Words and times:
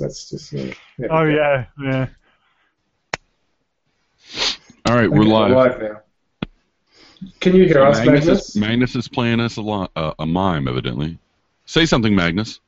Magnus. 0.00 0.28
That's 0.28 0.50
just. 0.50 0.54
Uh, 0.54 0.74
yeah, 0.98 1.06
Oh 1.10 1.24
yeah, 1.24 1.66
yeah. 1.82 2.06
All 4.86 4.94
right, 4.94 5.06
Okay, 5.06 5.08
we're 5.08 5.24
live. 5.24 5.80
now. 5.80 6.00
Can 7.40 7.54
you 7.56 7.64
hear 7.64 7.74
So 7.74 7.84
us, 7.86 7.98
Magnus, 7.98 8.24
Magnus? 8.26 8.48
Is, 8.50 8.56
Magnus 8.56 8.96
is 8.96 9.08
playing 9.08 9.40
us 9.40 9.56
a, 9.56 9.62
li- 9.62 9.88
uh, 9.96 10.12
a 10.18 10.26
mime, 10.26 10.68
evidently. 10.68 11.18
Say 11.64 11.86
something, 11.86 12.14
Magnus. 12.14 12.60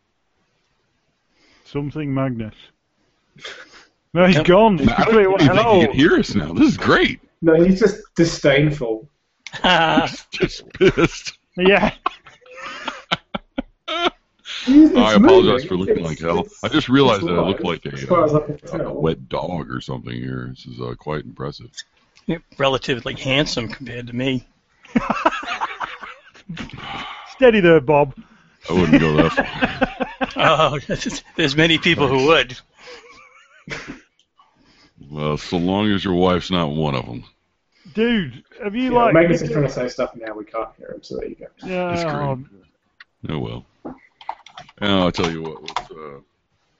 Something 1.64 2.12
Magnus. 2.12 2.54
No, 4.14 4.26
he's 4.26 4.40
gone. 4.40 4.78
He's 4.78 4.88
I 4.88 5.04
don't 5.04 5.04
completely. 5.04 5.22
even 5.34 5.38
think 5.38 5.52
Hello. 5.52 5.80
he 5.80 5.86
can 5.86 5.96
hear 5.96 6.14
us 6.18 6.34
now. 6.34 6.52
This 6.54 6.68
is 6.68 6.76
great. 6.76 7.20
No, 7.42 7.62
he's 7.62 7.78
just 7.78 8.00
disdainful. 8.16 9.08
Just 10.32 10.68
pissed. 10.74 11.38
Yeah. 11.56 11.92
He's- 14.64 14.94
I 14.94 15.14
apologize 15.14 15.64
for 15.64 15.76
looking 15.76 15.98
It's- 15.98 16.08
like 16.08 16.18
hell. 16.20 16.46
I 16.62 16.68
just 16.68 16.88
realized 16.88 17.22
that 17.26 17.38
I 17.38 17.40
look 17.46 17.60
like 17.60 17.84
a, 17.86 18.14
uh, 18.14 18.88
a 18.88 18.92
wet 18.92 19.28
dog 19.28 19.70
or 19.70 19.80
something 19.80 20.12
here. 20.14 20.46
This 20.50 20.66
is 20.66 20.80
uh, 20.80 20.94
quite 20.98 21.24
impressive. 21.24 21.70
You're 22.26 22.42
relatively 22.58 23.14
handsome 23.14 23.68
compared 23.68 24.06
to 24.08 24.12
me. 24.14 24.46
Steady 27.30 27.60
there, 27.60 27.80
Bob. 27.80 28.14
I 28.68 28.72
wouldn't 28.72 29.00
go 29.00 29.14
that 29.16 29.32
far. 29.32 29.94
Oh, 30.40 30.78
there's 31.36 31.56
many 31.56 31.78
people 31.78 32.06
who 32.06 32.26
would. 32.26 32.56
Well, 35.10 35.36
so 35.36 35.56
long 35.56 35.90
as 35.90 36.04
your 36.04 36.14
wife's 36.14 36.50
not 36.50 36.70
one 36.70 36.94
of 36.94 37.06
them. 37.06 37.24
Dude, 37.94 38.44
have 38.62 38.74
you 38.76 38.92
Yeah, 38.92 39.04
like? 39.04 39.14
Magnus 39.14 39.42
is 39.42 39.50
trying 39.50 39.64
to 39.64 39.70
say 39.70 39.88
stuff 39.88 40.14
now. 40.14 40.34
We 40.34 40.44
can't 40.44 40.68
hear 40.76 40.92
him, 40.92 41.02
so 41.02 41.16
there 41.16 41.28
you 41.28 41.34
go. 41.34 41.46
Yeah. 41.66 41.92
It's 41.92 42.04
oh, 42.04 42.44
Oh 43.30 43.38
well. 43.38 43.66
And 44.80 44.92
I'll 44.92 45.12
tell 45.12 45.30
you 45.30 45.42
what. 45.42 45.90
Uh, 45.90 46.20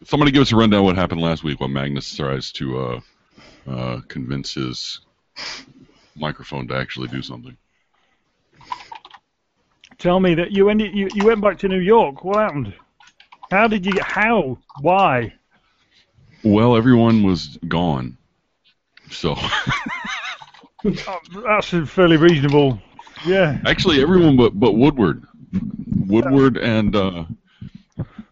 somebody 0.05 0.31
give 0.31 0.43
us 0.43 0.53
a 0.53 0.57
rundown 0.57 0.85
what 0.85 0.97
happened 0.97 1.21
last 1.21 1.43
week 1.43 1.61
while 1.61 1.69
Magnus 1.69 2.15
tries 2.15 2.53
to 2.53 2.79
uh, 2.79 3.01
uh, 3.69 4.01
convince 4.09 4.55
his 4.55 5.01
microphone 6.17 6.69
to 6.69 6.77
actually 6.77 7.09
do 7.09 7.23
something. 7.23 7.57
Tell 9.99 10.21
me 10.21 10.35
that 10.35 10.53
you 10.53 10.71
ended. 10.71 10.95
You, 10.95 11.09
you 11.15 11.25
went 11.25 11.41
back 11.41 11.59
to 11.61 11.69
New 11.69 11.81
York. 11.81 12.23
What 12.25 12.39
happened? 12.39 12.73
How 13.51 13.67
did 13.67 13.85
you? 13.85 14.01
How? 14.01 14.59
Why? 14.81 15.35
Well, 16.45 16.77
everyone 16.77 17.25
was 17.25 17.59
gone. 17.67 18.17
So 19.11 19.35
Oh, 20.85 21.21
that's 21.45 21.91
fairly 21.91 22.17
reasonable. 22.17 22.81
Yeah. 23.27 23.59
actually, 23.67 24.01
everyone 24.01 24.37
but 24.37 24.59
but 24.59 24.73
Woodward, 24.73 25.25
Woodward 26.07 26.57
and 26.57 26.95
uh, 26.95 27.25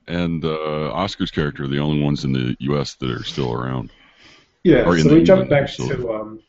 and 0.09 0.45
uh, 0.45 0.93
Oscar's 0.93 1.31
character 1.31 1.65
are 1.65 1.69
the 1.69 1.79
only 1.79 2.03
ones 2.03 2.25
in 2.25 2.33
the 2.33 2.57
U.S. 2.61 2.95
that 2.95 3.11
are 3.11 3.25
still 3.25 3.53
around. 3.53 3.91
Yeah, 4.65 4.83
Or 4.85 4.98
so 4.98 5.15
we 5.15 5.23
jumped 5.23 5.45
England 5.45 5.48
back 5.51 5.71
to 5.77 6.13
um, 6.13 6.41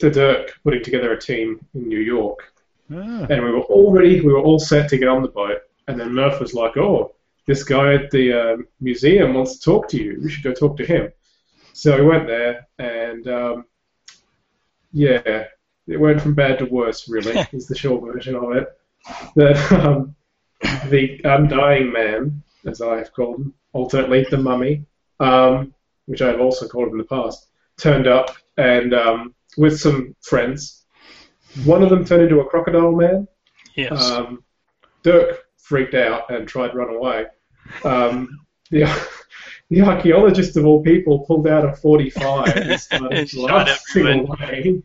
to 0.00 0.10
Dirk 0.10 0.58
putting 0.64 0.82
together 0.82 1.12
a 1.12 1.20
team 1.20 1.64
in 1.74 1.88
New 1.88 2.00
York, 2.00 2.52
Ah. 2.92 3.26
and 3.30 3.44
we 3.44 3.50
were 3.52 3.60
all 3.60 3.92
ready. 3.92 4.20
We 4.20 4.32
were 4.32 4.40
all 4.40 4.58
set 4.58 4.88
to 4.90 4.98
get 4.98 5.08
on 5.08 5.22
the 5.22 5.28
boat, 5.28 5.58
and 5.86 5.98
then 5.98 6.12
Murph 6.12 6.40
was 6.40 6.52
like, 6.54 6.76
"Oh, 6.76 7.14
this 7.46 7.62
guy 7.64 7.94
at 7.94 8.10
the 8.10 8.32
uh, 8.32 8.56
museum 8.80 9.34
wants 9.34 9.58
to 9.58 9.60
talk 9.70 9.88
to 9.90 10.02
you. 10.02 10.18
We 10.22 10.30
should 10.30 10.42
go 10.44 10.52
talk 10.52 10.76
to 10.78 10.84
him." 10.84 11.12
So 11.74 11.96
we 11.98 12.04
went 12.06 12.26
there, 12.26 12.66
and 12.78 13.26
um, 13.28 13.64
yeah, 14.92 15.44
it 15.86 15.96
went 16.00 16.20
from 16.20 16.34
bad 16.34 16.58
to 16.58 16.64
worse. 16.66 17.08
Really, 17.08 17.46
is 17.52 17.66
the 17.66 17.76
short 17.78 18.02
version 18.12 18.34
of 18.34 18.52
it. 18.52 18.68
That 19.36 19.72
um, 19.72 20.14
the 20.88 21.20
undying 21.24 21.92
man, 21.92 22.41
as 22.66 22.80
I 22.80 22.98
have 22.98 23.12
called 23.12 23.40
him, 23.40 23.54
alternately 23.72 24.26
the 24.30 24.38
mummy, 24.38 24.84
um, 25.20 25.74
which 26.06 26.22
I've 26.22 26.40
also 26.40 26.68
called 26.68 26.88
him 26.88 26.94
in 26.94 26.98
the 26.98 27.04
past, 27.04 27.48
turned 27.76 28.06
up 28.06 28.36
and 28.56 28.94
um, 28.94 29.34
with 29.56 29.78
some 29.78 30.14
friends. 30.22 30.84
One 31.64 31.82
of 31.82 31.90
them 31.90 32.04
turned 32.04 32.22
into 32.22 32.40
a 32.40 32.44
crocodile 32.44 32.92
man. 32.92 33.28
Yes. 33.74 34.10
Um, 34.10 34.44
Dirk 35.02 35.44
freaked 35.56 35.94
out 35.94 36.30
and 36.30 36.46
tried 36.46 36.68
to 36.68 36.76
run 36.76 36.94
away. 36.94 37.26
Um, 37.84 38.40
the, 38.70 38.84
the 39.70 39.82
archaeologist 39.82 40.56
of 40.56 40.66
all 40.66 40.82
people 40.82 41.20
pulled 41.20 41.46
out 41.46 41.64
a 41.64 41.74
45 41.74 42.56
and 42.56 42.80
started 42.80 43.30
blasting 43.32 44.06
everyone. 44.06 44.42
away. 44.42 44.82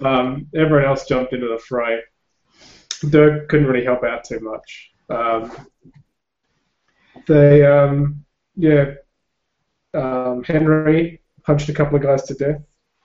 Um, 0.00 0.46
everyone 0.54 0.84
else 0.84 1.06
jumped 1.06 1.32
into 1.32 1.48
the 1.48 1.58
fray. 1.58 2.00
Dirk 3.08 3.48
couldn't 3.48 3.66
really 3.66 3.84
help 3.84 4.04
out 4.04 4.24
too 4.24 4.40
much. 4.40 4.90
Um, 5.08 5.52
they, 7.26 7.64
um, 7.64 8.24
yeah, 8.56 8.94
um, 9.94 10.42
Henry 10.44 11.20
punched 11.44 11.68
a 11.68 11.72
couple 11.72 11.96
of 11.96 12.02
guys 12.02 12.22
to 12.24 12.34
death. 12.34 12.62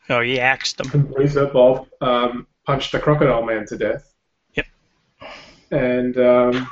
oh, 0.10 0.22
he 0.22 0.40
axed 0.40 0.78
them. 0.78 0.90
And 0.94 1.14
Bruiser 1.14 1.48
Bob 1.48 1.88
um, 2.02 2.48
punched 2.66 2.94
a 2.94 3.00
crocodile 3.00 3.44
man 3.46 3.66
to 3.68 3.78
death. 3.78 4.14
Yep. 4.56 4.66
And 5.72 6.18
um, 6.18 6.70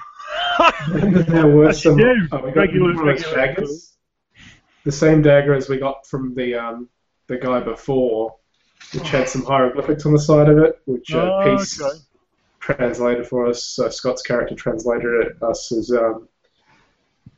there 1.27 1.47
were 1.47 1.73
some 1.73 1.99
oh, 2.01 2.13
we 2.43 2.51
got 2.51 2.55
Regular- 2.55 2.81
one 2.81 2.91
of 2.91 2.97
those 2.97 3.05
regular 3.25 3.35
daggers. 3.35 3.93
The 4.85 4.91
same 4.91 5.21
dagger 5.21 5.53
as 5.53 5.67
we 5.69 5.77
got 5.77 6.07
from 6.07 6.33
the 6.33 6.55
um, 6.55 6.89
the 7.27 7.37
guy 7.37 7.59
before, 7.59 8.37
which 8.93 9.09
had 9.09 9.27
some 9.27 9.43
hieroglyphics 9.43 10.05
on 10.05 10.13
the 10.13 10.19
side 10.19 10.47
of 10.49 10.57
it, 10.59 10.79
which 10.85 11.13
uh, 11.13 11.29
Oh, 11.43 11.57
Peace 11.57 11.81
okay. 11.81 11.97
translated 12.61 13.27
for 13.27 13.47
us. 13.47 13.77
Uh, 13.77 13.89
Scott's 13.89 14.21
character 14.21 14.55
translated 14.55 15.25
it 15.25 15.43
us 15.43 15.71
as 15.73 15.91
um, 15.91 16.29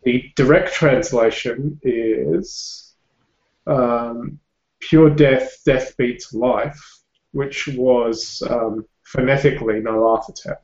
the 0.04 0.32
direct 0.36 0.74
translation 0.74 1.80
is 1.84 2.96
um, 3.68 4.40
pure 4.80 5.10
death, 5.10 5.58
death 5.66 5.96
beats 5.98 6.34
life, 6.34 6.80
which 7.32 7.68
was 7.68 8.42
um, 8.50 8.86
phonetically 9.04 9.76
Nyarlathotep. 9.76 10.58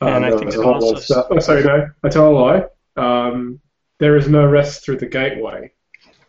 And 0.00 0.24
I 0.24 0.30
think 0.30 0.44
was 0.46 0.54
it 0.54 0.60
a 0.60 0.62
whole 0.62 0.74
lot 0.74 0.82
also. 0.82 1.26
Oh, 1.30 1.38
sorry, 1.40 1.64
no, 1.64 1.88
I 2.04 2.08
tell 2.08 2.28
a 2.28 2.34
lie. 2.36 2.64
Um, 2.96 3.60
there 3.98 4.16
is 4.16 4.28
no 4.28 4.46
rest 4.46 4.84
through 4.84 4.98
the 4.98 5.06
gateway. 5.06 5.72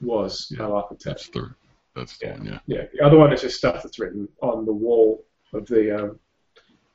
Was 0.02 0.48
Yeah. 0.52 0.60
Nyarlathotep. 0.60 1.04
That's 1.04 1.30
the 1.30 1.54
that's 1.96 2.18
the 2.18 2.28
Yeah. 2.28 2.34
one. 2.38 2.46
Yeah. 2.46 2.60
Yeah, 2.66 2.86
the 2.94 3.02
other 3.06 3.18
one 3.18 3.34
is 3.34 3.42
just 3.42 3.58
stuff 3.58 3.84
that's 3.84 4.00
written 4.00 4.28
on 4.42 4.66
the 4.66 4.74
wall 4.74 5.26
of 5.54 5.68
the 5.68 6.04
um, 6.04 6.20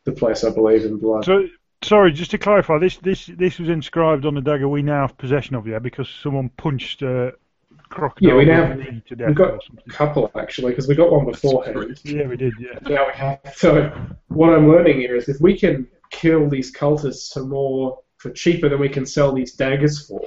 the 0.05 0.13
place, 0.13 0.45
I 0.45 0.51
believe, 0.51 0.85
in 0.85 0.99
blood. 0.99 1.25
So, 1.25 1.47
sorry, 1.85 2.13
just 2.13 2.31
to 2.33 2.39
clarify, 2.39 2.79
this 2.79 2.97
this 2.97 3.27
this 3.27 3.59
was 3.59 3.69
inscribed 3.69 4.27
on 4.27 4.35
the 4.35 4.41
dagger 4.41 4.69
we 4.69 4.83
now 4.83 5.03
have 5.03 5.17
possession 5.19 5.55
of, 5.55 5.67
yeah, 5.67 5.79
because 5.79 6.09
someone 6.09 6.49
punched 6.57 7.03
a 7.03 7.33
crocodile 7.89 8.31
Yeah, 8.31 8.37
we 8.37 8.45
now- 8.45 8.75
knee 8.75 9.03
to 9.07 9.17
death 9.17 9.29
We've 9.29 9.37
got 9.37 9.61
a 9.87 9.91
couple 9.91 10.31
actually, 10.37 10.73
because 10.73 10.89
we 10.89 10.95
got 10.95 11.13
one 11.13 11.27
beforehand. 11.27 12.01
Yeah, 12.05 12.27
we 12.27 12.37
did. 12.37 12.55
Yeah. 12.59 12.79
Now 12.83 13.07
we 13.07 13.13
have. 13.15 13.41
So 13.55 13.93
what 14.29 14.53
I'm 14.53 14.69
learning 14.69 14.99
here 14.99 15.17
is 15.17 15.29
if 15.29 15.41
we 15.41 15.59
can 15.59 15.87
kill 16.11 16.49
these 16.49 16.73
cultists 16.75 17.33
for 17.33 17.45
more 17.45 17.99
for 18.17 18.31
cheaper 18.31 18.71
than 18.71 18.81
we 18.81 18.89
can 18.89 19.05
sell 19.05 19.33
these 19.33 19.53
daggers 19.53 20.07
for, 20.07 20.21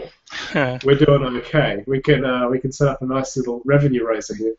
we're 0.86 0.96
doing 0.96 1.24
okay. 1.38 1.84
We 1.88 2.02
can 2.02 2.26
uh, 2.26 2.48
we 2.48 2.60
can 2.60 2.72
set 2.72 2.88
up 2.88 3.02
a 3.02 3.06
nice 3.06 3.36
little 3.38 3.62
revenue 3.66 4.06
raiser 4.08 4.36
here. 4.36 4.56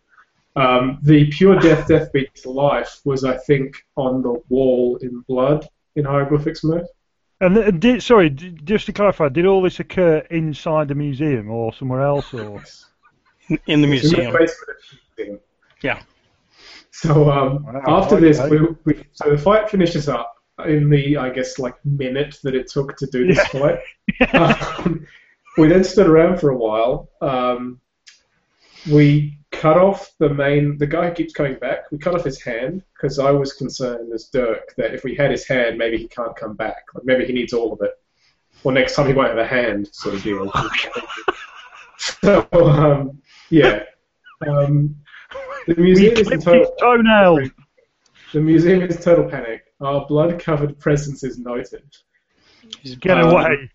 Um, 0.57 0.99
the 1.03 1.31
pure 1.31 1.57
death, 1.61 1.87
death 1.87 2.11
beats 2.13 2.45
life 2.45 3.01
was 3.05 3.23
I 3.25 3.37
think 3.37 3.77
on 3.97 4.23
the 4.23 4.43
wall 4.49 4.97
in 4.97 5.21
blood 5.29 5.69
in 5.99 6.05
hieroglyphics 6.05 6.65
mode. 6.65 6.87
And 7.41 7.55
th- 7.55 7.79
did 7.79 8.03
sorry, 8.03 8.31
d- 8.31 8.57
just 8.65 8.87
to 8.87 8.93
clarify, 8.93 9.29
did 9.29 9.47
all 9.47 9.63
this 9.63 9.79
occur 9.81 10.19
inside 10.31 10.89
the 10.89 10.95
museum 10.95 11.51
or 11.51 11.73
somewhere 11.73 12.03
else, 12.03 12.33
or 12.35 12.63
in 13.49 13.57
the 13.57 13.57
It's 13.57 13.69
in 13.69 13.81
the 13.83 13.87
museum. 13.87 14.33
basement 14.33 14.41
of 14.71 14.77
the 15.17 15.23
museum. 15.25 15.41
Yeah. 15.83 16.03
So 16.91 17.31
um, 17.31 17.65
Wow, 17.65 17.83
after 17.87 18.19
this, 18.19 18.41
we, 18.51 18.59
we, 18.85 19.05
so 19.13 19.31
the 19.31 19.39
fight 19.39 19.71
finishes 19.71 20.09
up 20.09 20.35
in 20.67 20.91
the 20.91 21.17
I 21.17 21.31
guess 21.31 21.59
like 21.61 21.75
minute 21.85 22.37
that 22.43 22.57
it 22.57 22.67
took 22.69 22.97
to 22.97 23.07
do 23.07 23.27
this 23.27 23.47
fight. 23.49 23.79
Um, 24.33 25.07
we 25.59 25.69
then 25.69 25.85
stood 25.85 26.09
around 26.09 26.41
for 26.41 26.51
a 26.51 26.57
while. 26.57 27.09
Um, 27.21 27.81
we 28.91 29.39
cut 29.51 29.77
off 29.77 30.13
the 30.19 30.29
main. 30.29 30.77
The 30.79 30.87
guy 30.87 31.09
who 31.09 31.15
keeps 31.15 31.33
coming 31.33 31.59
back. 31.59 31.91
We 31.91 31.99
cut 31.99 32.15
off 32.15 32.25
his 32.25 32.41
hand 32.43 32.83
because 32.95 33.19
I 33.19 33.31
was 33.31 33.53
concerned 33.53 34.13
as 34.13 34.25
Dirk 34.33 34.75
that 34.77 34.95
if 34.95 35.05
we 35.05 35.15
had 35.15 35.31
his 35.31 35.47
hand, 35.47 35.79
maybe 35.79 35.97
he 35.99 36.09
can't 36.09 36.37
come 36.37 36.55
back. 36.57 36.83
Like 36.95 37.05
maybe 37.05 37.25
he 37.27 37.33
needs 37.33 37.53
all 37.53 37.73
of 37.73 37.81
it. 37.83 37.93
Or 38.65 38.73
next 38.73 38.95
time 38.97 39.07
he 39.07 39.13
won't 39.13 39.29
have 39.29 39.39
a 39.39 39.47
hand, 39.47 39.89
sort 39.93 40.15
of 40.17 40.23
deal. 40.23 40.51
so 41.99 42.49
um, 42.53 43.21
yeah. 43.51 43.83
Um, 44.47 44.97
the 45.67 45.75
museum 45.77 46.15
is 46.17 46.31
in 46.31 46.41
total 46.41 46.61
his 46.63 46.71
toenails? 46.81 47.51
the 48.33 48.41
museum 48.41 48.83
is 48.83 49.03
total 49.03 49.29
panic. 49.29 49.65
Our 49.81 50.07
blood-covered 50.07 50.79
presence 50.81 51.23
is 51.23 51.39
noted. 51.39 51.85
Get 53.01 53.19
Um, 53.19 53.31
away! 53.31 53.71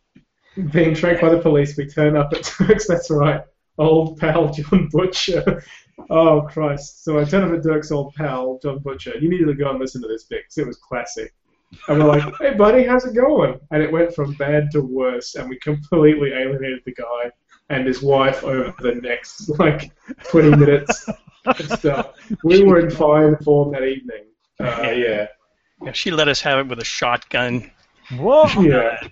Being 0.71 0.93
tracked 0.95 1.21
by 1.21 1.29
the 1.29 1.39
police, 1.39 1.77
we 1.77 1.87
turn 1.87 2.15
up 2.17 2.31
at 2.33 2.43
Dirk's. 2.59 2.87
That's 2.87 3.09
right, 3.09 3.41
old 3.77 4.17
pal 4.19 4.51
John 4.53 4.89
Butcher. 4.91 5.63
Oh 6.09 6.41
Christ! 6.49 7.03
So 7.03 7.19
I 7.19 7.23
turn 7.23 7.43
up 7.43 7.55
at 7.55 7.63
Dirk's 7.63 7.91
old 7.91 8.13
pal 8.15 8.59
John 8.63 8.79
Butcher. 8.79 9.13
You 9.19 9.29
needed 9.29 9.45
to 9.47 9.53
go 9.53 9.69
and 9.69 9.79
listen 9.79 10.01
to 10.01 10.07
this 10.07 10.23
bit 10.25 10.43
'cause 10.45 10.57
it 10.57 10.67
was 10.67 10.77
classic. 10.77 11.33
And 11.87 11.99
we're 11.99 12.05
like, 12.07 12.23
hey, 12.39 12.53
buddy, 12.53 12.83
how's 12.83 13.05
it 13.05 13.15
going? 13.15 13.59
And 13.71 13.81
it 13.81 13.91
went 13.91 14.13
from 14.13 14.33
bad 14.33 14.69
to 14.71 14.81
worse, 14.81 15.35
and 15.35 15.49
we 15.49 15.57
completely 15.59 16.31
alienated 16.31 16.81
the 16.85 16.93
guy 16.93 17.31
and 17.69 17.87
his 17.87 18.03
wife 18.03 18.43
over 18.43 18.73
the 18.79 18.95
next, 18.95 19.49
like, 19.59 19.91
20 20.29 20.55
minutes 20.55 21.09
and 21.45 21.69
stuff. 21.71 22.11
We 22.43 22.63
were 22.63 22.79
in 22.79 22.91
fine 22.91 23.37
form 23.37 23.71
that 23.71 23.83
evening. 23.83 24.25
Uh, 24.59 24.91
yeah. 24.91 25.27
Yeah, 25.83 25.91
she 25.93 26.11
let 26.11 26.27
us 26.27 26.41
have 26.41 26.59
it 26.59 26.67
with 26.67 26.79
a 26.79 26.85
shotgun. 26.85 27.71
What? 28.17 28.53
Yeah. 28.63 29.07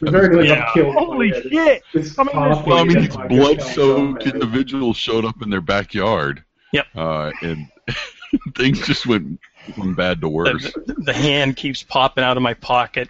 We 0.00 0.10
very 0.10 0.30
nearly 0.30 0.48
Yeah. 0.48 0.72
Holy 0.72 1.30
by, 1.30 1.36
uh, 1.38 1.42
shit! 1.42 1.82
I 2.18 2.22
mean, 2.24 2.32
party 2.32 2.62
Well, 2.66 2.78
I 2.78 2.84
mean, 2.84 2.98
these 3.02 3.16
blood-soaked 3.16 4.24
felt 4.24 4.34
individuals 4.34 4.96
showed 4.96 5.24
up 5.24 5.42
in 5.42 5.50
their 5.50 5.60
backyard. 5.60 6.42
Yep. 6.72 6.86
Uh, 6.96 7.30
and 7.42 7.68
things 8.56 8.84
just 8.84 9.06
went 9.06 9.38
from 9.76 9.94
bad 9.94 10.20
to 10.22 10.28
worse. 10.28 10.72
The, 10.72 10.94
the 10.98 11.12
hand 11.12 11.56
keeps 11.56 11.84
popping 11.84 12.24
out 12.24 12.36
of 12.36 12.42
my 12.42 12.54
pocket. 12.54 13.08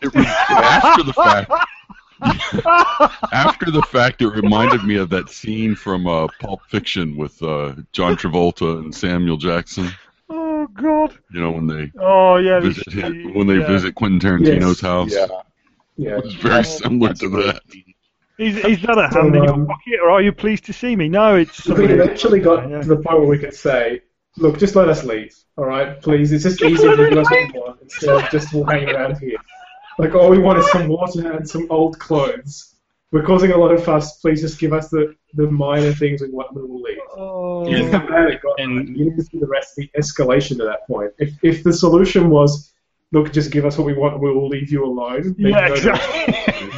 It 0.00 0.12
was 0.12 0.26
after 0.26 1.04
the 1.04 1.12
fact. 1.12 1.52
after 3.32 3.70
the 3.70 3.82
fact, 3.82 4.20
it 4.20 4.28
reminded 4.28 4.84
me 4.84 4.96
of 4.96 5.10
that 5.10 5.30
scene 5.30 5.74
from 5.74 6.06
uh, 6.06 6.26
Pulp 6.40 6.60
Fiction 6.68 7.16
with 7.16 7.40
uh, 7.42 7.74
John 7.92 8.16
Travolta 8.16 8.78
and 8.78 8.94
Samuel 8.94 9.36
Jackson. 9.36 9.90
Oh 10.60 10.66
God! 10.74 11.16
You 11.32 11.40
know 11.40 11.52
when 11.52 11.66
they 11.66 11.90
Oh 11.98 12.36
yeah. 12.36 12.60
this- 12.60 12.76
visit 12.76 12.92
him, 12.92 13.34
when 13.34 13.46
they 13.46 13.58
yeah. 13.60 13.66
visit 13.66 13.94
Quentin 13.94 14.20
Tarantino's 14.20 14.62
Yes. 14.62 14.80
house. 14.80 15.12
Yeah. 15.12 15.26
Yeah. 15.96 16.18
It 16.18 16.24
was 16.24 16.34
very 16.34 16.64
similar 16.64 17.14
to 17.14 17.28
that. 17.30 17.62
Is, 18.38 18.56
is 18.58 18.82
that 18.82 18.98
a 18.98 19.08
hand 19.08 19.36
in 19.36 19.44
your 19.44 19.52
um, 19.54 19.66
pocket, 19.66 20.00
or 20.02 20.10
are 20.10 20.22
you 20.22 20.32
pleased 20.32 20.64
to 20.66 20.72
see 20.72 20.96
me? 20.96 21.08
No, 21.08 21.36
it's. 21.36 21.66
We 21.66 21.86
eventually 21.86 22.40
got 22.40 22.68
Yeah. 22.68 22.82
to 22.82 22.88
the 22.88 22.96
point 22.96 23.18
where 23.20 23.28
we 23.28 23.38
could 23.38 23.54
say, 23.54 24.02
look, 24.36 24.58
just 24.58 24.76
let 24.76 24.88
us 24.88 25.02
leave, 25.04 25.34
all 25.56 25.64
right? 25.66 26.00
Please, 26.02 26.32
it's 26.32 26.44
just 26.44 26.62
easier 26.62 26.96
to 26.96 27.08
give 27.08 27.18
us 27.18 27.30
what 27.30 27.54
want 27.54 27.82
instead 27.82 28.08
of 28.22 28.30
just 28.30 28.52
we'll 28.54 28.64
hang 28.64 28.88
around 28.88 29.18
here. 29.18 29.38
Like, 29.98 30.14
all 30.14 30.30
we 30.30 30.38
want 30.38 30.58
is 30.58 30.70
some 30.70 30.88
water 30.88 31.32
and 31.32 31.48
some 31.48 31.66
old 31.70 31.98
clothes. 31.98 32.69
We're 33.12 33.24
causing 33.24 33.50
a 33.50 33.56
lot 33.56 33.72
of 33.72 33.84
fuss. 33.84 34.18
Please 34.20 34.40
just 34.40 34.58
give 34.60 34.72
us 34.72 34.88
the, 34.88 35.14
the 35.34 35.50
minor 35.50 35.92
things 35.92 36.20
we 36.22 36.30
want 36.30 36.54
and 36.54 36.68
we'll 36.68 36.80
leave. 36.80 36.98
Oh, 37.16 37.68
Yeah. 37.68 37.90
How 37.98 38.06
bad 38.06 38.30
it 38.30 38.40
got. 38.40 38.60
And- 38.60 38.96
you 38.96 39.06
need 39.06 39.16
to 39.16 39.24
see 39.24 39.38
the 39.38 39.46
rest 39.46 39.76
of 39.78 39.84
the 39.84 39.90
escalation 40.00 40.56
to 40.58 40.64
that 40.64 40.86
point. 40.86 41.12
If, 41.18 41.32
if 41.42 41.64
the 41.64 41.72
solution 41.72 42.30
was, 42.30 42.72
look, 43.12 43.32
just 43.32 43.50
give 43.50 43.64
us 43.64 43.76
what 43.76 43.86
we 43.86 43.94
want 43.94 44.14
and 44.14 44.22
we 44.22 44.32
will 44.32 44.48
leave 44.48 44.70
you 44.70 44.84
alone. 44.84 45.34
yeah, 45.38 45.66
no, 45.68 45.74
exactly. 45.74 46.70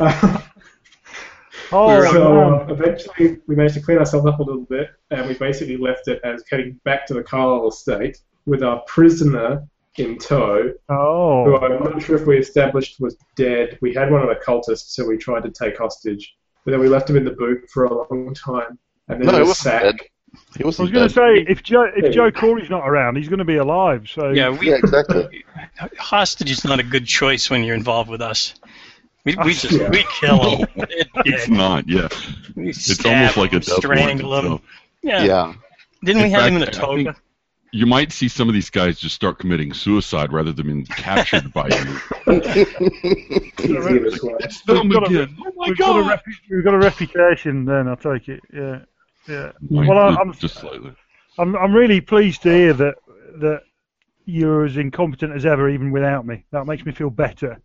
no. 0.00 0.42
oh, 1.72 2.12
so 2.12 2.34
man. 2.34 2.70
uh, 2.70 2.72
eventually 2.72 3.38
we 3.48 3.56
managed 3.56 3.74
to 3.74 3.80
clean 3.80 3.98
ourselves 3.98 4.26
up 4.26 4.38
a 4.38 4.42
little 4.42 4.64
bit, 4.64 4.90
and 5.10 5.26
we 5.26 5.34
basically 5.34 5.76
left 5.76 6.06
it 6.08 6.20
as 6.24 6.44
heading 6.50 6.78
back 6.84 7.06
to 7.06 7.14
the 7.14 7.22
Carlisle 7.22 7.68
estate 7.68 8.18
with 8.46 8.62
our 8.62 8.80
prisoner 8.86 9.66
in 9.96 10.18
tow, 10.18 10.62
who 10.88 10.94
oh. 10.94 11.56
I'm 11.58 11.82
not 11.84 12.02
sure 12.02 12.16
if 12.16 12.26
we 12.26 12.36
established 12.38 13.00
was 13.00 13.16
dead. 13.36 13.78
We 13.80 13.94
had 13.94 14.10
one 14.10 14.22
of 14.22 14.28
the 14.28 14.42
cultists, 14.44 14.90
so 14.94 15.06
we 15.06 15.16
tried 15.16 15.42
to 15.44 15.50
take 15.50 15.78
hostage, 15.78 16.34
but 16.64 16.72
then 16.72 16.80
we 16.80 16.88
left 16.88 17.08
him 17.08 17.16
in 17.16 17.24
the 17.24 17.30
boot 17.32 17.68
for 17.70 17.84
a 17.84 17.94
long 17.94 18.34
time, 18.34 18.78
and 19.08 19.20
then 19.20 19.26
No, 19.26 19.34
in 19.34 19.42
he 19.42 19.48
wasn't 19.48 19.56
sack. 19.56 19.82
dead. 19.82 19.96
He 20.56 20.64
I 20.64 20.66
was 20.66 20.78
going 20.78 20.92
to 20.92 21.08
say 21.08 21.44
if 21.48 21.62
Joe 21.62 21.86
if 21.94 22.12
Joe 22.12 22.28
Corey's 22.32 22.68
not 22.68 22.88
around, 22.88 23.16
he's 23.16 23.28
going 23.28 23.38
to 23.38 23.44
be 23.44 23.56
alive. 23.56 24.08
So 24.12 24.30
Yeah, 24.30 24.48
we, 24.50 24.70
Yeah, 24.70 24.76
exactly. 24.76 25.44
hostage 25.98 26.50
is 26.50 26.64
not 26.64 26.80
a 26.80 26.82
good 26.82 27.06
choice 27.06 27.48
when 27.50 27.62
you're 27.62 27.76
involved 27.76 28.10
with 28.10 28.20
us. 28.20 28.54
We, 29.24 29.36
we 29.44 29.54
just 29.54 29.70
Yeah. 29.70 29.90
we 29.90 30.04
kill 30.20 30.58
them. 30.58 30.68
It's 31.24 31.48
not, 31.48 31.88
yeah. 31.88 32.08
We 32.56 32.70
It's 32.70 33.04
almost 33.04 33.36
like 33.36 33.52
a 33.52 33.56
'em, 33.56 33.60
death 33.60 33.84
warrant 33.84 34.00
strangle 34.00 34.30
them. 34.32 34.44
itself. 34.44 34.60
Yeah. 35.02 35.22
Yeah. 35.24 35.54
Didn't 36.02 36.22
we 36.22 36.28
In 36.28 36.34
have 36.34 36.46
him 36.48 36.56
in 36.56 36.62
a 36.62 36.66
fact, 36.66 36.78
I 36.78 36.80
think- 36.96 37.06
toga? 37.08 37.20
You 37.74 37.86
might 37.86 38.12
see 38.12 38.28
some 38.28 38.48
of 38.48 38.54
these 38.54 38.70
guys 38.70 39.00
just 39.00 39.16
start 39.16 39.40
committing 39.40 39.72
suicide 39.74 40.32
rather 40.32 40.52
than 40.52 40.66
being 40.66 40.86
captured 40.86 41.52
by 41.52 41.66
you. 41.66 42.00
Easy 42.28 43.98
this 43.98 44.22
way. 44.22 44.34
It's 44.38 44.62
them 44.62 44.88
got 44.88 45.10
a- 45.10 45.24
Oh 45.24 45.52
my 45.56 45.66
we've 45.68 45.76
got, 45.76 45.98
a 45.98 46.02
repu- 46.04 46.40
we've 46.50 46.62
got 46.64 46.74
a 46.74 46.78
reputation. 46.78 47.64
Then 47.64 47.88
I 47.88 47.96
take 47.96 48.28
it. 48.28 48.40
Yeah, 48.52 48.82
yeah. 49.28 49.50
Like, 49.70 49.88
Well, 49.88 49.98
I- 49.98 50.14
I'm 50.20 50.32
just 50.34 50.54
slightly. 50.58 50.92
I'm 51.36 51.56
I'm 51.56 51.74
really 51.74 52.00
pleased 52.00 52.42
to 52.42 52.50
hear 52.52 52.72
that 52.74 52.94
that 53.40 53.62
you're 54.24 54.64
as 54.64 54.76
incompetent 54.76 55.32
as 55.34 55.44
ever, 55.44 55.68
even 55.68 55.90
without 55.90 56.24
me. 56.24 56.44
That 56.52 56.66
makes 56.66 56.86
me 56.86 56.92
feel 56.92 57.10
better. 57.10 57.60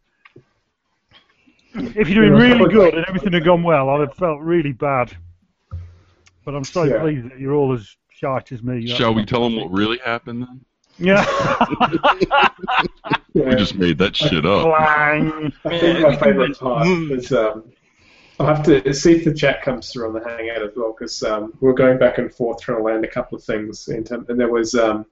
If 1.76 2.10
you're 2.10 2.26
doing 2.28 2.34
really 2.34 2.68
good 2.74 2.96
and 2.96 3.06
everything 3.06 3.34
had 3.34 3.46
gone 3.46 3.62
well, 3.62 3.90
I'd 3.92 4.00
have 4.02 4.16
felt 4.16 4.42
really 4.42 4.72
bad. 4.72 5.16
But 6.44 6.56
I'm 6.56 6.64
so 6.64 6.84
Yeah. 6.86 7.00
pleased 7.00 7.30
that 7.30 7.40
you're 7.40 7.54
all 7.54 7.74
as 7.74 7.96
shite 8.20 8.52
as 8.52 8.64
me. 8.64 8.86
Shall 8.88 9.14
we 9.14 9.26
tell 9.26 9.44
them 9.44 9.56
what 9.56 9.72
really 9.72 9.98
happened 10.00 10.44
then? 10.44 10.66
Yeah. 10.98 11.26
We 13.34 13.56
just 13.56 13.76
made 13.76 14.00
that 14.00 14.16
shit 14.16 14.46
up. 14.46 14.64
Clang. 14.64 15.54
I 15.64 15.80
think 15.80 16.00
my 16.02 16.16
favourite 16.16 16.58
part 16.58 16.88
was 17.10 17.32
um, 17.32 17.72
I'll 18.40 18.48
have 18.48 18.64
to 18.64 18.94
see 18.94 19.14
if 19.14 19.24
the 19.24 19.34
chat 19.34 19.62
comes 19.62 19.92
through 19.92 20.08
on 20.08 20.14
the 20.14 20.28
Hangout 20.28 20.64
as 20.64 20.72
well 20.76 20.96
because 20.98 21.22
um, 21.24 21.54
we 21.62 21.70
are 21.70 21.74
going 21.74 22.00
back 22.00 22.18
and 22.18 22.34
forth 22.34 22.60
trying 22.60 22.80
to 22.80 22.84
land 22.84 23.06
a 23.06 23.08
couple 23.08 23.38
of 23.38 23.44
things. 23.44 23.88
In 23.88 24.04
term, 24.04 24.26
and 24.30 24.40
there 24.40 24.52
was 24.52 24.74
um, 24.76 25.06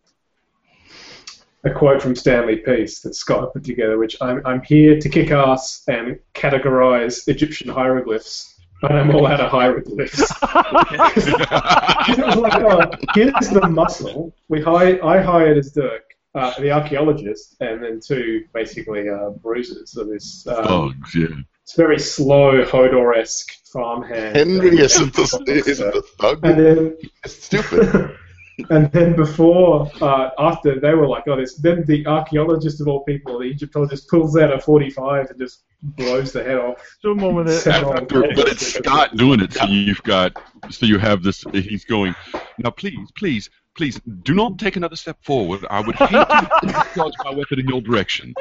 a 1.64 1.70
quote 1.70 2.02
from 2.02 2.16
Stanley 2.16 2.58
Peace 2.58 3.02
that 3.02 3.14
Scott 3.14 3.54
put 3.54 3.64
together, 3.64 3.98
which 3.98 4.18
I'm, 4.20 4.42
I'm 4.46 4.64
here 4.64 5.00
to 5.00 5.10
kick 5.10 5.32
ass 5.32 5.84
and 5.88 6.20
categorize 6.34 7.28
Egyptian 7.28 7.70
hieroglyphs. 7.70 8.57
And 8.84 8.94
I'm 8.94 9.16
all 9.16 9.26
out 9.26 9.42
of 9.42 9.50
hieroglyphs. 9.50 10.20
it 10.42 12.26
was 12.26 12.36
like, 12.36 12.54
oh, 12.56 12.92
here's 13.16 13.50
the 13.50 13.68
muscle. 13.70 14.36
We 14.50 14.62
hired, 14.62 15.02
I 15.02 15.22
hired 15.22 15.58
as 15.58 15.72
Dirk, 15.72 16.16
uh, 16.36 16.54
the 16.60 16.72
archaeologist, 16.72 17.56
and 17.60 17.84
then 17.84 18.00
two 18.06 18.46
basically 18.54 19.10
uh, 19.10 19.32
bruisers. 19.32 19.92
So 19.92 20.04
this 20.04 20.46
um, 20.48 20.64
Thugs, 20.66 21.16
yeah. 21.16 21.28
it's 21.64 21.76
very 21.76 22.00
slow 22.00 22.64
Hodor-esque 22.64 23.52
farmhand. 23.72 24.36
Henry 24.36 24.78
isn't 24.80 25.14
the, 25.14 25.64
isn't 25.66 25.94
the 25.94 26.04
thug. 26.20 26.46
And 26.46 26.60
then, 26.60 26.98
It's 27.24 27.44
stupid. 27.46 28.16
and 28.70 28.92
then 28.92 29.16
before, 29.16 29.90
uh, 30.02 30.32
after 30.40 30.80
they 30.80 30.94
were 30.96 31.08
like, 31.08 31.24
oh, 31.28 31.36
this. 31.36 31.56
Then 31.56 31.86
the 31.86 32.06
archaeologist 32.08 32.82
of 32.82 32.88
all 32.88 33.04
people, 33.04 33.40
the 33.40 33.46
Egyptologist, 33.46 34.10
pulls 34.10 34.36
out 34.36 34.52
a 34.52 34.60
45 34.60 35.30
and 35.30 35.40
just 35.40 35.64
blows 35.82 36.34
the 36.34 36.44
head 36.44 36.58
off. 36.58 36.82
Someone 37.02 37.36
with 37.36 37.50
it. 37.50 37.68
After, 37.68 38.22
but 38.22 38.48
it's 38.48 38.74
Scott 38.74 39.16
doing 39.16 39.42
it, 39.42 39.54
so 39.54 39.66
you've 39.66 40.02
got, 40.04 40.34
so 40.72 40.88
you 40.88 40.98
have 40.98 41.22
this. 41.22 41.44
He's 41.54 41.86
going 41.86 42.16
now. 42.58 42.72
Please, 42.72 43.12
please, 43.16 43.50
please, 43.76 44.02
do 44.24 44.34
not 44.34 44.58
take 44.58 44.76
another 44.76 44.96
step 44.96 45.24
forward. 45.24 45.64
I 45.70 45.82
would 45.82 45.96
hate 45.96 46.10
to 46.10 46.58
discharge 46.64 47.14
my 47.24 47.36
weapon 47.36 47.60
in 47.60 47.68
your 47.68 47.82
direction. 47.82 48.34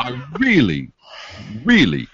I 0.00 0.20
really, 0.38 0.92
really 1.64 2.08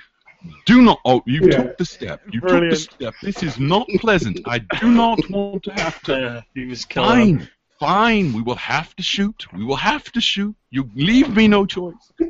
do 0.66 0.82
not. 0.82 1.00
Oh, 1.04 1.22
you 1.26 1.40
Yeah. 1.42 1.62
took 1.62 1.78
the 1.78 1.84
step. 1.84 2.20
You 2.32 2.40
Brilliant. 2.40 2.76
took 2.78 2.90
the 2.90 2.94
step. 3.06 3.14
This 3.22 3.42
is 3.42 3.58
not 3.58 3.86
pleasant. 4.00 4.40
I 4.46 4.58
do 4.58 4.90
not 4.90 5.18
want 5.30 5.62
to 5.64 5.72
have 5.72 6.00
to. 6.02 6.14
Uh, 6.14 6.42
he 6.54 6.66
was 6.66 6.84
killing 6.84 7.38
them. 7.38 7.48
Fine, 7.80 8.26
fine. 8.26 8.32
We 8.32 8.42
will 8.42 8.54
have 8.56 8.94
to 8.96 9.02
shoot. 9.02 9.46
We 9.52 9.64
will 9.64 9.76
have 9.76 10.10
to 10.12 10.20
shoot. 10.20 10.54
You 10.70 10.90
leave 10.94 11.34
me 11.36 11.48
no 11.48 11.66
choice. 11.66 11.94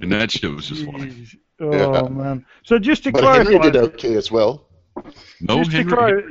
and 0.00 0.12
that 0.12 0.30
shit 0.30 0.50
was 0.50 0.66
just 0.68 0.84
funny. 0.84 1.12
Oh 1.60 1.72
Yeah. 1.72 2.08
man. 2.08 2.46
So 2.64 2.78
just 2.78 3.04
to 3.04 3.12
But 3.12 3.24
Henry 3.24 3.56
clarify, 3.58 3.70
did 3.70 3.76
okay 3.94 4.14
as 4.16 4.30
well. 4.30 4.66
No, 5.40 5.58
just 5.58 5.70
to, 5.72 5.76
Henry, 5.78 5.92
clar- 5.92 6.22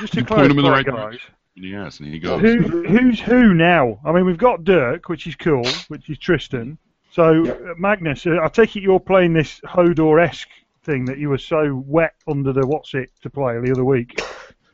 just 0.00 0.12
to 0.14 0.20
you 0.20 0.26
point 0.26 0.50
him 0.50 0.58
in 0.58 0.64
the 0.64 0.70
clarify, 0.70 0.76
right 0.76 0.86
guys. 0.86 0.94
direction. 0.96 1.30
Yes, 1.56 2.00
and 2.00 2.08
he 2.12 2.18
goes. 2.18 2.40
Who, 2.40 2.82
who's 2.84 3.20
who 3.20 3.54
now? 3.54 4.00
I 4.04 4.10
mean, 4.10 4.24
we've 4.26 4.36
got 4.38 4.64
Dirk, 4.64 5.08
which 5.08 5.26
is 5.28 5.36
cool, 5.36 5.62
which 5.86 6.10
is 6.10 6.18
Tristan. 6.18 6.78
So, 7.14 7.44
Yep. 7.44 7.60
uh, 7.60 7.74
Magnus, 7.78 8.26
uh, 8.26 8.38
I 8.42 8.48
take 8.48 8.74
it 8.74 8.82
you're 8.82 8.98
playing 8.98 9.34
this 9.34 9.60
Hodor-esque 9.60 10.48
thing 10.82 11.04
that 11.04 11.16
you 11.18 11.28
were 11.28 11.38
so 11.38 11.80
wet 11.86 12.14
under 12.26 12.52
the 12.52 12.66
what's 12.66 12.92
it 12.92 13.10
to 13.22 13.30
play 13.30 13.56
the 13.60 13.70
other 13.70 13.84
week. 13.84 14.20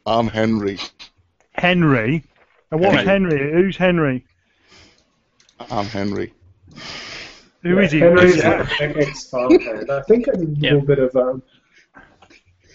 I'm 0.06 0.26
Henry. 0.26 0.78
Henry. 1.52 2.24
And 2.70 2.80
what's 2.80 3.02
Henry. 3.02 3.36
Henry? 3.38 3.52
Who's 3.52 3.76
Henry? 3.76 4.24
I'm 5.70 5.84
Henry. 5.84 6.32
Who 7.62 7.78
is 7.78 7.92
he? 7.92 7.98
Henry's 7.98 8.38
Yeah. 8.38 8.66
an 8.80 8.98
ex-farmhand. 8.98 9.90
I 9.90 10.00
think 10.08 10.26
I 10.30 10.32
did 10.32 10.48
a 10.48 10.52
Yeah. 10.52 10.70
little 10.72 10.86
bit 10.86 10.98
of. 10.98 11.14
Um, 11.16 11.42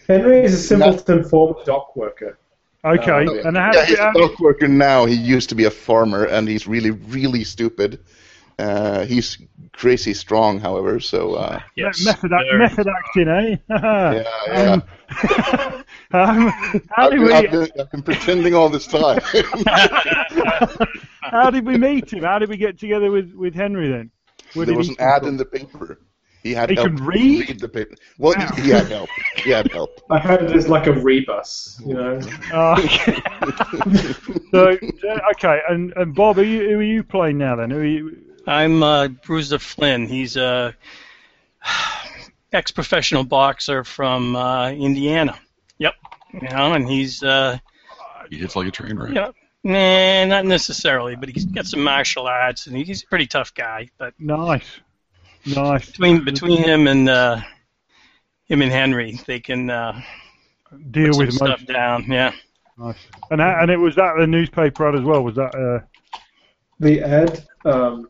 Henry 0.08 0.44
is 0.44 0.54
a 0.54 0.58
simpleton 0.58 1.24
former 1.24 1.56
dock 1.66 1.96
worker. 1.96 2.38
Okay. 2.86 3.26
Uh, 3.26 3.48
and 3.48 3.58
how, 3.58 3.72
Yeah, 3.74 3.86
he's 3.86 3.98
a 3.98 4.12
dock 4.14 4.40
worker 4.40 4.68
now. 4.68 5.06
He 5.06 5.16
used 5.16 5.50
to 5.50 5.56
be 5.56 5.64
a 5.66 5.72
farmer, 5.72 6.26
and 6.26 6.48
he's 6.48 6.68
really, 6.68 6.92
really 6.92 7.44
stupid. 7.44 7.98
Uh, 8.58 9.06
he's 9.06 9.38
crazy 9.74 10.14
strong, 10.14 10.60
however. 10.60 11.00
So 11.00 11.34
uh, 11.34 11.60
Yes. 11.76 12.04
method, 12.06 12.32
act, 12.34 12.46
method 12.54 12.88
acting, 12.88 13.28
eh? 13.28 13.56
yeah, 13.70 14.24
yeah. 14.48 14.72
Um, 14.74 14.84
um, 16.14 16.54
how 16.90 17.06
I've, 17.06 17.12
did 17.12 17.20
been, 17.20 17.28
we 17.28 17.34
I've, 17.34 17.52
been, 17.52 17.70
I've 17.80 17.92
been 17.92 18.04
pretending 18.04 18.56
all 18.56 18.70
this 18.70 18.88
time. 18.88 19.20
how 21.22 21.50
did 21.52 21.66
we 21.66 21.78
meet 21.78 22.12
him? 22.14 22.24
How 22.24 22.40
did 22.40 22.50
we 22.50 22.58
get 22.58 22.80
together 22.80 23.12
with, 23.12 23.34
with 23.34 23.54
Henry 23.56 23.90
then? 23.90 24.12
Where 24.54 24.66
there 24.66 24.76
was 24.76 24.90
an 24.90 24.96
ad 25.00 25.22
from? 25.22 25.30
in 25.30 25.38
the 25.38 25.46
paper. 25.46 26.00
He 26.44 26.54
had 26.54 26.70
He 26.70 26.76
help 26.76 26.96
can 26.96 27.04
read? 27.04 27.50
read 27.50 27.60
the 27.60 27.68
paper. 27.68 27.96
Well, 28.20 28.36
he, 28.56 28.62
he 28.62 28.70
had 28.70 28.86
help. 28.86 29.10
He 29.44 29.50
had 29.50 29.72
help. 29.72 30.00
I 30.12 30.20
had 30.20 30.44
it 30.44 30.52
as 30.52 30.70
like 30.70 30.86
a 30.88 30.94
rebus, 30.94 31.82
you 31.86 31.96
know. 31.96 32.20
Uh, 32.54 32.76
so 34.52 34.70
uh, 34.70 35.20
okay, 35.32 35.60
and, 35.70 35.92
and 35.96 36.14
Bob, 36.16 36.38
are 36.38 36.44
you, 36.44 36.70
who 36.70 36.78
are 36.80 36.84
you 36.84 37.04
playing 37.04 37.40
now 37.40 37.56
then? 37.56 37.72
Who 37.72 37.80
are 37.80 37.86
you? 37.86 38.18
I'm 38.48 38.84
uh, 38.84 39.08
Bruiser 39.08 39.60
Flynn. 39.60 40.08
He's 40.08 40.38
a 40.38 40.76
ex-professional 42.54 43.24
boxer 43.24 43.84
from 43.84 44.36
uh, 44.36 44.70
Indiana. 44.72 45.38
Yep. 45.80 45.94
You 46.34 46.42
know, 46.50 46.74
and 46.74 46.88
he's 46.90 47.24
uh, 47.24 47.58
He 48.30 48.38
hits 48.38 48.56
like 48.56 48.68
a 48.68 48.72
train 48.72 48.98
wreck. 48.98 49.10
you 49.10 49.16
know, 49.16 49.34
nah, 49.64 50.26
not 50.26 50.46
necessarily, 50.46 51.16
but 51.16 51.30
he's 51.30 51.46
got 51.46 51.66
some 51.66 51.84
martial 51.84 52.28
arts, 52.28 52.68
and 52.68 52.76
he's 52.78 53.04
a 53.04 53.08
pretty 53.08 53.28
tough 53.28 53.54
guy. 53.54 53.90
But 53.98 54.14
Nice, 54.20 54.66
nice. 55.46 55.86
between 55.88 56.24
between 56.24 56.62
him 56.64 56.88
and 56.88 57.10
uh, 57.10 57.42
him 58.46 58.62
and 58.62 58.72
Henry, 58.72 59.20
they 59.26 59.40
can 59.40 59.70
uh, 59.70 60.02
Deal 60.92 61.08
put 61.08 61.16
some 61.16 61.26
with 61.26 61.34
stuff 61.36 61.60
most. 61.62 61.68
down. 61.68 62.06
Yeah. 62.10 62.32
Nice. 62.78 62.98
And 63.32 63.42
and 63.42 63.72
it 63.72 63.78
was 63.78 63.96
that 63.96 64.16
the 64.20 64.28
newspaper 64.28 64.88
ad 64.90 64.96
as 64.96 65.02
well. 65.02 65.24
Was 65.24 65.36
that? 65.36 65.56
Uh, 65.56 65.86
The 66.80 67.02
ad, 67.02 67.46
um, 67.64 68.10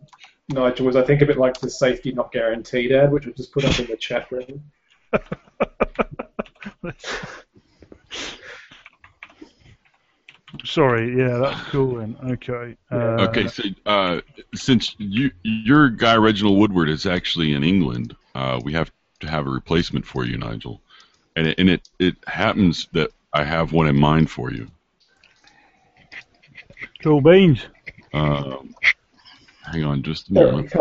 Nigel, 0.49 0.85
was 0.85 0.95
I 0.95 1.03
think 1.03 1.21
a 1.21 1.25
bit 1.25 1.37
like 1.37 1.59
the 1.59 1.69
safety 1.69 2.11
not 2.11 2.31
guaranteed 2.31 2.91
ad, 2.91 3.11
which 3.11 3.27
I 3.27 3.31
just 3.31 3.51
put 3.51 3.65
up 3.65 3.79
in 3.79 3.87
the 3.87 3.97
chat 3.97 4.31
room. 4.31 4.63
sorry, 10.63 11.17
yeah, 11.17 11.37
that's 11.37 11.69
cool 11.69 11.95
then. 11.95 12.15
Okay. 12.23 12.77
Uh, 12.91 13.27
Okay, 13.27 13.47
so 13.47 13.63
uh, 13.85 14.21
since 14.53 14.95
you 14.99 15.31
your 15.43 15.89
guy 15.89 16.15
Reginald 16.15 16.59
Woodward 16.59 16.89
is 16.89 17.05
actually 17.05 17.53
in 17.53 17.63
England, 17.63 18.15
uh, 18.35 18.59
we 18.63 18.73
have 18.73 18.91
to 19.21 19.29
have 19.29 19.47
a 19.47 19.49
replacement 19.49 20.05
for 20.05 20.25
you, 20.25 20.37
Nigel. 20.37 20.81
And 21.35 21.47
it, 21.47 21.59
and 21.59 21.69
it 21.69 21.89
it 21.99 22.15
happens 22.27 22.87
that 22.93 23.11
I 23.33 23.43
have 23.43 23.73
one 23.73 23.87
in 23.87 23.97
mind 23.97 24.29
for 24.29 24.51
you. 24.51 24.67
Cool 27.01 27.21
beans. 27.21 27.65
Um, 28.13 28.75
hang 29.71 29.83
on 29.83 30.03
just 30.03 30.29
a 30.29 30.33
There 30.33 30.51
moment 30.51 30.73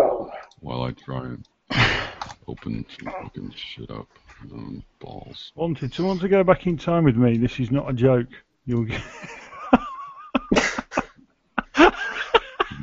while 0.61 0.83
I 0.83 0.93
try 0.93 1.25
and 1.25 1.47
open 2.49 2.85
some 2.99 3.13
fucking 3.13 3.55
shit 3.57 3.91
up. 3.91 4.09
Um, 4.53 4.83
balls. 4.99 5.53
Wanted 5.55 5.95
someone 5.95 6.19
to 6.19 6.29
go 6.29 6.45
back 6.45 6.67
in 6.67 6.77
time 6.77 7.05
with 7.05 7.17
me. 7.17 7.39
This 7.39 7.59
is 7.61 7.71
not 7.71 7.89
a 7.89 7.93
joke. 7.93 8.29
You'll 8.67 8.85
get. 8.85 9.03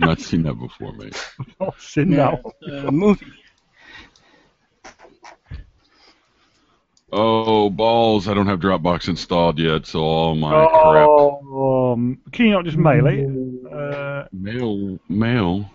Not 0.01 0.19
seen 0.19 0.41
that 0.43 0.55
before, 0.55 0.93
mate. 0.93 1.15
not 1.59 1.79
seen 1.79 2.09
that 2.11 2.43
one. 2.43 2.53
Uh, 2.87 2.91
movie. 2.91 3.25
Oh 7.11 7.69
balls! 7.69 8.27
I 8.27 8.33
don't 8.33 8.47
have 8.47 8.59
Dropbox 8.59 9.09
installed 9.09 9.59
yet, 9.59 9.85
so 9.85 9.99
all 9.99 10.33
my 10.35 10.49
crap. 10.49 11.07
Oh, 11.07 11.91
um, 11.93 12.19
can 12.31 12.47
you 12.47 12.53
not 12.53 12.65
just 12.65 12.77
mail 12.77 13.05
it? 13.05 13.71
Uh, 13.71 14.27
Mail, 14.31 14.97
mail. 15.07 15.69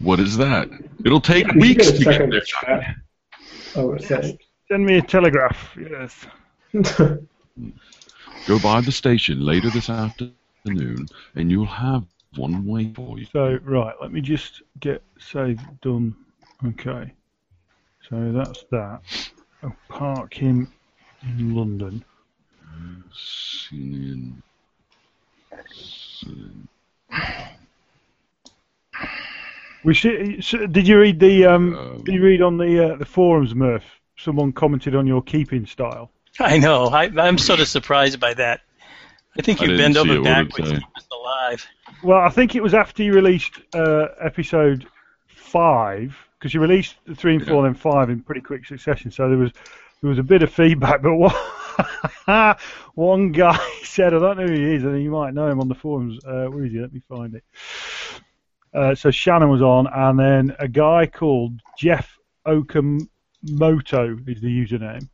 What 0.00 0.18
is 0.18 0.36
that? 0.38 0.68
It'll 1.04 1.20
take 1.20 1.46
You 1.46 1.52
should 1.52 1.60
weeks 1.60 1.90
to 1.92 2.04
get 2.04 2.30
there. 2.30 2.40
the. 2.40 3.80
Oh, 3.80 3.92
it's 3.92 4.08
saying. 4.08 4.38
send 4.68 4.86
me 4.86 4.96
a 4.98 5.02
telegraph. 5.02 5.76
Yes. 5.78 6.26
Go 8.46 8.58
by 8.60 8.80
the 8.80 8.92
station 8.92 9.44
later 9.44 9.68
this 9.70 9.90
afternoon, 9.90 11.06
and 11.34 11.50
you'll 11.50 11.66
have 11.66 12.04
one 12.36 12.64
way 12.64 12.92
for 12.94 13.18
you. 13.18 13.26
So 13.32 13.58
right, 13.62 13.94
let 14.00 14.12
me 14.12 14.20
just 14.20 14.62
get 14.80 15.02
save 15.18 15.60
done. 15.82 16.16
Okay. 16.66 17.12
So 18.08 18.32
that's 18.32 18.64
that. 18.70 19.00
I'll 19.62 19.76
park 19.88 20.32
him 20.34 20.72
in 21.22 21.54
London. 21.54 22.04
Singing, 23.12 24.42
singing. 25.70 26.68
We 29.84 29.94
should, 29.94 30.44
so 30.44 30.66
did 30.66 30.86
you 30.86 31.00
read 31.00 31.18
the 31.20 31.46
um? 31.46 31.76
Um, 31.76 32.02
did 32.04 32.14
you 32.14 32.22
read 32.22 32.42
on 32.42 32.58
the 32.58 32.92
uh, 32.92 32.96
the 32.96 33.04
forums, 33.06 33.54
Murph? 33.54 33.84
Someone 34.16 34.52
commented 34.52 34.94
on 34.94 35.06
your 35.06 35.22
keeping 35.22 35.64
style. 35.66 36.10
I 36.38 36.58
know. 36.58 36.86
I, 36.88 37.10
I'm 37.16 37.38
sort 37.38 37.60
of 37.60 37.68
surprised 37.68 38.20
by 38.20 38.34
that. 38.34 38.60
I 39.38 39.42
think 39.42 39.60
you 39.60 39.68
didn't 39.68 39.80
bend 39.82 39.94
see 39.94 40.00
over 40.00 40.12
it. 40.14 40.18
What 40.18 40.24
backwards 40.24 40.68
say? 40.70 40.74
to 40.76 40.80
keep 40.80 40.96
us 40.96 41.06
alive. 41.12 41.66
Well, 42.02 42.18
I 42.18 42.28
think 42.28 42.54
it 42.54 42.62
was 42.62 42.74
after 42.74 43.02
you 43.02 43.14
released 43.14 43.60
uh, 43.74 44.08
episode 44.20 44.86
five 45.28 46.14
because 46.38 46.52
you 46.52 46.60
released 46.60 46.96
the 47.06 47.14
three 47.14 47.36
and 47.36 47.46
four, 47.46 47.56
Yeah. 47.64 47.70
then 47.70 47.74
five 47.74 48.10
in 48.10 48.20
pretty 48.22 48.40
quick 48.42 48.66
succession. 48.66 49.10
So 49.10 49.28
there 49.28 49.38
was 49.38 49.52
there 50.02 50.08
was 50.10 50.18
a 50.18 50.22
bit 50.22 50.42
of 50.42 50.52
feedback, 50.52 51.00
but 51.02 51.14
one, 51.14 51.34
one 52.94 53.32
guy 53.32 53.58
said, 53.84 54.12
I 54.14 54.18
don't 54.18 54.36
know 54.38 54.46
who 54.46 54.52
he 54.52 54.74
is, 54.74 54.84
and 54.84 55.02
you 55.02 55.10
might 55.10 55.32
know 55.34 55.46
him 55.48 55.60
on 55.60 55.68
the 55.68 55.74
forums. 55.74 56.18
Uh, 56.24 56.46
where 56.46 56.64
is 56.64 56.72
he? 56.72 56.80
Let 56.80 56.92
me 56.92 57.00
find 57.08 57.34
it. 57.34 57.44
Uh, 58.72 58.94
so 58.94 59.10
Shannon 59.10 59.48
was 59.48 59.62
on, 59.62 59.86
and 59.92 60.18
then 60.18 60.56
a 60.58 60.68
guy 60.68 61.06
called 61.06 61.60
Jeff 61.76 62.16
Okamoto 62.46 63.08
is 64.28 64.40
the 64.40 64.48
username. 64.48 65.08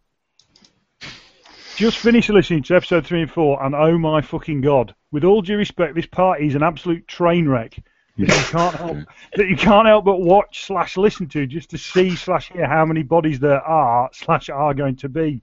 Just 1.76 1.98
finished 1.98 2.30
listening 2.30 2.62
to 2.64 2.76
episode 2.76 3.06
three 3.06 3.22
and 3.22 3.30
four, 3.30 3.62
and 3.62 3.74
oh 3.74 3.98
my 3.98 4.20
fucking 4.22 4.60
god! 4.60 4.94
With 5.12 5.24
all 5.24 5.42
due 5.42 5.56
respect, 5.56 5.94
this 5.94 6.06
party 6.06 6.46
is 6.46 6.54
an 6.54 6.62
absolute 6.62 7.06
train 7.06 7.48
wreck 7.48 7.78
that 8.18 8.28
you 8.28 8.44
can't 8.50 8.74
help 8.74 8.98
that 9.34 9.48
you 9.48 9.56
can't 9.56 9.86
help 9.86 10.04
but 10.04 10.20
watch 10.20 10.64
slash 10.64 10.96
listen 10.96 11.28
to 11.28 11.46
just 11.46 11.70
to 11.70 11.78
see 11.78 12.16
slash 12.16 12.50
hear 12.50 12.66
how 12.66 12.84
many 12.84 13.02
bodies 13.02 13.38
there 13.38 13.60
are 13.60 14.08
slash 14.12 14.48
are 14.48 14.74
going 14.74 14.96
to 14.96 15.08
be. 15.08 15.42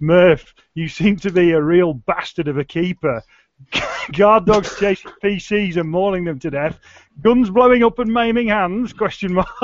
Murph, 0.00 0.54
you 0.74 0.88
seem 0.88 1.16
to 1.16 1.30
be 1.30 1.52
a 1.52 1.62
real 1.62 1.94
bastard 1.94 2.48
of 2.48 2.58
a 2.58 2.64
keeper. 2.64 3.22
Guard 4.12 4.46
dogs 4.46 4.78
chasing 4.78 5.10
PCs 5.22 5.76
and 5.76 5.88
mauling 5.90 6.24
them 6.24 6.38
to 6.40 6.50
death. 6.50 6.78
Guns 7.22 7.50
blowing 7.50 7.82
up 7.82 7.98
and 7.98 8.12
maiming 8.12 8.48
hands? 8.48 8.92
Question 8.92 9.34
mark. 9.34 9.48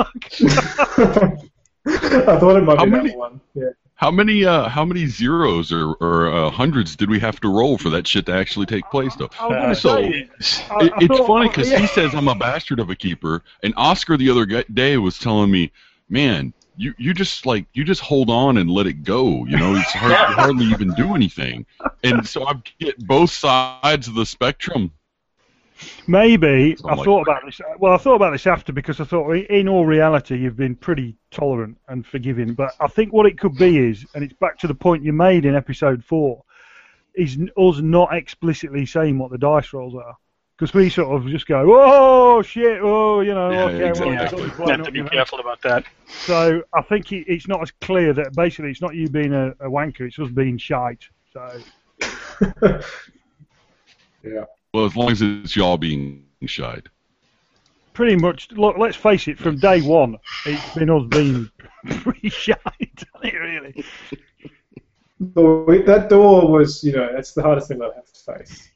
I 1.85 2.37
thought 2.39 2.57
it 2.57 2.63
might 2.63 2.77
How 2.77 2.85
be 2.85 2.91
many- 2.91 3.09
that 3.09 3.17
one. 3.17 3.41
Yeah. 3.53 3.69
How 3.95 4.11
many 4.11 4.43
uh, 4.43 4.67
how 4.67 4.83
many 4.83 5.05
zeros 5.05 5.71
or, 5.71 5.93
or 6.01 6.27
uh, 6.33 6.49
hundreds 6.49 6.95
did 6.97 7.09
we 7.09 7.19
have 7.19 7.39
to 7.41 7.47
roll 7.47 7.77
for 7.77 7.89
that 7.91 8.05
shit 8.05 8.25
to 8.25 8.33
actually 8.33 8.65
take 8.65 8.89
place, 8.89 9.15
though? 9.15 9.29
I 9.39 9.69
was 9.69 9.79
So- 9.81 9.97
It, 9.97 10.29
it's 10.39 10.57
thought- 10.67 11.27
funny 11.27 11.47
because 11.47 11.69
yeah. 11.71 11.79
he 11.79 11.87
says 11.87 12.13
I'm 12.13 12.27
a 12.27 12.35
bastard 12.35 12.79
of 12.81 12.89
a 12.89 12.95
keeper, 12.95 13.43
and 13.61 13.73
Oscar 13.77 14.17
the 14.17 14.29
other 14.29 14.45
day 14.63 14.97
was 14.97 15.17
telling 15.19 15.51
me, 15.51 15.71
"Man, 16.09 16.53
you 16.75 16.93
you 16.97 17.13
just 17.13 17.45
like 17.45 17.65
you 17.73 17.83
just 17.83 18.01
hold 18.01 18.29
on 18.29 18.57
and 18.57 18.69
let 18.69 18.87
it 18.87 19.03
go. 19.03 19.45
You 19.45 19.57
know, 19.57 19.75
it's 19.75 19.91
hard, 19.91 20.11
you 20.11 20.35
hardly 20.43 20.65
even 20.67 20.93
do 20.95 21.15
anything." 21.15 21.65
And 22.03 22.27
so 22.27 22.45
I 22.45 22.55
get 22.79 23.05
both 23.05 23.31
sides 23.31 24.07
of 24.07 24.15
the 24.15 24.25
spectrum. 24.25 24.91
Maybe 26.07 26.75
So 26.75 26.87
I 26.87 26.91
I'm 26.91 26.97
like- 26.97 27.05
thought 27.05 27.21
about 27.23 27.41
this. 27.45 27.59
Uh, 27.59 27.63
well, 27.77 27.93
I 27.93 27.97
thought 27.97 28.15
about 28.15 28.31
this 28.31 28.47
after 28.47 28.71
because 28.71 28.99
I 29.01 29.03
thought, 29.05 29.31
in 29.33 29.67
all 29.67 29.85
reality, 29.85 30.37
you've 30.37 30.55
been 30.55 30.75
pretty 30.75 31.15
tolerant 31.31 31.77
and 31.87 32.05
forgiving. 32.05 32.53
But 32.53 32.71
I 32.79 32.87
think 32.87 33.11
what 33.11 33.25
it 33.25 33.37
could 33.39 33.55
be 33.57 33.77
is, 33.77 34.05
and 34.15 34.23
it's 34.23 34.33
back 34.33 34.57
to 34.59 34.67
the 34.67 34.75
point 34.75 35.03
you 35.03 35.13
made 35.13 35.45
in 35.45 35.55
episode 35.55 36.03
four, 36.03 36.43
is 37.15 37.37
us 37.57 37.79
not 37.79 38.13
explicitly 38.15 38.85
saying 38.85 39.17
what 39.19 39.31
the 39.31 39.37
dice 39.37 39.73
rolls 39.73 39.95
are. 39.95 40.15
Because 40.57 40.73
we 40.73 40.89
sort 40.89 41.15
of 41.15 41.27
just 41.29 41.47
go, 41.47 41.63
oh 41.67 42.41
shit, 42.43 42.79
oh, 42.81 43.21
you 43.21 43.33
know, 43.33 43.51
Yeah, 43.51 43.63
okay, 43.65 43.99
well, 43.99 44.11
exactly. 44.11 44.23
it's 44.23 44.33
all 44.33 44.65
blown 44.65 44.69
Have 44.69 44.79
up, 44.81 44.85
to 44.85 44.91
be 44.91 44.99
you 44.99 45.03
know. 45.03 45.09
careful 45.09 45.39
about 45.39 45.61
that. 45.63 45.83
So 46.07 46.61
I 46.73 46.81
think 46.83 47.11
it, 47.11 47.25
it's 47.27 47.47
not 47.47 47.61
as 47.61 47.71
clear 47.81 48.13
that 48.13 48.35
basically 48.35 48.69
it's 48.71 48.81
not 48.81 48.93
you 48.95 49.09
being 49.09 49.33
a, 49.33 49.49
a 49.59 49.67
wanker, 49.69 50.01
it's 50.01 50.19
us 50.19 50.29
being 50.29 50.57
shite. 50.57 51.03
So 51.33 51.63
yeah. 54.23 54.45
Well, 54.73 54.85
as 54.85 54.95
long 54.95 55.11
as 55.11 55.21
it's 55.21 55.55
y'all 55.55 55.77
being 55.77 56.25
shite. 56.45 56.87
pretty 57.93 58.15
much, 58.15 58.51
look, 58.51 58.77
let's 58.77 58.95
face 58.95 59.27
it, 59.27 59.37
from 59.39 59.57
day 59.57 59.81
one, 59.81 60.17
it's 60.45 60.75
been 60.75 60.89
us 60.89 61.03
being 61.09 61.49
pretty 62.01 62.29
shite, 62.29 62.57
it, 63.23 63.33
really? 63.33 63.83
So 65.35 65.65
that 65.85 66.09
door 66.09 66.51
was, 66.51 66.83
you 66.83 66.91
know, 66.93 67.09
that's 67.13 67.33
the 67.33 67.41
hardest 67.43 67.67
thing 67.69 67.81
I 67.81 67.85
have 67.95 68.11
to 68.11 68.33
face. 68.37 68.69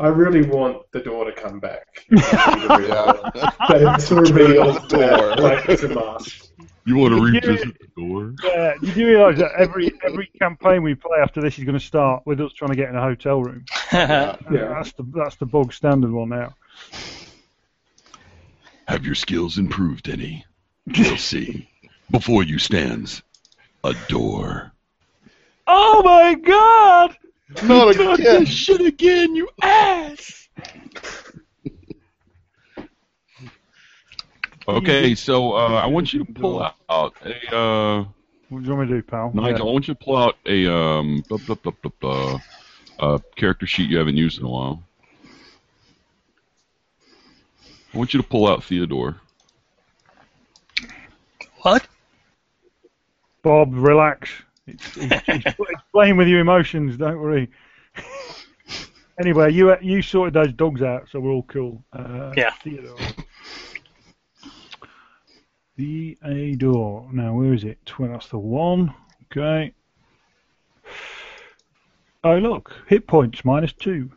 I 0.00 0.08
really 0.08 0.42
want 0.42 0.90
the 0.92 1.00
door 1.00 1.24
to 1.26 1.32
come 1.32 1.60
back. 1.60 2.04
Yeah. 2.10 3.12
That 3.68 3.94
it's 3.98 4.10
revealed 4.10 4.88
Door. 4.88 4.98
that, 4.98 5.38
like 5.40 5.68
it's 5.68 5.82
a 5.84 5.88
mask. 5.88 6.46
You 6.86 6.96
want 6.96 7.14
to 7.14 7.30
Did 7.30 7.44
you- 7.44 7.50
revisit 7.50 7.78
the 7.78 7.86
door? 8.02 8.34
Yeah, 8.42 8.72
did 8.80 8.96
you 8.96 9.06
realise 9.06 9.38
that 9.38 9.52
every 9.58 9.92
every 10.02 10.26
campaign 10.40 10.82
we 10.82 10.94
play 10.96 11.18
after 11.22 11.40
this 11.40 11.56
is 11.58 11.64
going 11.64 11.78
to 11.78 11.84
start 11.84 12.22
with 12.26 12.40
us 12.40 12.52
trying 12.52 12.70
to 12.70 12.76
get 12.76 12.88
in 12.88 12.96
a 12.96 13.00
hotel 13.02 13.42
room? 13.42 13.64
Yeah. 13.92 14.36
That's 14.50 14.92
the 14.92 15.04
that's 15.14 15.36
the 15.36 15.46
bog 15.46 15.72
standard 15.72 16.10
one 16.10 16.30
now. 16.30 16.54
Have 18.88 19.04
your 19.04 19.14
skills 19.14 19.58
improved 19.58 20.08
any? 20.08 20.44
We'll 20.98 21.16
see. 21.32 21.68
Before 22.10 22.42
you 22.42 22.58
stands 22.58 23.22
a 23.84 23.94
door. 24.08 24.72
Oh 25.66 26.02
my 26.02 26.34
god! 26.34 26.89
Not 27.62 27.94
Done 27.94 28.20
again. 28.20 28.40
this 28.40 28.48
shit 28.48 28.80
again, 28.80 29.34
you 29.34 29.48
ass! 29.62 30.48
Okay, 34.68 35.14
so 35.14 35.52
uh, 35.52 35.80
I 35.82 35.86
want 35.86 36.12
you 36.12 36.24
to 36.24 36.32
pull 36.32 36.62
out 36.62 37.14
a 37.24 37.56
uh, 37.56 38.04
What 38.48 38.62
do 38.62 38.68
you 38.68 38.76
want 38.76 38.88
me 38.88 38.94
to 38.94 39.00
do, 39.00 39.02
pal? 39.02 39.32
Nigel. 39.34 39.68
I 39.68 39.72
want 39.72 39.88
you 39.88 39.94
to 39.94 40.00
pull 40.04 40.16
out 40.16 40.36
a 40.46 40.72
um, 40.72 41.24
blah, 41.28 41.38
blah, 41.46 41.56
blah, 41.56 41.72
blah, 41.82 41.92
blah, 42.00 42.40
uh, 42.98 43.18
character 43.36 43.66
sheet 43.66 43.90
you 43.90 43.98
haven't 43.98 44.16
used 44.16 44.38
in 44.38 44.44
a 44.44 44.48
while. 44.48 44.82
I 47.92 47.98
want 47.98 48.14
you 48.14 48.22
to 48.22 48.26
pull 48.26 48.46
out 48.46 48.62
Theodore. 48.62 49.16
What? 51.62 51.86
Bob, 53.42 53.74
relax. 53.74 54.30
It's, 54.72 54.96
it's, 54.96 55.28
it's, 55.28 55.46
it's 55.58 55.82
playing 55.92 56.16
with 56.16 56.28
your 56.28 56.40
emotions. 56.40 56.96
Don't 56.96 57.18
worry. 57.18 57.50
anyway, 59.20 59.52
you 59.52 59.76
you 59.80 60.02
sorted 60.02 60.34
those 60.34 60.52
dogs 60.52 60.82
out, 60.82 61.08
so 61.10 61.20
we're 61.20 61.30
all 61.32 61.44
cool. 61.44 61.82
Uh, 61.92 62.32
Yeah. 62.36 62.52
Theodore. 62.62 62.96
door. 66.56 67.08
Now, 67.12 67.34
where 67.34 67.54
is 67.54 67.64
it? 67.64 67.78
Tw- 67.86 68.00
That's 68.10 68.28
the 68.28 68.38
one. 68.38 68.94
Okay. 69.26 69.72
Oh, 72.22 72.36
look. 72.36 72.72
Hit 72.86 73.06
points 73.06 73.44
minus 73.44 73.72
two. 73.72 74.10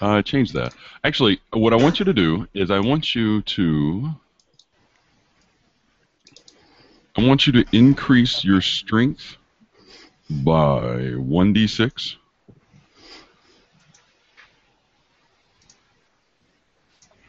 Uh, 0.00 0.22
changed 0.22 0.54
that. 0.54 0.74
Actually, 1.02 1.40
what 1.52 1.72
I 1.72 1.76
want 1.76 1.98
you 1.98 2.04
to 2.04 2.12
do 2.12 2.46
is 2.54 2.70
I 2.70 2.78
want 2.78 3.14
you 3.14 3.42
to. 3.42 4.10
I 7.16 7.22
want 7.24 7.46
you 7.46 7.52
to 7.54 7.64
increase 7.72 8.44
your 8.44 8.60
strength 8.60 9.36
by 10.28 11.12
1d6. 11.14 12.16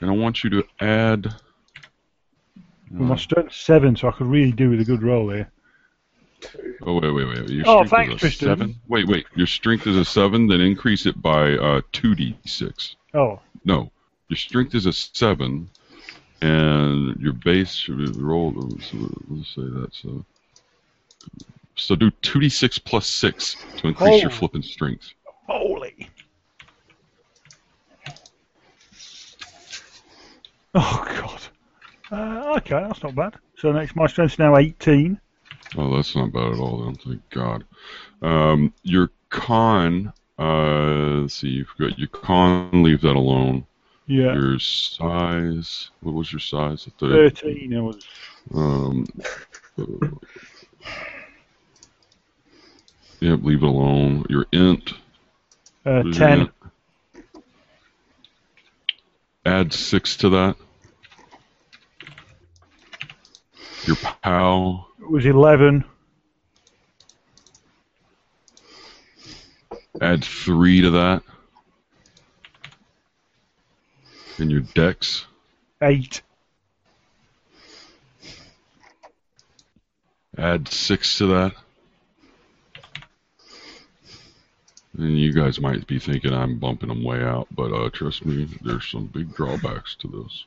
And 0.02 0.10
I 0.10 0.14
want 0.14 0.44
you 0.44 0.50
to 0.52 0.64
add. 0.80 1.34
Well, 2.92 3.10
my 3.10 3.16
strength's 3.16 3.58
seven, 3.58 3.96
so 3.96 4.08
I 4.08 4.12
could 4.12 4.28
really 4.28 4.52
do 4.52 4.70
with 4.70 4.82
a 4.82 4.86
good 4.86 5.04
roll 5.04 5.30
here. 5.30 5.50
Oh 6.82 7.00
wait, 7.00 7.12
wait, 7.12 7.28
wait. 7.28 7.50
Your 7.50 7.64
Oh, 7.68 7.86
strength 7.86 7.90
thanks, 7.90 8.12
is 8.12 8.16
a 8.16 8.20
Tristan. 8.20 8.48
seven. 8.50 8.76
Wait, 8.88 9.08
wait. 9.08 9.26
Your 9.36 9.48
strength 9.48 9.88
is 9.88 9.98
a 9.98 10.06
seven. 10.06 10.48
Then 10.48 10.62
increase 10.62 11.06
it 11.06 11.20
by 11.22 11.54
uh, 11.54 11.82
two 11.92 12.14
d 12.14 12.38
six. 12.46 12.96
Oh, 13.14 13.40
No, 13.64 13.92
your 14.30 14.38
strength 14.38 14.76
is 14.76 14.86
a 14.86 14.94
seven, 14.94 15.70
and 16.42 17.16
your 17.20 17.34
base 17.34 17.74
should 17.74 17.98
be 17.98 18.08
roll. 18.22 18.52
So 18.82 18.98
let's 19.30 19.56
say 19.56 19.64
that's 19.74 20.04
uh 20.06 20.22
So 21.76 21.96
do 21.96 22.12
two 22.22 22.40
d 22.40 22.50
six 22.50 22.78
plus 22.78 23.08
six 23.08 23.56
to 23.78 23.88
increase 23.88 24.22
your 24.22 24.32
Oh. 24.32 24.36
flipping 24.36 24.64
strength. 24.64 25.12
holy. 25.48 26.10
Oh, 30.74 31.06
God. 31.22 31.42
Uh, 32.12 32.54
okay, 32.58 32.84
that's 32.88 33.02
not 33.02 33.16
bad. 33.16 33.36
So 33.58 33.72
next, 33.72 33.96
my 33.96 34.08
strength's 34.08 34.38
now 34.40 34.58
18. 34.58 35.20
Oh, 35.78 35.96
that's 35.96 36.16
not 36.16 36.32
bad 36.34 36.52
at 36.54 36.60
all. 36.60 36.84
Then, 36.86 36.96
thank 36.96 37.30
God. 37.30 37.64
Um, 38.22 38.74
your 38.84 39.10
con. 39.30 40.12
Uh, 40.38 41.22
let's 41.22 41.36
see. 41.36 41.48
You've 41.50 41.74
got 41.80 41.98
your 41.98 42.10
con. 42.10 42.84
Leave 42.84 43.02
that 43.02 43.16
alone. 43.16 43.66
Yeah, 44.08 44.34
Your 44.36 44.60
size. 44.60 45.90
What 46.02 46.14
was 46.14 46.32
your 46.32 46.40
size? 46.40 46.86
At 46.86 46.98
the, 47.00 47.08
13. 47.08 47.76
I 47.76 47.82
was. 47.82 48.08
Um, 48.54 49.08
uh, 49.80 50.08
yep, 53.20 53.40
leave 53.42 53.64
it 53.64 53.68
alone. 53.68 54.26
Your 54.30 54.46
int. 54.52 54.94
Uh, 55.86 56.02
what 56.02 56.08
is 56.08 56.18
your 56.20 56.28
10. 56.28 56.40
int? 56.42 56.52
Add 59.46 59.74
six 59.74 60.18
to 60.18 60.30
that. 60.30 60.56
Your 63.86 63.96
POW. 63.96 64.86
It 65.00 65.10
was 65.10 65.26
11. 65.26 65.84
Add 70.02 70.24
three 70.24 70.82
to 70.82 70.92
that. 70.92 71.24
And 74.38 74.52
your 74.52 74.62
dex? 74.62 75.26
Eight. 75.82 76.22
Add 80.38 80.68
six 80.68 81.18
to 81.20 81.28
that. 81.28 81.54
And 84.98 85.18
you 85.18 85.34
guys 85.34 85.60
might 85.60 85.86
be 85.88 86.00
thinking 86.00 86.34
I'm 86.34 86.58
bumping 86.58 86.90
them 86.90 87.04
way 87.04 87.22
out, 87.22 87.48
but 87.52 87.74
uh, 87.74 87.90
trust 87.90 88.26
me, 88.26 88.48
there's 88.62 88.86
some 88.88 89.08
big 89.08 89.34
drawbacks 89.34 89.96
to 89.96 90.08
this. 90.08 90.46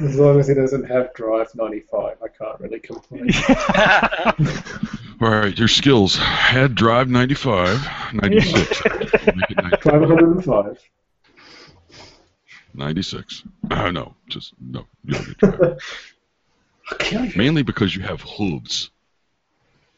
As 0.00 0.18
long 0.18 0.40
as 0.40 0.48
he 0.48 0.54
doesn't 0.54 0.84
have 0.84 1.14
drive 1.14 1.54
95, 1.54 2.16
I 2.22 2.28
can't 2.28 2.60
really 2.60 2.80
complain. 2.80 3.30
All 5.20 5.30
right, 5.30 5.56
your 5.56 5.68
skills. 5.68 6.16
Had 6.16 6.74
drive 6.74 7.08
95, 7.08 8.14
96. 8.14 8.78
505. 9.82 10.78
96. 12.74 13.42
Uh, 13.70 13.90
no, 13.90 14.14
just 14.28 14.52
no. 14.60 14.84
You 15.04 15.14
don't 15.14 15.26
get 15.26 15.38
drive. 15.58 15.78
I'll 16.90 16.98
kill 16.98 17.24
you. 17.24 17.32
Mainly 17.36 17.62
because 17.62 17.96
you 17.96 18.02
have 18.02 18.20
hooves. 18.20 18.90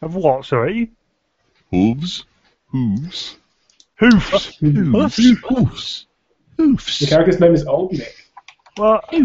Of 0.01 0.15
what, 0.15 0.45
sorry? 0.45 0.93
Hooves? 1.73 2.25
Hooves? 2.69 3.37
Hoofs. 3.97 4.57
Hooves? 4.59 6.07
Hooves? 6.57 6.99
The 7.01 7.07
character's 7.07 7.41
name 7.41 7.53
is 7.55 7.67
Old 7.67 7.93
Nick. 7.93 8.15
Well, 8.79 9.01
I 9.11 9.19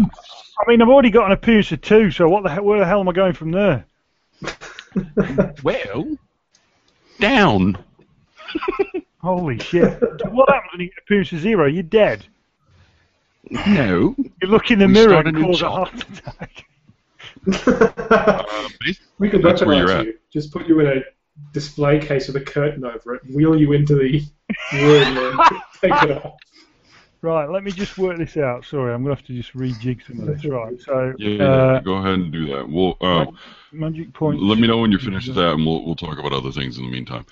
mean, 0.66 0.82
I've 0.82 0.88
already 0.88 1.10
got 1.10 1.26
an 1.26 1.32
appearance 1.32 1.70
of 1.70 1.80
2, 1.80 2.10
so 2.10 2.28
what 2.28 2.42
the 2.42 2.50
hell, 2.50 2.64
where 2.64 2.80
the 2.80 2.86
hell 2.86 3.00
am 3.00 3.08
I 3.08 3.12
going 3.12 3.32
from 3.34 3.52
there? 3.52 3.84
Well, 5.62 6.16
down. 7.20 7.78
Holy 9.18 9.58
shit. 9.60 10.00
what 10.32 10.48
happens 10.48 10.72
when 10.72 10.80
you 10.80 10.86
get 10.86 10.96
an 10.96 11.02
appearance 11.04 11.32
of 11.32 11.38
0? 11.38 11.66
You're 11.68 11.82
dead. 11.84 12.26
No. 13.48 14.14
You 14.42 14.48
look 14.48 14.70
in 14.70 14.78
the 14.78 14.86
We 14.86 14.92
mirror 14.92 15.20
and 15.20 15.36
cause 15.36 15.62
a 15.62 15.70
heart 15.70 15.94
attack. 15.94 16.66
Uh, 18.10 18.68
we 19.18 19.30
could 19.30 19.42
That's 19.42 19.62
you're 19.62 19.70
weaponize 19.70 20.00
at. 20.00 20.06
you. 20.06 20.18
Just 20.30 20.52
put 20.52 20.66
you 20.66 20.80
in 20.80 20.98
a 20.98 21.00
display 21.52 21.98
case 21.98 22.26
with 22.26 22.36
a 22.36 22.40
curtain 22.40 22.84
over 22.84 23.14
it, 23.14 23.22
wheel 23.32 23.58
you 23.58 23.72
into 23.72 23.94
the 23.94 24.22
room, 24.74 25.16
and 25.16 25.38
take 25.80 26.02
it 26.02 26.24
off. 26.24 26.34
Right, 27.22 27.48
let 27.48 27.62
me 27.62 27.70
just 27.70 27.96
work 27.98 28.18
this 28.18 28.36
out. 28.36 28.64
Sorry, 28.64 28.92
I'm 28.92 29.04
going 29.04 29.14
to 29.14 29.20
have 29.20 29.26
to 29.28 29.34
just 29.34 29.54
rejig 29.54 30.06
some 30.06 30.20
of 30.20 30.26
this. 30.26 30.44
Right, 30.44 30.80
so 30.80 31.14
yeah, 31.18 31.28
yeah, 31.28 31.44
uh, 31.44 31.80
go 31.80 31.94
ahead 31.94 32.14
and 32.14 32.32
do 32.32 32.46
that. 32.46 32.68
We'll, 32.68 32.96
uh, 33.00 33.26
magic 33.72 34.12
point. 34.12 34.42
let 34.42 34.58
me 34.58 34.66
know 34.66 34.78
when 34.78 34.90
you're 34.90 35.00
finished 35.00 35.28
with 35.28 35.36
that, 35.36 35.52
and 35.52 35.64
we'll, 35.64 35.84
we'll 35.84 35.96
talk 35.96 36.18
about 36.18 36.32
other 36.32 36.52
things 36.52 36.78
in 36.78 36.84
the 36.84 36.90
meantime. 36.90 37.26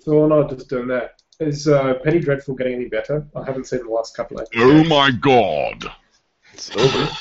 So 0.00 0.14
while 0.14 0.28
not 0.28 0.50
just 0.50 0.68
doing 0.68 0.88
that, 0.88 1.20
is 1.40 1.68
uh, 1.68 1.94
Penny 2.04 2.18
Dreadful 2.20 2.54
getting 2.54 2.74
any 2.74 2.86
better? 2.88 3.26
I 3.34 3.44
haven't 3.44 3.66
seen 3.66 3.82
the 3.84 3.90
last 3.90 4.16
couple 4.16 4.38
of 4.40 4.48
Oh 4.56 4.84
my 4.84 5.10
god! 5.10 5.84
It's 6.52 6.74
over. 6.76 7.08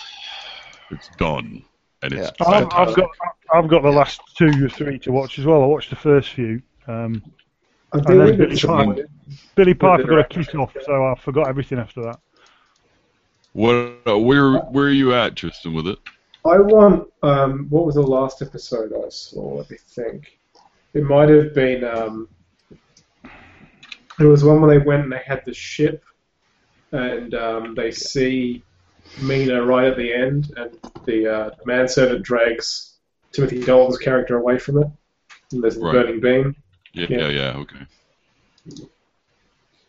It's 0.91 1.07
done. 1.17 1.63
And 2.01 2.13
it's 2.13 2.31
Yeah. 2.39 2.47
I've, 2.47 2.67
I've 2.71 2.95
got 2.95 3.09
I've 3.53 3.67
got 3.67 3.83
the 3.83 3.91
last 3.91 4.19
two 4.35 4.65
or 4.65 4.69
three 4.69 4.97
to 4.99 5.11
watch 5.11 5.37
as 5.37 5.45
well. 5.45 5.61
I 5.61 5.67
watched 5.67 5.91
the 5.91 5.95
first 5.95 6.29
few. 6.29 6.63
Um, 6.87 7.21
I'm 7.93 7.99
And 7.99 8.07
doing 8.07 8.25
then 8.25 8.37
Billy 8.37 8.49
disappointed. 8.49 9.07
Billy 9.53 9.73
Parker 9.75 10.03
got 10.03 10.09
a 10.09 10.13
director. 10.13 10.43
kick 10.43 10.55
off, 10.55 10.75
so 10.83 11.05
I 11.05 11.13
forgot 11.19 11.47
everything 11.47 11.77
after 11.77 12.01
that. 12.01 12.19
What? 13.53 13.97
Uh, 14.07 14.17
where? 14.17 14.53
Where 14.57 14.85
are 14.85 14.89
you 14.91 15.13
at, 15.13 15.35
Tristan? 15.35 15.73
With 15.75 15.87
it? 15.87 15.99
I 16.45 16.57
want. 16.57 17.07
Um, 17.21 17.67
what 17.69 17.85
was 17.85 17.93
the 17.95 18.01
last 18.01 18.41
episode 18.41 18.91
I 18.93 19.09
saw? 19.09 19.55
Let 19.57 19.69
me 19.69 19.77
think. 19.77 20.39
It 20.95 21.03
might 21.03 21.29
have 21.29 21.53
been. 21.53 21.83
Um, 21.83 22.27
it 24.25 24.29
was 24.29 24.43
one 24.43 24.61
where 24.61 24.77
they 24.79 24.85
went 24.85 25.03
and 25.03 25.11
they 25.11 25.21
had 25.25 25.43
the 25.45 25.53
ship, 25.53 26.03
and 26.91 27.33
um, 27.33 27.75
they 27.75 27.91
see 27.91 28.63
Mina 29.21 29.63
right 29.63 29.87
at 29.87 29.97
the 29.97 30.13
end, 30.13 30.51
and 30.57 30.77
the 31.05 31.27
uh, 31.33 31.49
manservant 31.65 32.23
drags 32.23 32.97
Timothy 33.33 33.63
Dalton's 33.63 33.97
character 33.97 34.37
away 34.37 34.57
from 34.59 34.79
it. 34.83 34.87
And 35.51 35.63
there's 35.63 35.75
the 35.75 35.81
Right. 35.81 35.93
burning 35.93 36.19
beam. 36.19 36.55
Yeah, 36.93 37.07
Yeah. 37.09 37.17
yeah, 37.19 37.29
yeah. 37.29 37.57
Okay. 37.57 37.85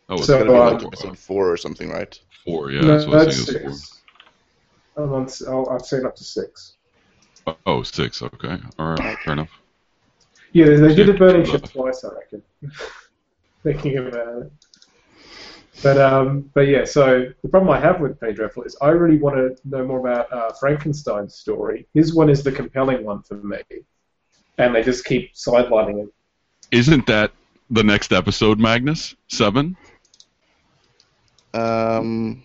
Oh, 0.08 0.14
it's 0.16 0.26
So, 0.26 0.38
gonna 0.38 0.50
be 0.50 0.58
uh, 0.58 0.72
like 0.74 0.84
episode 0.86 1.18
four 1.18 1.50
or 1.50 1.56
something, 1.56 1.88
right? 1.88 2.18
four. 2.44 2.70
Yeah, 2.70 2.80
no, 2.82 2.88
that's 2.88 3.06
what 3.06 3.14
I 3.20 3.24
that's 3.24 3.36
was 3.38 3.46
thinking. 3.46 3.70
It's 3.70 3.80
six. 3.80 4.02
I'm 4.96 5.12
on, 5.12 5.24
s- 5.24 5.42
I'll- 5.46 5.68
I've 5.70 5.82
seen 5.86 6.04
up 6.04 6.16
to 6.16 6.24
six. 6.24 6.76
four. 7.44 7.56
Oh, 7.66 7.82
six. 7.82 8.22
Okay. 8.22 8.56
All 8.78 8.94
right. 8.96 9.18
Fair 9.24 9.32
enough. 9.34 9.50
Yeah, 10.52 10.66
they, 10.66 10.76
they 10.76 10.94
did 10.94 11.06
the 11.06 11.12
Yeah, 11.12 11.18
burning 11.18 11.44
ship 11.46 11.62
twice, 11.70 12.04
I 12.04 12.08
reckon. 12.14 12.42
Thinking 13.62 13.99
about 13.99 14.42
it. 14.42 14.53
But 15.83 15.99
um, 15.99 16.51
but 16.55 16.62
yeah. 16.62 16.85
So 16.85 17.27
the 17.42 17.49
problem 17.49 17.70
I 17.70 17.81
have 17.81 18.01
with 18.01 18.20
Penny 18.20 18.35
Dreadful 18.35 18.64
is 18.64 18.77
I 18.81 18.88
really 18.88 19.18
want 19.18 19.37
to 19.37 19.57
know 19.68 19.85
more 19.85 20.01
about 20.01 20.33
uh, 20.33 20.53
Frankenstein's 20.61 21.35
story. 21.37 21.87
His 21.94 22.14
one 22.14 22.29
is 22.29 22.42
the 22.42 22.53
compelling 22.53 23.05
one 23.05 23.23
for 23.23 23.35
me, 23.35 23.59
and 24.59 24.75
they 24.75 24.83
just 24.83 25.05
keep 25.05 25.35
sidelining 25.35 26.01
him. 26.01 26.12
Isn't 26.70 27.07
that 27.07 27.33
the 27.70 27.83
next 27.83 28.12
episode, 28.12 28.59
Magnus? 28.59 29.14
Seven. 29.29 29.77
Um, 31.55 32.44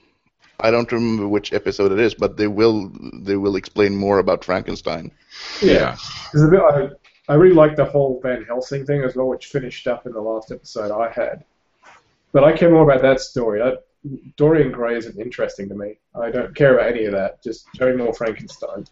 I 0.60 0.72
don't 0.72 0.92
remember 0.92 1.28
which 1.28 1.54
episode 1.54 1.92
it 1.92 2.00
is, 2.00 2.14
but 2.14 2.38
they 2.38 2.48
will 2.48 2.92
they 3.14 3.36
will 3.36 3.56
explain 3.56 3.96
more 3.96 4.20
about 4.20 4.46
Frankenstein. 4.46 5.12
Yeah, 5.62 5.98
there's 6.32 6.46
a 6.46 6.48
bit. 6.48 6.62
I, 6.62 6.90
I 7.28 7.34
really 7.36 7.56
like 7.56 7.76
the 7.76 7.86
whole 7.86 8.20
Van 8.22 8.44
Helsing 8.44 8.86
thing 8.86 9.04
as 9.04 9.16
well, 9.16 9.28
which 9.28 9.48
finished 9.48 9.88
up 9.88 10.06
in 10.06 10.14
the 10.14 10.22
last 10.22 10.52
episode 10.52 10.92
I 10.92 11.12
had. 11.12 11.44
But 12.32 12.44
I 12.44 12.56
care 12.56 12.70
more 12.70 12.84
about 12.84 13.02
that 13.02 13.20
story. 13.22 13.62
I, 13.62 13.74
Dorian 14.38 14.72
Gray 14.72 14.98
isn't 14.98 15.18
interesting 15.20 15.68
to 15.70 15.76
me. 15.76 15.98
I 16.14 16.30
don't 16.30 16.56
care 16.56 16.78
about 16.78 16.92
any 16.92 17.06
of 17.06 17.14
that. 17.14 17.42
Just 17.44 17.68
show 17.76 17.90
me 17.92 17.98
more 18.04 18.14
Frankenstein. 18.14 18.86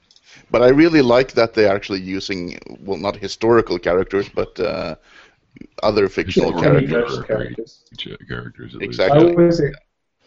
But 0.50 0.64
I 0.64 0.70
really 0.70 1.02
like 1.04 1.34
that 1.34 1.54
they're 1.54 1.74
actually 1.74 2.02
using 2.02 2.58
well, 2.84 2.98
not 2.98 3.16
historical 3.18 3.78
characters, 3.78 4.28
but 4.30 4.60
uh, 4.60 4.96
other 5.84 6.10
fictional 6.10 6.52
Historical 6.54 6.88
characters. 6.88 7.24
characters. 7.28 7.84
Characters 8.28 8.74
at 8.76 8.82
least. 8.82 9.00
I 9.00 9.06
Exactly. 9.06 9.36
was 9.36 9.62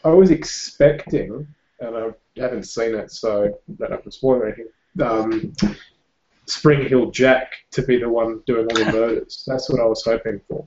I 0.05 0.09
was 0.11 0.31
expecting, 0.31 1.49
and 1.81 1.97
I 1.97 2.11
haven't 2.40 2.64
seen 2.64 2.95
it, 2.95 3.11
so 3.11 3.59
that 3.79 3.87
I 3.87 3.88
don't 3.88 3.97
have 3.97 4.05
to 4.05 4.12
spoil 4.12 4.42
anything. 4.45 4.69
Um, 5.03 5.53
Spring-heeled 6.47 7.13
Jack 7.13 7.53
to 7.73 7.83
be 7.83 7.99
the 7.99 8.09
one 8.09 8.41
doing 8.47 8.67
all 8.67 8.77
the 8.77 8.93
murders. 8.93 9.45
That's 9.47 9.69
what 9.69 9.81
I 9.81 9.85
was 9.85 10.03
hoping 10.05 10.41
for. 10.49 10.65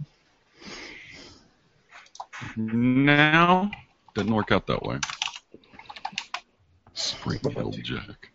Now, 2.58 3.72
didn't 4.13 4.34
work 4.34 4.52
out 4.52 4.68
that 4.68 4.84
way. 4.84 5.00
Springfield 6.94 7.82
Jack. 7.84 8.30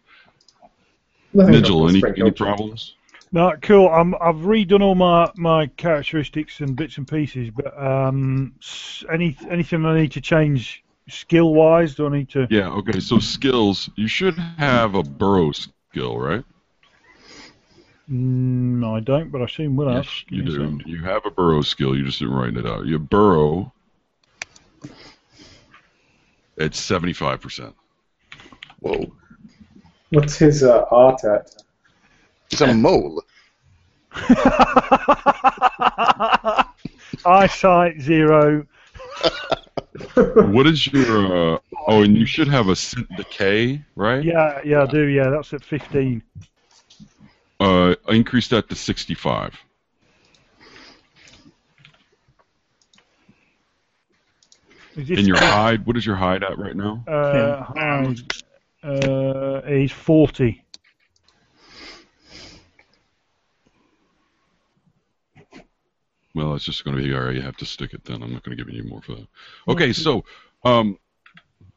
Nothing 1.35 1.53
Nigel, 1.53 1.89
any, 1.89 1.99
Spring 1.99 2.13
any 2.13 2.21
Hill 2.23 2.31
Jack. 2.31 2.37
problems? 2.37 2.95
No, 3.33 3.53
cool. 3.63 3.89
I'm, 3.89 4.15
I've 4.15 4.37
redone 4.37 4.81
all 4.81 4.95
my, 4.95 5.31
my 5.37 5.67
characteristics 5.67 6.61
and 6.61 6.77
bits 6.77 6.97
and 6.99 7.09
pieces, 7.09 7.51
but 7.51 7.77
um, 7.77 8.55
any 9.13 9.37
anything 9.51 9.85
I 9.85 9.99
need 9.99 10.13
to 10.13 10.21
change 10.21 10.85
skill 11.09 11.53
wise? 11.53 11.97
Do 11.97 12.07
I 12.07 12.17
need 12.17 12.29
to? 12.31 12.47
Yeah, 12.49 12.69
okay, 12.71 13.01
so 13.01 13.19
skills. 13.19 13.91
You 13.97 14.07
should 14.07 14.39
have 14.39 14.95
a 14.95 15.03
burrow 15.03 15.51
skill, 15.51 16.17
right? 16.17 16.45
Mm, 18.11 18.85
I 18.85 19.01
don't, 19.01 19.31
but 19.31 19.41
I 19.41 19.47
soon 19.47 19.77
will 19.77 19.89
have. 19.89 20.05
Yes, 20.05 20.25
you 20.29 20.43
Give 20.43 20.47
me 20.47 20.53
a 20.53 20.57
do. 20.57 20.63
second. 20.65 20.83
You 20.87 21.03
have 21.05 21.25
a 21.25 21.31
burrow 21.31 21.63
skill, 21.63 21.97
you 21.97 22.05
just 22.05 22.19
didn't 22.19 22.35
write 22.35 22.57
it 22.57 22.67
out. 22.67 22.85
You 22.87 22.99
burrow 22.99 23.73
at 26.59 26.73
75%. 26.73 27.73
Whoa. 28.81 29.13
What's 30.11 30.37
his 30.37 30.63
uh, 30.63 30.85
art 30.91 31.25
at? 31.25 31.51
He's 32.51 32.61
a 32.61 32.75
mole. 32.75 33.23
Eyesight 37.27 38.01
zero. 38.01 38.67
what 40.15 40.67
is 40.67 40.87
your. 40.87 41.55
Uh, 41.55 41.59
oh, 41.89 42.03
and 42.03 42.17
you 42.17 42.27
should 42.27 42.49
have 42.49 42.69
a 42.69 42.77
scent 42.77 43.09
decay, 43.17 43.83
right? 43.97 44.23
Yeah, 44.23 44.61
yeah, 44.65 44.83
I 44.83 44.87
do. 44.87 45.03
Yeah, 45.07 45.31
that's 45.31 45.53
at 45.53 45.65
15. 45.65 46.23
Uh, 47.61 47.95
increase 48.09 48.49
that 48.49 48.69
to 48.69 48.75
65. 48.75 49.55
Is 54.97 55.09
this 55.09 55.19
And 55.19 55.27
your 55.27 55.37
hide, 55.41 55.87
what 55.87 55.97
is 55.97 56.05
your 56.05 56.17
hide 56.17 56.43
at 56.43 56.59
right 56.59 56.77
now? 56.77 57.05
uh, 57.07 58.15
uh, 58.83 59.63
he's 59.67 59.93
40. 59.93 60.61
Well, 66.35 66.55
it's 66.55 66.65
just 66.65 66.85
going 66.85 66.97
to 66.97 67.03
be 67.03 67.15
all 67.15 67.23
right. 67.23 67.35
You 67.35 67.43
have 67.43 67.57
to 67.59 67.67
stick 67.67 67.95
it 67.95 68.05
then. 68.05 68.23
I'm 68.23 68.33
not 68.33 68.43
going 68.43 68.57
to 68.57 68.63
give 68.63 68.73
you 68.73 68.81
any 68.81 68.89
more 68.89 69.01
for 69.01 69.15
that. 69.15 69.27
Okay, 69.69 69.93
so 69.93 70.25
um, 70.65 70.99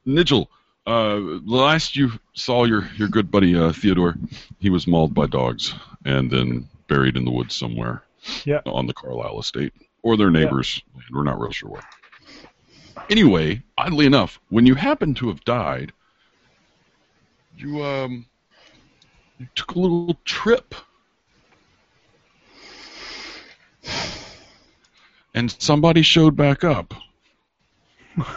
Nigel, 0.05 0.49
uh, 0.87 1.19
the 1.19 1.41
last 1.45 1.97
you 1.97 2.11
saw 2.33 2.63
your 2.63 2.89
your 2.95 3.09
good 3.09 3.29
buddy 3.29 3.55
uh, 3.55 3.73
Theodore, 3.73 4.15
he 4.59 4.69
was 4.69 4.87
mauled 4.87 5.13
by 5.13 5.27
dogs 5.27 5.73
and 6.05 6.31
then 6.31 6.67
buried 6.87 7.17
in 7.17 7.25
the 7.25 7.31
woods 7.31 7.55
somewhere. 7.55 8.03
Yeah. 8.45 8.61
On 8.65 8.87
the 8.87 8.93
Carlisle 8.93 9.39
estate 9.39 9.73
or 10.01 10.15
their 10.15 10.31
neighbors. 10.31 10.81
We're 11.11 11.23
not 11.23 11.39
real 11.39 11.51
sure 11.51 11.69
what. 11.69 11.83
Anyway, 13.09 13.61
oddly 13.77 14.05
enough, 14.05 14.39
when 14.49 14.65
you 14.65 14.75
happen 14.75 15.13
to 15.15 15.27
have 15.27 15.43
died, 15.43 15.91
you 17.57 17.83
um 17.83 18.25
you 19.39 19.47
took 19.55 19.71
a 19.71 19.79
little 19.79 20.17
trip. 20.23 20.73
And 25.33 25.51
somebody 25.59 26.01
showed 26.01 26.35
back 26.37 26.63
up. 26.63 26.93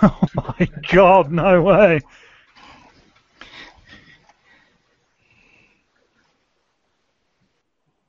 Oh 0.03 0.29
my 0.35 0.69
god, 0.93 1.33
no 1.33 1.63
way. 1.63 2.03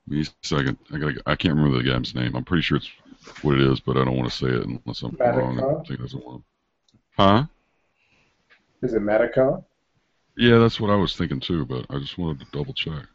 Me 0.07 0.21
a 0.21 0.25
second. 0.41 0.77
I 0.91 0.97
gotta. 0.97 1.21
I 1.25 1.35
can't 1.35 1.55
remember 1.55 1.77
the 1.77 1.89
guy's 1.89 2.15
name. 2.15 2.35
I'm 2.35 2.43
pretty 2.43 2.63
sure 2.63 2.77
it's 2.77 2.89
what 3.41 3.55
it 3.55 3.61
is, 3.61 3.79
but 3.79 3.97
I 3.97 4.05
don't 4.05 4.17
want 4.17 4.31
to 4.31 4.37
say 4.37 4.47
it 4.47 4.65
unless 4.65 5.01
I'm 5.01 5.15
wrong. 5.19 5.59
I 5.59 5.87
think 5.87 5.99
that's 5.99 6.13
the 6.13 6.19
one. 6.19 6.43
Huh? 7.17 7.45
Is 8.81 8.93
it 8.93 9.01
Madakar? 9.01 9.63
Yeah, 10.37 10.57
that's 10.57 10.79
what 10.79 10.89
I 10.89 10.95
was 10.95 11.15
thinking 11.15 11.39
too, 11.39 11.65
but 11.65 11.85
I 11.89 11.99
just 11.99 12.17
wanted 12.17 12.39
to 12.39 12.45
double 12.51 12.73
check. 12.73 13.05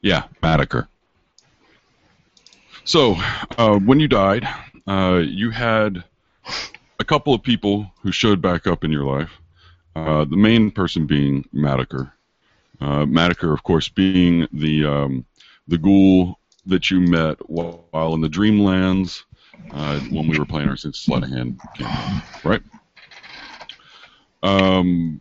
Yeah, 0.00 0.24
Madaker. 0.42 0.86
So, 2.84 3.16
uh, 3.58 3.78
when 3.78 3.98
you 4.00 4.06
died, 4.08 4.46
uh, 4.86 5.22
you 5.24 5.50
had 5.50 6.04
a 7.00 7.04
couple 7.04 7.34
of 7.34 7.42
people 7.42 7.90
who 8.02 8.12
showed 8.12 8.40
back 8.40 8.66
up 8.66 8.84
in 8.84 8.92
your 8.92 9.04
life. 9.04 9.40
Uh, 9.96 10.24
the 10.24 10.36
main 10.36 10.70
person 10.70 11.06
being 11.06 11.44
Madaker. 11.52 12.12
Uh, 12.80 13.04
Madaker, 13.06 13.52
of 13.52 13.62
course, 13.64 13.88
being 13.88 14.46
the 14.52 14.84
um, 14.84 15.24
the 15.68 15.78
ghoul 15.78 16.38
that 16.66 16.90
you 16.90 17.00
met 17.00 17.38
while, 17.48 17.86
while 17.90 18.14
in 18.14 18.20
the 18.20 18.28
Dreamlands 18.28 19.24
uh, 19.72 20.00
when 20.10 20.26
we 20.28 20.38
were 20.38 20.44
playing 20.44 20.68
our 20.68 20.76
Since 20.76 21.00
Sleight 21.00 21.22
of 21.24 21.30
Hand 21.30 21.58
campaign, 21.74 22.22
right? 22.44 22.62
Um, 24.42 25.20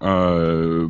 uh, 0.00 0.88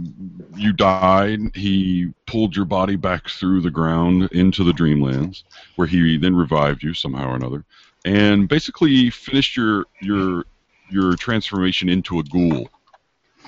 you 0.55 0.73
died. 0.73 1.41
He 1.55 2.13
pulled 2.27 2.57
your 2.57 2.65
body 2.65 2.97
back 2.97 3.29
through 3.29 3.63
the 3.63 3.71
ground 3.71 4.29
into 4.33 4.65
the 4.65 4.73
Dreamlands, 4.73 5.45
where 5.77 5.87
he 5.87 6.17
then 6.19 6.35
revived 6.35 6.83
you 6.83 6.95
somehow 6.95 7.31
or 7.31 7.37
another, 7.37 7.65
and 8.05 8.49
basically 8.49 9.11
finished 9.11 9.57
your 9.57 9.87
your 10.01 10.45
your 10.91 11.17
transformation 11.17 11.89
into 11.89 12.19
a 12.19 12.23
ghoul. 12.25 12.69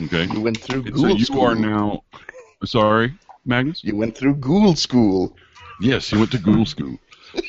Okay, 0.03 0.26
You 0.33 0.40
went 0.40 0.59
through 0.59 0.83
ghoul 0.83 1.11
so 1.11 1.16
you 1.16 1.24
school. 1.26 1.42
are 1.42 1.55
now. 1.55 2.03
Sorry, 2.64 3.12
Magnus. 3.44 3.83
You 3.85 3.96
went 3.96 4.16
through 4.16 4.37
ghoul 4.37 4.74
school. 4.76 5.35
Yes, 5.81 6.12
you 6.12 6.18
went 6.18 6.33
to 6.33 6.38
ghoul 6.38 6.66
school. 6.66 6.98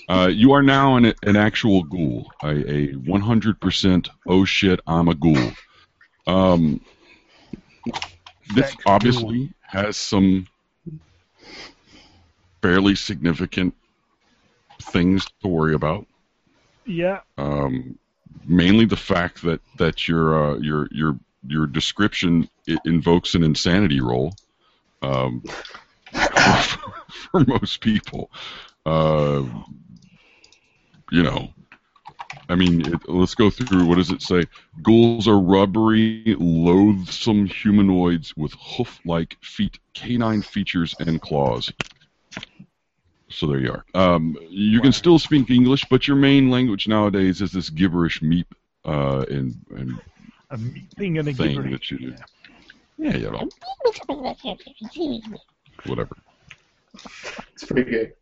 Uh, 0.09 0.29
you 0.31 0.51
are 0.51 0.61
now 0.61 0.95
an, 0.95 1.13
an 1.23 1.35
actual 1.35 1.83
ghoul, 1.83 2.31
a, 2.43 2.49
a 2.49 2.87
100% 2.93 4.09
oh 4.27 4.45
shit, 4.45 4.79
I'm 4.87 5.07
a 5.07 5.15
ghoul. 5.15 5.51
Um, 6.27 6.81
this 8.53 8.75
obviously 8.85 9.53
has 9.61 9.97
some 9.97 10.47
fairly 12.61 12.95
significant 12.95 13.73
things 14.81 15.25
to 15.41 15.47
worry 15.47 15.73
about. 15.73 16.05
Yeah, 16.85 17.19
Um, 17.37 17.97
mainly 18.45 18.85
the 18.85 18.97
fact 18.97 19.41
that 19.43 19.61
that 19.77 20.07
your 20.07 20.53
uh, 20.53 20.57
your 20.57 20.87
your 20.91 21.17
your 21.47 21.67
description 21.67 22.49
invokes 22.85 23.35
an 23.35 23.43
insanity 23.43 24.01
roll. 24.01 24.33
Um, 25.01 25.43
for 27.31 27.39
most 27.45 27.81
people, 27.81 28.29
uh, 28.85 29.43
you 31.11 31.23
know, 31.23 31.53
I 32.49 32.55
mean, 32.55 32.81
it, 32.81 33.07
let's 33.07 33.35
go 33.35 33.49
through. 33.49 33.85
What 33.85 33.95
does 33.95 34.11
it 34.11 34.21
say? 34.21 34.45
Ghouls 34.81 35.27
are 35.27 35.39
rubbery, 35.39 36.35
loathsome 36.39 37.45
humanoids 37.45 38.35
with 38.35 38.53
hoof-like 38.53 39.37
feet, 39.41 39.79
canine 39.93 40.41
features, 40.41 40.95
and 40.99 41.21
claws. 41.21 41.71
So 43.29 43.47
there 43.47 43.59
you 43.59 43.71
are. 43.71 43.85
Um, 43.93 44.37
you 44.49 44.81
can 44.81 44.91
still 44.91 45.17
speak 45.17 45.49
English, 45.49 45.85
but 45.89 46.07
your 46.07 46.17
main 46.17 46.49
language 46.49 46.87
nowadays 46.87 47.41
is 47.41 47.51
this 47.51 47.69
gibberish 47.69 48.21
meep 48.21 48.45
uh, 48.83 49.25
and, 49.29 49.55
and 49.69 50.01
a 50.49 50.57
meeting 50.57 51.17
and 51.17 51.27
a 51.29 51.33
thing 51.33 51.55
gibberish. 51.55 51.71
that 51.71 51.91
you 51.91 51.97
do. 51.99 52.15
Yeah, 52.97 53.15
yeah. 53.15 53.43
Whatever. 55.85 56.17
It's 57.53 57.63
pretty 57.65 57.89
good. 57.89 58.13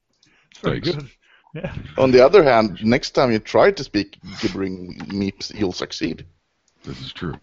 Very 0.61 0.79
good. 0.79 1.09
Yeah. 1.55 1.73
On 1.97 2.11
the 2.11 2.23
other 2.23 2.43
hand, 2.43 2.77
next 2.83 3.15
time 3.15 3.31
you 3.31 3.39
try 3.39 3.71
to 3.71 3.83
speak 3.83 4.19
gibbering 4.39 4.99
meeps, 5.07 5.51
you'll 5.51 5.71
succeed. 5.71 6.27
This 6.83 7.01
is 7.01 7.11
true. 7.11 7.33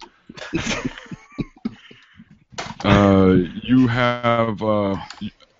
uh, 2.84 3.34
you 3.64 3.88
have 3.88 4.62
uh, 4.62 4.94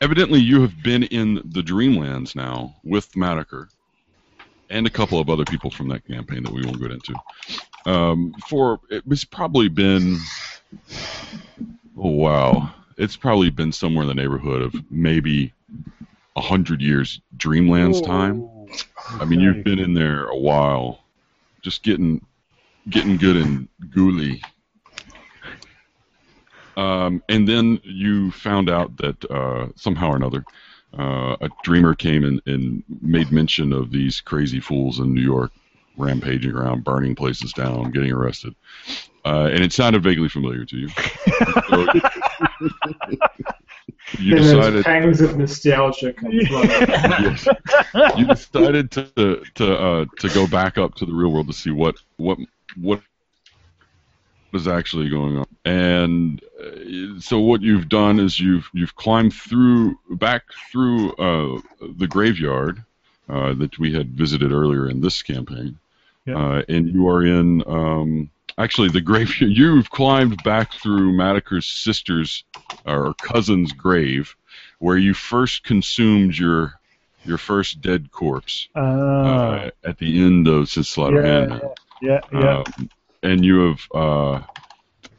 evidently 0.00 0.38
you 0.38 0.61
have 0.61 0.80
been 0.85 1.02
in 1.02 1.42
the 1.44 1.61
Dreamlands 1.61 2.37
now 2.37 2.76
with 2.85 3.11
Madaker 3.16 3.66
and 4.70 4.87
a 4.87 4.90
couple 4.90 5.18
of 5.18 5.28
other 5.28 5.44
people 5.44 5.70
from 5.70 5.88
that 5.88 6.06
campaign 6.06 6.42
that 6.44 6.52
we 6.52 6.64
won't 6.64 6.80
get 6.80 6.92
into. 6.92 7.14
Um, 7.85 8.35
for 8.48 8.80
it's 8.90 9.24
probably 9.24 9.68
been 9.68 10.18
oh 11.96 12.11
wow, 12.11 12.72
it's 12.96 13.16
probably 13.16 13.50
been 13.50 13.72
somewhere 13.72 14.02
in 14.02 14.09
the 14.09 14.14
neighborhood 14.14 14.62
of 14.62 14.74
maybe 14.90 15.52
a 15.95 15.95
hundred 16.40 16.81
years 16.81 17.20
Dreamlands 17.37 18.05
time. 18.05 18.49
I 19.20 19.25
mean, 19.25 19.40
you've 19.40 19.64
been 19.64 19.79
in 19.79 19.94
there 19.94 20.27
a 20.27 20.37
while, 20.37 21.05
just 21.62 21.83
getting 21.83 22.25
getting 22.90 23.16
good 23.16 23.37
and 23.37 23.68
ghouly. 23.90 24.40
Um, 26.77 27.22
and 27.29 27.49
then 27.49 27.81
you 27.85 28.31
found 28.33 28.68
out 28.68 28.96
that 28.99 29.25
uh, 29.31 29.68
somehow 29.77 30.11
or 30.11 30.16
another, 30.16 30.44
uh, 30.99 31.37
a 31.40 31.49
dreamer 31.62 31.94
came 31.94 32.22
and, 32.22 32.42
and 32.46 32.83
made 33.01 33.33
mention 33.33 33.72
of 33.72 33.90
these 33.90 34.20
crazy 34.20 34.61
fools 34.61 34.99
in 35.01 35.14
New 35.14 35.22
York 35.22 35.53
rampaging 35.96 36.53
around, 36.53 36.85
burning 36.85 37.14
places 37.14 37.53
down, 37.55 37.90
getting 37.90 38.12
arrested. 38.12 38.55
Uh, 39.25 39.49
and 39.51 39.64
it 39.64 39.72
sounded 39.72 40.03
vaguely 40.03 40.29
familiar 40.29 40.64
to 40.64 40.77
you. 40.77 40.88
So 41.68 41.87
you 44.18 44.35
Then 44.35 44.42
decided 44.42 44.85
pangs 44.85 45.20
of 45.20 45.37
nostalgia 45.37 46.12
come 46.12 46.31
yes. 46.33 47.49
You 48.16 48.27
decided 48.27 48.90
to 48.92 49.42
to 49.55 49.79
uh, 49.79 50.05
to 50.20 50.29
go 50.31 50.46
back 50.46 50.79
up 50.79 50.94
to 50.96 51.07
the 51.07 51.12
real 51.12 51.31
world 51.31 51.49
to 51.49 51.53
see 51.53 51.70
what 51.70 51.96
what 52.16 52.38
what 52.81 53.01
is 54.53 54.66
actually 54.68 55.09
going 55.09 55.37
on. 55.38 55.46
And 55.64 56.42
uh, 56.61 57.20
so 57.20 57.38
what 57.40 57.62
you've 57.62 57.88
done 57.88 58.18
is 58.18 58.40
you've 58.40 58.68
you've 58.72 58.96
climbed 58.96 59.35
through 59.35 59.99
back 60.11 60.44
through 60.70 61.12
uh, 61.14 61.61
the 61.99 62.07
graveyard 62.07 62.83
uh, 63.29 63.55
that 63.55 63.79
we 63.79 63.92
had 63.92 64.11
visited 64.11 64.53
earlier 64.53 64.88
in 64.88 65.01
this 65.01 65.22
campaign, 65.22 65.79
Yeah. 66.25 66.38
uh, 66.38 66.62
and 66.68 66.88
you 66.88 67.09
are 67.09 67.25
in. 67.25 67.62
Um, 67.66 68.31
Actually, 68.59 68.88
the 68.88 69.01
graveyard. 69.01 69.53
You've 69.57 69.90
climbed 69.90 70.42
back 70.42 70.73
through 70.73 71.12
Madaker's 71.12 71.66
sister's 71.66 72.45
or 72.87 73.14
cousin's 73.14 73.73
grave, 73.73 74.35
where 74.79 74.97
you 74.97 75.14
first 75.14 75.64
consumed 75.64 76.37
your 76.37 76.79
your 77.25 77.38
first 77.38 77.81
dead 77.81 78.12
corpse 78.12 78.69
Ah, 78.77 78.81
uh, 78.81 79.71
at 79.85 79.99
the 79.99 80.23
end 80.23 80.47
of 80.47 80.69
Slaughter 80.69 81.27
yeah, 81.27 81.59
yeah, 82.01 82.21
yeah. 82.33 82.59
Um, 82.59 82.90
and 83.23 83.45
you 83.45 83.59
have, 83.69 83.81
uh, 83.92 84.42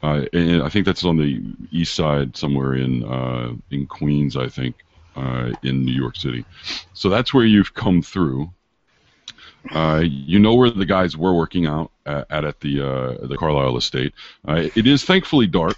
uh, 0.02 0.24
and 0.32 0.62
I 0.62 0.68
think 0.68 0.86
that's 0.86 1.04
on 1.04 1.16
the 1.18 1.42
east 1.70 1.94
side 1.94 2.36
somewhere 2.36 2.74
in 2.74 3.04
uh, 3.04 3.52
in 3.70 3.86
Queens, 3.86 4.36
I 4.36 4.48
think, 4.48 4.76
uh, 5.16 5.50
in 5.62 5.84
New 5.84 5.92
York 5.92 6.16
City. 6.16 6.44
So 6.94 7.08
that's 7.08 7.34
where 7.34 7.44
you've 7.44 7.74
come 7.74 8.02
through. 8.02 8.50
Uh, 9.72 10.02
you 10.04 10.38
know 10.38 10.54
where 10.54 10.70
the 10.70 10.86
guys 10.86 11.16
were 11.16 11.34
working 11.34 11.66
out 11.66 11.90
at, 12.06 12.26
at, 12.30 12.44
at 12.44 12.60
the 12.60 12.80
uh, 12.80 13.26
the 13.26 13.36
Carlisle 13.36 13.76
estate. 13.76 14.12
Uh, 14.46 14.68
it 14.74 14.86
is 14.86 15.04
thankfully 15.04 15.46
dark, 15.46 15.76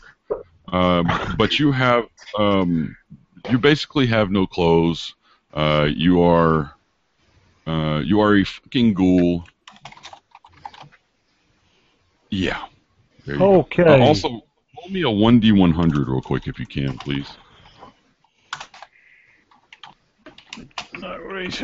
um, 0.69 1.09
but 1.37 1.59
you 1.59 1.73
have 1.73 2.05
um, 2.39 2.97
you 3.51 3.59
basically 3.59 4.07
have 4.07 4.31
no 4.31 4.47
clothes. 4.47 5.15
Uh, 5.53 5.89
you 5.93 6.23
are 6.23 6.75
uh, 7.67 8.01
you 8.05 8.21
are 8.21 8.37
a 8.37 8.45
fucking 8.45 8.95
ghoul. 8.95 9.45
Yeah. 12.31 12.65
There 13.27 13.35
you 13.35 13.41
go. 13.41 13.55
Okay. 13.61 13.83
Uh, 13.83 13.99
also, 14.07 14.29
roll 14.29 14.89
me 14.91 15.03
a 15.03 15.07
1d100 15.07 16.07
real 16.07 16.21
quick 16.21 16.47
if 16.47 16.59
you 16.59 16.67
can, 16.67 16.97
please. 16.99 17.29
No 20.95 21.09
worries. 21.25 21.63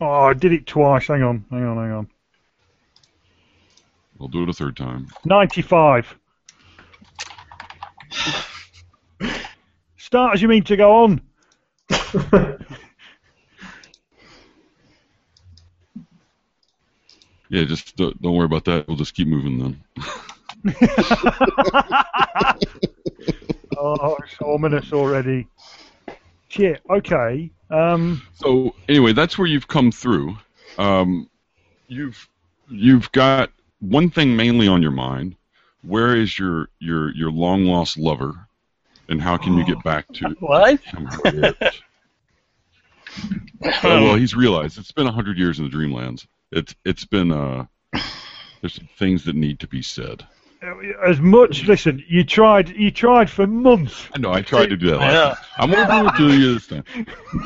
Oh, 0.00 0.06
I 0.06 0.34
did 0.34 0.52
it 0.52 0.66
twice. 0.66 1.06
Hang 1.06 1.22
on, 1.22 1.44
hang 1.50 1.64
on, 1.64 1.76
hang 1.76 1.92
on. 1.92 2.08
I'll 4.20 4.28
do 4.28 4.42
it 4.42 4.48
a 4.48 4.52
third 4.52 4.76
time. 4.76 5.08
95. 5.24 6.16
Start 9.96 10.34
as 10.34 10.42
you 10.42 10.48
mean 10.48 10.64
to 10.64 10.76
go 10.76 11.04
on. 11.04 11.20
Yeah, 17.50 17.64
just 17.64 17.96
don't, 17.96 18.20
don't 18.20 18.34
worry 18.34 18.46
about 18.46 18.64
that. 18.64 18.88
We'll 18.88 18.96
just 18.96 19.14
keep 19.14 19.28
moving 19.28 19.58
then. 19.58 19.80
Oh, 23.76 24.16
it's 24.24 24.34
ominous 24.40 24.92
already. 24.94 25.46
Shit. 26.48 26.80
Okay. 26.88 27.50
Um. 27.74 28.22
So 28.34 28.74
anyway, 28.88 29.12
that's 29.12 29.36
where 29.36 29.48
you've 29.48 29.68
come 29.68 29.90
through. 29.90 30.36
Um, 30.78 31.28
you've 31.88 32.28
you've 32.68 33.10
got 33.12 33.50
one 33.80 34.10
thing 34.10 34.36
mainly 34.36 34.68
on 34.68 34.80
your 34.80 34.92
mind. 34.92 35.36
Where 35.82 36.16
is 36.16 36.38
your 36.38 36.68
your 36.78 37.14
your 37.14 37.30
long 37.30 37.64
lost 37.64 37.98
lover, 37.98 38.46
and 39.08 39.20
how 39.20 39.36
can 39.36 39.58
you 39.58 39.64
get 39.64 39.82
back 39.82 40.06
to 40.14 40.28
What? 40.40 40.80
Oh, 43.82 44.04
well, 44.04 44.16
he's 44.16 44.34
realized 44.34 44.78
it's 44.78 44.92
been 44.92 45.06
a 45.06 45.12
hundred 45.12 45.38
years 45.38 45.58
in 45.58 45.64
the 45.64 45.76
Dreamlands. 45.76 46.26
It's 46.52 46.74
it's 46.84 47.04
been 47.04 47.32
uh, 47.32 47.66
there's 48.60 48.74
some 48.74 48.88
things 48.98 49.24
that 49.24 49.36
need 49.36 49.60
to 49.60 49.66
be 49.66 49.82
said. 49.82 50.26
As 51.06 51.20
much. 51.20 51.64
Listen. 51.64 52.02
You 52.08 52.24
tried. 52.24 52.70
You 52.70 52.90
tried 52.90 53.28
for 53.30 53.46
months. 53.46 54.06
I 54.14 54.18
know 54.18 54.32
I 54.32 54.42
tried 54.42 54.70
to 54.70 54.76
do 54.76 54.90
that. 54.90 54.98
Last 54.98 55.12
Yeah. 55.12 55.34
time. 55.34 55.38
I'm 55.58 55.70
gonna 55.88 56.12
do 56.18 56.26
it 56.26 56.30
to 56.30 56.38
you 56.38 56.54
this 56.54 56.66
time. 56.66 56.84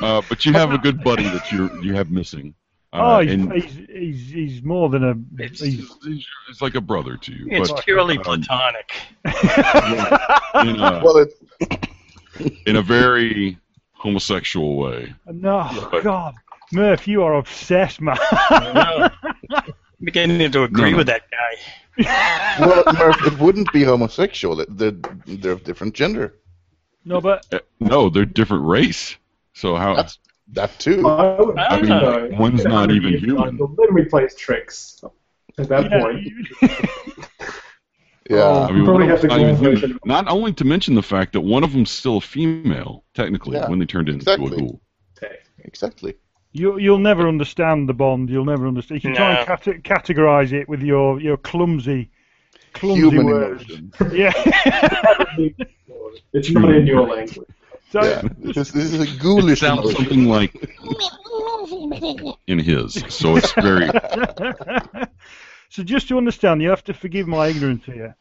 Uh, 0.02 0.22
but 0.28 0.44
you 0.46 0.52
have 0.52 0.72
a 0.72 0.78
good 0.78 1.02
buddy 1.02 1.24
that 1.24 1.50
you 1.52 1.70
you 1.83 1.94
have 1.94 2.11
missing. 2.11 2.54
Uh, 2.90 3.18
oh, 3.18 3.20
he's, 3.20 3.33
and 3.33 3.52
he's, 3.52 3.74
he's 3.88 4.31
he's 4.31 4.62
more 4.62 4.88
than 4.88 5.04
a. 5.04 5.42
It's- 5.42 5.61
He's, 5.61 5.87
he's, 6.04 6.26
he's 6.46 6.62
like 6.62 6.74
a 6.74 6.81
brother 6.81 7.16
to 7.18 7.33
you. 7.33 7.46
It's 7.50 7.70
but, 7.70 7.85
purely 7.85 8.16
um, 8.16 8.22
platonic. 8.24 8.92
in 9.26 10.81
a, 10.81 11.00
Well, 11.04 11.26
in 12.66 12.76
a 12.76 12.83
very 12.83 13.59
homosexual 13.92 14.76
way. 14.76 15.14
no, 15.26 15.68
but- 15.90 16.02
God, 16.02 16.35
Murph, 16.72 17.07
you 17.09 17.22
are 17.24 17.35
obsessed, 17.35 18.00
man. 18.00 18.16
I'm 20.00 20.04
beginning 20.04 20.50
to 20.52 20.62
agree 20.64 20.84
No, 20.84 20.90
no. 20.90 20.96
with 20.98 21.06
that 21.08 21.22
guy. 21.30 22.56
well, 22.61 22.84
Murph, 22.94 23.26
it 23.26 23.38
wouldn't 23.40 23.72
be 23.72 23.82
homosexual. 23.82 24.64
They're, 24.68 24.92
they're 25.26 25.52
of 25.52 25.64
different 25.64 25.94
gender. 25.94 26.34
no, 27.04 27.20
but 27.20 27.44
Uh, 27.52 27.58
No, 27.80 28.08
they're 28.08 28.24
different 28.24 28.64
race. 28.66 29.16
So 29.54 29.74
how? 29.76 29.96
That's 29.96 30.18
that 30.52 30.78
too. 30.78 31.06
I, 31.08 31.40
would- 31.40 31.58
I 31.58 31.80
mean, 31.80 31.88
know. 31.88 32.28
one's 32.38 32.64
not 32.64 32.90
even 32.92 33.18
human. 33.18 33.52
cycle, 33.58 33.74
Then 33.76 33.92
we 33.94 34.04
plays 34.04 34.34
tricks. 34.37 35.02
At 35.58 35.68
that 35.70 35.90
yeah, 35.90 36.00
point, 36.00 36.28
Yeah. 38.30 38.37
Oh. 38.42 38.66
I 38.68 38.72
mean, 38.72 38.84
probably 38.84 39.06
have 39.08 39.20
to 39.22 39.26
them's 39.28 39.28
not, 39.28 39.37
go 39.38 39.42
even 39.42 39.50
on 39.50 39.56
human. 39.56 39.74
version. 39.80 39.98
not 40.04 40.28
only 40.28 40.52
to 40.52 40.64
mention 40.64 40.94
the 40.94 41.02
fact 41.02 41.32
that 41.32 41.40
one 41.40 41.64
of 41.64 41.72
them's 41.72 41.90
still 41.90 42.18
a 42.18 42.20
female, 42.20 43.04
technically, 43.14 43.56
Yeah, 43.56 43.68
when 43.68 43.78
they 43.78 43.87
turned 43.87 44.08
into 44.08 44.22
exactly. 44.30 44.56
a 44.56 44.61
ghoul. 44.61 44.80
Exactly. 45.64 46.14
You 46.52 46.78
you'll 46.78 46.98
never 46.98 47.28
understand 47.28 47.88
the 47.88 47.94
bond. 47.94 48.30
You'll 48.30 48.44
never 48.44 48.66
understand. 48.66 49.02
You 49.02 49.08
can 49.11 49.16
try 49.16 49.34
and 49.34 49.61
cate- 49.62 49.82
categorize 49.82 50.52
it 50.52 50.68
with 50.68 50.82
your 50.82 51.20
your 51.20 51.37
clumsy, 51.37 52.11
clumsy 52.72 53.00
Human 53.02 53.26
words. 53.26 53.64
emotion. 53.68 53.92
Yeah. 54.12 54.32
it's 56.32 56.50
not 56.50 56.70
in 56.70 56.87
your 56.87 57.06
language. 57.06 57.38
so, 57.90 58.02
Yeah. 58.02 58.22
This, 58.38 58.70
this 58.70 58.92
is 58.92 59.00
a 59.00 59.02
It 59.04 59.18
ghoulish 59.20 59.61
sounds 59.61 59.80
emotion. 59.80 59.96
something 59.96 60.24
like 60.24 60.54
in 62.46 62.58
his. 62.58 62.94
So 63.08 63.37
it's 63.37 63.52
very. 63.52 63.88
so 65.68 65.82
just 65.82 66.08
to 66.08 66.16
understand, 66.18 66.62
you 66.62 66.70
have 66.70 66.84
to 66.84 66.94
forgive 66.94 67.26
my 67.28 67.48
ignorance 67.48 67.84
here. 67.84 68.16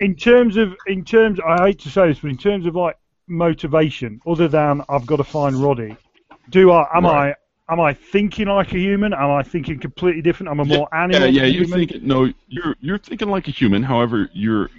In 0.00 0.14
terms 0.14 0.56
of, 0.56 0.74
in 0.86 1.04
terms, 1.04 1.38
I 1.44 1.66
hate 1.66 1.80
to 1.80 1.90
say 1.90 2.08
this, 2.08 2.20
but 2.20 2.30
in 2.30 2.36
terms 2.36 2.66
of 2.66 2.74
like 2.76 2.96
motivation, 3.26 4.20
other 4.26 4.48
than 4.48 4.82
I've 4.88 5.06
got 5.06 5.16
to 5.16 5.24
find 5.24 5.56
Roddy, 5.56 5.96
do 6.50 6.70
I? 6.72 6.86
Am 6.96 7.06
Right. 7.06 7.06
I? 7.06 7.34
Am 7.68 7.80
I 7.80 7.94
thinking 7.94 8.48
like 8.48 8.72
a 8.72 8.78
human? 8.78 9.12
Am 9.14 9.30
I 9.30 9.42
thinking 9.42 9.78
completely 9.80 10.22
different? 10.22 10.50
I'm 10.50 10.60
a 10.60 10.64
more 10.64 10.92
yeah, 11.08 11.24
animal? 11.24 11.26
yeah, 11.26 11.44
than 11.44 11.44
you're 11.44 11.64
human? 11.64 11.66
thinking 11.66 12.06
no, 12.06 12.32
you're 12.48 12.76
you're 12.80 12.98
thinking 12.98 13.28
like 13.28 13.48
a 13.48 13.50
human. 13.50 13.82
However, 13.82 14.28
you're 14.32 14.70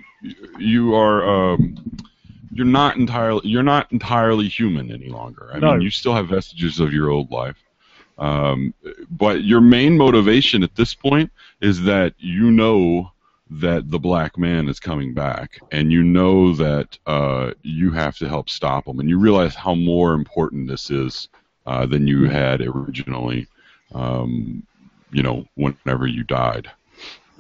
you 0.58 0.96
are 0.96 1.54
um, 1.54 1.78
you're 2.52 2.66
not 2.66 2.98
entirely 2.98 3.42
you're 3.48 3.64
not 3.64 3.92
entirely 3.92 4.48
human 4.48 4.92
any 4.92 5.10
longer. 5.10 5.50
I 5.54 5.60
No. 5.60 5.74
mean, 5.74 5.82
you 5.82 5.90
still 5.92 6.14
have 6.14 6.28
vestiges 6.30 6.80
of 6.80 6.94
your 6.94 7.10
old 7.10 7.32
life, 7.32 7.64
Um, 8.18 8.74
but 9.10 9.44
your 9.44 9.62
main 9.62 9.98
motivation 9.98 10.64
at 10.64 10.76
this 10.76 10.94
point 10.96 11.32
is 11.62 11.82
that 11.84 12.14
you 12.18 12.52
know 12.52 13.12
that 13.50 13.90
the 13.92 14.00
black 14.00 14.38
man 14.38 14.68
is 14.70 14.80
coming 14.80 15.14
back, 15.14 15.62
and 15.72 15.92
you 15.92 16.04
know 16.04 16.54
that 16.56 16.98
uh, 17.06 17.52
you 17.64 17.92
have 17.92 18.18
to 18.18 18.28
help 18.28 18.50
stop 18.50 18.88
him, 18.88 19.00
and 19.00 19.10
you 19.10 19.20
realize 19.20 19.56
how 19.56 19.76
more 19.76 20.14
important 20.14 20.68
this 20.68 20.90
is 20.90 21.30
uh, 21.66 21.86
than 21.86 22.08
you 22.08 22.30
had 22.30 22.62
originally. 22.62 23.48
Um, 23.94 24.66
you 25.12 25.24
know, 25.24 25.46
whenever 25.56 26.06
you 26.08 26.24
died. 26.24 26.70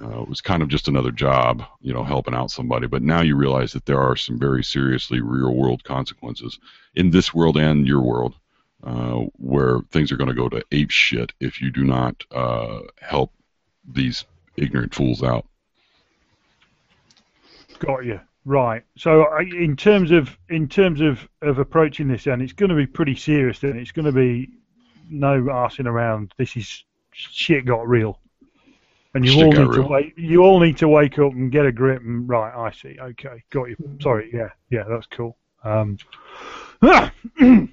Uh, 0.02 0.22
it 0.22 0.30
was 0.30 0.42
kind 0.42 0.62
of 0.62 0.68
just 0.70 0.88
another 0.88 1.12
job, 1.12 1.64
you 1.82 1.94
know, 1.94 2.04
helping 2.04 2.34
out 2.34 2.52
somebody. 2.52 2.88
But 2.88 3.02
now 3.02 3.22
you 3.22 3.36
realize 3.36 3.74
that 3.74 3.86
there 3.86 4.02
are 4.02 4.16
some 4.16 4.38
very 4.38 4.64
seriously 4.64 5.22
real 5.22 5.54
world 5.54 5.84
consequences 5.84 6.60
in 6.96 7.12
this 7.12 7.34
world 7.34 7.58
and 7.58 7.88
your 7.88 8.02
world, 8.02 8.34
uh, 8.84 9.24
where 9.38 9.80
things 9.92 10.12
are 10.12 10.18
going 10.18 10.30
to 10.30 10.34
go 10.36 10.50
to 10.50 10.64
ape 10.72 10.92
shit 10.92 11.32
if 11.40 11.62
you 11.62 11.72
do 11.72 11.84
not 11.84 12.24
uh, 12.32 12.80
help 13.00 13.32
these 13.88 14.26
ignorant 14.58 14.94
fools 14.94 15.24
out. 15.24 15.46
Got 17.80 18.06
you. 18.06 18.20
Right. 18.46 18.84
So 18.96 19.26
in 19.40 19.76
terms 19.76 20.12
of 20.12 20.38
in 20.50 20.70
terms 20.70 21.02
of, 21.02 21.28
of 21.42 21.58
approaching 21.58 22.08
this, 22.08 22.26
then 22.26 22.42
it's 22.42 22.54
going 22.54 22.70
to 22.70 22.76
be 22.76 22.86
pretty 22.86 23.16
serious. 23.16 23.60
Then 23.60 23.76
it's 23.76 23.92
going 23.92 24.06
to 24.06 24.12
be 24.12 24.52
no 25.10 25.42
arsing 25.42 25.88
around. 25.88 26.32
This 26.38 26.56
is 26.56 26.84
shit 27.12 27.66
got 27.66 27.88
real, 27.88 28.20
and 29.16 29.26
you 29.26 29.32
Shit 29.32 29.46
all 29.46 29.52
got 29.52 29.60
need 29.62 29.74
to 29.74 29.80
real. 29.80 29.90
wake. 29.90 30.14
You 30.16 30.44
all 30.44 30.60
need 30.60 30.78
to 30.78 30.88
wake 30.88 31.18
up 31.18 31.32
and 31.32 31.52
get 31.52 31.66
a 31.66 31.72
grip. 31.72 32.04
And 32.04 32.30
right, 32.30 32.54
I 32.56 32.72
see. 32.72 32.98
Okay, 33.00 33.44
got 33.50 33.64
you. 33.66 33.76
Sorry. 34.00 34.30
Yeah, 34.32 34.50
yeah, 34.70 34.84
that's 34.88 35.08
cool. 35.08 35.36
Um, 35.64 35.98
right. 36.82 37.12
I 37.40 37.68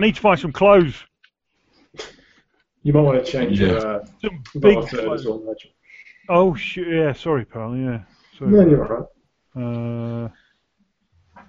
need 0.00 0.14
to 0.14 0.20
find 0.20 0.38
some 0.38 0.52
clothes. 0.52 0.94
You 2.84 2.92
might 2.92 3.00
want 3.00 3.24
to 3.24 3.30
change 3.30 3.58
your 3.58 3.84
uh, 3.84 4.06
Some 4.22 4.44
big 4.54 4.82
big 4.82 4.88
clothes. 4.88 5.26
Oh 6.28 6.54
shit. 6.54 6.86
Yeah. 6.86 7.12
Sorry, 7.12 7.44
pal. 7.44 7.76
Yeah. 7.76 8.02
Sorry. 8.38 8.50
No, 8.50 8.66
you're 8.68 8.84
alright. 8.86 9.08
Uh, 9.56 10.28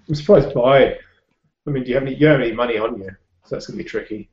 I'm 0.08 0.16
surprised 0.16 0.54
by. 0.54 0.96
I 1.68 1.70
mean, 1.72 1.84
do 1.84 1.90
you 1.90 1.96
have 1.96 2.04
any? 2.04 2.14
You 2.14 2.22
don't 2.28 2.40
have 2.40 2.48
any 2.48 2.56
money 2.56 2.78
on 2.78 2.98
you, 3.00 3.10
so 3.46 3.56
that's 3.56 3.68
gonna 3.68 3.78
be 3.78 3.84
tricky. 3.84 4.30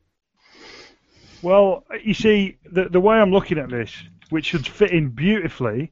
Well, 1.43 1.83
you 2.03 2.13
see, 2.13 2.57
the 2.71 2.85
the 2.89 2.99
way 2.99 3.17
I'm 3.17 3.31
looking 3.31 3.59
at 3.59 3.69
this, 3.69 3.91
which 4.29 4.45
should 4.45 4.65
fit 4.65 4.91
in 4.91 5.09
beautifully 5.09 5.91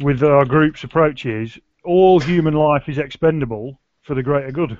with 0.00 0.22
our 0.22 0.44
group's 0.44 0.82
approach, 0.84 1.26
is 1.26 1.58
all 1.84 2.20
human 2.20 2.54
life 2.54 2.88
is 2.88 2.96
expendable 2.98 3.78
for 4.02 4.14
the 4.14 4.22
greater 4.22 4.50
good. 4.50 4.78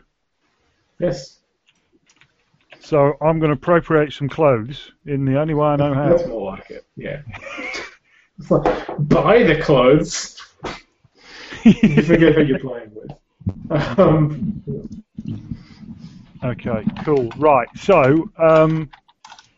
Yes, 0.98 1.40
So 2.80 3.14
I'm 3.20 3.38
going 3.40 3.50
to 3.50 3.54
appropriate 3.54 4.12
some 4.12 4.28
clothes 4.28 4.92
in 5.06 5.24
the 5.24 5.38
only 5.38 5.52
way 5.54 5.66
I 5.68 5.76
know 5.76 5.92
that's 5.94 6.22
how. 6.22 6.28
more 6.28 6.52
like 6.52 6.70
it. 6.70 6.86
Yeah. 6.96 7.22
Buy 8.98 9.42
the 9.42 9.60
clothes. 9.60 10.40
You 11.82 12.02
forget 12.02 12.34
who 12.34 12.42
you're 12.44 12.58
playing 12.58 12.90
with. 12.94 13.98
Um, 13.98 14.62
okay, 16.42 16.84
cool. 17.04 17.30
Right. 17.36 17.68
So, 17.76 18.30
um, 18.38 18.90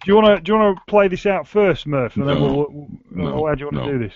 do 0.04 0.12
you 0.12 0.14
want 0.14 0.36
to 0.36 0.40
do 0.42 0.52
you 0.52 0.58
want 0.58 0.76
to 0.78 0.82
play 0.86 1.08
this 1.08 1.26
out 1.26 1.46
first, 1.48 1.86
Murph, 1.86 2.16
and 2.16 2.28
then 2.28 2.38
No. 2.38 2.44
we'll, 2.44 2.66
we'll 2.70 2.88
No. 3.10 3.30
or 3.38 3.48
how 3.48 3.54
do 3.54 3.60
you 3.60 3.66
want 3.66 3.76
No. 3.76 3.86
to 3.92 3.98
do 3.98 4.04
this? 4.08 4.14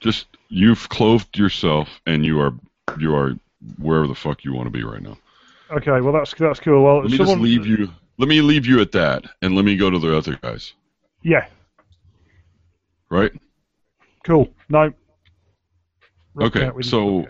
Just 0.00 0.26
you've 0.48 0.88
clothed 0.88 1.36
yourself, 1.38 2.00
and 2.06 2.24
you 2.24 2.40
are 2.40 2.52
you 2.98 3.14
are 3.14 3.34
wherever 3.78 4.06
the 4.06 4.14
fuck 4.14 4.44
you 4.44 4.52
want 4.52 4.66
to 4.66 4.70
be 4.70 4.82
right 4.82 5.02
now. 5.02 5.16
Okay. 5.70 6.00
Well, 6.00 6.12
that's 6.12 6.34
that's 6.34 6.58
cool. 6.60 6.82
Well, 6.82 7.02
Let 7.02 7.10
me 7.10 7.16
someone, 7.16 7.36
just 7.36 7.42
leave 7.44 7.66
you. 7.66 7.90
Let 8.18 8.28
me 8.28 8.40
leave 8.40 8.66
you 8.66 8.80
at 8.80 8.92
that, 8.92 9.24
and 9.42 9.54
let 9.54 9.64
me 9.64 9.76
go 9.76 9.88
to 9.90 9.98
the 9.98 10.16
other 10.16 10.36
guys. 10.42 10.72
Yeah. 11.22 11.46
Right? 13.10 13.32
Cool. 14.24 14.48
No. 14.68 14.92
Rock 16.34 16.56
Okay, 16.56 16.66
out 16.66 16.84
so- 16.84 17.26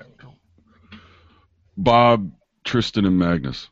Bob, 1.76 2.30
Tristan, 2.64 3.06
and 3.06 3.18
Magnus. 3.18 3.68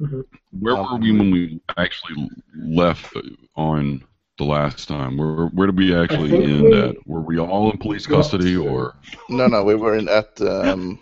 Mhm. 0.00 0.24
Where 0.58 0.76
were 0.76 0.96
we 0.96 1.12
when 1.12 1.30
we 1.30 1.60
actually 1.76 2.30
left 2.56 3.14
on 3.56 4.02
the 4.38 4.44
last 4.44 4.88
time? 4.88 5.18
Where 5.18 5.46
where 5.48 5.66
did 5.66 5.76
we 5.76 5.94
actually 5.94 6.30
think 6.30 6.44
end 6.44 6.62
we- 6.62 6.80
at? 6.80 7.06
Were 7.06 7.20
we 7.20 7.38
all 7.38 7.70
in 7.70 7.76
police 7.78 8.06
custody, 8.06 8.54
to- 8.54 8.66
or 8.66 8.94
No, 9.28 9.46
no, 9.46 9.62
we 9.62 9.74
were 9.74 9.96
in 9.98 10.08
at 10.08 10.40
um, 10.40 10.98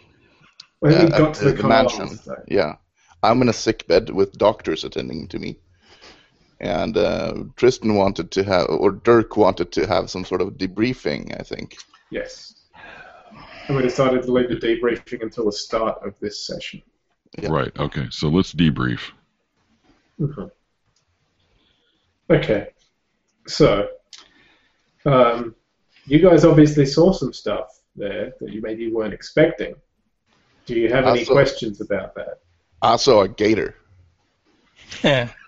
I 0.85 0.89
we 0.89 0.95
uh, 0.97 1.09
got 1.11 1.21
at 1.29 1.35
to 1.35 1.45
the, 1.45 1.53
the 1.63 1.69
mansion. 1.69 2.09
stage. 2.09 2.35
Yeah, 2.49 2.75
I'm 3.23 3.41
in 3.43 3.49
a 3.49 3.53
sick 3.53 3.87
bed 3.87 4.11
with 4.11 4.33
doctors 4.37 4.83
attending 4.83 5.29
to 5.29 5.39
me, 5.39 5.61
and 6.59 6.97
uh, 6.97 7.45
Tristan 7.55 7.95
wanted 7.95 8.33
to 8.33 8.43
have, 8.43 8.67
or 8.69 8.91
Dirk 8.91 9.37
wanted 9.37 9.71
to 9.73 9.87
have 9.87 10.11
some 10.11 10.25
sort 10.25 10.41
of 10.41 10.55
debriefing. 10.59 11.39
I 11.39 11.45
think. 11.45 11.77
Yes. 12.11 12.55
And 13.69 13.77
we 13.77 13.83
decided 13.83 14.23
to 14.23 14.33
leave 14.33 14.49
the 14.49 14.57
debriefing 14.57 15.23
until 15.23 15.45
the 15.45 15.53
start 15.53 15.99
of 16.05 16.19
this 16.21 16.45
session. 16.47 16.83
Yeah. 17.39 17.51
right? 17.51 17.79
Okay, 17.79 18.07
so 18.11 18.29
let's 18.29 18.55
debrief. 18.55 19.01
Mhm. 20.19 20.51
Okay. 22.31 22.69
So, 23.47 23.89
um, 25.05 25.55
you 26.07 26.19
guys 26.21 26.45
obviously 26.47 26.87
saw 26.87 27.13
some 27.13 27.33
stuff 27.35 27.81
there 27.95 28.33
that 28.41 28.51
you 28.53 28.63
maybe 28.63 28.91
weren't 28.91 29.13
expecting. 29.15 29.75
Do 30.67 30.75
you 30.75 30.89
have 30.91 31.07
any 31.07 31.25
saw- 31.25 31.33
questions 31.35 31.81
about 31.83 32.15
that? 32.15 32.41
I 32.81 32.97
saw 32.97 33.23
a 33.23 33.29
gator. 33.29 33.77
Yeah. 35.03 35.29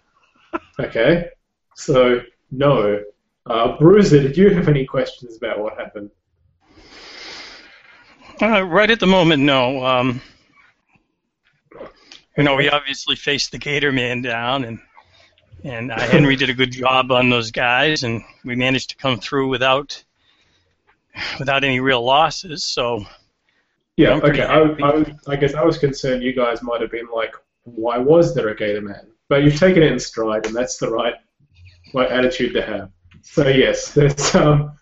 Okay. 0.81 1.29
So, 1.77 2.23
no. 2.51 3.05
Uh, 3.47 3.77
Bruiser, 3.79 4.21
did 4.21 4.37
you 4.37 4.49
have 4.55 4.67
any 4.67 4.85
questions 4.87 5.37
about 5.37 5.59
what 5.61 5.79
happened? 5.79 6.11
Uh, 8.43 8.63
right 8.63 8.91
at 8.91 9.01
the 9.01 9.07
moment, 9.07 9.43
no. 9.43 9.85
Um, 9.85 10.23
you 12.37 12.43
know, 12.45 12.57
we 12.57 12.71
obviously 12.71 13.15
faced 13.15 13.53
the 13.53 13.59
Gator 13.59 13.93
Man 13.93 14.23
down, 14.23 14.65
and 14.65 14.79
and 15.63 15.93
uh, 15.93 16.01
Henry 16.01 16.37
did 16.37 16.49
a 16.49 16.55
good 16.55 16.73
job 16.73 17.13
on 17.13 17.29
those 17.29 17.51
guys, 17.51 18.03
and 18.03 18.23
we 18.45 18.57
managed 18.57 18.91
to 18.91 18.97
come 18.97 19.19
through 19.19 19.49
without 19.49 20.03
without 21.39 21.65
any 21.65 21.81
real 21.81 22.03
losses. 22.03 22.65
So 22.65 23.05
Yeah, 23.97 24.21
okay. 24.23 24.45
I. 24.45 24.63
I, 24.63 25.05
I 25.29 25.37
guess 25.37 25.55
I 25.55 25.63
was 25.63 25.77
concerned 25.77 26.23
you 26.23 26.33
guys 26.33 26.63
might 26.63 26.81
have 26.81 26.91
been 26.91 27.09
like, 27.15 27.35
why 27.65 27.99
was 27.99 28.35
there 28.35 28.49
a 28.49 28.57
Gator 28.57 28.81
Man? 28.81 29.09
But 29.29 29.43
you've 29.43 29.59
taken 29.59 29.83
it 29.83 29.93
in 29.93 29.99
stride, 29.99 30.47
and 30.47 30.55
that's 30.55 30.79
the 30.79 30.91
right, 30.91 31.15
right 31.93 32.11
attitude 32.11 32.55
to 32.55 32.63
have. 32.63 32.91
So 33.23 33.47
yes, 33.49 33.93
there's 33.93 34.35
um, 34.35 34.73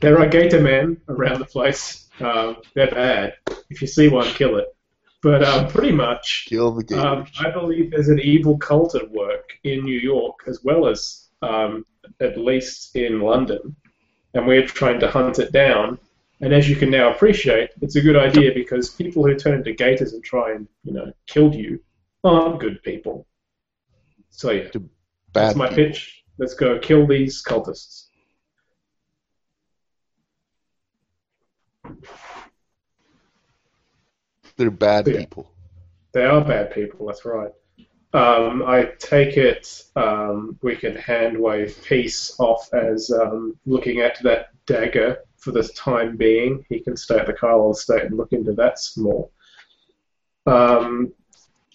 there 0.00 0.18
are 0.18 0.26
Gator 0.26 0.60
Men 0.60 1.00
around 1.08 1.38
the 1.38 1.44
place. 1.44 2.03
Um, 2.20 2.56
they're 2.74 2.90
bad. 2.90 3.34
If 3.70 3.80
you 3.80 3.86
see 3.88 4.08
one, 4.08 4.26
kill 4.26 4.56
it. 4.56 4.66
But 5.22 5.42
um, 5.42 5.68
pretty 5.68 5.92
much, 5.92 6.46
Kill 6.50 6.72
the 6.72 6.98
um, 6.98 7.26
I 7.40 7.50
believe 7.50 7.90
there's 7.90 8.10
an 8.10 8.20
evil 8.20 8.58
cult 8.58 8.94
at 8.94 9.10
work 9.10 9.54
in 9.64 9.82
New 9.82 9.98
York 9.98 10.40
as 10.46 10.62
well 10.62 10.86
as 10.86 11.28
um, 11.40 11.84
at 12.20 12.36
least 12.36 12.94
in 12.94 13.20
London, 13.20 13.74
and 14.34 14.46
we're 14.46 14.66
trying 14.66 15.00
to 15.00 15.10
hunt 15.10 15.38
it 15.38 15.50
down. 15.50 15.98
And 16.42 16.52
as 16.52 16.68
you 16.68 16.76
can 16.76 16.90
now 16.90 17.10
appreciate, 17.10 17.70
it's 17.80 17.96
a 17.96 18.02
good 18.02 18.16
idea 18.16 18.52
because 18.54 18.90
people 18.90 19.24
who 19.24 19.34
turn 19.34 19.54
into 19.54 19.72
gators 19.72 20.12
and 20.12 20.22
try 20.22 20.52
and 20.52 20.68
you 20.82 20.92
know 20.92 21.10
kill 21.26 21.54
you 21.54 21.80
aren't 22.22 22.60
good 22.60 22.82
people. 22.82 23.26
So 24.28 24.50
yeah, 24.50 24.64
Bad 24.74 24.80
that's 25.32 25.56
my 25.56 25.68
people. 25.68 25.84
pitch. 25.84 26.22
Let's 26.36 26.54
go 26.54 26.78
kill 26.78 27.06
these 27.06 27.42
cultists. 27.42 28.03
They're 34.56 34.70
bad 34.70 35.06
Yeah. 35.08 35.18
people. 35.18 35.50
They 36.12 36.24
are 36.24 36.44
bad 36.44 36.72
people, 36.72 37.06
that's 37.06 37.24
right. 37.24 37.50
Um, 38.12 38.62
I 38.64 38.92
take 39.00 39.36
it 39.36 39.82
um, 39.96 40.56
we 40.62 40.76
can 40.76 40.94
hand 40.94 41.36
wave 41.36 41.76
peace 41.84 42.36
off 42.38 42.72
as 42.72 43.10
um, 43.10 43.58
looking 43.66 44.00
at 44.00 44.22
that 44.22 44.50
dagger 44.66 45.18
for 45.36 45.50
the 45.50 45.64
time 45.64 46.16
being. 46.16 46.64
He 46.68 46.78
can 46.78 46.96
stay 46.96 47.18
at 47.18 47.26
the 47.26 47.32
Carlyle 47.32 47.72
estate 47.72 48.04
and 48.04 48.16
look 48.16 48.32
into 48.32 48.52
that 48.52 48.78
some 48.78 49.04
more. 49.04 49.28
Um, 50.46 51.12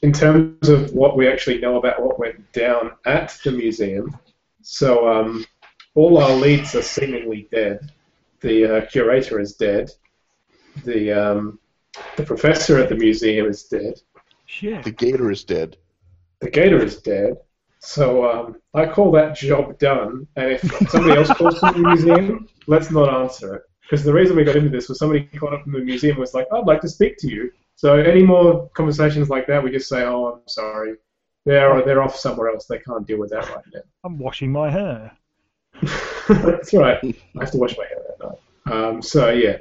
in 0.02 0.14
terms 0.14 0.70
of 0.70 0.94
what 0.94 1.18
we 1.18 1.28
actually 1.28 1.60
know 1.60 1.78
about 1.78 2.02
what 2.02 2.18
went 2.18 2.54
down 2.54 2.94
at 3.06 3.38
the 3.44 3.52
museum, 3.52 4.18
so 4.62 5.10
um, 5.10 5.46
all 5.96 6.18
our 6.20 6.34
leads 6.36 6.74
are 6.76 6.82
seemingly 6.82 7.50
dead. 7.52 7.92
The 8.42 8.78
uh, 8.78 8.86
curator 8.88 9.40
is 9.40 9.56
dead. 9.56 9.92
The 10.86 11.12
um, 11.12 11.60
the 12.18 12.24
professor 12.24 12.78
at 12.80 12.90
the 12.90 12.96
museum 12.96 13.48
is 13.48 13.64
dead. 13.64 13.96
Shit. 14.46 14.84
The 14.84 14.92
gator 14.92 15.32
is 15.32 15.44
dead. 15.44 15.78
The 16.40 16.50
gator 16.50 16.84
is 16.84 17.02
dead. 17.02 17.38
So 17.80 18.30
um, 18.30 18.56
I 18.74 18.86
call 18.86 19.12
that 19.12 19.36
job 19.36 19.78
done. 19.80 20.28
And 20.36 20.52
if 20.52 20.90
somebody 20.90 21.18
else 21.18 21.30
calls 21.30 21.60
from 21.60 21.82
the 21.82 21.90
museum, 21.90 22.48
let's 22.68 22.92
not 22.92 23.14
answer 23.14 23.56
it. 23.56 23.62
Because 23.82 24.04
the 24.04 24.14
reason 24.14 24.36
we 24.36 24.44
got 24.44 24.56
into 24.56 24.70
this 24.70 24.90
was 24.90 25.00
somebody 25.00 25.24
called 25.24 25.54
up 25.54 25.64
from 25.64 25.74
the 25.74 25.80
museum 25.80 26.12
and 26.12 26.20
was 26.20 26.34
like, 26.34 26.48
I'd 26.54 26.66
like 26.66 26.82
to 26.82 26.90
speak 26.90 27.18
to 27.20 27.28
you. 27.28 27.52
So 27.76 27.96
any 27.96 28.24
more 28.24 28.70
conversations 28.70 29.30
like 29.30 29.48
that, 29.48 29.64
we 29.64 29.72
just 29.72 29.90
say, 29.90 30.04
oh, 30.04 30.34
I'm 30.34 30.48
sorry. 30.48 30.96
They're 31.46 31.82
they're 31.84 32.04
off 32.04 32.16
somewhere 32.16 32.50
else. 32.50 32.66
They 32.66 32.80
can't 32.80 33.08
deal 33.08 33.18
with 33.18 33.30
that 33.32 33.50
right 33.50 33.64
now. 33.74 33.82
I'm 34.04 34.20
washing 34.20 34.52
my 34.52 34.70
hair. 34.70 35.12
That's 36.28 36.74
right. 36.74 37.00
I 37.04 37.40
have 37.40 37.52
to 37.52 37.58
wash 37.58 37.78
my 37.78 37.86
hair 37.86 37.98
that 37.98 38.09
night. 38.09 38.09
Um, 38.70 39.02
so 39.02 39.30
yeah, 39.30 39.58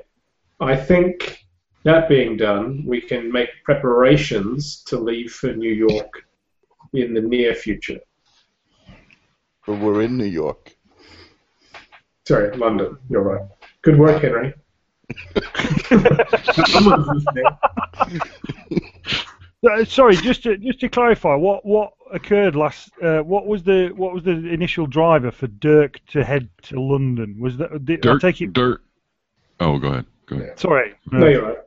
I 0.61 0.77
think 0.77 1.45
that 1.85 2.09
being 2.09 2.37
done, 2.37 2.85
we 2.87 3.01
can 3.01 3.33
make 3.33 3.49
preparations 3.65 4.83
to 4.85 4.99
leave 4.99 5.33
for 5.33 5.55
New 5.55 5.73
York 5.73 6.27
in 6.93 7.15
the 7.15 7.21
near 7.21 7.55
future. 7.55 8.01
But 9.67 9.79
we're 9.81 10.03
in 10.03 10.17
New 10.17 10.25
York. 10.25 10.75
Sorry, 12.27 12.55
London. 12.57 12.99
You're 13.09 13.23
right. 13.23 13.49
Good 13.83 13.99
work, 13.99 14.23
Henry. 14.23 14.53
Someone's 16.67 17.07
listening. 17.15 17.45
Uh, 19.69 19.85
sorry, 19.85 20.15
just 20.17 20.43
to 20.43 20.57
just 20.59 20.81
to 20.81 20.89
clarify, 20.89 21.35
what 21.35 21.65
what 21.65 21.93
occurred 22.13 22.55
last? 22.55 22.91
Uh, 23.03 23.21
what 23.21 23.47
was 23.47 23.63
the 23.63 23.89
what 23.97 24.15
was 24.15 24.23
the 24.25 24.31
initial 24.31 24.87
driver 24.87 25.31
for 25.31 25.47
Dirk 25.47 25.99
to 26.09 26.23
head 26.23 26.49
to 26.63 26.81
London? 26.81 27.37
Was 27.41 27.57
that? 27.57 27.85
Did, 27.85 28.07
I 28.07 28.19
take 28.19 28.41
it. 28.41 28.53
Dirt. 28.53 28.83
Oh, 29.61 29.79
go 29.79 29.89
ahead. 29.89 30.07
Go 30.27 30.37
ahead. 30.37 30.59
Sorry, 30.59 30.95
No, 31.11 31.27
you're 31.27 31.43
right. 31.43 31.59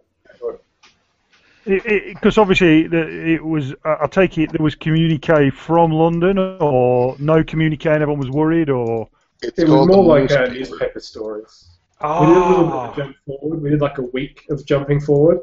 because 2.14 2.38
obviously 2.38 2.88
the, 2.88 3.34
it 3.34 3.44
was. 3.44 3.74
I 3.86 3.98
I 4.04 4.08
take 4.08 4.38
it 4.38 4.52
there 4.52 4.64
was 4.64 4.76
communique 4.76 5.50
from 5.52 5.92
London, 5.92 6.38
or 6.60 7.16
no 7.20 7.44
communique, 7.44 7.86
and 7.90 8.02
everyone 8.02 8.20
was 8.20 8.30
worried, 8.30 8.70
or. 8.70 9.08
It's 9.44 9.58
It 9.60 9.68
was 9.68 9.88
more 9.88 9.88
the 9.88 9.98
like 9.98 10.32
uh, 10.32 10.46
newspaper. 10.48 10.54
newspaper 10.54 11.00
stories. 11.00 11.68
We 12.04 12.08
did 12.08 12.38
a 12.38 12.48
little 12.48 12.66
bit 12.66 12.74
of 12.74 12.96
jump 12.96 13.16
forward. 13.26 13.62
We 13.62 13.70
did 13.72 13.82
like 13.82 13.98
a 14.00 14.04
week 14.04 14.46
of 14.50 14.66
jumping 14.66 15.00
forward. 15.02 15.40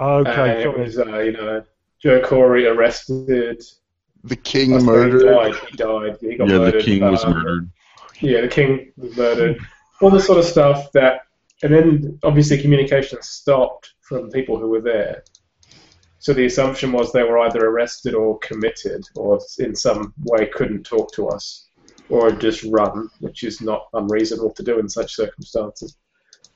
okay, 0.00 0.50
and 0.50 0.60
it 0.60 0.78
was, 0.78 0.98
uh, 0.98 1.18
you 1.18 1.32
know, 1.32 1.62
Joe 2.00 2.20
Corey 2.22 2.66
arrested. 2.66 3.62
The 4.24 4.36
king 4.36 4.72
Last 4.72 4.84
murdered. 4.84 5.22
He 5.22 5.28
died. 5.28 5.54
He 5.70 5.76
died. 5.76 6.16
He 6.20 6.36
got 6.36 6.48
Yeah, 6.48 6.54
the 6.54 6.60
murdered. 6.60 6.82
king 6.84 7.10
was 7.10 7.24
Um, 7.24 7.32
murdered. 7.34 7.70
Yeah, 8.20 8.40
the 8.42 8.48
king 8.48 8.92
was 8.96 9.16
murdered. 9.16 9.58
All 10.00 10.10
this 10.10 10.26
sort 10.26 10.38
of 10.38 10.44
stuff 10.44 10.90
that, 10.92 11.22
and 11.62 11.74
then 11.74 12.18
obviously 12.22 12.60
communication 12.60 13.20
stopped 13.22 13.94
from 14.00 14.30
people 14.30 14.58
who 14.58 14.68
were 14.68 14.80
there. 14.80 15.24
So 16.18 16.34
the 16.34 16.46
assumption 16.46 16.92
was 16.92 17.12
they 17.12 17.22
were 17.22 17.38
either 17.38 17.66
arrested 17.66 18.14
or 18.14 18.38
committed, 18.40 19.04
or 19.16 19.40
in 19.58 19.74
some 19.74 20.12
way 20.24 20.46
couldn't 20.46 20.84
talk 20.84 21.12
to 21.14 21.28
us, 21.28 21.68
or 22.10 22.30
just 22.30 22.62
run, 22.64 23.08
which 23.20 23.42
is 23.42 23.60
not 23.60 23.88
unreasonable 23.94 24.52
to 24.52 24.62
do 24.62 24.78
in 24.78 24.88
such 24.88 25.14
circumstances. 25.14 25.96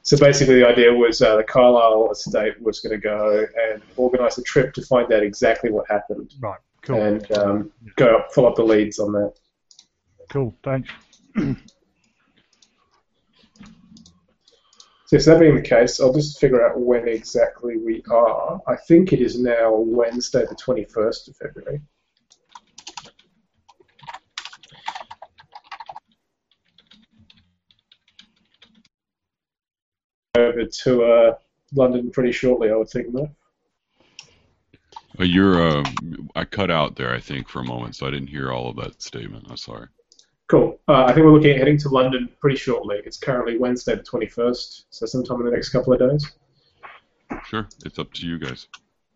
So 0.03 0.19
basically, 0.19 0.57
the 0.57 0.69
idea 0.69 0.93
was 0.93 1.23
uh, 1.23 1.37
the 1.37 1.45
Carlyle 1.45 2.11
estate 2.13 2.61
was 2.61 2.81
going 2.81 2.93
to 2.93 2.99
go 2.99 3.47
and 3.71 3.83
organise 3.97 4.37
a 4.37 4.43
trip 4.43 4.75
to 4.75 4.83
find 4.83 5.11
out 5.11 5.23
exactly 5.23 5.71
what 5.71 5.89
happened 5.89 6.35
Right, 6.41 6.61
cool, 6.83 7.01
and 7.01 7.33
um, 7.33 7.73
go 7.97 8.19
up, 8.19 8.33
follow 8.35 8.51
up 8.51 8.57
the 8.57 8.65
leads 8.65 8.99
on 8.99 9.13
that. 9.13 9.33
cool, 10.29 10.55
thanks. 10.63 10.91
So, 15.07 15.19
so 15.19 15.33
that 15.33 15.41
being 15.41 15.55
the 15.55 15.63
case, 15.63 16.01
I'll 16.01 16.15
just 16.15 16.41
figure 16.41 16.67
out 16.67 16.81
when 16.81 17.07
exactly 17.09 17.77
we 17.77 18.03
are. 18.11 18.61
I 18.67 18.77
think 18.77 19.13
it 19.13 19.21
is 19.21 19.39
now 19.39 19.75
Wednesday, 19.75 20.47
the 20.47 20.55
21st 20.55 21.29
of 21.29 21.37
February. 21.37 21.81
Over 30.37 30.65
to 30.65 31.05
uh, 31.05 31.35
London 31.75 32.11
pretty 32.11 32.33
shortly, 32.33 32.71
I 32.71 32.77
would 32.77 32.89
think. 32.89 33.15
Uh, 33.15 33.29
you're. 35.23 35.61
Uh, 35.61 35.85
I 36.35 36.45
cut 36.45 36.71
out 36.71 36.97
there, 36.97 37.15
I 37.15 37.21
think, 37.21 37.49
for 37.49 37.61
a 37.61 37.65
moment, 37.65 37.95
so 37.95 38.07
I 38.07 38.11
didn't 38.11 38.29
hear 38.29 38.51
all 38.51 38.71
of 38.71 38.77
that 38.77 39.01
statement. 39.03 39.47
I'm 39.49 39.57
sorry. 39.57 39.89
Cool. 40.55 40.79
Uh, 40.87 41.03
I 41.07 41.13
think 41.13 41.27
we're 41.27 41.33
looking 41.33 41.51
at 41.51 41.57
heading 41.59 41.79
to 41.79 41.89
London 41.89 42.29
pretty 42.41 42.57
shortly. 42.57 43.01
It's 43.05 43.17
currently 43.19 43.59
Wednesday, 43.59 43.97
the 43.97 44.05
21st, 44.05 44.85
so 44.89 45.05
sometime 45.05 45.41
in 45.41 45.47
the 45.47 45.51
next 45.51 45.71
couple 45.71 45.93
of 45.93 45.99
days. 45.99 46.31
Sure, 47.49 47.67
it's 47.85 47.99
up 47.99 48.13
to 48.13 48.25
you 48.25 48.39
guys. 48.39 48.69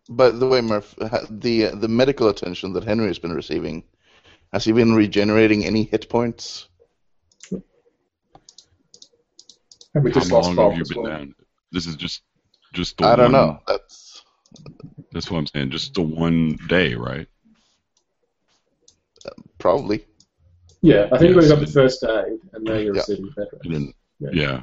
By 0.09 0.31
the 0.31 0.49
way, 0.49 0.61
Murph, 0.61 0.97
the 1.31 1.67
the 1.77 1.87
medical 1.87 2.29
attention 2.29 2.73
that 2.73 2.83
Henry 2.83 3.07
has 3.07 3.21
been 3.21 3.33
receiving, 3.33 3.85
has 4.53 4.65
he 4.65 4.73
been 4.73 4.95
regenerating 4.97 5.65
any 5.65 5.85
hit 5.85 6.09
points? 6.09 6.67
And 7.53 7.63
we 10.03 10.11
How 10.11 10.19
just 10.19 10.33
lost 10.33 10.47
long 10.49 10.57
Bob 10.57 10.73
have 10.73 10.79
you 10.89 10.93
been 10.93 11.03
well. 11.05 11.13
down? 11.13 11.35
This 11.71 11.87
is 11.87 11.95
just, 11.95 12.23
just 12.73 12.97
the 12.99 13.07
I 13.07 13.15
don't 13.15 13.31
one- 13.31 13.47
know. 13.47 13.61
That's 13.69 14.25
That's 15.13 15.31
what 15.31 15.39
I'm 15.39 15.47
saying. 15.47 15.71
Just 15.71 15.95
the 15.95 16.03
one 16.03 16.59
day, 16.69 16.95
right? 16.97 17.29
probably. 19.59 20.05
Yeah, 20.81 21.09
I 21.13 21.19
think 21.19 21.37
we 21.37 21.49
got 21.49 21.61
the 21.61 21.67
first 21.67 22.05
aid, 22.05 22.39
and 22.53 22.65
now 22.65 22.75
you're 22.75 22.95
Yeah. 22.95 23.01
receiving 23.01 23.31
bed 23.37 23.49
rest. 23.53 23.69
Then, 23.69 23.93
Yeah. 24.21 24.31
yeah. 24.33 24.63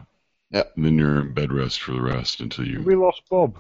Yeah. 0.52 0.64
And 0.76 0.86
then 0.86 0.98
you're 0.98 1.20
in 1.22 1.34
bed 1.34 1.52
rest 1.52 1.82
for 1.82 1.92
the 1.94 2.02
rest 2.02 2.40
until 2.40 2.66
you. 2.66 2.82
We 2.82 2.96
lost 2.96 3.24
Bob. 3.30 3.58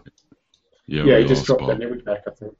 Yeah, 0.88 1.03
Yeah, 1.03 1.16
we 1.18 1.24
he 1.24 1.28
just 1.28 1.45
dropped 1.45 1.62
Bob. 1.62 1.70
that 1.72 1.80
new 1.80 2.01
back, 2.01 2.24
I 2.28 2.32
think. 2.32 2.56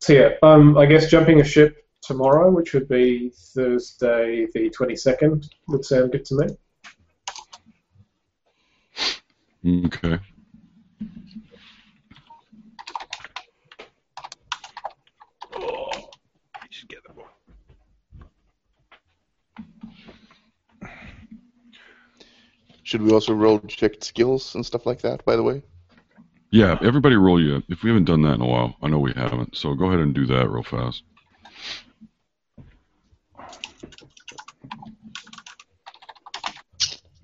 So 0.00 0.12
yeah, 0.12 0.30
um, 0.42 0.78
I 0.78 0.86
guess 0.86 1.10
jumping 1.10 1.40
a 1.40 1.44
ship 1.44 1.84
tomorrow, 2.02 2.50
which 2.50 2.72
would 2.72 2.88
be 2.88 3.30
Thursday 3.30 4.46
the 4.54 4.70
22nd, 4.70 5.50
would 5.66 5.84
sound 5.84 6.12
good 6.12 6.24
to 6.26 6.34
me. 9.64 9.86
Okay. 9.86 10.18
Just 16.70 16.88
get 16.88 17.02
the 17.06 17.12
book. 17.12 17.32
Should 22.88 23.02
we 23.02 23.12
also 23.12 23.34
roll 23.34 23.58
checked 23.60 24.02
skills 24.02 24.54
and 24.54 24.64
stuff 24.64 24.86
like 24.86 25.02
that? 25.02 25.22
By 25.26 25.36
the 25.36 25.42
way, 25.42 25.62
Yeah, 26.50 26.78
everybody 26.80 27.16
roll 27.16 27.38
you. 27.38 27.62
If 27.68 27.82
we 27.82 27.90
haven't 27.90 28.06
done 28.06 28.22
that 28.22 28.36
in 28.36 28.40
a 28.40 28.46
while, 28.46 28.76
I 28.80 28.88
know 28.88 28.98
we 28.98 29.12
haven't. 29.12 29.54
So 29.58 29.74
go 29.74 29.88
ahead 29.88 30.00
and 30.00 30.14
do 30.14 30.24
that 30.24 30.48
real 30.48 30.62
fast. 30.62 31.02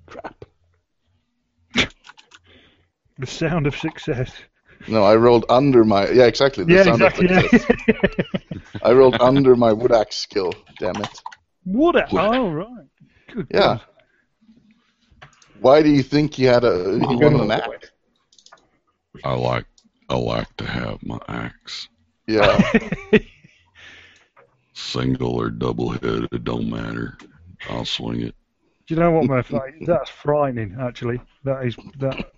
crap. 0.07 0.45
The 3.19 3.27
sound 3.27 3.67
of 3.67 3.77
success. 3.77 4.33
No, 4.89 5.03
I 5.05 5.15
rolled 5.17 5.47
under 5.49 5.85
my. 5.85 6.11
Yeah, 6.11 6.25
exactly. 6.27 6.65
The 6.65 6.75
yeah, 6.75 6.83
sound 6.83 7.01
of 7.01 7.15
exactly. 7.19 7.49
success. 7.49 7.77
Yeah. 7.89 8.59
I 8.83 8.93
rolled 8.93 9.17
under 9.21 9.55
my 9.57 9.73
wood 9.73 9.93
axe 9.93 10.17
skill. 10.17 10.53
Damn 10.79 10.97
it. 10.97 11.09
Would 11.65 11.95
it? 11.97 12.12
Would- 12.12 12.21
Oh, 12.21 12.51
right. 12.51 12.87
Good. 13.33 13.47
Yeah. 13.51 13.61
God. 13.61 13.81
Why 15.65 15.83
do 15.83 15.89
you 15.89 16.03
think 16.03 16.35
he 16.35 16.45
had 16.45 16.62
a 16.62 16.99
he 17.09 17.17
Good 17.17 17.33
won 17.33 17.39
one, 17.39 17.43
an 17.43 17.49
boy. 17.49 17.75
axe? 17.77 17.91
I 19.25 19.33
like, 19.35 19.65
I 20.11 20.17
like 20.17 20.55
to 20.59 20.67
have 20.67 21.03
my 21.03 21.19
axe 21.29 21.89
Yeah. 22.27 22.61
single 24.75 25.35
or 25.37 25.51
double 25.51 25.91
headed. 25.91 26.29
It 26.33 26.45
don't 26.45 26.69
matter. 26.69 27.17
I'll 27.71 27.87
swing 27.87 28.21
it. 28.21 28.35
Do 28.87 28.95
you 28.95 29.01
know 29.01 29.11
what, 29.12 29.25
Murph? 29.25 29.51
That's 29.87 30.11
frightening. 30.11 30.77
Actually, 30.79 31.21
that 31.45 31.65
is 31.65 31.77
that. 31.99 32.33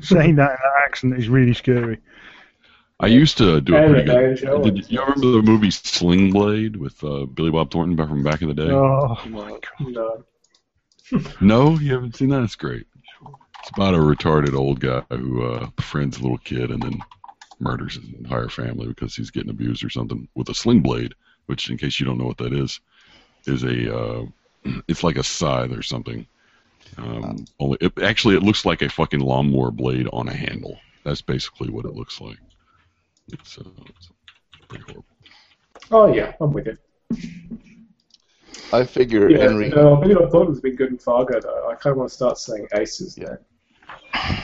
Saying 0.00 0.34
that 0.36 0.50
in 0.50 0.56
that 0.56 0.82
accent 0.84 1.18
is 1.18 1.28
really 1.28 1.54
scary. 1.54 1.98
I 2.98 3.06
used 3.06 3.38
to 3.38 3.60
do 3.60 3.74
a 3.76 3.82
And 3.82 3.92
pretty 3.92 4.06
good. 4.06 4.36
Did 4.36 4.74
and 4.76 4.90
you 4.90 5.00
remember 5.00 5.30
the 5.30 5.42
movie 5.42 5.70
Sling 5.70 6.32
Blade 6.32 6.76
with 6.76 7.04
uh, 7.04 7.26
Billy 7.26 7.50
Bob 7.50 7.70
Thornton 7.70 7.94
back 7.94 8.08
from 8.08 8.22
back 8.24 8.42
in 8.42 8.48
the 8.48 8.54
day? 8.54 8.70
Oh 8.70 9.16
my 9.28 9.58
god. 9.94 10.24
No. 11.12 11.20
No, 11.40 11.78
you 11.78 11.92
haven't 11.92 12.16
seen 12.16 12.28
that. 12.30 12.42
It's 12.42 12.56
great. 12.56 12.86
It's 13.60 13.70
about 13.70 13.94
a 13.94 13.98
retarded 13.98 14.54
old 14.54 14.80
guy 14.80 15.02
who 15.10 15.42
uh, 15.42 15.66
befriends 15.76 16.18
a 16.18 16.22
little 16.22 16.38
kid 16.38 16.70
and 16.70 16.82
then 16.82 16.98
murders 17.58 17.96
his 17.96 18.04
entire 18.14 18.48
family 18.48 18.88
because 18.88 19.14
he's 19.14 19.30
getting 19.30 19.50
abused 19.50 19.84
or 19.84 19.90
something 19.90 20.26
with 20.34 20.48
a 20.48 20.54
sling 20.54 20.80
blade. 20.80 21.14
Which, 21.46 21.68
in 21.68 21.76
case 21.76 21.98
you 21.98 22.06
don't 22.06 22.18
know 22.18 22.26
what 22.26 22.38
that 22.38 22.52
is, 22.52 22.80
is 23.46 23.64
a 23.64 23.96
uh, 23.96 24.24
it's 24.88 25.02
like 25.02 25.16
a 25.16 25.24
scythe 25.24 25.72
or 25.72 25.82
something. 25.82 26.26
Um, 26.96 27.44
only 27.58 27.78
it, 27.80 27.92
actually, 28.02 28.36
it 28.36 28.42
looks 28.42 28.64
like 28.64 28.82
a 28.82 28.88
fucking 28.88 29.20
lawnmower 29.20 29.70
blade 29.70 30.08
on 30.12 30.28
a 30.28 30.34
handle. 30.34 30.78
That's 31.04 31.22
basically 31.22 31.70
what 31.70 31.84
it 31.84 31.94
looks 31.94 32.20
like. 32.20 32.38
It's, 33.32 33.58
uh, 33.58 33.64
it's 33.88 34.10
pretty 34.68 34.84
horrible. 34.84 35.04
Oh 35.90 36.12
yeah, 36.12 36.34
I'm 36.40 36.52
with 36.52 36.66
you. 36.66 37.58
I 38.72 38.84
figure 38.84 39.28
Yeah, 39.30 39.38
Henry. 39.38 39.68
no, 39.68 39.96
Billy 39.96 40.14
Bob 40.14 40.30
Thornton's 40.30 40.60
been 40.60 40.76
good 40.76 40.90
in 40.90 40.98
Fargo 40.98 41.40
though. 41.40 41.68
I 41.70 41.74
kind 41.74 41.92
of 41.92 41.98
want 41.98 42.10
to 42.10 42.14
start 42.14 42.38
saying 42.38 42.68
aces. 42.74 43.18
Yeah. 43.18 43.36
now. 44.14 44.38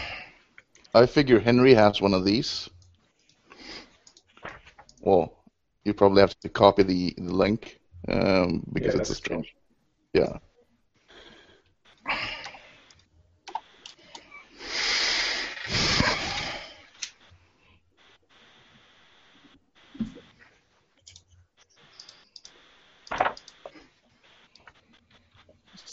I 0.95 1.07
figure 1.07 1.39
Henry 1.39 1.75
has 1.75 2.01
one 2.01 2.15
of 2.15 2.25
these. 2.25 2.69
Well, 5.01 5.33
you 5.85 5.95
probably 5.95 6.21
have 6.21 6.39
to 6.41 6.49
copy 6.49 6.83
the, 6.83 7.15
the 7.17 7.33
link 7.33 7.79
um, 8.09 8.65
because 8.73 8.95
Yeah, 8.95 9.01
it's 9.01 9.11
a 9.11 9.15
strange. 9.15 9.55
Yeah. 10.13 10.39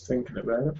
Just 0.04 0.10
thinking 0.10 0.38
about 0.38 0.68
it. 0.68 0.76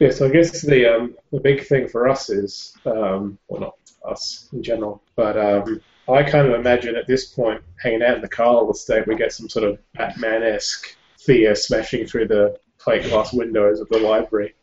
Yeah, 0.00 0.10
so 0.10 0.26
I 0.26 0.30
guess 0.30 0.62
the 0.62 0.96
um, 0.96 1.14
the 1.30 1.38
big 1.38 1.64
thing 1.66 1.86
for 1.86 2.08
us 2.08 2.28
is, 2.28 2.76
um, 2.86 3.38
well, 3.46 3.60
not 3.60 3.74
us 4.10 4.48
in 4.52 4.64
general, 4.64 5.00
but 5.14 5.36
um, 5.38 5.80
I 6.08 6.24
kind 6.24 6.48
of 6.48 6.54
imagine 6.58 6.96
at 6.96 7.06
this 7.06 7.26
point, 7.26 7.62
hanging 7.80 8.02
out 8.02 8.16
in 8.16 8.20
the 8.22 8.28
Carlyle 8.28 8.68
estate, 8.72 9.06
we 9.06 9.14
get 9.14 9.32
some 9.32 9.48
sort 9.48 9.64
of 9.64 9.78
Batman-esque 9.94 10.96
Thea 11.20 11.54
smashing 11.54 12.06
through 12.06 12.26
the 12.26 12.58
plate 12.78 13.04
glass 13.04 13.32
windows 13.32 13.78
of 13.80 13.88
the 13.88 13.98
library. 13.98 14.54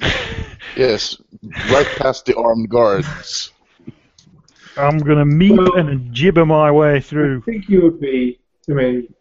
Yes, 0.76 1.16
right 1.72 1.86
past 1.96 2.24
the 2.26 2.36
armed 2.36 2.68
guards. 2.68 3.50
I'm 4.76 4.98
gonna 4.98 5.24
meet 5.24 5.50
Well- 5.58 5.74
and 5.74 6.14
jibber 6.14 6.46
my 6.46 6.70
way 6.70 7.00
through. 7.00 7.38
I 7.38 7.40
through. 7.40 7.52
think 7.52 7.68
you 7.68 7.82
would 7.82 8.00
be. 8.00 8.38
I 8.70 8.72
mean, 8.74 9.12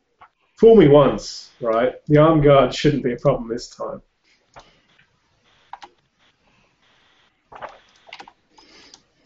fool 0.58 0.76
me 0.76 0.88
once, 0.88 1.52
right? 1.62 1.94
The 2.08 2.18
armed 2.18 2.44
guard 2.44 2.74
shouldn't 2.74 3.04
be 3.04 3.14
a 3.14 3.18
problem 3.18 3.48
this 3.50 3.70
time. 3.70 4.02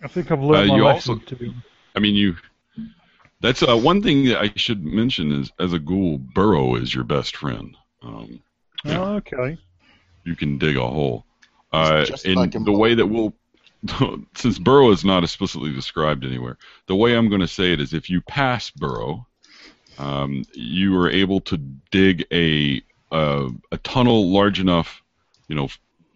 I 0.04 0.08
think 0.08 0.32
I've 0.32 0.42
learned 0.42 0.70
Uh, 0.70 0.74
my 0.74 0.78
you 0.78 0.86
lesson. 0.86 1.14
also- 1.16 1.26
to 1.26 1.36
be. 1.36 1.54
I 1.96 2.00
mean, 2.00 2.16
you. 2.16 2.36
That's 3.42 3.64
uh, 3.64 3.76
one 3.76 4.02
thing 4.04 4.26
that 4.26 4.40
I 4.40 4.52
should 4.56 4.84
mention 4.86 5.32
is, 5.32 5.52
as 5.60 5.74
a 5.74 5.80
ghoul, 5.80 6.20
Burrow 6.20 6.76
is 6.76 6.94
your 6.94 7.04
best 7.04 7.36
friend. 7.36 7.76
Um, 8.04 8.40
Yeah. 8.86 9.00
Oh, 9.00 9.16
okay. 9.18 9.58
you 10.24 10.36
can 10.36 10.58
dig 10.58 10.78
a 10.78 10.88
hole. 10.88 11.26
Uh, 11.74 12.06
just 12.06 12.26
in 12.26 12.36
like 12.36 12.52
the 12.52 12.72
way 12.72 12.94
that 12.96 13.06
we'll, 13.08 13.34
since 14.36 14.60
Burrow 14.60 14.92
is 14.92 15.04
not 15.06 15.24
explicitly 15.24 15.72
described 15.74 16.24
anywhere, 16.26 16.58
the 16.88 16.96
way 16.96 17.16
I'm 17.16 17.30
going 17.30 17.42
to 17.42 17.48
say 17.48 17.74
it 17.74 17.80
is 17.80 17.94
if 17.94 18.10
you 18.10 18.22
pass 18.22 18.70
Burrow, 18.72 19.26
um, 20.02 20.44
you 20.54 20.98
are 21.00 21.10
able 21.10 21.40
to 21.42 21.58
dig 21.92 22.26
a, 22.32 22.82
a 23.12 23.50
a 23.72 23.78
tunnel 23.78 24.32
large 24.32 24.60
enough, 24.60 25.02
you 25.48 25.56
know, 25.56 25.70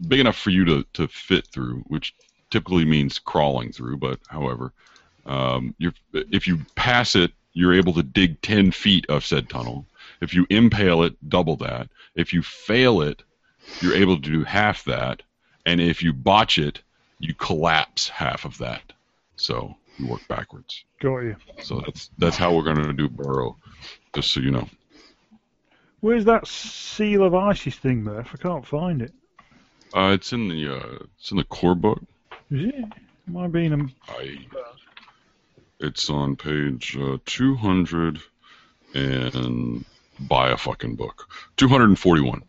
big 0.08 0.20
enough 0.20 0.38
for 0.38 0.50
you 0.50 0.66
to, 0.66 0.84
to 0.94 1.08
fit 1.08 1.48
through, 1.48 1.84
which 1.88 2.16
typically 2.50 2.84
means 2.84 3.20
crawling 3.20 3.72
through. 3.72 3.98
But 3.98 4.20
however, 4.28 4.74
um, 5.26 5.76
you're, 5.78 5.94
if 6.14 6.48
you 6.48 6.66
pass 6.76 7.16
it, 7.16 7.32
you're 7.54 7.74
able 7.74 7.94
to 7.94 8.04
dig 8.04 8.42
10 8.42 8.72
feet 8.72 9.06
of 9.08 9.24
said 9.24 9.50
tunnel. 9.50 9.86
If 10.20 10.34
you 10.34 10.48
impale 10.50 11.04
it, 11.04 11.30
double 11.30 11.56
that. 11.58 11.88
If 12.16 12.34
you 12.34 12.42
fail 12.42 13.02
it, 13.02 13.22
you're 13.82 13.96
able 13.96 14.16
to 14.16 14.30
do 14.30 14.44
half 14.44 14.84
that, 14.86 15.22
and 15.66 15.82
if 15.82 16.04
you 16.04 16.14
botch 16.14 16.58
it, 16.58 16.82
you 17.20 17.34
collapse 17.34 18.08
half 18.08 18.46
of 18.46 18.58
that. 18.60 18.94
So 19.36 19.76
you 19.98 20.08
work 20.08 20.28
backwards. 20.28 20.84
Got 21.00 21.20
you. 21.20 21.36
So 21.62 21.82
that's 21.82 22.10
that's 22.18 22.38
how 22.38 22.54
we're 22.54 22.64
going 22.64 22.78
to 22.78 22.94
do 22.94 23.10
burrow, 23.10 23.58
just 24.14 24.32
so 24.32 24.40
you 24.40 24.52
know. 24.52 24.68
Where's 26.02 26.26
that 26.26 26.48
seal 26.48 27.24
of 27.24 27.34
ISIS 27.34 27.76
thing, 27.76 28.04
Murph? 28.04 28.30
I 28.34 28.38
can't 28.38 28.66
find 28.66 29.02
it. 29.02 29.14
Uh, 29.94 30.12
it's 30.14 30.34
in 30.34 30.48
the 30.50 30.76
uh, 30.76 30.98
it's 31.18 31.32
in 31.32 31.38
the 31.38 31.44
core 31.46 31.76
book. 31.76 32.02
Is 32.52 32.66
it? 32.70 32.76
Am 33.28 33.38
I 33.38 33.48
being 33.48 33.74
a... 33.74 34.12
I 34.12 34.38
it's 35.80 36.10
on 36.10 36.36
page 36.36 36.96
uh, 36.98 37.18
200 37.26 38.20
and 38.94 39.84
buy 40.22 40.52
a 40.52 40.58
fucking 40.58 40.96
book. 40.96 41.28
241. 41.58 42.42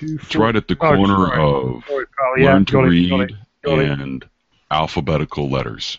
It's 0.00 0.34
right 0.34 0.56
at 0.56 0.66
the 0.68 0.74
Oh, 0.80 0.96
corner 0.96 1.14
sorry. 1.16 1.40
of 1.40 1.82
pal. 1.84 2.04
Yeah, 2.38 2.52
learn 2.54 2.64
to 2.66 2.80
it, 2.80 2.82
read 2.88 3.10
got 3.10 3.20
it, 3.20 3.32
got 3.62 3.78
it. 3.78 3.90
and 4.00 4.24
alphabetical 4.70 5.48
letters. 5.48 5.98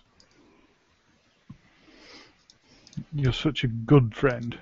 You're 3.16 3.34
such 3.34 3.64
a 3.64 3.68
good 3.68 4.16
friend. 4.16 4.58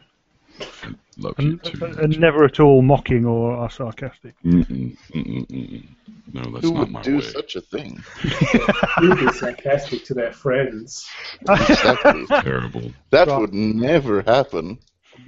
Love 1.18 1.36
you 1.40 1.58
And, 1.58 1.62
too. 1.64 1.86
and 2.00 2.20
never 2.20 2.46
at 2.46 2.60
all 2.60 2.82
mocking 2.82 3.26
or 3.26 3.70
sarcastic. 3.70 4.36
Mm-mm, 4.46 4.98
mm-mm, 5.14 5.48
mm-mm. 5.48 5.88
No, 6.34 6.42
that's 6.52 6.64
Who 6.64 6.72
not 6.72 6.80
would 6.80 6.92
my 6.92 7.02
do 7.04 7.18
way. 7.18 7.22
such 7.22 7.56
a 7.56 7.62
thing? 7.62 8.04
You'd 9.02 9.20
be 9.20 9.32
sarcastic 9.34 10.04
to 10.06 10.14
their 10.14 10.32
friends. 10.32 11.06
Exactly. 11.48 12.26
Terrible. 12.42 12.92
that 13.12 13.28
Right. 13.28 13.40
would 13.40 13.54
never 13.54 14.22
happen. 14.22 14.80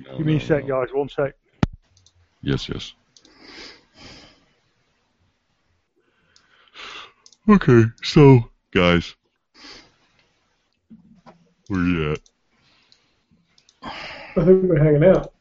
No, 0.06 0.18
Give 0.18 0.26
me 0.26 0.38
a 0.38 0.40
sec, 0.40 0.64
no. 0.64 0.68
guys. 0.68 0.88
One 0.94 1.10
sec. 1.10 1.34
Yes, 2.42 2.70
yes. 2.70 2.94
Okay, 7.50 7.84
so 8.02 8.50
guys, 8.74 9.16
where 11.68 11.82
you 11.82 12.12
at? 12.14 12.20
I 14.38 14.46
think 14.46 14.64
we're 14.64 14.84
hanging 14.84 15.04
out. 15.04 15.32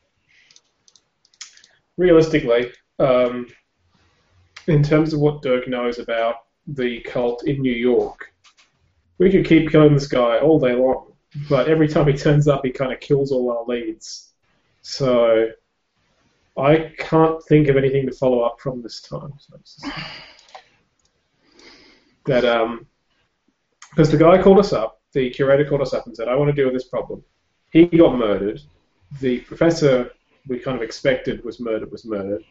Realistically, 1.97 2.73
um, 2.99 3.47
in 4.67 4.83
terms 4.83 5.15
of 5.15 5.21
what 5.21 5.41
Dirk 5.41 5.67
knows 5.67 5.99
about 5.99 6.37
the 6.67 7.01
cult 7.01 7.47
in 7.47 7.63
New 7.63 7.73
York, 7.73 8.33
we 9.17 9.31
could 9.31 9.47
keep 9.47 9.71
killing 9.71 9.95
this 9.95 10.07
guy 10.07 10.39
all 10.41 10.59
day 10.61 10.75
long, 10.75 11.13
but 11.49 11.69
every 11.69 11.89
time 11.89 12.07
he 12.07 12.13
turns 12.13 12.49
up, 12.49 12.61
he 12.65 12.71
kind 12.71 12.93
of 12.93 13.01
kills 13.01 13.33
all 13.33 13.51
our 13.51 13.65
leads. 13.65 14.33
So 14.83 15.49
I 16.59 16.93
can't 16.99 17.43
think 17.45 17.69
of 17.69 17.77
anything 17.79 18.05
to 18.07 18.13
follow 18.13 18.41
up 18.43 18.61
from 18.61 18.83
this 18.83 19.01
time. 19.01 19.33
So 19.39 19.91
that 22.27 22.45
um, 22.45 22.87
because 23.91 24.11
the 24.11 24.19
guy 24.19 24.43
called 24.43 24.59
us 24.59 24.75
up, 24.75 25.01
the 25.13 25.31
curator 25.31 25.65
called 25.67 25.81
us 25.81 25.95
up 25.95 26.07
and 26.07 26.15
said, 26.15 26.29
"I 26.29 26.35
want 26.35 26.49
to 26.51 26.55
deal 26.55 26.67
with 26.67 26.75
this 26.75 26.89
problem." 26.89 27.25
He 27.71 27.87
got 27.87 28.19
murdered. 28.19 28.61
The 29.21 29.41
professor 29.41 30.11
we 30.49 30.59
kind 30.59 30.77
of 30.77 30.83
expected 30.83 31.45
was 31.45 31.61
murdered 31.61 31.91
was 31.93 32.05
murdered. 32.05 32.45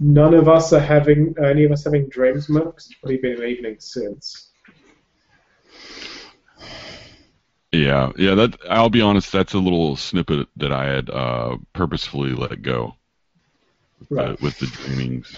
None 0.00 0.34
of 0.34 0.48
us 0.48 0.72
are 0.72 0.80
having 0.80 1.34
any 1.42 1.64
of 1.64 1.72
us 1.72 1.84
having 1.84 2.08
dreams, 2.08 2.48
Mark. 2.48 2.76
'cause 2.76 2.86
It's 2.90 2.94
probably 3.00 3.18
been 3.18 3.42
an 3.42 3.48
evening 3.48 3.76
since. 3.78 4.50
Yeah, 7.72 8.12
yeah. 8.16 8.34
That 8.34 8.56
I'll 8.70 8.88
be 8.90 9.02
honest. 9.02 9.30
That's 9.30 9.52
a 9.54 9.58
little 9.58 9.96
snippet 9.96 10.48
that 10.56 10.72
I 10.72 10.86
had 10.86 11.10
uh, 11.10 11.58
purposefully 11.74 12.32
let 12.32 12.62
go 12.62 12.96
with, 14.00 14.10
Right. 14.10 14.38
the, 14.38 14.44
with 14.44 14.58
the 14.58 14.66
dreamings, 14.68 15.36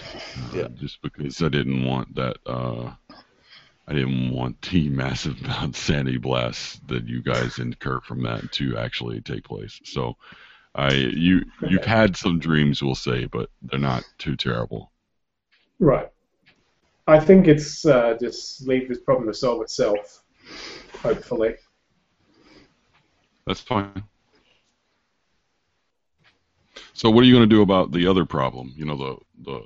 uh, 0.53 0.57
Yeah. 0.57 0.67
just 0.75 1.01
because 1.01 1.41
I 1.43 1.49
didn't 1.49 1.83
want 1.83 2.15
that. 2.15 2.37
I 3.87 3.93
didn't 3.93 4.31
want 4.31 4.61
the 4.61 4.89
massive 4.89 5.39
sanity 5.73 6.17
blast 6.17 6.87
that 6.87 7.07
you 7.07 7.21
guys 7.21 7.59
incur 7.59 7.99
from 8.01 8.23
that 8.23 8.51
to 8.53 8.77
actually 8.77 9.21
take 9.21 9.43
place. 9.43 9.79
So, 9.83 10.17
I 10.73 10.93
you 10.93 11.43
you've 11.67 11.83
had 11.83 12.15
some 12.15 12.39
dreams, 12.39 12.81
we'll 12.81 12.95
say, 12.95 13.25
but 13.25 13.49
they're 13.61 13.79
not 13.79 14.03
too 14.17 14.35
terrible. 14.37 14.91
Right. 15.79 16.09
I 17.07 17.19
think 17.19 17.47
it's 17.47 17.85
uh, 17.85 18.15
just 18.21 18.65
leave 18.65 18.87
this 18.87 18.99
problem 18.99 19.27
to 19.27 19.33
solve 19.33 19.61
itself. 19.61 20.23
Hopefully. 21.01 21.55
That's 23.45 23.59
fine. 23.59 24.03
So, 26.93 27.09
what 27.09 27.23
are 27.23 27.27
you 27.27 27.33
going 27.33 27.49
to 27.49 27.55
do 27.55 27.63
about 27.63 27.91
the 27.91 28.07
other 28.07 28.25
problem? 28.25 28.73
You 28.77 28.85
know, 28.85 28.95
the 28.95 29.17
the, 29.43 29.61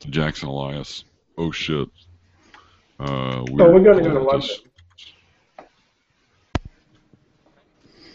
the 0.00 0.08
Jackson 0.08 0.48
Elias. 0.48 1.04
Oh 1.36 1.52
shit. 1.52 1.88
Uh, 3.00 3.04
Oh, 3.40 3.44
we're 3.72 3.80
going 3.80 3.98
to 3.98 4.02
go 4.04 4.14
to. 4.14 4.20
London. 4.20 4.48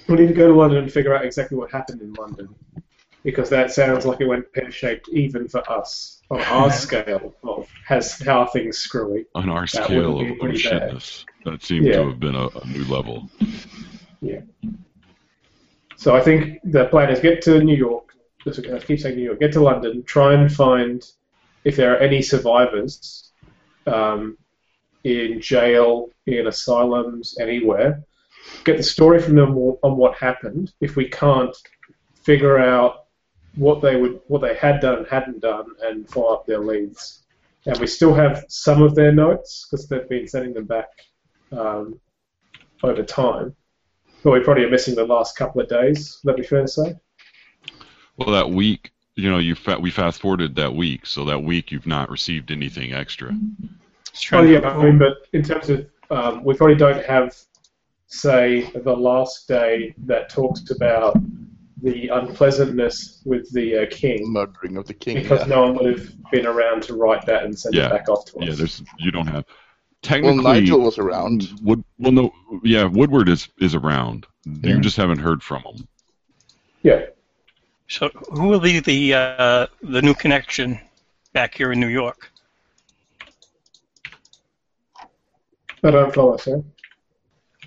We 0.08 0.16
need 0.18 0.28
to 0.28 0.34
go 0.34 0.48
to 0.48 0.54
London 0.54 0.80
and 0.84 0.92
figure 0.92 1.16
out 1.16 1.24
exactly 1.26 1.58
what 1.58 1.72
happened 1.72 2.02
in 2.02 2.14
London, 2.14 2.54
because 3.24 3.50
that 3.50 3.72
sounds 3.72 4.06
like 4.06 4.20
it 4.20 4.28
went 4.28 4.52
pear-shaped 4.54 5.08
even 5.10 5.48
for 5.48 5.68
us 5.72 6.22
on 6.30 6.42
our 6.42 6.72
scale 6.86 7.34
of 7.44 7.70
has 7.88 8.20
how 8.20 8.46
things 8.46 8.78
screwy. 8.78 9.26
On 9.36 9.50
our 9.50 9.66
scale 9.66 10.20
of 10.20 10.28
oh 10.28 10.36
bad. 10.48 10.56
shitness, 10.56 11.24
that 11.46 11.64
seemed 11.64 11.86
Yeah. 11.86 11.98
to 12.00 12.10
have 12.10 12.20
been 12.20 12.36
a, 12.36 12.48
a 12.48 12.68
new 12.68 12.84
level. 12.86 13.30
Yeah. 14.22 14.42
So 15.96 16.16
I 16.16 16.22
think 16.22 16.60
the 16.66 16.86
plan 16.86 17.10
is 17.10 17.20
get 17.22 17.42
to 17.44 17.64
New 17.64 17.76
York. 17.78 18.10
I 18.46 18.80
keep 18.80 19.00
saying 19.00 19.16
New 19.16 19.24
York. 19.24 19.40
Get 19.40 19.54
to 19.54 19.62
London. 19.62 20.04
Try 20.04 20.34
and 20.34 20.52
find 20.54 21.02
if 21.64 21.78
there 21.78 21.94
are 21.94 21.98
any 21.98 22.22
survivors 22.22 23.32
um, 23.88 24.38
in 25.04 25.42
jail, 25.42 26.10
in 26.26 26.48
asylums, 26.48 27.38
anywhere. 27.40 28.04
Get 28.64 28.78
the 28.78 28.84
story 28.84 29.22
from 29.22 29.36
them 29.36 29.58
on 29.58 29.98
what 29.98 30.16
happened. 30.16 30.74
If 30.82 30.96
we 30.96 31.08
can't 31.10 31.56
figure 32.24 32.58
out 32.58 33.06
what 33.56 33.82
they 33.82 33.96
would, 33.96 34.20
what 34.28 34.42
they 34.42 34.56
had 34.56 34.80
done 34.80 35.00
and 35.00 35.08
hadn't 35.08 35.42
done, 35.42 35.66
and 35.82 36.10
follow 36.10 36.34
up 36.34 36.46
their 36.46 36.60
leads. 36.60 37.24
And 37.66 37.78
we 37.80 37.88
still 37.88 38.14
have 38.14 38.44
some 38.50 38.82
of 38.82 38.96
their 38.96 39.12
notes 39.12 39.68
because 39.70 39.88
they've 39.88 40.10
been 40.10 40.28
sending 40.28 40.54
them 40.54 40.66
back 40.66 40.90
um, 41.52 42.00
over 42.82 43.04
time. 43.04 43.56
But 44.24 44.32
we 44.32 44.40
probably 44.40 44.66
are 44.66 44.70
missing 44.70 44.96
the 44.96 45.06
last 45.06 45.38
couple 45.38 45.62
of 45.62 45.70
days. 45.70 46.20
Would 46.24 46.32
that 46.32 46.42
be 46.42 46.48
fair 46.48 46.62
to 46.62 46.68
say? 46.68 46.96
Well, 48.18 48.32
that 48.32 48.50
week, 48.50 48.92
you 49.16 49.30
know, 49.30 49.38
you 49.40 49.56
fa- 49.56 49.80
we 49.80 49.92
fast 49.92 50.22
forwarded 50.22 50.56
that 50.56 50.74
week, 50.74 51.06
so 51.06 51.26
that 51.26 51.44
week 51.44 51.72
you've 51.72 51.88
not 51.88 52.10
received 52.10 52.52
anything 52.52 52.94
extra. 52.94 53.32
Just 53.32 53.83
Oh 54.32 54.42
yeah, 54.44 54.60
I 54.70 54.84
mean, 54.84 54.98
but 55.00 55.28
in 55.34 55.44
terms 55.44 55.70
of, 55.70 55.88
um, 56.12 56.44
we 56.44 56.54
probably 56.56 56.76
don't 56.76 57.04
have 57.06 57.36
say 58.08 58.70
the 58.84 58.96
last 58.96 59.48
day 59.48 59.94
that 60.06 60.30
talks 60.30 60.70
about 60.70 61.16
the 61.82 62.08
unpleasantness 62.10 63.22
with 63.26 63.52
the 63.54 63.80
uh, 63.80 63.86
king 63.90 64.32
Murdering 64.32 64.78
of 64.78 64.86
the 64.86 64.94
king. 64.94 65.16
because 65.22 65.42
yeah. 65.42 65.48
no 65.48 65.62
one 65.64 65.76
would 65.76 65.98
have 66.00 66.12
been 66.32 66.46
around 66.46 66.84
to 66.84 66.94
write 66.96 67.26
that 67.26 67.44
and 67.44 67.58
send 67.58 67.74
Yeah. 67.76 67.88
it 67.88 67.90
back 67.90 68.08
off 68.10 68.26
to 68.26 68.38
us. 68.38 68.48
Yeah, 68.48 68.54
there's 68.56 68.84
you 69.00 69.12
don't 69.12 69.28
have 69.28 69.46
Technically, 70.04 70.44
well, 70.44 70.54
technically. 70.54 70.62
Nigel 70.62 70.80
was 70.82 70.98
around. 70.98 71.50
Wood, 71.64 71.84
well, 71.98 72.12
no, 72.12 72.34
yeah, 72.64 72.84
Woodward 72.84 73.30
is 73.30 73.48
is 73.60 73.74
around. 73.74 74.28
Yeah. 74.46 74.76
You 74.76 74.82
just 74.82 74.98
haven't 74.98 75.20
heard 75.20 75.42
from 75.42 75.64
him. 75.64 75.88
yeah. 76.84 77.06
So 77.88 78.10
who 78.32 78.48
will 78.48 78.60
be 78.60 78.80
the 78.80 79.14
uh, 79.14 79.68
the 79.82 80.02
new 80.02 80.14
connection 80.14 80.80
back 81.32 81.56
here 81.56 81.72
in 81.72 81.80
New 81.80 81.88
York? 81.88 82.32
I 85.84 85.92
don't 85.92 86.14
follow, 86.14 86.38
sir. 86.38 86.64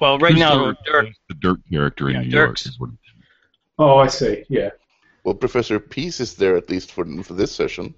Well, 0.01 0.19
right 0.19 0.33
Who's 0.33 0.41
now, 0.41 0.67
the, 0.67 0.77
Dirk. 0.85 1.09
the 1.29 1.35
Dirk 1.35 1.61
character 1.71 2.09
in 2.09 2.17
Yeah, 2.17 2.23
New 2.23 2.31
Dirk's- 2.31 2.67
York 2.67 2.75
is 2.75 2.81
what. 2.81 2.91
Oh, 3.79 3.97
I 3.99 4.07
see. 4.07 4.45
Yeah. 4.49 4.71
Well, 5.25 5.35
Professor 5.35 5.79
Peace 5.79 6.21
is 6.21 6.35
there 6.35 6.57
at 6.57 6.71
least 6.71 6.93
for 6.93 7.05
for 7.23 7.35
this 7.35 7.53
session. 7.53 7.95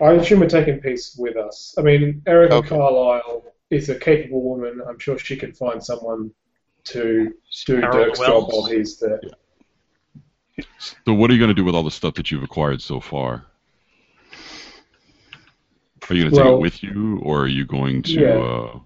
I 0.00 0.12
assume 0.12 0.40
we're 0.40 0.48
taking 0.48 0.80
peace 0.80 1.14
with 1.18 1.36
us. 1.36 1.74
I 1.78 1.82
mean, 1.82 2.20
Erica 2.26 2.54
Okay. 2.56 2.68
Carlyle 2.70 3.44
is 3.70 3.88
a 3.88 3.94
capable 3.94 4.42
woman. 4.42 4.80
I'm 4.86 4.98
sure 4.98 5.18
she 5.18 5.36
can 5.36 5.52
find 5.52 5.82
someone 5.82 6.30
to 6.84 7.32
do 7.66 7.76
Harold 7.76 7.92
Dirk's 8.08 8.18
job 8.18 8.48
while 8.52 8.64
he's 8.66 8.98
there. 8.98 9.20
So, 10.78 11.14
what 11.14 11.30
are 11.30 11.32
you 11.34 11.38
going 11.38 11.48
to 11.48 11.54
do 11.54 11.64
with 11.64 11.74
all 11.74 11.82
the 11.84 11.90
stuff 11.90 12.14
that 12.14 12.30
you've 12.30 12.42
acquired 12.42 12.82
so 12.82 13.00
far? 13.00 13.46
Are 16.08 16.14
you 16.14 16.30
going 16.30 16.34
to 16.34 16.42
take 16.42 16.52
it 16.52 16.58
with 16.58 16.82
you, 16.82 17.20
or 17.22 17.42
are 17.42 17.48
you 17.48 17.64
going 17.64 18.02
to? 18.02 18.12
Yeah. 18.12 18.38
Uh, 18.38 18.78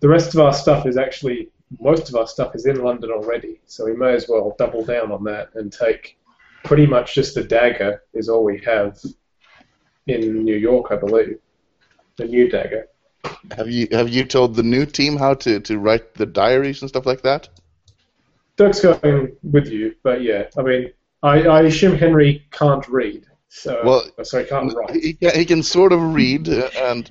The 0.00 0.08
rest 0.08 0.34
of 0.34 0.40
our 0.40 0.52
stuff 0.52 0.86
is 0.86 0.96
actually 0.96 1.48
most 1.80 2.08
of 2.08 2.14
our 2.14 2.26
stuff 2.26 2.54
is 2.54 2.66
in 2.66 2.82
London 2.82 3.10
already, 3.10 3.60
so 3.66 3.84
we 3.84 3.96
may 3.96 4.14
as 4.14 4.28
well 4.28 4.54
double 4.58 4.84
down 4.84 5.10
on 5.10 5.24
that 5.24 5.50
and 5.54 5.72
take 5.72 6.18
pretty 6.64 6.86
much 6.86 7.14
just 7.14 7.34
the 7.34 7.42
dagger 7.42 8.02
is 8.12 8.28
all 8.28 8.44
we 8.44 8.60
have 8.60 8.98
in 10.06 10.44
New 10.44 10.56
York, 10.56 10.92
I 10.92 10.96
believe. 10.96 11.38
The 12.16 12.26
new 12.26 12.48
dagger. 12.48 12.86
Have 13.56 13.68
you 13.68 13.88
have 13.90 14.08
you 14.08 14.24
told 14.24 14.54
the 14.54 14.62
new 14.62 14.86
team 14.86 15.16
how 15.16 15.34
to, 15.34 15.60
to 15.60 15.78
write 15.78 16.14
the 16.14 16.26
diaries 16.26 16.80
and 16.82 16.88
stuff 16.88 17.06
like 17.06 17.22
that? 17.22 17.48
Dirk's 18.56 18.80
going 18.80 19.36
with 19.42 19.68
you, 19.68 19.94
but 20.02 20.22
yeah, 20.22 20.44
I 20.56 20.62
mean, 20.62 20.92
I, 21.22 21.42
I 21.42 21.62
assume 21.62 21.96
Henry 21.96 22.46
can't 22.52 22.86
read, 22.88 23.26
so 23.48 23.80
Well, 23.84 24.04
oh, 24.18 24.22
sorry, 24.22 24.44
can't 24.44 24.72
write. 24.74 24.94
He 24.94 25.14
can, 25.14 25.34
he 25.34 25.44
can 25.44 25.62
sort 25.62 25.92
of 25.92 26.14
read, 26.14 26.48
uh, 26.48 26.68
and 26.78 27.10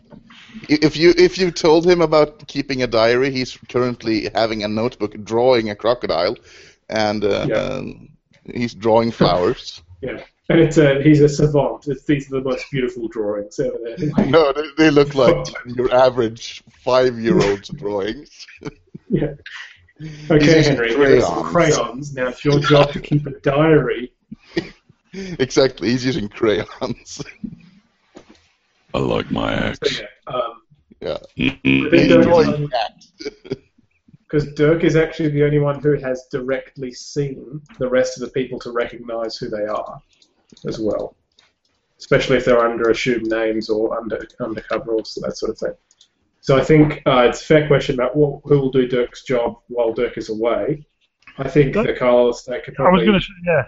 if 0.69 0.95
you 0.97 1.13
if 1.17 1.37
you 1.37 1.51
told 1.51 1.85
him 1.85 2.01
about 2.01 2.47
keeping 2.47 2.83
a 2.83 2.87
diary, 2.87 3.31
he's 3.31 3.57
currently 3.69 4.29
having 4.33 4.63
a 4.63 4.67
notebook 4.67 5.13
drawing 5.23 5.69
a 5.69 5.75
crocodile, 5.75 6.35
and 6.89 7.23
uh, 7.23 7.45
Yeah. 7.49 7.55
um, 7.55 8.09
he's 8.53 8.73
drawing 8.73 9.11
flowers. 9.11 9.81
Yeah, 10.01 10.23
and 10.49 10.59
it's 10.59 10.77
a, 10.77 11.01
he's 11.01 11.21
a 11.21 11.29
savant. 11.29 11.87
It's, 11.87 12.03
these 12.03 12.27
are 12.31 12.35
the 12.39 12.41
most 12.49 12.69
beautiful 12.69 13.07
drawings 13.07 13.59
ever 13.59 13.79
there. 13.83 14.25
no, 14.27 14.53
they, 14.53 14.67
they 14.77 14.89
look 14.91 15.15
like 15.15 15.47
your 15.65 15.91
average 15.91 16.61
five-year-old's 16.83 17.69
drawings. 17.79 18.45
yeah. 19.09 19.33
Okay, 20.29 20.61
Henry, 20.61 20.89
give 20.89 20.99
us 20.99 21.25
some 21.25 21.43
crayons. 21.45 21.77
crayons. 21.77 22.13
Now 22.13 22.27
it's 22.27 22.45
your 22.45 22.59
job 22.59 22.91
to 22.91 22.99
keep 22.99 23.25
a 23.25 23.31
diary. 23.39 24.11
Exactly, 25.39 25.89
he's 25.89 26.05
using 26.05 26.27
crayons. 26.27 27.21
I 28.93 28.97
like 28.97 29.31
my 29.31 29.53
axe. 29.53 29.79
So, 29.83 30.03
yeah, 30.03 30.33
um, 30.33 30.61
yeah, 31.01 31.17
because 34.19 34.53
Dirk 34.55 34.83
is 34.83 34.95
actually 34.95 35.29
the 35.29 35.43
only 35.43 35.59
one 35.59 35.79
who 35.81 35.95
has 35.95 36.27
directly 36.31 36.91
seen 36.91 37.61
the 37.79 37.89
rest 37.89 38.17
of 38.17 38.25
the 38.25 38.31
people 38.31 38.59
to 38.59 38.71
recognize 38.71 39.37
who 39.37 39.49
they 39.49 39.65
are 39.65 40.01
as 40.67 40.79
well, 40.79 41.15
especially 41.99 42.37
if 42.37 42.45
they're 42.45 42.65
under 42.65 42.89
assumed 42.89 43.27
names 43.27 43.69
or 43.69 43.97
under 43.97 44.25
undercover 44.39 44.93
or 44.93 45.03
that 45.21 45.37
sort 45.37 45.51
of 45.51 45.57
thing. 45.57 45.73
So 46.41 46.57
I 46.57 46.63
think 46.63 47.01
uh, 47.05 47.25
it's 47.29 47.41
a 47.41 47.45
fair 47.45 47.67
question 47.67 47.95
about 47.95 48.15
what, 48.15 48.41
who 48.43 48.59
will 48.59 48.71
do 48.71 48.87
Dirk's 48.87 49.23
job 49.23 49.57
while 49.67 49.93
Dirk 49.93 50.17
is 50.17 50.29
away. 50.29 50.85
I 51.37 51.49
think 51.49 51.73
Dirk- 51.73 51.87
the 51.87 51.93
Carlyle 51.93 52.29
estate 52.29 52.63
could 52.63 52.79
I 52.79 52.89
was 52.91 53.03
going 53.03 53.19
to, 53.19 53.25
yeah, 53.45 53.63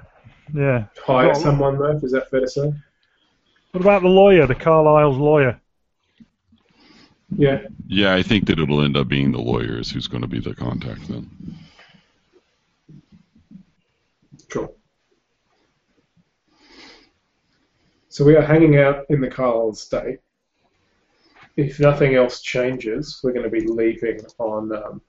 yeah. 0.54 0.86
hire 1.06 1.28
Well- 1.28 1.36
someone, 1.36 1.78
Murph. 1.78 2.04
Is 2.04 2.12
that 2.12 2.30
fair 2.30 2.42
to 2.42 2.48
say? 2.48 2.74
What 3.72 3.82
about 3.82 4.02
the 4.02 4.08
lawyer, 4.08 4.48
the 4.48 4.56
Carlyle's 4.56 5.18
lawyer? 5.18 5.60
Yeah. 7.36 7.68
Yeah, 7.88 8.16
I 8.16 8.24
think 8.24 8.48
that 8.48 8.60
it'll 8.60 8.82
end 8.84 8.98
up 8.98 9.08
being 9.08 9.32
the 9.32 9.42
lawyers 9.42 9.92
who's 9.92 10.08
going 10.08 10.22
to 10.22 10.28
be 10.28 10.40
the 10.40 10.56
contact 10.56 11.08
then. 11.08 11.30
Cool. 14.50 14.76
So 18.10 18.26
we 18.26 18.36
are 18.36 18.42
hanging 18.42 18.78
out 18.78 19.06
in 19.10 19.22
the 19.22 19.30
Carlyle 19.30 19.72
estate. 19.72 20.20
If 21.58 21.80
nothing 21.80 22.16
else 22.16 22.42
changes, 22.42 23.20
we're 23.24 23.34
going 23.34 23.44
to 23.44 23.50
be 23.50 23.68
leaving 23.68 24.22
on. 24.40 24.72
Um, 24.72 25.02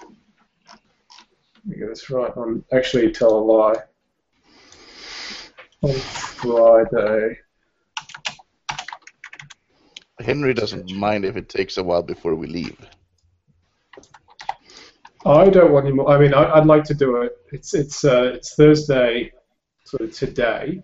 let 0.00 1.66
me 1.66 1.76
get 1.76 1.88
this 1.88 2.10
right. 2.10 2.36
On 2.36 2.64
actually, 2.72 3.10
tell 3.12 3.36
a 3.36 3.40
lie. 3.40 3.74
On 5.82 5.92
Friday. 5.92 7.38
Henry 10.20 10.52
doesn't 10.52 10.90
mind 10.92 11.24
if 11.24 11.36
it 11.36 11.48
takes 11.48 11.76
a 11.76 11.82
while 11.84 12.02
before 12.02 12.34
we 12.34 12.48
leave. 12.48 12.76
I 15.24 15.48
don't 15.48 15.72
want 15.72 15.86
any 15.86 15.94
more. 15.94 16.10
I 16.10 16.18
mean, 16.18 16.34
I, 16.34 16.54
I'd 16.54 16.66
like 16.66 16.84
to 16.84 16.94
do 16.94 17.22
it. 17.22 17.32
It's 17.52 17.74
it's 17.74 18.04
uh, 18.04 18.32
it's 18.34 18.54
Thursday, 18.54 19.32
sort 19.84 20.02
of 20.02 20.12
today. 20.12 20.82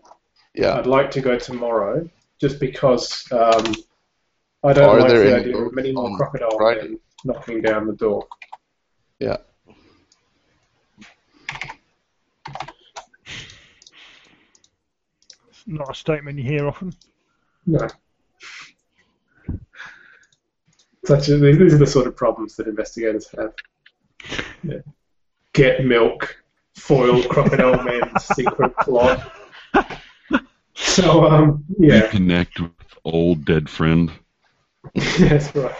Yeah. 0.55 0.74
I'd 0.78 0.86
like 0.86 1.11
to 1.12 1.20
go 1.20 1.38
tomorrow, 1.38 2.09
just 2.40 2.61
because 2.61 3.26
um, 3.32 3.74
I 4.62 4.72
don't 4.72 4.88
Are 4.88 5.01
like 5.01 5.09
there 5.09 5.24
the 5.24 5.36
idea 5.36 5.57
of 5.57 5.74
many 5.74 5.92
more 5.92 6.11
on 6.11 6.16
crocodile 6.16 6.57
Friday? 6.57 6.88
men 6.88 7.01
knocking 7.24 7.62
down 7.62 7.86
the 7.86 7.95
door. 7.95 8.26
Yeah. 9.18 9.38
Not 15.67 15.91
a 15.91 15.95
statement 15.95 16.39
you 16.39 16.45
hear 16.45 16.69
often. 16.69 16.93
No. 17.67 17.89
Such 21.05 21.29
a, 21.29 21.37
these 21.37 21.75
are 21.75 21.79
the 21.79 21.87
sort 21.87 22.07
of 22.07 22.17
problems 22.17 22.57
that 22.57 22.67
investigators 22.67 23.29
have. 23.37 23.55
Yeah. 24.62 24.79
Get 25.53 25.85
milk, 25.85 26.43
foil 26.77 27.23
crocodile 27.25 27.83
men's 27.83 28.25
secret 28.35 28.75
plot. 28.79 29.33
So 30.75 31.25
um, 31.27 31.65
yeah, 31.79 32.09
Connect 32.09 32.61
with 32.61 32.73
old 33.05 33.45
dead 33.45 33.69
friend. 33.69 34.11
that's 35.19 35.55
right. 35.55 35.75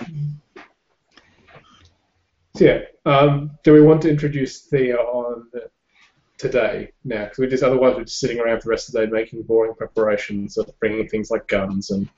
So 2.57 2.65
yeah, 2.65 2.81
um, 3.05 3.51
do 3.65 3.73
we 3.73 3.81
want 3.81 4.03
to 4.03 4.11
introduce 4.11 4.63
Thea 4.63 4.97
on 4.97 5.51
today 6.39 6.91
now? 7.05 7.25
Because 7.25 7.39
we 7.39 7.47
just 7.47 7.63
otherwise 7.63 7.95
we're 7.97 8.05
just 8.05 8.21
sitting 8.21 8.41
around 8.41 8.61
for 8.61 8.65
the 8.65 8.71
rest 8.71 8.89
of 8.89 8.95
the 8.95 9.07
day 9.07 9.13
making 9.13 9.43
boring 9.43 9.75
preparations 9.75 10.57
of 10.59 10.69
bringing 10.81 11.09
things 11.09 11.31
like 11.31 11.47
guns 11.49 11.91
and 11.91 12.09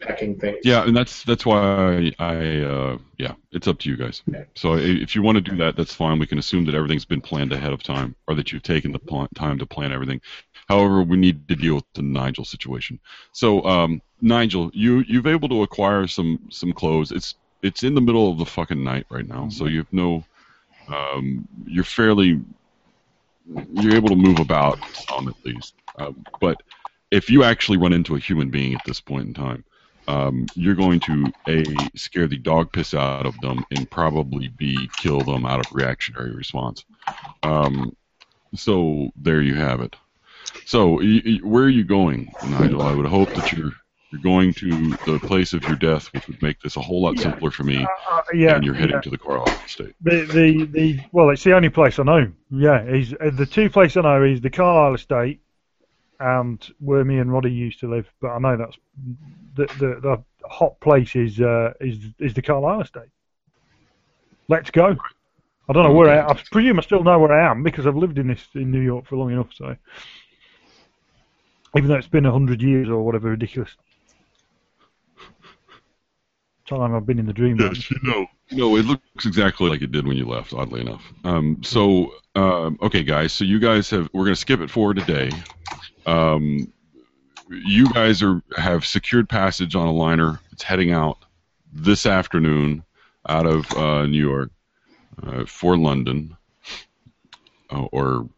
packing 0.00 0.38
things. 0.38 0.58
Yeah, 0.64 0.84
and 0.84 0.96
that's 0.96 1.22
that's 1.24 1.46
why 1.46 1.58
I, 1.58 2.12
I 2.18 2.60
uh, 2.60 2.98
yeah, 3.18 3.34
it's 3.52 3.68
up 3.68 3.78
to 3.80 3.90
you 3.90 3.96
guys. 3.96 4.22
Yeah. 4.26 4.44
So 4.54 4.76
if 4.76 5.14
you 5.14 5.22
want 5.22 5.36
to 5.36 5.42
do 5.42 5.56
that, 5.56 5.76
that's 5.76 5.94
fine. 5.94 6.18
We 6.18 6.26
can 6.26 6.38
assume 6.38 6.64
that 6.66 6.74
everything's 6.74 7.04
been 7.04 7.20
planned 7.20 7.52
ahead 7.52 7.72
of 7.72 7.82
time, 7.82 8.14
or 8.26 8.34
that 8.34 8.52
you've 8.52 8.62
taken 8.62 8.92
the 8.92 8.98
pl- 8.98 9.28
time 9.34 9.58
to 9.58 9.66
plan 9.66 9.92
everything. 9.92 10.20
However, 10.68 11.02
we 11.02 11.16
need 11.16 11.48
to 11.48 11.56
deal 11.56 11.74
with 11.74 11.84
the 11.94 12.02
Nigel 12.02 12.44
situation. 12.44 12.98
So, 13.32 13.64
um, 13.64 14.00
Nigel, 14.20 14.70
you 14.72 15.04
you've 15.08 15.26
able 15.26 15.48
to 15.48 15.62
acquire 15.62 16.06
some 16.06 16.38
some 16.50 16.72
clothes. 16.72 17.12
It's 17.12 17.34
it's 17.62 17.82
in 17.82 17.94
the 17.94 18.00
middle 18.00 18.30
of 18.30 18.38
the 18.38 18.46
fucking 18.46 18.82
night 18.82 19.06
right 19.08 19.26
now, 19.26 19.48
so 19.48 19.66
you 19.66 19.78
have 19.78 19.92
no, 19.92 20.24
um, 20.88 21.46
you're 21.64 21.84
fairly, 21.84 22.40
you're 23.46 23.94
able 23.94 24.10
to 24.10 24.16
move 24.16 24.38
about 24.38 24.80
some 24.92 25.28
at 25.28 25.34
least. 25.44 25.74
Um, 25.98 26.26
but 26.40 26.62
if 27.10 27.30
you 27.30 27.44
actually 27.44 27.78
run 27.78 27.92
into 27.92 28.16
a 28.16 28.20
human 28.20 28.50
being 28.50 28.74
at 28.74 28.84
this 28.84 29.00
point 29.00 29.28
in 29.28 29.34
time, 29.34 29.64
um, 30.08 30.50
you're 30.54 30.74
going 30.74 31.00
to 31.00 31.32
a 31.48 31.90
scare 31.96 32.26
the 32.28 32.38
dog 32.38 32.72
piss 32.72 32.94
out 32.94 33.26
of 33.26 33.40
them 33.40 33.64
and 33.70 33.88
probably 33.90 34.48
b 34.48 34.92
kill 34.96 35.24
them 35.24 35.46
out 35.46 35.60
of 35.60 35.68
reactionary 35.70 36.34
response. 36.34 36.84
Um, 37.42 37.92
so 38.54 39.10
there 39.16 39.42
you 39.42 39.54
have 39.54 39.80
it. 39.80 39.96
So 40.64 40.94
y- 41.00 41.22
y- 41.24 41.40
where 41.42 41.64
are 41.64 41.68
you 41.70 41.84
going, 41.84 42.34
Nigel? 42.42 42.82
I 42.82 42.92
would 42.92 43.06
hope 43.06 43.34
that 43.34 43.52
you're 43.52 43.72
you're 44.12 44.20
going 44.20 44.52
to 44.52 44.90
the 45.06 45.18
place 45.20 45.54
of 45.54 45.62
your 45.64 45.76
death, 45.76 46.12
which 46.12 46.28
would 46.28 46.40
make 46.42 46.60
this 46.60 46.76
a 46.76 46.80
whole 46.80 47.02
lot 47.02 47.18
simpler 47.18 47.50
for 47.50 47.64
me. 47.64 47.82
Uh, 47.82 48.14
uh, 48.14 48.22
yeah, 48.34 48.56
and 48.56 48.64
you're 48.64 48.74
heading 48.74 48.96
yeah. 48.96 49.00
to 49.00 49.10
the 49.10 49.18
Carlyle 49.18 49.48
estate. 49.64 49.94
The, 50.02 50.24
the, 50.26 50.64
the, 50.66 51.00
well, 51.12 51.30
it's 51.30 51.42
the 51.42 51.54
only 51.54 51.70
place 51.70 51.98
I 51.98 52.02
know. 52.02 52.30
Yeah, 52.50 52.84
he's, 52.90 53.14
uh, 53.14 53.30
the 53.32 53.46
two 53.46 53.70
places 53.70 53.96
I 53.96 54.02
know 54.02 54.22
is 54.22 54.40
the 54.40 54.50
Carlyle 54.50 54.94
estate 54.94 55.40
and 56.20 56.64
where 56.78 57.04
me 57.04 57.18
and 57.18 57.32
Roddy 57.32 57.50
used 57.50 57.80
to 57.80 57.88
live, 57.88 58.06
but 58.20 58.28
I 58.28 58.38
know 58.38 58.56
that's 58.56 58.76
the 59.54 59.66
the, 59.78 60.00
the 60.00 60.24
hot 60.46 60.78
place 60.80 61.16
is 61.16 61.40
uh, 61.40 61.72
is 61.80 61.98
is 62.18 62.34
the 62.34 62.42
Carlyle 62.42 62.82
estate. 62.82 63.10
Let's 64.48 64.70
go. 64.70 64.96
I 65.68 65.72
don't 65.72 65.84
know 65.84 65.92
where 65.92 66.10
I, 66.10 66.30
I 66.30 66.42
presume 66.50 66.78
I 66.78 66.82
still 66.82 67.02
know 67.02 67.18
where 67.18 67.32
I 67.32 67.50
am 67.50 67.62
because 67.62 67.86
I've 67.86 67.96
lived 67.96 68.18
in 68.18 68.28
this 68.28 68.46
in 68.54 68.70
New 68.70 68.80
York 68.80 69.06
for 69.06 69.16
long 69.16 69.32
enough. 69.32 69.48
So 69.54 69.74
even 71.76 71.88
though 71.88 71.96
it's 71.96 72.08
been 72.08 72.26
a 72.26 72.32
hundred 72.32 72.62
years 72.62 72.88
or 72.88 73.02
whatever 73.02 73.30
ridiculous 73.30 73.74
time 76.66 76.94
I've 76.94 77.06
been 77.06 77.18
in 77.18 77.26
the 77.26 77.32
dream. 77.32 77.58
Yes, 77.58 77.90
you 77.90 77.98
know. 78.02 78.26
No, 78.50 78.76
it 78.76 78.84
looks 78.84 79.26
exactly 79.26 79.70
like 79.70 79.82
it 79.82 79.92
did 79.92 80.06
when 80.06 80.16
you 80.16 80.26
left. 80.26 80.52
Oddly 80.52 80.82
enough. 80.82 81.02
Um, 81.24 81.62
so, 81.62 82.14
um, 82.34 82.78
okay, 82.82 83.02
guys. 83.02 83.32
So 83.32 83.44
you 83.44 83.58
guys 83.58 83.88
have. 83.90 84.08
We're 84.12 84.24
going 84.24 84.34
to 84.34 84.40
skip 84.40 84.60
it 84.60 84.70
forward 84.70 84.98
today. 84.98 85.30
Um, 86.06 86.72
you 87.48 87.90
guys 87.92 88.22
are 88.22 88.42
have 88.56 88.84
secured 88.84 89.28
passage 89.28 89.74
on 89.74 89.86
a 89.86 89.92
liner. 89.92 90.40
It's 90.52 90.62
heading 90.62 90.92
out 90.92 91.18
this 91.72 92.06
afternoon 92.06 92.84
out 93.28 93.46
of 93.46 93.70
uh, 93.72 94.06
New 94.06 94.20
York 94.20 94.50
uh, 95.22 95.44
for 95.46 95.76
London 95.76 96.36
uh, 97.70 97.84
or 97.92 98.28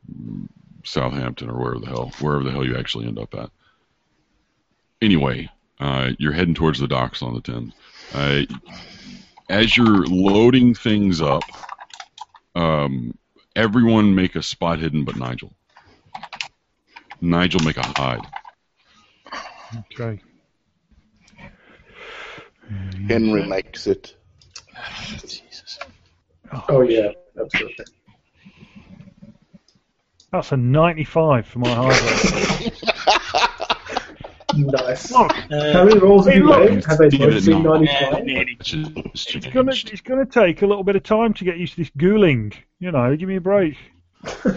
Southampton 0.85 1.51
or 1.51 1.59
wherever 1.59 1.81
the 1.81 1.87
hell, 1.87 2.13
wherever 2.21 2.45
the 2.45 2.51
hell 2.51 2.65
you 2.65 2.77
actually 2.77 3.07
end 3.07 3.19
up 3.19 3.35
at. 3.35 3.51
Anyway, 5.01 5.49
uh, 5.81 6.13
you're 6.19 6.33
heading 6.33 6.55
towards 6.55 6.79
the 6.79 6.89
docks 6.89 7.23
on 7.23 7.35
the 7.35 7.41
Thames. 7.41 7.73
Uh, 8.15 8.43
as 9.49 9.77
you're 9.77 10.07
loading 10.07 10.73
things 10.73 11.21
up, 11.21 11.43
um, 12.55 13.13
everyone 13.57 14.15
make 14.15 14.37
a 14.37 14.43
spot 14.43 14.79
hidden 14.79 15.05
but 15.05 15.17
Nigel. 15.17 15.53
Nigel 17.21 17.61
make 17.65 17.77
a 17.77 17.83
hide. 17.83 18.25
Okay. 19.93 20.21
Henry 23.09 23.45
makes 23.47 23.89
it. 23.89 24.15
Jesus. 25.27 25.79
Oh 26.69 26.83
yeah, 26.83 27.11
absolutely. 27.41 27.85
That's 30.31 30.53
a 30.53 30.57
95 30.57 31.47
for 31.47 31.59
my 31.61 31.75
high 31.75 32.71
Nice. 34.57 35.11
Look, 35.11 35.33
How 35.33 35.85
many 35.85 35.99
rolls 35.99 36.27
have 36.27 36.37
you 36.37 36.47
look. 36.47 36.71
made? 36.71 36.85
Have 36.85 36.99
they 36.99 37.09
Steven, 37.11 37.31
both 37.31 37.45
been 37.47 37.63
95? 37.63 38.25
It's 38.27 39.35
it's 39.35 39.47
gonna 39.47 39.73
it's 39.73 40.01
gonna 40.01 40.27
take 40.27 40.63
a 40.63 40.67
little 40.67 40.85
bit 40.85 40.97
of 40.97 41.03
time 41.03 41.35
to 41.35 41.45
get 41.45 41.57
used 41.59 41.75
to 41.75 41.81
this 41.83 41.91
ghouling. 41.97 42.53
You 42.79 42.93
know, 42.93 43.17
give 43.17 43.29
me 43.29 43.37
a 43.37 43.41
break. 43.41 43.77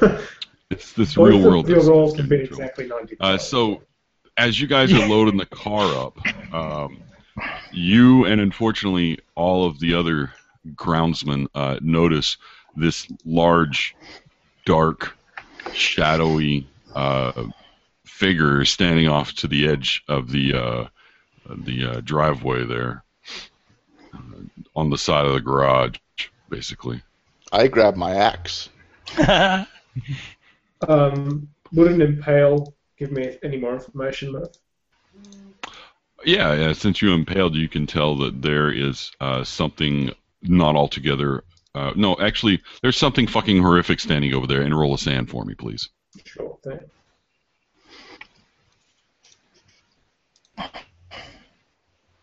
It's 0.69 0.91
this 0.91 1.15
Both 1.15 1.29
real 1.29 1.41
world. 1.49 1.69
your 1.69 1.81
rolls 1.81 2.13
can 2.17 2.27
be 2.27 2.41
exactly 2.41 2.87
95. 2.87 3.17
Uh, 3.21 3.37
so, 3.37 3.83
as 4.35 4.59
you 4.59 4.67
guys 4.67 4.91
are 4.91 5.07
loading 5.09 5.37
the 5.37 5.45
car 5.45 5.85
up, 5.95 6.17
um, 6.53 6.99
you 7.71 8.25
and 8.25 8.41
unfortunately 8.41 9.17
all 9.35 9.65
of 9.65 9.79
the 9.79 9.93
other 9.93 10.33
groundsmen 10.75 11.47
uh, 11.55 11.77
notice 11.81 12.35
this 12.75 13.07
large, 13.23 13.95
dark, 14.65 15.17
shadowy 15.73 16.67
uh, 16.95 17.45
figure 18.17 18.65
standing 18.65 19.07
off 19.07 19.33
to 19.33 19.47
the 19.47 19.67
edge 19.67 20.03
of 20.07 20.31
the 20.31 20.53
uh, 20.53 20.87
the 21.49 21.85
uh, 21.85 22.01
driveway 22.01 22.65
there, 22.65 23.03
uh, 24.13 24.17
on 24.75 24.89
the 24.89 24.97
side 24.97 25.25
of 25.25 25.33
the 25.33 25.39
garage, 25.39 25.97
basically. 26.49 27.01
I 27.51 27.67
grab 27.67 27.95
my 27.95 28.15
axe. 28.15 28.69
Um, 30.87 31.49
would 31.73 31.91
an 31.91 32.01
impale 32.01 32.73
give 32.97 33.11
me 33.11 33.37
any 33.43 33.57
more 33.57 33.73
information, 33.73 34.31
Murph? 34.31 34.55
Yeah, 36.25 36.53
yeah. 36.53 36.73
Since 36.73 37.01
you 37.01 37.13
impaled, 37.13 37.55
you 37.55 37.69
can 37.69 37.87
tell 37.87 38.15
that 38.17 38.41
there 38.41 38.71
is 38.71 39.11
uh, 39.19 39.43
something 39.43 40.11
not 40.43 40.75
altogether. 40.75 41.43
Uh, 41.73 41.93
no, 41.95 42.15
actually, 42.19 42.61
there's 42.81 42.97
something 42.97 43.27
fucking 43.27 43.61
horrific 43.61 43.99
standing 43.99 44.33
over 44.33 44.47
there. 44.47 44.61
And 44.61 44.77
roll 44.77 44.93
a 44.93 44.97
SAN 44.97 45.25
for 45.25 45.45
me, 45.45 45.53
please. 45.53 45.89
Sure 46.25 46.57
thing. 46.63 46.79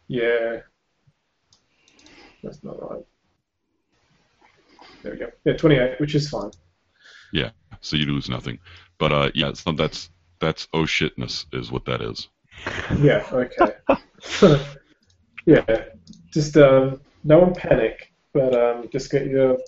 Yeah. 0.09 0.61
That's 2.43 2.63
not 2.63 2.91
right. 2.91 3.05
There 5.03 5.13
we 5.13 5.19
go. 5.19 5.31
Yeah, 5.45 5.57
28, 5.57 6.01
which 6.01 6.15
is 6.15 6.29
fine. 6.29 6.51
Yeah, 7.33 7.51
so 7.81 7.97
you 7.97 8.07
lose 8.07 8.29
nothing. 8.29 8.59
But 8.99 9.13
uh, 9.13 9.31
yeah, 9.35 9.53
so 9.55 9.73
that's 9.73 10.11
that's 10.41 10.69
oh 10.73 10.83
shitness 10.83 11.47
is 11.53 11.71
what 11.71 11.85
that 11.87 12.01
is. 12.01 12.29
Yeah, 13.03 13.27
okay. 13.33 13.75
yeah, 15.47 15.85
just 16.33 16.57
um, 16.57 17.01
no 17.25 17.41
one 17.41 17.55
panic, 17.55 18.13
but 18.33 18.55
um, 18.55 18.89
just 18.93 19.11
get 19.11 19.27
your 19.27 19.59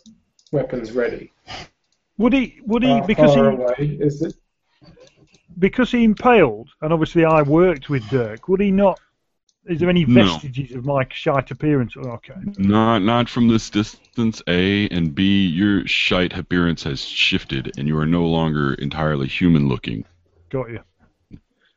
weapons 0.53 0.93
ready. 0.93 1.33
Would 2.19 2.33
he? 2.33 2.61
Would 2.67 2.85
he? 2.85 2.89
How 2.89 3.07
because 3.07 3.35
far 3.35 3.51
he 3.51 3.57
away 3.57 3.99
is 4.01 4.23
it? 4.23 4.35
Because 5.59 5.91
he 5.91 6.05
impaled, 6.05 6.71
and 6.83 6.93
obviously 6.93 7.25
I 7.25 7.43
worked 7.43 7.89
with 7.89 8.09
Dirk. 8.11 8.49
Would 8.49 8.61
he 8.61 8.71
not? 8.71 9.01
Is 9.67 9.81
there 9.81 9.91
any 9.91 10.05
No. 10.05 10.25
vestiges 10.25 10.77
of 10.77 10.85
my 10.85 11.07
shite 11.11 11.51
appearance? 11.51 11.95
Oh, 11.97 12.11
Okay. 12.11 12.35
Not 12.59 13.03
not 13.03 13.29
from 13.29 13.49
this 13.49 13.69
distance. 13.69 14.41
A 14.47 14.89
and 14.89 15.15
B, 15.15 15.47
your 15.47 15.87
shite 15.87 16.37
appearance 16.37 16.85
has 16.85 17.01
shifted, 17.01 17.73
and 17.77 17.89
you 17.89 17.99
are 17.99 18.07
no 18.07 18.27
longer 18.27 18.75
entirely 18.75 19.27
human 19.27 19.69
looking. 19.69 20.05
Got 20.51 20.71
you. 20.71 20.81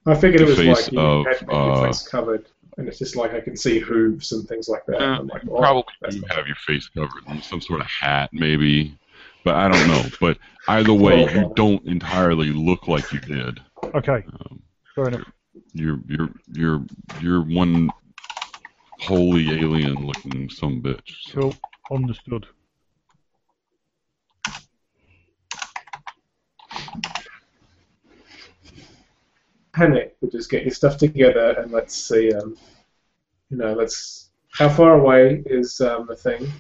I 0.06 0.16
figured 0.16 0.42
it 0.42 0.48
was 0.48 0.58
face 0.58 0.86
like 0.86 0.92
you 0.92 1.00
of, 1.00 1.26
had 1.26 1.42
your 1.42 1.54
uh, 1.54 1.86
face 1.88 2.08
covered, 2.08 2.46
and 2.78 2.88
it's 2.88 3.00
just 3.00 3.16
like 3.16 3.34
I 3.34 3.42
can 3.42 3.56
see 3.58 3.80
hooves 3.80 4.32
and 4.32 4.48
things 4.48 4.70
like 4.70 4.86
that. 4.86 5.02
Uh, 5.02 5.24
like, 5.24 5.44
you 5.44 5.52
oh, 5.52 5.60
probably 5.60 5.84
that's 6.02 6.16
do 6.16 6.24
have 6.30 6.48
your 6.48 6.56
face 6.56 6.88
covered 6.88 7.24
in 7.28 7.42
some 7.42 7.62
sort 7.62 7.82
of 7.82 7.88
hat, 7.88 8.30
maybe, 8.32 8.98
but 9.44 9.56
I 9.56 9.68
don't 9.68 9.88
know. 9.88 10.04
But 10.22 10.38
either 10.68 10.94
way, 11.06 11.22
you 11.34 11.52
don't 11.56 11.86
entirely 11.86 12.52
look 12.52 12.88
like 12.88 13.12
you 13.12 13.20
did. 13.20 13.60
Okay. 13.96 14.24
Um, 14.28 14.62
Fair 14.96 15.08
enough. 15.08 15.32
You're 15.74 16.00
you're 16.08 16.30
you're 16.48 16.86
you're 17.22 17.42
one 17.42 17.90
wholly 19.00 19.60
alien 19.60 20.06
looking 20.06 20.50
some 20.50 20.82
bitch. 20.82 21.16
So, 21.22 21.42
Cool. 21.42 21.56
Understood. 21.92 22.46
panic, 29.80 30.16
but 30.22 30.32
just 30.32 30.50
get 30.52 30.64
your 30.64 30.74
stuff 30.74 30.98
together 30.98 31.56
and 31.58 31.72
let's 31.72 31.96
see. 31.96 32.34
Um, 32.34 32.58
you 33.50 33.58
know, 33.58 33.74
let's. 33.74 34.30
How 34.52 34.68
far 34.68 35.00
away 35.00 35.44
is 35.46 35.80
um, 35.80 36.08
the 36.08 36.16
thing? 36.16 36.52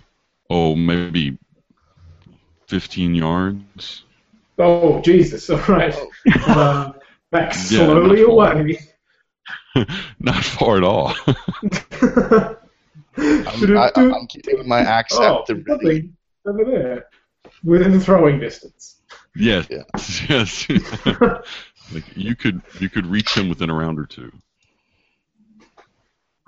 oh, 0.50 0.76
maybe 0.76 1.38
fifteen 2.68 3.16
yards. 3.16 4.04
Oh 4.58 5.02
Jesus! 5.02 5.50
All 5.50 5.58
right. 5.68 5.96
um, 6.48 6.96
back 7.32 7.54
Yeah, 7.54 7.60
slowly 7.86 8.22
not 8.22 8.28
far. 8.36 8.60
away. 8.62 8.80
Not 10.20 10.44
far 10.44 10.78
at 10.78 10.84
all. 10.84 11.14
I'm, 13.18 13.78
I, 13.78 13.92
I'm 13.96 14.28
keeping 14.28 14.68
my 14.68 14.80
axe 14.80 15.14
oh, 15.16 15.40
at 15.42 15.46
the 15.46 15.56
ready. 15.56 16.12
over 16.46 16.66
there, 16.66 17.06
within 17.64 18.00
throwing 18.00 18.40
distance. 18.40 18.98
yes, 19.36 19.68
Yeah. 19.70 19.84
yes. 20.30 20.68
like 21.94 22.04
you 22.16 22.36
could 22.36 22.62
you 22.80 22.90
could 22.90 23.06
reach 23.06 23.36
him 23.36 23.48
within 23.50 23.70
a 23.70 23.74
round 23.74 24.00
or 24.00 24.06
two. 24.06 24.32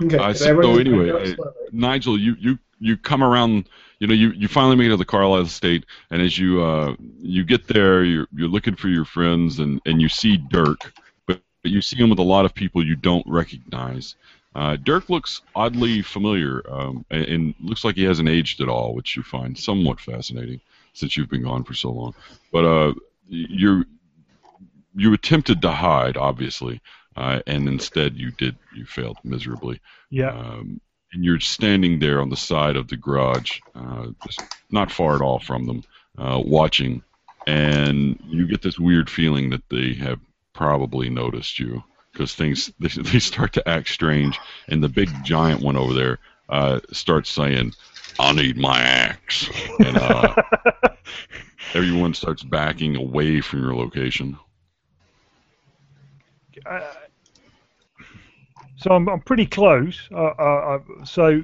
Okay. 0.03 0.17
Uh, 0.17 0.33
so 0.33 0.45
so 0.45 0.49
everyone 0.49 0.83
just 0.85 0.87
anyway, 0.87 1.35
I- 1.39 1.51
Nigel, 1.71 2.19
you, 2.19 2.35
you, 2.39 2.59
you 2.79 2.97
come 2.97 3.23
around. 3.23 3.69
You 4.01 4.07
know, 4.07 4.15
you, 4.15 4.31
you 4.31 4.47
finally 4.47 4.75
make 4.75 4.87
it 4.87 4.89
to 4.89 4.97
the 4.97 5.05
Carlyle 5.05 5.43
estate, 5.43 5.85
and 6.09 6.23
as 6.23 6.35
you 6.35 6.63
uh, 6.63 6.95
you 7.19 7.45
get 7.45 7.67
there, 7.67 8.03
you're 8.03 8.27
you're 8.33 8.47
looking 8.49 8.75
for 8.75 8.87
your 8.87 9.05
friends, 9.05 9.59
and, 9.59 9.79
and 9.85 10.01
you 10.01 10.09
see 10.09 10.37
Dirk, 10.37 10.91
but, 11.27 11.39
but 11.61 11.71
you 11.71 11.81
see 11.81 11.97
him 11.97 12.09
with 12.09 12.17
a 12.17 12.23
lot 12.23 12.45
of 12.45 12.55
people 12.55 12.83
you 12.83 12.95
don't 12.95 13.23
recognize. 13.27 14.15
Uh, 14.55 14.75
Dirk 14.75 15.07
looks 15.11 15.43
oddly 15.53 16.01
familiar, 16.01 16.63
um, 16.67 17.05
and, 17.11 17.25
and 17.25 17.55
looks 17.61 17.85
like 17.85 17.95
he 17.95 18.03
hasn't 18.03 18.27
aged 18.27 18.59
at 18.59 18.69
all, 18.69 18.95
which 18.95 19.15
you 19.15 19.21
find 19.21 19.55
somewhat 19.55 19.99
fascinating 19.99 20.61
since 20.93 21.15
you've 21.15 21.29
been 21.29 21.43
gone 21.43 21.63
for 21.63 21.75
so 21.75 21.91
long. 21.91 22.15
But 22.51 22.65
uh, 22.65 22.93
you're 23.29 23.85
you 24.95 25.13
attempted 25.13 25.61
to 25.61 25.71
hide, 25.71 26.17
obviously, 26.17 26.81
uh, 27.15 27.41
and 27.45 27.67
instead 27.67 28.17
you 28.17 28.31
did 28.31 28.55
you 28.75 28.85
failed 28.85 29.17
miserably. 29.23 29.79
Yeah. 30.09 30.31
Um, 30.31 30.81
and 31.13 31.23
you're 31.23 31.39
standing 31.39 31.99
there 31.99 32.21
on 32.21 32.29
the 32.29 32.37
side 32.37 32.75
of 32.75 32.87
the 32.87 32.97
garage, 32.97 33.59
uh, 33.75 34.07
just 34.21 34.41
not 34.71 34.91
far 34.91 35.15
at 35.15 35.21
all 35.21 35.39
from 35.39 35.65
them, 35.65 35.83
uh, 36.17 36.41
watching, 36.43 37.03
and 37.47 38.19
you 38.27 38.47
get 38.47 38.61
this 38.61 38.79
weird 38.79 39.09
feeling 39.09 39.49
that 39.49 39.67
they 39.69 39.93
have 39.93 40.19
probably 40.53 41.09
noticed 41.09 41.59
you 41.59 41.83
because 42.11 42.35
things 42.35 42.71
they, 42.79 42.89
they 42.89 43.19
start 43.19 43.53
to 43.53 43.67
act 43.67 43.89
strange, 43.89 44.39
and 44.67 44.83
the 44.83 44.89
big 44.89 45.09
giant 45.23 45.61
one 45.61 45.77
over 45.77 45.93
there 45.93 46.19
uh, 46.49 46.79
starts 46.91 47.29
saying, 47.29 47.73
"I 48.19 48.31
need 48.33 48.57
my 48.57 48.79
axe," 48.79 49.49
and 49.79 49.97
uh, 49.97 50.35
everyone 51.73 52.13
starts 52.13 52.43
backing 52.43 52.95
away 52.95 53.41
from 53.41 53.61
your 53.61 53.75
location. 53.75 54.37
uh, 56.65 56.81
so 58.81 58.91
I'm, 58.91 59.07
I'm 59.07 59.21
pretty 59.21 59.45
close. 59.45 60.09
Uh, 60.11 60.33
uh, 60.39 60.79
uh, 60.79 61.05
so 61.05 61.41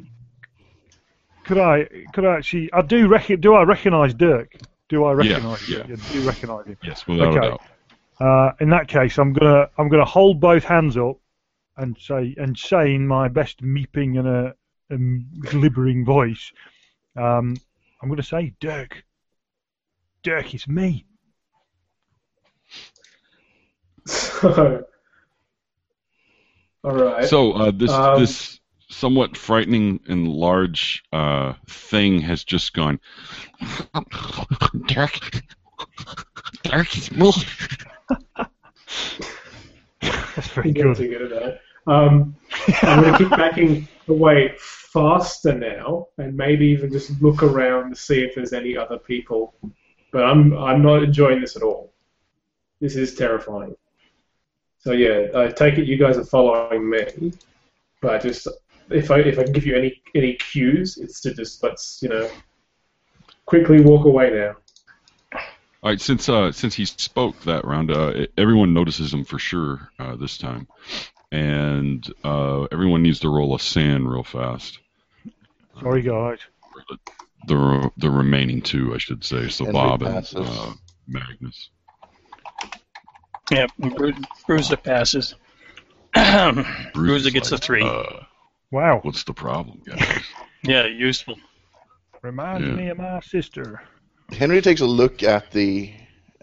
could 1.46 1.60
I 1.60 1.88
could 2.14 2.26
I 2.26 2.38
actually 2.38 2.72
I 2.74 2.82
do 2.82 3.08
rec- 3.08 3.40
do 3.40 3.54
I 3.54 3.64
recognise 3.64 4.14
Dirk? 4.14 4.56
Do 4.90 5.06
I 5.06 5.14
recognise? 5.14 5.70
yeah. 5.70 5.84
I 5.84 5.96
do 6.14 6.26
recognise 6.26 6.66
him. 6.66 6.78
Yes, 6.84 7.06
without 7.08 7.28
Okay. 7.28 7.48
a 7.48 7.50
doubt. 7.52 7.62
Uh, 8.20 8.52
in 8.60 8.70
that 8.70 8.88
case, 8.88 9.20
I'm 9.20 9.34
gonna 9.34 9.70
I'm 9.78 9.88
gonna 9.90 10.06
hold 10.06 10.40
both 10.40 10.64
hands 10.64 10.98
up 10.98 11.18
and 11.78 11.96
say 12.00 12.34
and 12.38 12.58
say 12.58 12.96
in 12.96 13.08
my 13.08 13.28
best 13.28 13.62
meeping 13.62 14.18
and 14.18 14.28
a, 14.28 14.56
and 14.90 15.26
glibbering 15.42 16.06
voice, 16.06 16.52
um, 17.16 17.56
I'm 18.02 18.10
gonna 18.10 18.24
say, 18.24 18.54
Dirk, 18.60 19.04
Dirk, 20.24 20.54
it's 20.56 20.68
me. 20.68 21.06
So, 24.08 24.84
all 26.84 26.92
right. 26.92 27.26
So 27.26 27.54
uh, 27.54 27.72
this 27.72 27.92
Um, 27.92 28.20
this 28.20 28.60
somewhat 28.90 29.36
frightening 29.36 30.00
and 30.08 30.28
large 30.28 31.04
uh, 31.12 31.54
thing 31.68 32.22
has 32.22 32.44
just 32.44 32.74
gone. 32.74 33.00
Dirk, 34.88 35.20
Dirk, 36.64 36.98
it's 36.98 37.12
me. 37.12 37.32
That's 40.02 40.48
very 40.50 40.72
You're 40.72 40.94
good. 40.94 40.98
too 40.98 41.10
good 41.10 41.32
at 41.32 41.42
that. 41.42 41.62
Um, 41.92 42.36
I'm 42.84 43.02
going 43.02 43.14
to 43.14 43.18
keep 43.18 43.30
backing 43.30 43.88
away 44.08 44.54
faster 44.58 45.54
now, 45.54 46.08
and 46.18 46.36
maybe 46.36 46.68
even 46.68 46.92
just 46.92 47.22
look 47.22 47.44
around 47.44 47.90
to 47.90 47.96
see 47.96 48.22
if 48.22 48.36
there's 48.36 48.54
any 48.54 48.78
other 48.78 48.98
people. 48.98 49.56
But 50.12 50.24
I'm 50.24 50.58
I'm 50.58 50.82
not 50.82 51.04
enjoying 51.04 51.42
this 51.42 51.56
at 51.56 51.64
all. 51.64 51.94
This 52.80 52.96
is 52.96 53.16
terrifying. 53.16 53.76
So 54.80 54.92
yeah, 54.92 55.28
I 55.36 55.48
take 55.50 55.78
it 55.78 55.88
you 55.88 55.98
guys 55.98 56.18
are 56.18 56.24
following 56.24 56.90
me, 56.90 57.34
but 58.02 58.14
I 58.14 58.18
just 58.20 58.48
if 58.90 59.12
I 59.12 59.20
if 59.20 59.40
I 59.40 59.44
can 59.44 59.54
give 59.54 59.66
you 59.66 59.76
any 59.76 60.02
any 60.16 60.34
cues, 60.36 60.98
it's 60.98 61.22
to 61.22 61.34
just 61.34 61.64
let's 61.64 62.00
you 62.02 62.10
know 62.10 62.30
quickly 63.46 63.82
walk 63.82 64.06
away 64.06 64.32
now. 64.32 64.56
All 65.84 65.92
right, 65.92 66.02
since 66.02 66.28
uh, 66.30 66.52
since 66.52 66.76
he 66.76 66.86
spoke 66.86 67.40
that 67.42 67.66
round, 67.66 67.92
uh, 67.92 68.28
everyone 68.38 68.74
notices 68.74 69.14
him 69.14 69.24
for 69.24 69.40
sure 69.40 69.90
uh, 70.00 70.16
this 70.16 70.38
time, 70.38 70.68
and 71.32 72.12
uh, 72.24 72.64
everyone 72.72 73.04
needs 73.04 73.20
to 73.20 73.30
roll 73.30 73.56
a 73.56 73.60
SAN 73.60 74.08
real 74.08 74.24
fast. 74.24 74.80
Sorry, 75.80 76.02
guys. 76.02 76.40
The 77.48 77.92
the 77.98 78.10
remaining 78.10 78.62
two, 78.62 78.94
I 78.94 78.98
should 78.98 79.24
say, 79.24 79.50
so 79.50 79.66
Henry 79.66 79.74
Bob 79.74 80.02
and 80.04 80.28
uh, 80.36 80.74
Magnus. 81.08 81.70
Yep, 83.52 83.70
Bru- 83.96 84.14
Bruiser 84.46 84.78
passes. 84.78 85.36
Bruiser 86.94 87.28
is 87.28 87.34
gets 87.34 87.52
like, 87.52 87.62
a 87.62 87.64
three. 87.64 87.84
Uh, 87.84 88.24
Wow. 88.72 89.00
what's 89.04 89.24
the 89.24 89.34
problem, 89.34 89.82
guys? 89.86 90.24
yeah, 90.64 90.86
useful. 90.86 91.38
Reminds 92.22 92.68
Yeah. 92.68 92.74
me 92.74 92.90
of 92.90 92.98
my 92.98 93.20
sister. 93.22 93.82
Henry 94.34 94.62
takes 94.62 94.82
a 94.82 94.86
look 94.86 95.24
at 95.24 95.52
the 95.52 95.94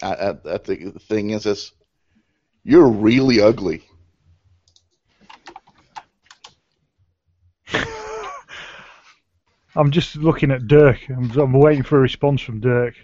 at, 0.01 0.19
at, 0.19 0.47
at 0.47 0.65
the 0.65 0.93
thing 1.01 1.33
and 1.33 1.43
says, 1.43 1.73
"You're 2.63 2.89
really 2.89 3.43
ugly." 3.43 3.83
I'm 9.77 9.91
just 9.91 10.17
looking 10.17 10.51
at 10.51 10.67
Dirk. 10.67 10.99
I'm, 11.11 11.31
I'm 11.39 11.53
waiting 11.53 11.83
for 11.83 11.99
a 11.99 12.01
response 12.03 12.41
from 12.41 12.61
Dirk. 12.61 12.95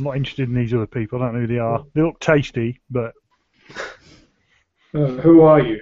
I'm 0.00 0.04
not 0.04 0.16
interested 0.16 0.48
in 0.48 0.54
these 0.54 0.72
other 0.72 0.86
people. 0.86 1.22
I 1.22 1.26
don't 1.26 1.34
know 1.34 1.40
who 1.42 1.46
they 1.46 1.58
are. 1.58 1.84
They 1.94 2.00
look 2.00 2.18
tasty, 2.20 2.80
but 2.90 3.12
Uh, 4.94 5.06
who 5.18 5.42
are 5.42 5.60
you? 5.60 5.78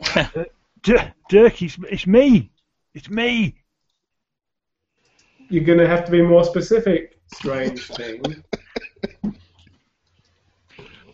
D- 0.82 0.96
Dirk, 1.30 1.62
it's, 1.62 1.78
it's 1.90 2.06
me. 2.06 2.50
It's 2.94 3.08
me. 3.08 3.56
You're 5.48 5.64
going 5.64 5.78
to 5.78 5.88
have 5.88 6.04
to 6.04 6.10
be 6.12 6.20
more 6.22 6.44
specific. 6.44 7.18
Strange 7.32 7.80
thing. 7.96 8.22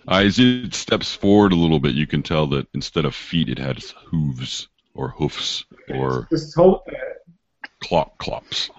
Uh, 0.09 0.23
as 0.25 0.39
it 0.41 0.75
steps 0.75 1.15
forward 1.15 1.53
a 1.53 1.57
little 1.57 1.79
bit, 1.79 1.95
you 1.95 2.07
can 2.09 2.23
tell 2.23 2.49
that 2.49 2.67
instead 2.75 3.05
of 3.05 3.15
feet, 3.15 3.49
it 3.49 3.59
has 3.59 3.95
hooves 4.07 4.69
or 4.95 5.11
hoofs 5.11 5.65
or 5.89 6.27
Just 6.31 6.55
hold 6.57 6.81
it 6.87 6.95
there. 6.95 7.17
clop 7.81 8.19
clops, 8.19 8.71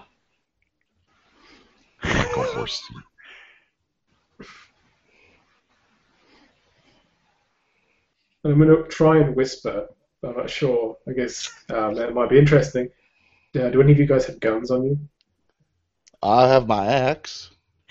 like 2.04 2.36
a 2.36 2.42
horse. 2.54 2.82
I'm 8.44 8.58
going 8.58 8.68
to 8.68 8.88
try 8.88 9.18
and 9.18 9.34
whisper. 9.34 9.88
but 10.20 10.30
I'm 10.30 10.36
not 10.36 10.50
sure. 10.50 10.96
I 11.08 11.12
guess 11.12 11.50
um, 11.70 11.94
that 11.94 12.14
might 12.14 12.30
be 12.30 12.38
interesting. 12.38 12.90
Uh, 13.58 13.70
do 13.70 13.80
any 13.80 13.92
of 13.92 13.98
you 13.98 14.06
guys 14.06 14.26
have 14.26 14.40
guns 14.40 14.70
on 14.70 14.84
you? 14.84 14.98
I 16.22 16.48
have 16.48 16.66
my 16.66 16.86
axe. 16.86 17.50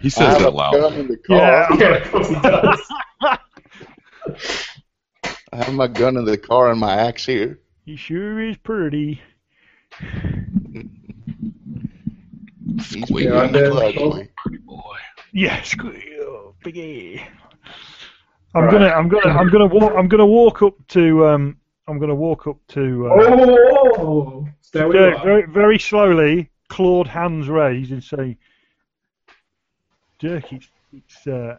He 0.00 0.10
says 0.10 0.34
have 0.34 0.42
that 0.42 0.54
loud. 0.54 0.92
in 0.94 1.08
the 1.08 1.16
car. 1.16 1.36
Yeah. 1.36 1.66
Yeah, 1.78 1.96
of 1.96 2.10
course 2.10 2.28
he 2.28 2.34
does. 2.34 2.80
I 5.52 5.56
have 5.64 5.72
my 5.72 5.86
gun 5.86 6.16
in 6.16 6.24
the 6.24 6.36
car 6.36 6.70
and 6.70 6.78
my 6.80 6.94
axe 6.94 7.24
here. 7.24 7.60
he 7.86 7.96
sure 7.96 8.38
is 8.40 8.56
pretty. 8.58 9.22
He's 12.76 12.86
Squeak. 12.86 13.08
big 13.08 13.24
Yeah, 13.26 13.44
and 13.44 13.56
I 13.56 13.92
did. 13.92 14.30
Pretty 14.36 14.58
boy. 14.64 14.96
Yes, 15.32 15.74
oh, 15.80 16.54
biggie. 16.64 17.20
I'm 18.54 18.64
Right. 18.64 18.70
gonna, 18.72 18.86
I'm 18.88 19.08
gonna, 19.08 19.30
I'm 19.36 19.48
gonna 19.50 19.66
walk, 19.66 19.92
I'm 19.96 20.08
gonna 20.08 20.26
walk 20.26 20.62
up 20.62 20.74
to, 20.88 21.26
um, 21.26 21.56
I'm 21.88 21.98
gonna 21.98 22.14
walk 22.14 22.46
up 22.46 22.56
to. 22.68 23.08
Uh, 23.08 23.10
oh, 23.16 24.48
there 24.72 24.86
we 24.88 24.94
Dirk, 24.94 25.18
are. 25.18 25.24
very, 25.24 25.46
very 25.46 25.78
slowly, 25.78 26.50
clawed 26.68 27.08
hands 27.08 27.48
raised, 27.48 27.90
and 27.90 28.02
say, 28.02 28.36
"Dirk, 30.20 30.52
it's, 30.52 30.68
it's, 30.92 31.26
uh, 31.26 31.58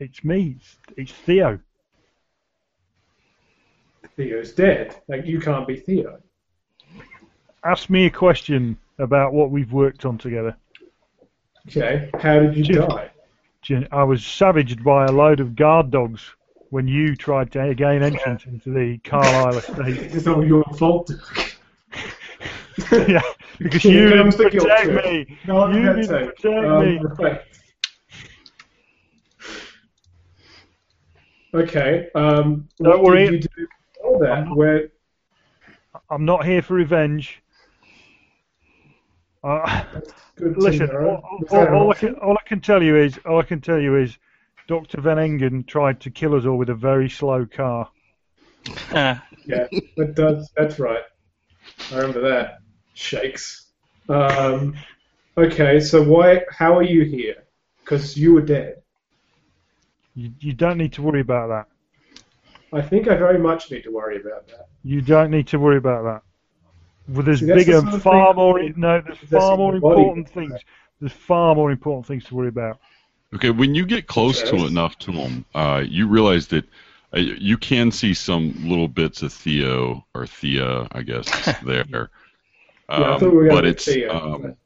it's 0.00 0.24
me. 0.24 0.56
It's, 0.58 0.76
it's 0.96 1.12
Theo." 1.12 1.60
Theo's 4.16 4.52
dead. 4.52 5.00
Like 5.08 5.26
you 5.26 5.40
can't 5.40 5.66
be 5.66 5.76
Theo. 5.76 6.20
Ask 7.64 7.88
me 7.88 8.06
a 8.06 8.10
question 8.10 8.76
about 8.98 9.32
what 9.32 9.50
we've 9.50 9.72
worked 9.72 10.04
on 10.04 10.18
together. 10.18 10.56
Okay. 11.68 12.10
How 12.20 12.40
did 12.40 12.56
you 12.56 12.64
Jim. 12.64 12.86
die? 12.88 13.10
Jen- 13.62 13.88
I 13.90 14.04
was 14.04 14.24
savaged 14.24 14.84
by 14.84 15.06
a 15.06 15.12
load 15.12 15.40
of 15.40 15.56
guard 15.56 15.90
dogs 15.90 16.22
when 16.70 16.86
you 16.86 17.16
tried 17.16 17.50
to 17.52 17.74
gain 17.74 18.02
entrance 18.02 18.44
into 18.46 18.70
the 18.70 18.98
Carlyle 18.98 19.56
estate. 19.58 20.12
It's 20.14 20.26
not 20.26 20.46
your 20.46 20.64
fault. 20.76 21.10
yeah, 22.92 23.22
because 23.58 23.84
you 23.84 24.08
didn't 24.08 24.18
comes 24.18 24.36
the 24.36 24.50
guilt 24.50 24.68
protect 24.68 25.04
me. 25.06 25.38
No, 25.46 25.68
you 25.68 25.82
didn't 25.94 26.14
it. 26.14 26.36
protect 26.36 26.66
Um, 26.66 26.84
me. 26.84 27.38
Okay. 31.54 32.08
Um, 32.14 32.68
Don't 32.82 33.02
worry. 33.02 33.24
you 33.26 33.38
do 33.38 33.48
before 33.94 34.18
that? 34.26 34.46
Where? 34.54 34.88
I'm 36.10 36.24
not 36.24 36.44
here 36.44 36.62
for 36.62 36.74
revenge. 36.74 37.42
Uh, 39.44 39.84
listen, 40.38 40.88
all, 40.90 41.22
all- 41.50 41.66
all 41.74 41.90
I 41.90 41.94
can, 41.94 42.14
all 42.14 42.32
I 42.38 42.48
can 42.48 42.60
tell 42.60 42.82
you 42.82 42.96
is, 42.96 43.18
all 43.26 43.38
I 43.38 43.42
can 43.42 43.60
tell 43.60 43.78
you 43.78 43.96
is, 43.96 44.16
Dr. 44.66 45.02
Van 45.02 45.18
Engen 45.18 45.66
tried 45.66 46.00
to 46.00 46.10
kill 46.10 46.34
us 46.34 46.46
all 46.46 46.56
with 46.56 46.70
a 46.70 46.74
very 46.74 47.10
slow 47.10 47.44
car. 47.44 47.90
Ah, 48.92 49.22
Yeah, 49.46 49.66
that 49.98 50.14
does. 50.14 50.50
That's 50.56 50.78
right. 50.78 51.02
I 51.92 51.96
remember 51.96 52.22
that. 52.22 52.60
Shakes. 52.94 53.66
Um, 54.08 54.74
okay, 55.36 55.80
so 55.80 56.02
why? 56.02 56.40
How 56.50 56.74
are 56.78 56.82
you 56.82 57.04
here? 57.04 57.44
Because 57.84 58.16
you 58.16 58.32
were 58.32 58.40
dead. 58.40 58.76
You, 60.14 60.32
you 60.40 60.54
don't 60.54 60.78
need 60.78 60.94
to 60.94 61.02
worry 61.02 61.20
about 61.20 61.48
that. 61.48 61.66
I 62.72 62.80
think 62.80 63.08
I 63.08 63.16
very 63.16 63.38
much 63.38 63.70
need 63.70 63.82
to 63.82 63.90
worry 63.90 64.18
about 64.18 64.46
that. 64.48 64.68
You 64.82 65.02
don't 65.02 65.30
need 65.30 65.46
to 65.48 65.58
worry 65.58 65.76
about 65.76 66.04
that. 66.04 66.22
Well, 67.08 67.22
there's 67.22 67.40
See, 67.40 67.46
that's 67.46 67.66
the 67.66 67.72
bigger, 67.72 67.80
sort 67.80 67.94
of 67.94 68.02
far 68.02 68.34
thing 68.34 68.34
more. 68.34 68.62
No, 68.76 69.00
there's 69.00 69.18
far 69.18 69.56
more 69.56 69.72
the 69.72 69.80
body 69.80 70.02
important 70.02 70.28
things. 70.30 70.64
There's 71.00 71.12
far 71.12 71.54
more 71.54 71.70
important 71.70 72.06
things 72.06 72.24
to 72.26 72.34
worry 72.34 72.48
about. 72.48 72.80
Okay, 73.34 73.50
when 73.50 73.74
you 73.74 73.84
get 73.84 74.06
close 74.06 74.42
to 74.44 74.56
Yes. 74.56 74.70
enough 74.70 74.98
to 75.00 75.12
them, 75.12 75.44
uh, 75.54 75.82
you 75.86 76.06
realize 76.08 76.46
that 76.48 76.64
uh, 77.14 77.18
you 77.20 77.56
can 77.58 77.90
see 77.90 78.14
some 78.14 78.54
little 78.68 78.88
bits 78.88 79.22
of 79.22 79.32
Theo 79.32 80.06
or 80.14 80.26
Thea, 80.26 80.88
I 80.92 81.02
guess, 81.02 81.58
there. 81.64 81.84
Yeah, 82.96 83.10
I 83.10 83.14
Um, 83.14 83.18
thought 83.18 83.30
we 83.30 83.36
were 83.38 83.48
but 83.48 83.64
it's 83.64 83.84
Theo. 83.86 84.10
um, 84.10 84.56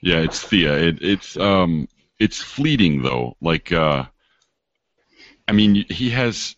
yeah, 0.00 0.18
it's 0.18 0.42
Thea. 0.42 0.76
It, 0.78 1.02
it's 1.02 1.36
um, 1.36 1.88
it's 2.18 2.40
fleeting 2.42 3.02
though. 3.02 3.36
Like, 3.40 3.72
uh, 3.72 4.04
I 5.48 5.52
mean, 5.52 5.84
he 5.88 6.10
has 6.10 6.56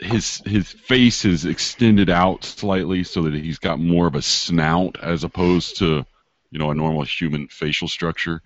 his 0.00 0.42
his 0.44 0.70
face 0.70 1.24
is 1.24 1.44
extended 1.44 2.10
out 2.10 2.44
slightly 2.44 3.02
so 3.04 3.22
that 3.22 3.34
he's 3.34 3.58
got 3.58 3.78
more 3.78 4.06
of 4.06 4.14
a 4.14 4.22
snout 4.22 4.98
as 5.02 5.24
opposed 5.24 5.78
to 5.78 6.04
you 6.50 6.58
know 6.58 6.70
a 6.70 6.74
normal 6.74 7.02
human 7.02 7.48
facial 7.48 7.88
structure. 7.88 8.42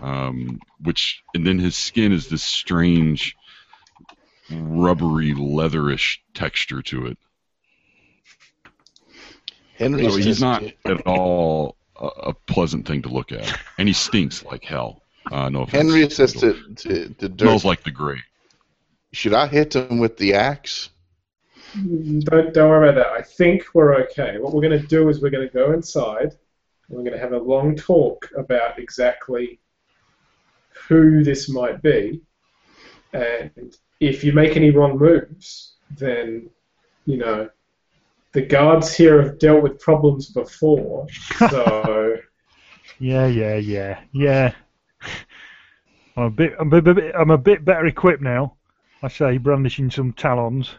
um, 0.00 0.60
which 0.82 1.22
and 1.34 1.46
then 1.46 1.58
his 1.58 1.76
skin 1.76 2.12
is 2.12 2.28
this 2.28 2.42
strange, 2.42 3.36
rubbery, 4.50 5.34
leatherish 5.34 6.18
texture 6.34 6.82
to 6.82 7.06
it. 7.06 7.18
Henry's 9.76 10.12
So 10.12 10.16
he's 10.18 10.40
not 10.40 10.62
at 10.84 11.00
all 11.06 11.76
a, 12.00 12.06
a 12.06 12.34
pleasant 12.34 12.86
thing 12.86 13.02
to 13.02 13.08
look 13.08 13.32
at, 13.32 13.58
and 13.78 13.88
he 13.88 13.94
stinks 13.94 14.44
like 14.44 14.64
hell. 14.64 15.02
Uh, 15.30 15.48
no 15.48 15.62
offense. 15.62 15.92
Henry 15.92 16.10
says 16.10 16.32
to 16.34 16.74
to, 16.76 17.08
to 17.08 17.28
Dirk, 17.28 17.40
smells 17.40 17.64
like 17.64 17.82
the 17.82 17.90
grave. 17.90 18.22
"Should 19.12 19.34
I 19.34 19.46
hit 19.46 19.74
him 19.76 19.98
with 19.98 20.16
the 20.16 20.34
axe?" 20.34 20.90
Mm-hmm. 21.76 22.20
Don't, 22.20 22.54
don't 22.54 22.68
worry 22.68 22.88
about 22.88 23.02
that. 23.02 23.12
I 23.12 23.22
think 23.22 23.64
we're 23.74 23.94
okay. 24.02 24.38
What 24.38 24.52
we're 24.52 24.62
going 24.62 24.80
to 24.80 24.86
do 24.86 25.08
is 25.08 25.20
we're 25.20 25.30
going 25.30 25.48
to 25.48 25.54
go 25.54 25.72
inside. 25.72 26.36
And 26.88 26.98
we're 26.98 27.04
going 27.04 27.12
to 27.12 27.18
have 27.18 27.32
a 27.32 27.38
long 27.38 27.76
talk 27.76 28.28
about 28.36 28.78
exactly 28.78 29.58
who 30.88 31.22
this 31.22 31.48
might 31.48 31.82
be. 31.82 32.20
And 33.12 33.76
if 34.00 34.24
you 34.24 34.32
make 34.32 34.56
any 34.56 34.70
wrong 34.70 34.98
moves, 34.98 35.74
then, 35.96 36.48
you 37.06 37.18
know, 37.18 37.50
the 38.32 38.42
guards 38.42 38.94
here 38.94 39.22
have 39.22 39.38
dealt 39.38 39.62
with 39.62 39.78
problems 39.80 40.30
before. 40.30 41.06
So, 41.38 42.16
Yeah, 43.02 43.26
yeah, 43.26 43.56
yeah, 43.56 44.00
yeah. 44.12 44.52
I'm 46.16 46.22
a 46.22 46.30
bit, 46.30 46.54
I'm 46.60 46.72
a 46.72 46.80
bit, 46.80 47.12
I'm 47.18 47.30
a 47.30 47.38
bit 47.38 47.64
better 47.64 47.86
equipped 47.86 48.22
now. 48.22 48.54
I 49.02 49.08
say, 49.08 49.38
brandishing 49.38 49.90
some 49.90 50.12
talons. 50.12 50.70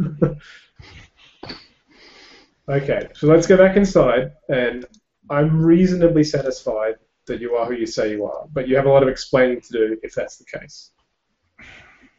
okay, 2.68 3.08
so 3.14 3.26
let's 3.26 3.46
go 3.46 3.56
back 3.56 3.76
inside. 3.76 4.32
And 4.48 4.86
I'm 5.28 5.62
reasonably 5.62 6.24
satisfied 6.24 6.96
that 7.26 7.40
you 7.40 7.54
are 7.54 7.66
who 7.66 7.74
you 7.74 7.86
say 7.86 8.10
you 8.10 8.24
are. 8.24 8.46
But 8.52 8.68
you 8.68 8.76
have 8.76 8.86
a 8.86 8.90
lot 8.90 9.02
of 9.02 9.08
explaining 9.08 9.60
to 9.62 9.72
do 9.72 9.98
if 10.02 10.14
that's 10.14 10.36
the 10.36 10.58
case. 10.58 10.90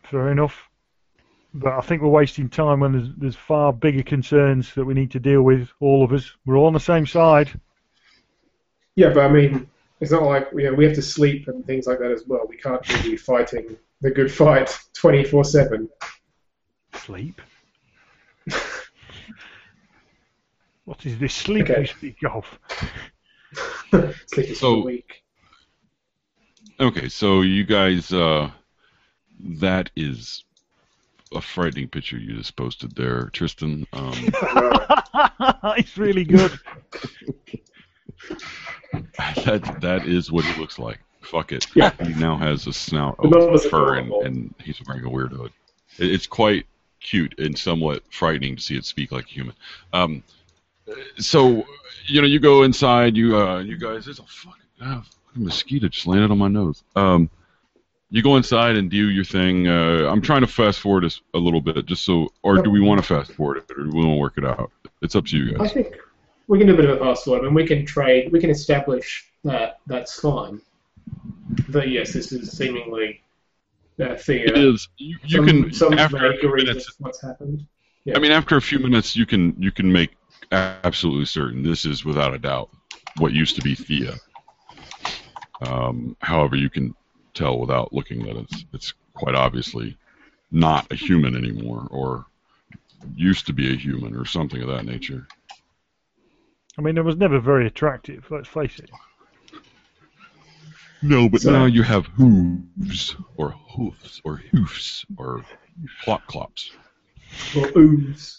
Fair 0.03 0.29
enough. 0.29 0.57
But 1.53 1.73
I 1.73 1.82
think 1.82 2.01
we're 2.01 2.07
wasting 2.07 2.49
time 2.49 2.79
when 2.79 2.93
there's, 2.93 3.09
there's 3.17 3.36
far 3.36 3.73
bigger 3.73 4.03
concerns 4.03 4.73
that 4.75 4.86
we 4.86 4.93
need 4.93 5.11
to 5.11 5.19
deal 5.19 5.41
with. 5.41 5.69
All 5.82 6.03
of 6.03 6.13
us, 6.13 6.32
we're 6.45 6.57
all 6.57 6.67
on 6.67 6.73
the 6.73 6.79
same 6.79 7.05
side. 7.05 7.51
Yeah, 8.95 9.09
but 9.09 9.25
I 9.25 9.29
mean, 9.29 9.69
it's 9.99 10.11
not 10.11 10.23
like 10.23 10.47
you 10.55 10.63
know, 10.63 10.73
we 10.73 10.86
have 10.86 10.95
to 10.95 11.01
sleep 11.01 11.47
and 11.47 11.65
things 11.65 11.88
like 11.88 11.99
that 11.99 12.11
as 12.11 12.23
well. 12.25 12.45
We 12.47 12.57
can't 12.57 12.82
be 13.03 13.17
fighting 13.17 13.77
the 14.01 14.11
good 14.11 14.32
fight 14.32 14.77
24 14.93 15.43
7. 15.43 15.89
Sleep. 16.95 17.41
What 20.86 21.05
is 21.05 21.17
this 21.19 21.34
sleep 21.34 21.69
Okay. 21.69 21.82
you 21.82 21.88
speak 21.88 22.17
of? 22.29 22.45
Sleep 24.27 24.49
is 24.49 24.59
So- 24.59 24.82
for. 24.82 25.21
Okay, 26.79 27.09
so 27.09 27.41
you 27.41 27.63
guys, 27.63 28.11
uh, 28.11 28.49
that 29.39 29.91
is 29.95 30.43
a 31.34 31.39
frightening 31.41 31.88
picture 31.88 32.17
you 32.17 32.36
just 32.36 32.55
posted 32.55 32.95
there, 32.95 33.29
Tristan. 33.34 33.86
Um, 33.93 34.13
it's 35.77 35.95
really 35.97 36.23
good. 36.23 36.51
that 39.45 39.77
that 39.82 40.05
is 40.07 40.32
what 40.32 40.45
he 40.45 40.59
looks 40.59 40.79
like. 40.79 40.99
Fuck 41.21 41.51
it. 41.51 41.67
Yeah. 41.75 41.91
He 42.03 42.13
now 42.15 42.36
has 42.38 42.65
a 42.67 42.73
snout 42.73 43.17
The 43.21 43.27
of 43.27 43.32
numbers 43.32 43.65
fur 43.65 43.95
and, 43.95 44.11
and 44.25 44.55
he's 44.63 44.82
wearing 44.88 45.05
a 45.05 45.09
weird 45.09 45.32
hood. 45.34 45.51
It- 45.99 46.11
It's 46.11 46.25
quite 46.27 46.65
cute 46.99 47.38
and 47.39 47.57
somewhat 47.57 48.03
frightening 48.11 48.55
to 48.55 48.61
see 48.61 48.75
it 48.75 48.86
speak 48.86 49.11
like 49.11 49.25
a 49.25 49.29
human. 49.29 49.55
Um, 49.93 50.23
so 51.17 51.65
you 52.07 52.21
know, 52.21 52.27
you 52.27 52.39
go 52.39 52.63
inside. 52.63 53.15
You 53.15 53.38
uh, 53.38 53.59
you 53.59 53.77
guys, 53.77 54.05
there's 54.05 54.19
a 54.19 54.23
fucking, 54.23 54.61
ah, 54.82 55.03
fucking 55.27 55.43
mosquito 55.43 55.88
just 55.88 56.07
landed 56.07 56.32
on 56.32 56.38
my 56.38 56.47
nose. 56.47 56.84
Um, 56.95 57.29
you 58.09 58.21
go 58.21 58.36
inside 58.36 58.75
and 58.75 58.89
do 58.89 59.09
your 59.09 59.23
thing. 59.23 59.67
Uh, 59.67 60.09
I'm 60.11 60.21
trying 60.21 60.41
to 60.41 60.47
fast 60.47 60.79
forward 60.79 61.05
this 61.05 61.21
a 61.34 61.38
little 61.38 61.61
bit, 61.61 61.86
just 61.86 62.03
so, 62.03 62.29
or 62.43 62.61
do 62.61 62.69
we 62.69 62.82
want 62.82 62.99
to 62.99 63.07
fast 63.07 63.32
forward 63.32 63.57
it, 63.57 63.71
or 63.71 63.84
do 63.84 63.89
we 63.89 64.03
want 64.03 64.09
to 64.09 64.19
work 64.19 64.38
it 64.38 64.45
out? 64.45 64.71
It's 65.01 65.15
up 65.15 65.25
to 65.27 65.38
you 65.38 65.53
guys. 65.53 65.71
I 65.71 65.73
think 65.73 65.95
we 66.47 66.57
can 66.57 66.67
do 66.67 66.73
a 66.73 66.77
bit 66.77 66.89
of 66.89 66.97
a 66.97 66.99
fast 66.99 67.23
forward 67.23 67.45
and 67.45 67.55
we 67.55 67.65
can 67.65 67.86
trade, 67.86 68.32
we 68.32 68.39
can 68.39 68.49
establish 68.49 69.32
that 69.43 69.79
that's 69.88 70.19
fine. 70.19 70.61
That 71.69 71.89
yes, 71.89 72.13
this 72.13 72.32
is 72.32 72.51
seemingly 72.51 73.21
uh. 73.99 74.15
It 74.27 74.57
is. 74.57 74.88
You, 74.97 75.17
you 75.23 75.38
some, 75.38 75.45
can 75.45 75.73
some 75.73 75.93
after 75.97 76.32
a 76.32 76.38
few 76.38 76.55
minutes. 76.55 76.95
what's 76.99 77.21
happened. 77.21 77.65
I 78.15 78.19
mean, 78.19 78.32
after 78.32 78.57
a 78.57 78.61
few 78.61 78.79
minutes, 78.79 79.15
you 79.15 79.25
can 79.25 79.55
you 79.59 79.71
can 79.71 79.91
make 79.91 80.11
absolutely 80.52 81.26
certain 81.26 81.64
this 81.64 81.86
is 81.86 82.04
without 82.06 82.34
a 82.34 82.39
doubt 82.39 82.70
what 83.18 83.34
used 83.34 83.56
to 83.56 83.62
be 83.62 83.76
Thea. 83.76 84.14
Um, 85.62 86.16
however, 86.22 86.56
you 86.56 86.70
can 86.70 86.95
tell 87.34 87.60
without 87.60 87.93
looking 87.93 88.24
that 88.26 88.36
it's 88.36 88.66
it's 88.74 88.93
quite 89.14 89.36
obviously 89.36 89.97
not 90.52 90.91
a 90.91 90.95
human 90.95 91.36
anymore, 91.36 91.88
or 91.91 92.26
used 93.16 93.45
to 93.47 93.54
be 93.54 93.72
a 93.74 93.76
human, 93.78 94.16
or 94.16 94.26
something 94.26 94.62
of 94.62 94.68
that 94.70 94.86
nature. 94.86 95.28
I 96.78 96.82
mean, 96.82 96.97
it 96.97 97.06
was 97.06 97.16
never 97.18 97.39
very 97.39 97.68
attractive. 97.68 98.26
Let's 98.30 98.47
face 98.47 98.80
it. 98.80 98.89
No, 101.02 101.28
but 101.30 101.41
So- 101.41 101.52
now 101.52 101.66
you 101.66 101.84
have 101.84 102.06
hooves, 102.08 103.16
or 103.38 103.52
hoofs, 103.52 104.22
or 104.24 104.38
hoofs, 104.38 105.06
or 105.18 105.43
clop 106.04 106.26
clops. 106.28 106.72
or 107.56 107.72
ooze. 107.78 108.38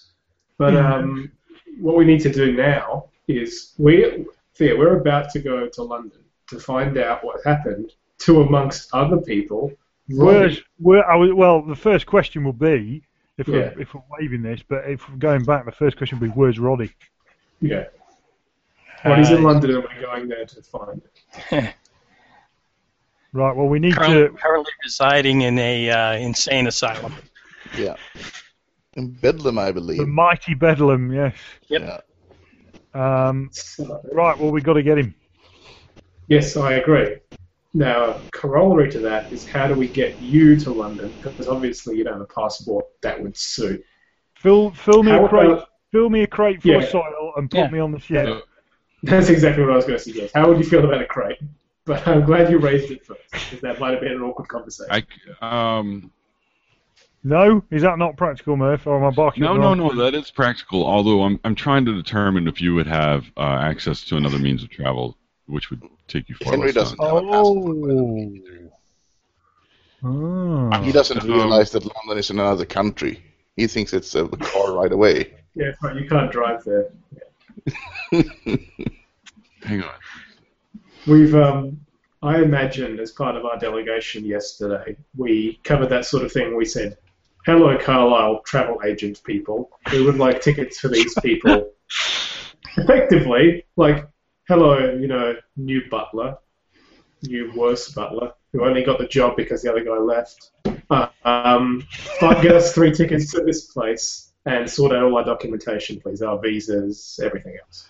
But 0.58 0.76
um, 0.76 1.32
what 1.80 1.96
we 1.96 2.04
need 2.04 2.20
to 2.22 2.32
do 2.32 2.52
now 2.52 3.06
is 3.28 3.74
we, 3.78 4.26
Thea, 4.54 4.76
we're 4.76 4.98
about 4.98 5.30
to 5.30 5.38
go 5.40 5.68
to 5.68 5.82
London 5.82 6.20
to 6.48 6.58
find 6.60 6.98
out 6.98 7.24
what 7.24 7.40
happened 7.44 7.92
to, 8.18 8.42
amongst 8.42 8.92
other 8.94 9.18
people, 9.18 9.72
Where's, 10.08 10.60
where, 10.78 11.08
I 11.10 11.16
was, 11.16 11.32
well, 11.32 11.62
the 11.62 11.76
first 11.76 12.06
question 12.06 12.44
will 12.44 12.52
be, 12.52 13.02
if, 13.38 13.48
Yeah. 13.48 13.54
we're, 13.54 13.80
if 13.80 13.94
we're 13.94 14.02
waving 14.20 14.42
this, 14.42 14.60
but 14.68 14.84
if 14.88 15.08
we're 15.08 15.16
going 15.16 15.44
back, 15.44 15.64
the 15.64 15.72
first 15.72 15.96
question 15.96 16.18
will 16.18 16.28
be, 16.28 16.32
where's 16.34 16.58
Roddy? 16.58 16.92
Yeah. 17.60 17.84
Well, 19.04 19.16
he's 19.16 19.30
in 19.30 19.38
Uh, 19.38 19.48
London 19.48 19.70
and 19.76 19.84
we're 19.84 20.00
going 20.02 20.28
there 20.28 20.44
to 20.44 20.62
find 20.62 21.00
him. 21.50 21.68
Right, 23.34 23.56
well, 23.56 23.66
we 23.66 23.78
need 23.78 23.94
currently, 23.96 24.28
to. 24.28 24.34
currently 24.34 24.70
residing 24.84 25.40
in 25.40 25.58
a 25.58 25.88
uh, 25.90 26.12
insane 26.16 26.66
asylum. 26.66 27.14
Yeah. 27.78 27.96
In 28.94 29.10
Bedlam, 29.10 29.58
I 29.58 29.72
believe. 29.72 29.98
The 29.98 30.06
mighty 30.06 30.54
Bedlam, 30.54 31.12
yes. 31.12 31.34
Yep. 31.68 31.82
Yeah. 32.94 33.26
Um, 33.28 33.50
right, 34.12 34.38
well, 34.38 34.50
we've 34.50 34.64
got 34.64 34.74
to 34.74 34.82
get 34.82 34.98
him. 34.98 35.14
yes, 36.28 36.56
I 36.56 36.74
agree. 36.74 37.16
Now, 37.74 38.20
corollary 38.32 38.90
to 38.90 38.98
that 39.00 39.32
is 39.32 39.46
how 39.46 39.66
do 39.66 39.74
we 39.74 39.88
get 39.88 40.20
you 40.20 40.56
to 40.60 40.72
London? 40.72 41.14
Because 41.22 41.48
obviously 41.48 41.96
you 41.96 42.04
don't 42.04 42.12
have 42.14 42.22
a 42.22 42.26
passport 42.26 42.84
that 43.00 43.20
would 43.22 43.34
suit. 43.34 43.82
Fill, 44.34 44.72
fill 44.72 45.02
me 45.02 45.12
How 45.12 45.24
a 45.24 45.28
crate. 45.28 45.46
about- 45.50 45.68
Fill 45.90 46.08
me 46.08 46.22
a 46.22 46.26
crate 46.26 46.62
full 46.62 46.76
of 46.76 46.82
Yeah. 46.84 46.88
soil 46.88 47.32
and 47.36 47.50
put 47.50 47.58
Yeah. 47.58 47.70
me 47.70 47.78
on 47.78 47.92
the 47.92 47.98
ship. 47.98 48.44
That's 49.02 49.28
exactly 49.28 49.62
what 49.62 49.72
I 49.72 49.76
was 49.76 49.84
going 49.84 49.98
to 49.98 50.02
suggest. 50.02 50.32
How 50.34 50.48
would 50.48 50.56
you 50.58 50.64
feel 50.64 50.82
about 50.84 51.02
a 51.02 51.04
crate? 51.06 51.36
But 51.84 52.06
I'm 52.08 52.24
glad 52.24 52.50
you 52.50 52.58
raised 52.58 52.90
it 52.90 53.04
first, 53.04 53.20
because 53.30 53.60
that 53.60 53.78
might 53.78 53.90
have 53.90 54.00
been 54.00 54.12
an 54.12 54.22
awkward 54.22 54.48
conversation. 54.48 55.04
I 55.40 55.78
um, 55.78 56.10
No, 57.24 57.62
is 57.70 57.82
that 57.82 57.98
not 57.98 58.16
practical, 58.16 58.56
Murph? 58.56 58.86
Or 58.86 58.96
am 58.98 59.04
I 59.04 59.10
barking? 59.10 59.44
No, 59.44 59.52
up 59.52 59.60
no, 59.60 59.62
wrong? 59.68 59.96
no. 59.96 60.04
That 60.04 60.14
is 60.14 60.30
practical. 60.30 60.84
Although 60.84 61.22
I'm, 61.22 61.38
I'm 61.44 61.54
trying 61.54 61.84
to 61.84 61.94
determine 61.94 62.48
if 62.48 62.60
you 62.60 62.74
would 62.74 62.88
have 62.88 63.30
uh, 63.36 63.58
access 63.60 64.02
to 64.06 64.16
another 64.16 64.38
means 64.38 64.62
of 64.64 64.70
travel, 64.70 65.16
which 65.46 65.70
would 65.70 65.82
take 66.08 66.28
you 66.28 66.34
far 66.36 66.52
Henry 66.52 66.66
less 66.66 66.74
doesn't 66.74 66.98
time. 66.98 67.14
have 67.14 67.16
a 67.24 67.30
passport. 67.30 67.64
by 67.82 67.88
the 67.88 68.04
way. 68.04 68.68
Oh. 70.04 70.82
He 70.82 70.90
doesn't 70.90 71.22
realize 71.22 71.70
that 71.70 71.84
London 71.84 72.18
is 72.18 72.30
in 72.30 72.40
another 72.40 72.64
country. 72.64 73.22
He 73.56 73.68
thinks 73.68 73.92
it's 73.92 74.14
a 74.16 74.26
car 74.26 74.72
right 74.72 74.90
away. 74.90 75.32
Yeah, 75.54 75.66
it's 75.66 75.82
right, 75.82 75.94
you 75.94 76.08
can't 76.08 76.32
drive 76.32 76.64
there. 76.64 76.88
Hang 79.62 79.82
on. 79.82 79.94
We've, 81.06 81.34
um, 81.36 81.80
I 82.22 82.42
imagine, 82.42 82.98
as 82.98 83.12
part 83.12 83.36
of 83.36 83.44
our 83.44 83.58
delegation 83.58 84.24
yesterday, 84.24 84.96
we 85.16 85.60
covered 85.62 85.88
that 85.90 86.04
sort 86.06 86.24
of 86.24 86.32
thing. 86.32 86.56
We 86.56 86.64
said, 86.64 86.96
"Hello, 87.44 87.76
Carlyle 87.78 88.40
travel 88.46 88.80
agent 88.84 89.22
people. 89.24 89.70
We 89.92 90.04
would 90.04 90.16
like 90.16 90.40
tickets 90.40 90.78
for 90.78 90.88
these 90.88 91.14
people." 91.20 91.70
Effectively, 92.76 93.64
like, 93.76 94.06
"Hello, 94.48 94.94
you 94.94 95.08
know, 95.08 95.34
new 95.56 95.82
butler, 95.90 96.38
new 97.22 97.52
worse 97.54 97.90
butler, 97.90 98.32
who 98.52 98.64
only 98.64 98.82
got 98.82 98.98
the 98.98 99.06
job 99.06 99.36
because 99.36 99.62
the 99.62 99.70
other 99.70 99.84
guy 99.84 99.98
left. 99.98 100.50
Uh, 100.90 101.08
um, 101.24 101.86
get 102.20 102.52
us 102.52 102.74
three 102.74 102.92
tickets 102.92 103.32
to 103.32 103.42
this 103.42 103.66
place 103.72 104.32
and 104.44 104.68
sort 104.68 104.92
out 104.92 105.02
all 105.02 105.16
our 105.16 105.24
documentation, 105.24 106.00
please, 106.00 106.22
our 106.22 106.38
visas, 106.38 107.18
everything 107.22 107.56
else." 107.62 107.88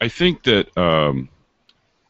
I 0.00 0.08
think 0.08 0.44
that 0.44 0.76
um, 0.78 1.28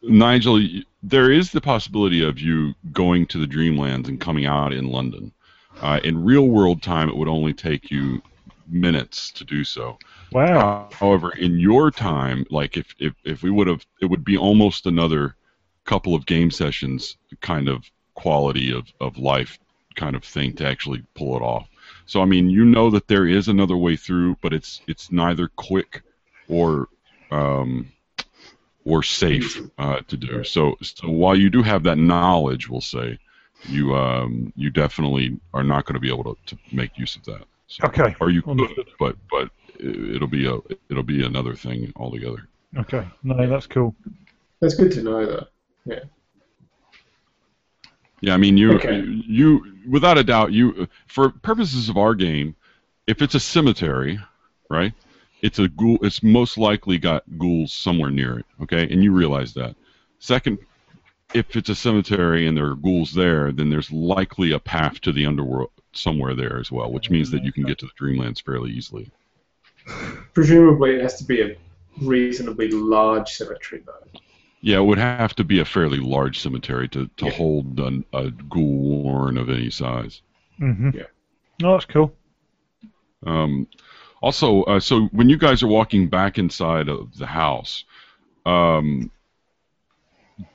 Nigel, 0.01 0.65
there 1.03 1.31
is 1.31 1.51
the 1.51 1.61
possibility 1.61 2.23
of 2.23 2.39
you 2.39 2.73
going 2.91 3.25
to 3.27 3.37
the 3.37 3.47
Dreamlands 3.47 4.07
and 4.07 4.19
coming 4.19 4.45
out 4.45 4.73
in 4.73 4.87
London. 4.87 5.33
Uh, 5.81 5.99
in 6.03 6.23
real 6.23 6.47
world 6.47 6.81
time, 6.81 7.09
it 7.09 7.15
would 7.15 7.27
only 7.27 7.53
take 7.53 7.91
you 7.91 8.21
minutes 8.67 9.31
to 9.31 9.43
do 9.43 9.63
so. 9.63 9.97
Wow. 10.31 10.87
Uh, 10.91 10.95
however, 10.95 11.31
in 11.31 11.59
your 11.59 11.91
time, 11.91 12.45
like 12.49 12.77
if, 12.77 12.95
if, 12.99 13.13
if 13.25 13.43
we 13.43 13.49
would 13.49 13.67
have, 13.67 13.85
it 14.01 14.05
would 14.05 14.23
be 14.23 14.37
almost 14.37 14.85
another 14.85 15.35
couple 15.83 16.15
of 16.15 16.25
game 16.25 16.51
sessions 16.51 17.17
kind 17.41 17.67
of 17.67 17.83
quality 18.13 18.71
of, 18.71 18.87
of 18.99 19.17
life 19.17 19.57
kind 19.95 20.15
of 20.15 20.23
thing 20.23 20.53
to 20.53 20.65
actually 20.65 21.03
pull 21.15 21.35
it 21.35 21.41
off. 21.41 21.67
So 22.05 22.21
I 22.21 22.25
mean, 22.25 22.49
you 22.49 22.65
know 22.65 22.89
that 22.91 23.07
there 23.07 23.27
is 23.27 23.47
another 23.47 23.77
way 23.77 23.95
through, 23.95 24.37
but 24.41 24.53
it's 24.53 24.81
it's 24.87 25.11
neither 25.11 25.47
quick 25.47 26.01
or 26.47 26.87
um, 27.31 27.91
or 28.85 29.03
safe 29.03 29.59
uh, 29.77 30.01
to 30.07 30.17
do. 30.17 30.43
So 30.43 30.75
so 30.81 31.09
while 31.09 31.35
you 31.35 31.49
do 31.49 31.61
have 31.63 31.83
that 31.83 31.97
knowledge, 31.97 32.69
we'll 32.69 32.81
say, 32.81 33.17
you 33.67 33.95
um, 33.95 34.51
you 34.55 34.69
definitely 34.69 35.39
are 35.53 35.63
not 35.63 35.85
going 35.85 35.93
to 35.95 35.99
be 35.99 36.09
able 36.09 36.23
to, 36.35 36.35
to 36.55 36.57
make 36.75 36.97
use 36.97 37.15
of 37.15 37.23
that. 37.25 37.43
So, 37.67 37.87
Okay, 37.87 38.15
Or 38.19 38.29
you 38.29 38.41
could, 38.41 38.59
but 38.99 39.15
but 39.29 39.49
it- 39.79 40.15
it'll 40.15 40.27
be 40.27 40.45
a 40.47 40.57
it'll 40.89 41.03
be 41.03 41.25
another 41.25 41.55
thing 41.55 41.91
altogether. 41.95 42.47
Okay, 42.77 43.05
no, 43.23 43.47
that's 43.47 43.67
cool. 43.67 43.95
That's 44.59 44.75
good 44.75 44.91
to 44.93 45.03
know, 45.03 45.25
though. 45.25 45.47
Yeah. 45.85 45.99
Yeah, 48.21 48.33
I 48.35 48.37
mean 48.37 48.57
you 48.57 48.73
Okay. 48.73 49.01
you 49.03 49.65
without 49.89 50.17
a 50.17 50.23
doubt 50.23 50.51
you 50.51 50.87
for 51.07 51.29
purposes 51.29 51.89
of 51.89 51.97
our 51.97 52.13
game, 52.13 52.55
if 53.07 53.21
it's 53.21 53.33
a 53.35 53.39
cemetery, 53.39 54.19
right? 54.69 54.93
It's 55.41 55.57
a 55.57 55.67
ghoul. 55.69 55.97
It's 56.03 56.21
most 56.21 56.57
likely 56.59 56.99
got 56.99 57.23
ghouls 57.39 57.73
somewhere 57.73 58.11
near 58.11 58.39
it. 58.39 58.45
Okay, 58.61 58.83
and 58.91 59.03
you 59.03 59.11
realize 59.11 59.53
that. 59.55 59.75
Second, 60.19 60.59
if 61.33 61.55
it's 61.55 61.69
a 61.69 61.75
cemetery 61.75 62.47
and 62.47 62.55
there 62.57 62.67
are 62.71 62.75
ghouls 62.75 63.13
there, 63.13 63.51
then 63.51 63.69
there's 63.69 63.91
likely 63.91 64.51
a 64.51 64.59
path 64.59 64.99
to 65.01 65.11
the 65.11 65.25
underworld 65.25 65.71
somewhere 65.93 66.35
there 66.35 66.59
as 66.59 66.71
well, 66.71 66.91
which 66.91 67.09
means 67.09 67.31
that 67.31 67.43
you 67.43 67.51
can 67.51 67.63
get 67.63 67.77
to 67.79 67.85
the 67.85 67.91
Dreamlands 67.99 68.43
fairly 68.43 68.71
easily. 68.71 69.09
Presumably, 70.33 70.95
it 70.95 71.01
has 71.01 71.17
to 71.17 71.23
be 71.25 71.41
a 71.41 71.55
reasonably 72.01 72.69
large 72.69 73.29
cemetery, 73.29 73.83
though. 73.85 74.19
Yeah, 74.61 74.77
it 74.77 74.83
would 74.83 74.99
have 74.99 75.35
to 75.35 75.43
be 75.43 75.59
a 75.59 75.65
fairly 75.65 75.97
large 75.97 76.39
cemetery 76.39 76.87
to, 76.89 77.07
to 77.17 77.25
Yeah. 77.25 77.31
hold 77.31 77.79
an, 77.79 78.05
a 78.13 78.29
ghoul 78.29 79.01
warren 79.03 79.37
of 79.37 79.49
any 79.49 79.69
size. 79.69 80.21
hmm 80.57 80.91
Yeah. 80.93 81.07
No, 81.59 81.73
that's 81.73 81.85
cool. 81.85 82.13
Um, 83.25 83.67
also, 84.21 84.63
uh, 84.63 84.79
so 84.79 85.07
when 85.11 85.29
you 85.29 85.37
guys 85.37 85.63
are 85.63 85.67
walking 85.67 86.07
back 86.09 86.37
inside 86.37 86.89
of 86.89 87.17
the 87.17 87.25
house, 87.25 87.85
um, 88.45 89.11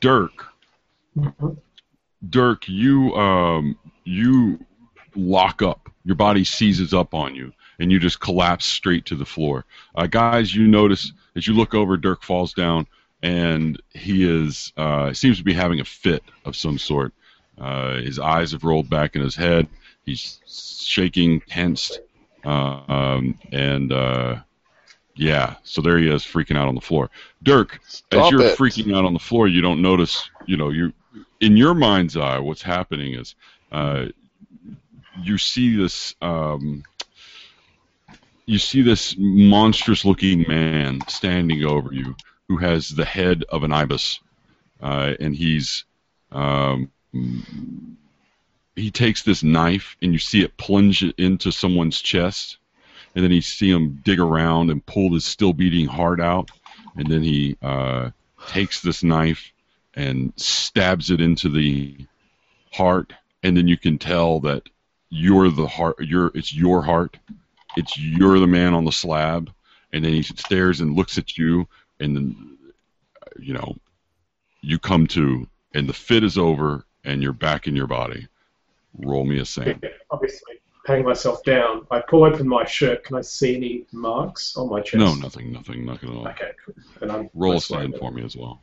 Dirk. 0.00 0.46
Dirk, 2.28 2.68
you 2.68 3.14
um, 3.14 3.78
you 4.04 4.64
lock 5.14 5.62
up. 5.62 5.88
Your 6.04 6.16
body 6.16 6.44
seizes 6.44 6.94
up 6.94 7.14
on 7.14 7.34
you, 7.34 7.52
and 7.78 7.90
you 7.90 7.98
just 7.98 8.20
collapse 8.20 8.64
straight 8.64 9.06
to 9.06 9.16
the 9.16 9.24
floor. 9.24 9.64
Uh, 9.94 10.06
guys, 10.06 10.54
you 10.54 10.66
notice 10.66 11.12
as 11.34 11.46
you 11.46 11.54
look 11.54 11.74
over, 11.74 11.96
Dirk 11.96 12.22
falls 12.22 12.52
down, 12.52 12.86
and 13.22 13.80
he 13.90 14.28
is 14.28 14.72
uh, 14.76 15.12
seems 15.12 15.38
to 15.38 15.44
be 15.44 15.52
having 15.52 15.80
a 15.80 15.84
fit 15.84 16.22
of 16.44 16.56
some 16.56 16.78
sort. 16.78 17.12
Uh, 17.58 17.96
his 17.96 18.18
eyes 18.18 18.52
have 18.52 18.64
rolled 18.64 18.90
back 18.90 19.16
in 19.16 19.22
his 19.22 19.34
head. 19.34 19.66
He's 20.04 20.40
shaking, 20.46 21.40
tensed, 21.40 22.00
uh, 22.44 22.80
um, 22.88 23.38
and 23.50 23.92
uh, 23.92 24.36
yeah. 25.16 25.56
So 25.64 25.80
there 25.80 25.98
he 25.98 26.08
is, 26.08 26.22
freaking 26.22 26.56
out 26.56 26.68
on 26.68 26.74
the 26.74 26.80
floor. 26.80 27.10
Dirk, 27.42 27.80
as 28.12 28.30
you're 28.30 28.42
it. 28.42 28.58
freaking 28.58 28.96
out 28.96 29.04
on 29.04 29.12
the 29.12 29.18
floor, 29.18 29.48
you 29.48 29.60
don't 29.62 29.82
notice. 29.82 30.30
You 30.46 30.56
know, 30.56 30.70
you 30.70 30.92
in 31.40 31.56
your 31.56 31.74
mind's 31.74 32.16
eye, 32.16 32.38
what's 32.38 32.62
happening 32.62 33.14
is 33.14 33.34
uh, 33.72 34.06
you 35.22 35.38
see 35.38 35.76
this. 35.76 36.14
Um, 36.20 36.84
you 38.48 38.58
see 38.58 38.82
this 38.82 39.16
monstrous-looking 39.18 40.44
man 40.46 41.00
standing 41.08 41.64
over 41.64 41.92
you, 41.92 42.14
who 42.46 42.58
has 42.58 42.88
the 42.88 43.04
head 43.04 43.44
of 43.48 43.64
an 43.64 43.72
ibis, 43.72 44.20
uh, 44.80 45.14
and 45.18 45.34
he's 45.34 45.84
um, 46.30 46.92
he 48.76 48.90
takes 48.92 49.22
this 49.24 49.42
knife, 49.42 49.96
and 50.00 50.12
you 50.12 50.20
see 50.20 50.42
it 50.42 50.56
plunge 50.56 51.02
it 51.02 51.16
into 51.18 51.50
someone's 51.50 52.00
chest, 52.00 52.58
and 53.16 53.24
then 53.24 53.32
you 53.32 53.40
see 53.40 53.70
him 53.70 53.98
dig 54.04 54.20
around 54.20 54.70
and 54.70 54.84
pull 54.84 55.14
his 55.14 55.24
still 55.24 55.54
beating 55.54 55.86
heart 55.86 56.20
out, 56.20 56.50
and 56.96 57.10
then 57.10 57.22
he 57.22 57.56
uh, 57.62 58.10
takes 58.48 58.82
this 58.82 59.02
knife 59.02 59.52
and 59.94 60.34
stabs 60.36 61.10
it 61.10 61.22
into 61.22 61.48
the 61.48 61.96
heart, 62.72 63.14
and 63.42 63.56
then 63.56 63.66
you 63.66 63.78
can 63.78 63.96
tell 63.96 64.38
that 64.40 64.68
you're 65.08 65.50
the 65.50 65.66
heart. 65.66 65.96
You're 65.98 66.30
it's 66.34 66.54
your 66.54 66.82
heart. 66.82 67.16
It's 67.78 67.98
you're 67.98 68.38
the 68.38 68.46
man 68.46 68.74
on 68.74 68.84
the 68.84 68.92
slab, 68.92 69.50
and 69.94 70.04
then 70.04 70.12
he 70.12 70.22
stares 70.22 70.82
and 70.82 70.94
looks 70.94 71.16
at 71.16 71.38
you, 71.38 71.66
and 71.98 72.14
then 72.14 72.58
you 73.38 73.54
know 73.54 73.76
you 74.60 74.78
come 74.78 75.06
to, 75.06 75.48
and 75.72 75.88
the 75.88 75.94
fit 75.94 76.22
is 76.22 76.36
over, 76.36 76.84
and 77.02 77.22
you're 77.22 77.32
back 77.32 77.66
in 77.66 77.74
your 77.74 77.86
body. 77.86 78.28
Roll 78.98 79.24
me 79.24 79.38
a 79.38 79.46
SAN. 79.46 79.80
Obviously, 80.10 80.60
patting 80.86 81.04
myself 81.04 81.42
down, 81.44 81.86
I 81.90 82.00
pull 82.00 82.24
open 82.24 82.46
my 82.48 82.64
shirt. 82.64 83.04
Can 83.04 83.16
I 83.16 83.20
see 83.20 83.56
any 83.56 83.84
marks 83.92 84.56
on 84.56 84.70
my 84.70 84.80
chest? 84.80 84.96
No, 84.96 85.14
nothing, 85.14 85.52
nothing, 85.52 85.84
nothing 85.84 86.10
at 86.10 86.16
all. 86.16 86.28
Okay, 86.28 86.52
cool. 86.64 86.74
And 87.02 87.12
I'm 87.12 87.30
Roll 87.34 87.52
a 87.52 87.54
that's 87.56 87.66
fine 87.66 87.82
SAN 87.82 87.90
then. 87.92 88.00
for 88.00 88.10
me 88.12 88.24
as 88.24 88.36
well. 88.36 88.60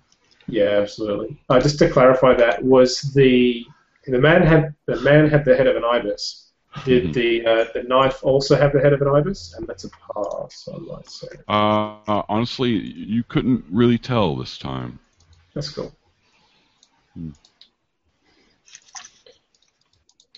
Yeah, 0.47 0.79
absolutely. 0.81 1.37
Uh, 1.49 1.59
just 1.59 1.79
to 1.79 1.89
clarify 1.89 2.33
that, 2.35 2.63
was 2.63 3.01
the 3.13 3.65
the 4.07 4.19
man 4.19 4.41
had 4.43 4.73
the 4.85 4.99
man 5.01 5.29
had 5.29 5.45
the 5.45 5.55
head 5.55 5.67
of 5.67 5.75
an 5.75 5.83
ibis. 5.85 6.39
Did 6.85 7.03
Mhm. 7.09 7.13
the 7.13 7.45
uh, 7.45 7.65
the 7.73 7.83
knife 7.83 8.23
also 8.23 8.55
have 8.57 8.73
the 8.73 8.79
head 8.81 8.93
of 8.93 9.01
an 9.01 9.07
ibis? 9.07 9.53
And 9.55 9.67
that's 9.67 9.83
a 9.83 9.89
pass, 9.89 10.67
I 10.73 10.77
might 10.79 11.09
say. 11.09 11.27
Uh, 11.47 11.97
uh, 12.07 12.23
honestly, 12.29 12.71
you 12.71 13.23
couldn't 13.23 13.63
really 13.71 13.97
tell 13.97 14.35
this 14.35 14.57
time. 14.57 14.99
That's 15.53 15.69
cool. 15.69 15.93
Hmm. 17.13 17.29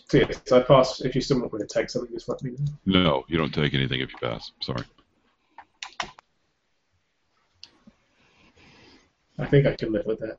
So 0.08 0.18
yes, 0.18 0.52
I 0.52 0.62
pass. 0.62 1.02
If 1.02 1.16
you 1.16 1.22
still 1.22 1.40
want 1.40 1.54
me 1.54 1.60
to 1.60 1.66
take 1.66 1.90
something, 1.90 2.14
just 2.14 2.30
let 2.30 2.42
me 2.44 2.52
know. 2.52 3.04
No, 3.04 3.26
you 3.28 3.38
don't 3.38 3.54
take 3.54 3.74
anything 3.74 4.02
if 4.02 4.12
you 4.12 4.18
pass. 4.20 4.52
Sorry. 4.62 4.84
I 9.38 9.46
think 9.48 9.66
I 9.66 9.76
can 9.76 9.92
live 9.92 10.06
with 10.06 10.20
that. 10.20 10.38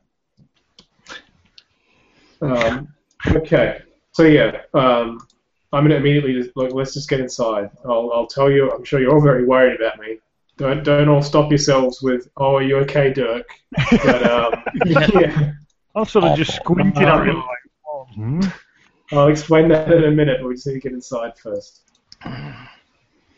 Um, 2.41 2.89
okay, 3.27 3.81
so 4.13 4.23
yeah, 4.23 4.63
um, 4.73 5.27
I'm 5.73 5.85
gonna 5.85 5.97
immediately 5.97 6.35
just, 6.35 6.57
look. 6.57 6.73
Let's 6.73 6.95
just 6.95 7.09
get 7.09 7.21
inside. 7.21 7.71
I'll, 7.85 8.11
I'll 8.15 8.27
tell 8.27 8.51
you. 8.51 8.71
I'm 8.71 8.85
sure 8.85 9.01
you're 9.01 9.15
all 9.15 9.21
very 9.21 9.45
worried 9.45 9.81
about 9.81 9.99
me. 9.99 10.19
Don't 10.59 10.85
don't 10.85 11.09
all 11.09 11.23
stop 11.23 11.51
yourselves 11.51 12.01
with, 12.01 12.29
"Oh, 12.37 12.57
are 12.57 12.63
you 12.63 12.77
okay, 12.79 13.13
Dirk?" 13.13 13.49
But 13.91 14.31
um, 14.31 14.63
yeah, 14.87 15.53
I'm 15.95 16.05
sort 16.05 16.25
of 16.25 16.37
just 16.37 16.53
Awful. 16.53 16.65
squinting 16.65 17.03
at 17.03 17.27
him 17.27 17.37
like, 17.37 17.71
oh, 17.87 18.07
hmm. 18.15 18.41
I'll 19.13 19.29
explain 19.29 19.69
that 19.69 19.91
in 19.93 20.05
a 20.05 20.11
minute. 20.11 20.39
But 20.41 20.49
we 20.49 20.55
need 20.55 20.63
to 20.63 20.81
get 20.81 20.93
inside 20.93 21.39
first. 21.39 21.83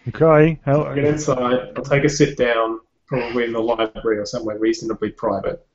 Okay. 0.08 0.58
How, 0.64 0.94
Get 0.94 1.04
inside. 1.04 1.72
I'll 1.76 1.84
take 1.84 2.04
a 2.04 2.08
sit 2.08 2.36
down, 2.36 2.80
probably 3.06 3.44
in 3.44 3.52
the 3.52 3.60
library 3.60 4.18
or 4.18 4.26
somewhere 4.26 4.58
reasonably 4.58 5.10
private. 5.10 5.66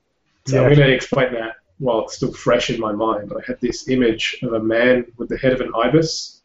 So 0.46 0.60
I'm 0.60 0.76
going 0.76 0.88
to 0.88 0.94
explain 0.94 1.34
that 1.34 1.56
while 1.78 2.04
it's 2.06 2.16
still 2.16 2.34
fresh 2.34 2.70
in 2.70 2.80
my 2.80 2.92
mind. 2.92 3.32
I 3.36 3.42
had 3.46 3.60
this 3.62 3.88
image 3.88 4.40
of 4.44 4.54
a 4.54 4.60
man 4.60 5.06
with 5.18 5.30
the 5.30 5.38
head 5.38 5.54
of 5.54 5.62
an 5.62 5.72
ibis 5.76 6.42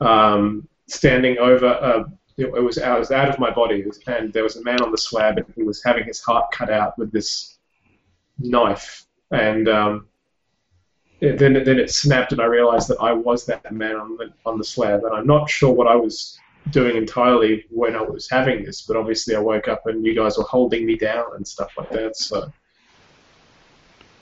um, 0.00 0.68
standing 0.86 1.38
over. 1.38 1.66
A, 1.66 2.12
it, 2.36 2.46
it 2.46 2.62
was 2.62 2.78
out, 2.78 2.96
it 2.96 3.00
was 3.00 3.10
out 3.10 3.28
of 3.28 3.38
my 3.38 3.50
body, 3.50 3.84
and 4.06 4.32
there 4.32 4.42
was 4.42 4.56
a 4.56 4.62
man 4.62 4.80
on 4.82 4.90
the 4.90 4.98
slab, 4.98 5.36
and 5.36 5.46
he 5.54 5.62
was 5.62 5.82
having 5.84 6.04
his 6.04 6.20
heart 6.20 6.50
cut 6.52 6.70
out 6.70 6.98
with 6.98 7.12
this 7.12 7.58
knife. 8.38 9.06
And 9.30 9.68
um, 9.68 10.08
it, 11.20 11.38
then, 11.38 11.52
then 11.52 11.78
it 11.78 11.90
snapped, 11.90 12.32
and 12.32 12.40
I 12.40 12.46
realized 12.46 12.88
that 12.88 12.98
I 13.00 13.12
was 13.12 13.44
that 13.46 13.70
man 13.72 13.96
on 13.96 14.16
the 14.16 14.32
on 14.46 14.58
the 14.58 14.64
slab, 14.64 15.04
and 15.04 15.14
I'm 15.14 15.26
not 15.26 15.50
sure 15.50 15.72
what 15.72 15.86
I 15.86 15.94
was 15.94 16.38
doing 16.70 16.96
entirely 16.96 17.64
when 17.70 17.96
I 17.96 18.02
was 18.02 18.28
having 18.28 18.64
this, 18.64 18.82
but 18.82 18.96
obviously 18.96 19.34
I 19.34 19.40
woke 19.40 19.68
up 19.68 19.86
and 19.86 20.04
you 20.04 20.14
guys 20.14 20.36
were 20.36 20.44
holding 20.44 20.86
me 20.86 20.96
down 20.96 21.24
and 21.34 21.46
stuff 21.46 21.72
like 21.76 21.90
that. 21.90 22.16
So 22.16 22.52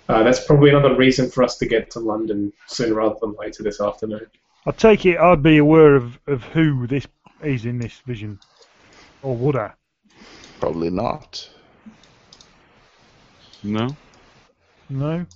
uh, 0.09 0.23
that's 0.23 0.45
probably 0.45 0.71
another 0.71 0.95
reason 0.95 1.29
for 1.31 1.43
us 1.43 1.59
to 1.59 1.67
get 1.67 1.91
to 1.93 2.01
London 2.01 2.53
sooner 2.67 2.95
rather 2.95 3.17
than 3.21 3.35
later 3.39 3.63
this 3.63 3.81
afternoon. 3.81 4.27
I 4.67 4.71
take 4.71 5.05
it 5.07 5.19
I'd 5.19 5.43
be 5.43 5.59
aware 5.59 5.95
of, 5.97 6.19
of 6.27 6.43
who 6.45 6.87
this 6.87 7.07
is 7.43 7.65
in 7.65 7.79
this 7.79 7.99
vision, 8.07 8.39
or 9.23 9.37
would 9.37 9.57
I? 9.57 9.73
Probably 10.61 10.91
not. 10.91 11.49
No, 13.63 13.97
No. 14.89 15.27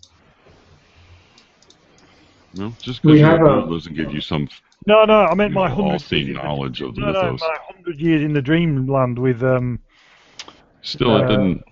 No. 2.55 2.73
Just 2.83 3.03
We 3.05 3.13
because 3.15 3.27
have 3.29 3.39
you're 3.41 3.65
a- 3.67 3.69
doesn't 3.69 3.95
give 3.95 4.13
you 4.13 4.21
some 4.21 4.49
No, 4.87 5.05
no. 5.05 5.21
I 5.25 5.35
meant 5.35 5.53
my 5.55 5.69
know, 5.69 5.75
hundred. 5.75 5.93
all-seeing 5.93 6.33
knowledge 6.35 6.83
of 6.83 6.95
the 6.95 7.01
No, 7.01 7.13
no, 7.13 7.33
my 7.41 7.57
hundred 7.73 7.99
years 8.01 8.23
in 8.23 8.33
the 8.33 8.43
dreamland 8.43 9.19
with 9.19 9.43
um. 9.43 9.79
Still, 10.83 11.17
it 11.17 11.25
uh, 11.25 11.29
didn't. 11.29 11.63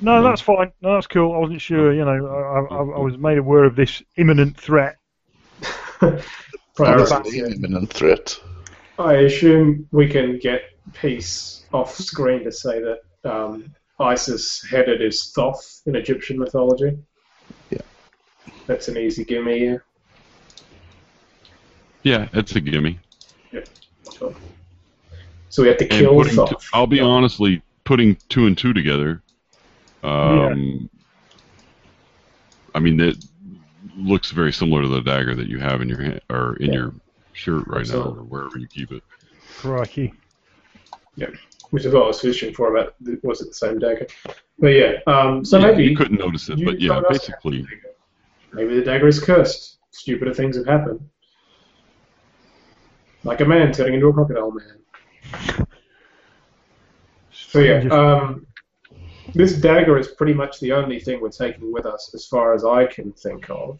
No, 0.00 0.20
No. 0.20 0.28
that's 0.28 0.40
fine. 0.42 0.72
No, 0.82 0.94
that's 0.94 1.06
cool. 1.06 1.32
I 1.34 1.38
wasn't 1.38 1.60
sure. 1.60 1.92
You 1.94 2.04
know, 2.04 2.26
I, 2.26 2.74
I, 2.74 2.78
I 2.78 2.98
was 3.00 3.16
made 3.16 3.38
aware 3.38 3.64
of 3.64 3.76
this 3.76 4.02
imminent 4.16 4.58
threat. 4.60 4.96
Priorities, 6.74 7.12
Obviously, 7.12 7.38
yeah. 7.40 7.46
an 7.46 7.52
imminent 7.54 7.92
threat. 7.92 8.38
I 8.98 9.14
assume 9.14 9.88
we 9.92 10.08
can 10.08 10.38
get 10.38 10.62
peace 10.92 11.64
off 11.72 11.94
screen 11.96 12.44
to 12.44 12.52
say 12.52 12.80
that 12.82 12.98
um, 13.30 13.72
Ibis 14.00 14.66
headed 14.70 15.00
is 15.00 15.32
Thoth 15.34 15.82
in 15.86 15.96
Egyptian 15.96 16.38
mythology. 16.38 16.98
Yeah. 17.70 17.78
That's 18.66 18.88
an 18.88 18.96
easy 18.98 19.24
gimme. 19.24 19.64
Yeah. 19.64 19.76
Yeah, 22.06 22.28
it's 22.34 22.54
a 22.54 22.60
gimme. 22.60 23.00
So, 24.12 24.32
so 25.48 25.62
we 25.62 25.68
have 25.68 25.76
to 25.78 25.88
And 25.90 25.92
kill 25.92 26.14
putting, 26.14 26.36
Thoth. 26.36 26.50
t- 26.50 26.66
I'll 26.72 26.86
be 26.86 27.00
honestly 27.00 27.60
putting 27.82 28.16
two 28.28 28.46
and 28.46 28.56
two 28.56 28.72
together. 28.72 29.22
Um, 30.04 30.88
I 32.76 32.78
mean, 32.78 33.00
it 33.00 33.16
looks 33.96 34.30
very 34.30 34.52
similar 34.52 34.82
to 34.82 34.88
the 34.88 35.00
dagger 35.00 35.34
that 35.34 35.48
you 35.48 35.58
have 35.58 35.80
in 35.82 35.88
your 35.88 36.00
hand 36.00 36.20
or 36.30 36.54
in 36.60 36.68
Yeah. 36.68 36.74
your 36.78 36.94
shirt 37.32 37.64
right 37.66 37.84
now, 37.88 38.02
or 38.02 38.22
wherever 38.22 38.56
you 38.56 38.68
keep 38.68 38.92
it. 38.92 39.02
Crikey. 39.58 40.14
Yeah, 41.16 41.30
which 41.70 41.86
is 41.86 41.92
what 41.92 42.04
I 42.04 42.06
was 42.06 42.20
fishing 42.20 42.54
for. 42.54 42.70
About 42.76 42.94
the- 43.00 43.18
was 43.24 43.40
it 43.40 43.48
the 43.48 43.54
same 43.54 43.80
dagger? 43.80 44.06
But 44.60 44.68
yeah, 44.68 45.00
um, 45.08 45.44
so 45.44 45.58
Yeah, 45.58 45.72
maybe 45.72 45.82
you 45.86 45.96
couldn't 45.96 46.20
notice 46.20 46.48
it, 46.50 46.64
but 46.64 46.80
yeah, 46.80 47.02
basically, 47.08 47.62
the 47.62 47.66
dagger. 47.66 47.94
maybe 48.52 48.74
the 48.76 48.82
dagger 48.84 49.08
is 49.08 49.18
cursed. 49.18 49.78
Stupider 49.90 50.32
things 50.32 50.56
have 50.56 50.66
happened, 50.66 51.00
like 53.26 53.40
a 53.40 53.44
man 53.44 53.72
turning 53.72 53.94
into 53.94 54.06
a 54.06 54.12
crocodile 54.12 54.52
man. 54.52 55.66
So 57.32 57.58
yeah, 57.58 57.82
um, 57.90 58.46
this 59.34 59.54
dagger 59.60 59.98
is 59.98 60.08
pretty 60.08 60.32
much 60.34 60.60
the 60.60 60.72
only 60.72 61.00
thing 61.00 61.20
we're 61.20 61.30
taking 61.30 61.72
with 61.72 61.86
us, 61.86 62.12
as 62.14 62.26
far 62.26 62.54
as 62.54 62.64
I 62.64 62.86
can 62.86 63.12
think 63.12 63.50
of. 63.50 63.78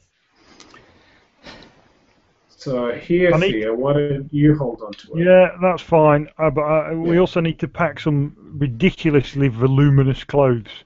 So 2.48 2.92
here, 2.92 3.32
I 3.32 3.38
need- 3.38 3.52
Thea, 3.52 3.72
why 3.74 3.92
don't 3.92 4.28
you 4.32 4.56
hold 4.56 4.82
on 4.82 4.92
to 4.92 5.14
it? 5.14 5.24
Yeah, 5.24 5.50
that's 5.62 5.82
fine. 5.82 6.28
Uh, 6.38 6.50
but 6.50 6.62
uh, 6.62 6.94
we 6.96 7.14
Yeah. 7.14 7.20
also 7.20 7.40
need 7.40 7.58
to 7.60 7.68
pack 7.68 8.00
some 8.00 8.34
ridiculously 8.58 9.48
voluminous 9.48 10.24
clothes. 10.24 10.84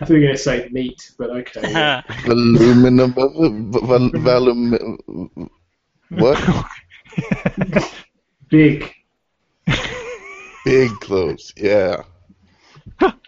I 0.00 0.06
thought 0.06 0.08
you 0.10 0.14
were 0.14 0.20
going 0.20 0.32
to 0.32 0.38
say 0.38 0.68
meat, 0.72 1.10
but 1.18 1.28
okay. 1.30 1.60
yeah. 1.72 2.00
Aluminum, 2.26 3.12
val, 3.12 4.10
valum, 4.26 5.50
what? 6.10 6.66
Big. 8.48 8.92
Big 10.64 10.90
clothes, 11.00 11.52
yeah. 11.56 12.02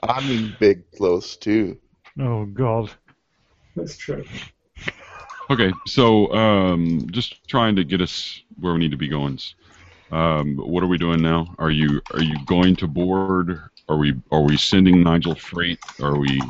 I 0.03 0.21
mean 0.29 0.55
big 0.61 0.91
clothes 0.93 1.37
too. 1.37 1.79
Oh 2.19 2.45
God. 2.45 2.91
That's 3.77 3.97
true. 3.97 4.25
okay. 5.51 5.73
So, 5.87 6.33
um, 6.35 7.07
just 7.11 7.47
trying 7.49 7.77
to 7.77 7.85
get 7.85 8.03
us 8.03 8.43
where 8.61 8.75
we 8.75 8.81
need 8.81 8.91
to 8.91 8.97
be 8.97 9.09
going. 9.09 9.39
Um, 10.11 10.57
what 10.57 10.83
are 10.83 10.89
we 10.89 10.99
doing 10.99 11.23
now? 11.23 11.55
Are 11.59 11.71
you 11.71 12.03
are 12.13 12.23
you 12.23 12.37
going 12.45 12.77
to 12.77 12.87
board? 12.87 13.61
Are 13.89 13.97
we 13.97 14.15
are 14.31 14.43
we 14.43 14.57
sending 14.57 15.03
Nigel 15.03 15.35
freight? 15.35 15.79
Are 16.03 16.19
we 16.19 16.43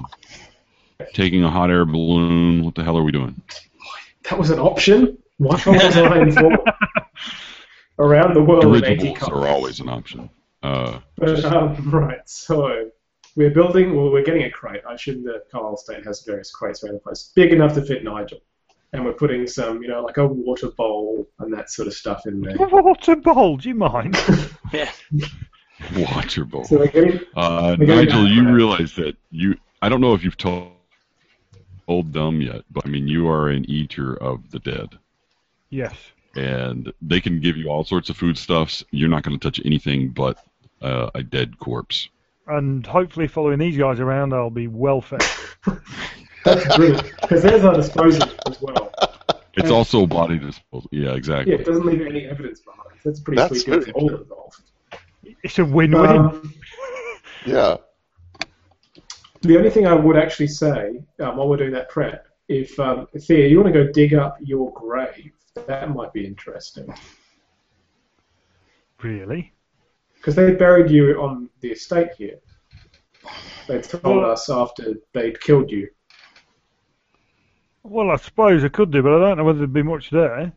taking 1.15 1.45
a 1.45 1.51
hot 1.51 1.71
air 1.71 1.85
balloon? 1.85 2.65
What 2.65 2.75
the 2.75 2.83
hell 2.83 2.99
are 2.99 3.05
we 3.05 3.13
doing? 3.13 3.41
That 4.25 4.39
was 4.39 4.51
an 4.51 4.59
option? 4.59 5.19
What 5.43 5.67
was 5.67 5.97
I 5.97 6.21
informed? 6.21 6.59
Around 7.99 8.35
the 8.35 8.43
world 8.43 8.65
in 8.77 8.85
80 8.85 8.97
Dirigibles 8.97 9.29
are 9.29 9.49
always 9.49 9.81
an 9.81 9.89
option. 9.89 10.31
Uh, 10.63 11.01
But, 11.17 11.45
um, 11.45 11.91
right, 11.91 12.27
so 12.29 12.91
we're 13.35 13.51
building, 13.51 13.97
well, 13.97 14.11
we're 14.13 14.23
getting 14.23 14.45
a 14.45 14.51
crate. 14.51 14.83
I 14.89 14.95
assume 14.95 15.25
that 15.25 15.51
Carlyle 15.51 15.77
State 15.77 16.05
has 16.05 16.23
various 16.25 16.53
crates 16.53 16.85
around 16.85 16.95
the 16.95 17.01
place, 17.01 17.33
big 17.35 17.53
enough 17.53 17.75
to 17.75 17.83
fit 17.83 18.05
Nigel. 18.05 18.39
And 18.93 19.05
we're 19.05 19.15
putting 19.15 19.47
some, 19.47 19.83
you 19.83 19.89
know, 19.89 20.03
like 20.03 20.19
a 20.19 20.27
water 20.27 20.71
bowl 20.71 21.27
and 21.41 21.53
that 21.55 21.71
sort 21.71 21.89
of 21.89 21.95
stuff 21.95 22.27
in 22.27 22.41
there. 22.41 22.57
Water 22.59 23.17
bowl, 23.17 23.57
do 23.57 23.69
you 23.69 23.75
mind? 23.75 24.17
yeah. 24.73 24.91
water 25.97 26.45
bowl. 26.45 26.65
So 26.65 26.79
we're 26.79 26.87
getting, 26.89 27.19
Uh, 27.35 27.75
We're 27.79 27.87
gonna 27.87 28.05
Nigel, 28.05 28.29
you 28.29 28.49
realize 28.49 28.95
that 28.97 29.17
you. 29.31 29.57
I 29.81 29.89
don't 29.89 30.03
know 30.03 30.13
if 30.15 30.23
you've 30.23 30.37
told 30.37 30.73
told 31.87 32.13
them 32.13 32.41
yet, 32.41 32.63
but 32.71 32.87
I 32.87 32.89
mean, 32.91 33.09
you 33.09 33.29
are 33.29 33.49
an 33.49 33.69
eater 33.69 34.15
of 34.23 34.51
the 34.51 34.59
dead, 34.61 34.91
yes. 35.73 35.95
and 36.37 36.93
they 37.03 37.21
can 37.21 37.41
give 37.41 37.57
you 37.57 37.69
all 37.69 37.83
sorts 37.85 38.09
of 38.11 38.17
foodstuffs. 38.17 38.85
You're 38.93 39.09
not 39.09 39.23
going 39.25 39.37
to 39.39 39.43
touch 39.43 39.61
anything 39.65 40.11
but 40.11 40.39
uh, 40.81 41.11
a 41.15 41.23
dead 41.23 41.59
corpse. 41.59 42.09
And 42.47 42.87
hopefully, 42.87 43.27
following 43.29 43.59
these 43.59 43.77
guys 43.79 44.01
around, 44.01 44.33
I'll 44.35 44.51
be 44.51 44.67
well 44.69 45.01
fed. 45.01 45.23
that's 46.45 46.77
brilliant. 46.77 47.11
Because 47.21 47.43
there's 47.43 47.65
our 47.65 47.75
disposal 47.75 48.29
as 48.49 48.61
well. 48.61 48.93
It's 49.55 49.69
Yeah. 49.69 49.75
also 49.75 50.07
body 50.07 50.39
disposal. 50.39 50.89
Yeah, 50.93 51.13
exactly. 51.15 51.53
Yeah, 51.53 51.61
it 51.61 51.67
doesn't 51.67 51.87
leave 51.87 52.01
any 52.01 52.27
evidence 52.27 52.61
behind. 52.61 52.99
That's 53.05 53.21
pretty 53.21 53.41
That's 53.41 53.63
sweet 53.63 53.85
good 53.85 53.93
all 53.93 54.15
involved. 54.15 54.63
It's 55.45 55.59
a 55.59 55.65
win-win. 55.65 56.05
Um, 56.07 56.55
Yeah. 57.47 57.77
The 59.43 59.57
only 59.57 59.71
thing 59.71 59.87
I 59.87 59.95
would 59.95 60.17
actually 60.17 60.47
say 60.49 61.03
um, 61.21 61.37
while 61.37 61.49
we're 61.49 61.57
doing 61.57 61.73
that 61.73 61.89
prep, 61.89 62.27
if 62.49 62.79
um, 62.79 63.09
Thea, 63.19 63.49
you 63.49 63.61
want 63.61 63.73
to 63.73 63.85
go 63.85 63.91
dig 63.93 64.15
up 64.15 64.37
your 64.41 64.73
grave, 64.73 65.33
that 65.55 65.95
might 65.95 66.13
be 66.13 66.27
interesting 66.27 66.93
really? 69.03 69.53
because 70.23 70.37
they 70.37 70.53
buried 70.53 70.89
you 70.89 71.21
on 71.21 71.51
the 71.61 71.73
estate 71.73 72.11
here. 72.17 72.39
They 73.67 73.81
told 73.81 74.23
us 74.23 74.49
after 74.49 74.95
they'd 75.13 75.41
killed 75.41 75.69
you. 75.69 75.89
Well, 77.83 78.11
I 78.11 78.17
suppose 78.17 78.63
I 78.63 78.69
could 78.69 78.93
do, 78.93 79.03
but 79.03 79.17
I 79.17 79.19
don't 79.19 79.39
know 79.39 79.45
whether 79.45 79.59
there'd 79.59 79.73
be 79.73 79.83
much 79.83 80.11
there. 80.11 80.53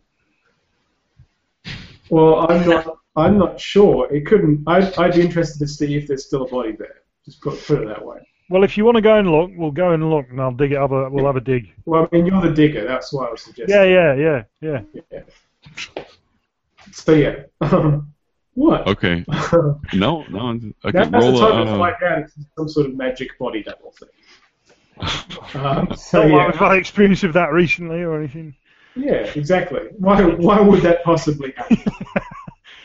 Well, 2.11 2.47
I'm 2.47 2.69
not. 2.69 2.97
I'm 3.15 3.37
not 3.39 3.59
sure. 3.59 4.13
It 4.13 4.27
couldn't. 4.27 4.63
I'd, 4.67 4.95
I'd 4.99 5.15
be 5.15 5.21
interested 5.21 5.57
to 5.59 5.67
see 5.67 5.95
if 5.95 6.07
there's 6.07 6.27
still 6.27 6.43
a 6.43 6.47
body 6.47 6.73
there. 6.73 7.01
Just 7.25 7.41
put 7.41 7.59
put 7.65 7.81
it 7.81 7.87
that 7.87 8.05
way. 8.05 8.19
Well, 8.49 8.63
if 8.63 8.77
you 8.77 8.85
want 8.85 8.95
to 8.95 9.01
go 9.01 9.17
and 9.17 9.31
look, 9.31 9.51
we'll 9.55 9.71
go 9.71 9.91
and 9.91 10.09
look, 10.09 10.27
and 10.29 10.39
I'll 10.39 10.51
dig 10.51 10.71
it 10.73 10.77
up. 10.77 10.91
A, 10.91 11.09
we'll 11.09 11.25
have 11.25 11.35
a 11.35 11.41
dig. 11.41 11.71
Well, 11.85 12.07
I 12.11 12.15
mean, 12.15 12.25
you're 12.27 12.41
the 12.41 12.51
digger. 12.53 12.85
That's 12.85 13.11
why 13.11 13.25
I 13.25 13.31
was 13.31 13.41
suggesting. 13.41 13.75
Yeah, 13.75 13.83
yeah, 13.83 14.13
yeah, 14.13 14.43
yeah. 14.61 14.81
yeah. 15.11 16.03
So 16.91 17.13
yeah. 17.13 17.35
Um, 17.61 18.13
what? 18.53 18.87
Okay. 18.87 19.25
No, 19.93 20.23
no. 20.29 20.49
Okay. 20.49 20.91
That's 20.91 21.09
the 21.09 21.17
roll 21.17 21.39
time 21.39 21.61
a. 21.61 21.65
to 21.65 21.71
Uh, 21.71 21.77
find 21.77 21.95
out 22.03 22.19
it's 22.19 22.35
some 22.57 22.69
sort 22.69 22.85
of 22.87 22.95
magic 22.95 23.37
body 23.39 23.63
devil 23.63 23.91
thing. 23.99 24.09
Um, 25.55 25.93
so 25.95 26.21
Not 26.21 26.29
like 26.29 26.31
yeah, 26.31 26.45
we've 26.47 26.55
had 26.55 26.71
experience 26.77 27.23
of 27.23 27.33
that 27.33 27.51
recently 27.51 28.01
or 28.03 28.17
anything. 28.17 28.55
yeah, 28.95 29.29
exactly. 29.35 29.81
Why 29.97 30.21
why 30.23 30.59
would 30.61 30.81
that 30.83 31.03
possibly 31.03 31.51
happen? 31.57 31.83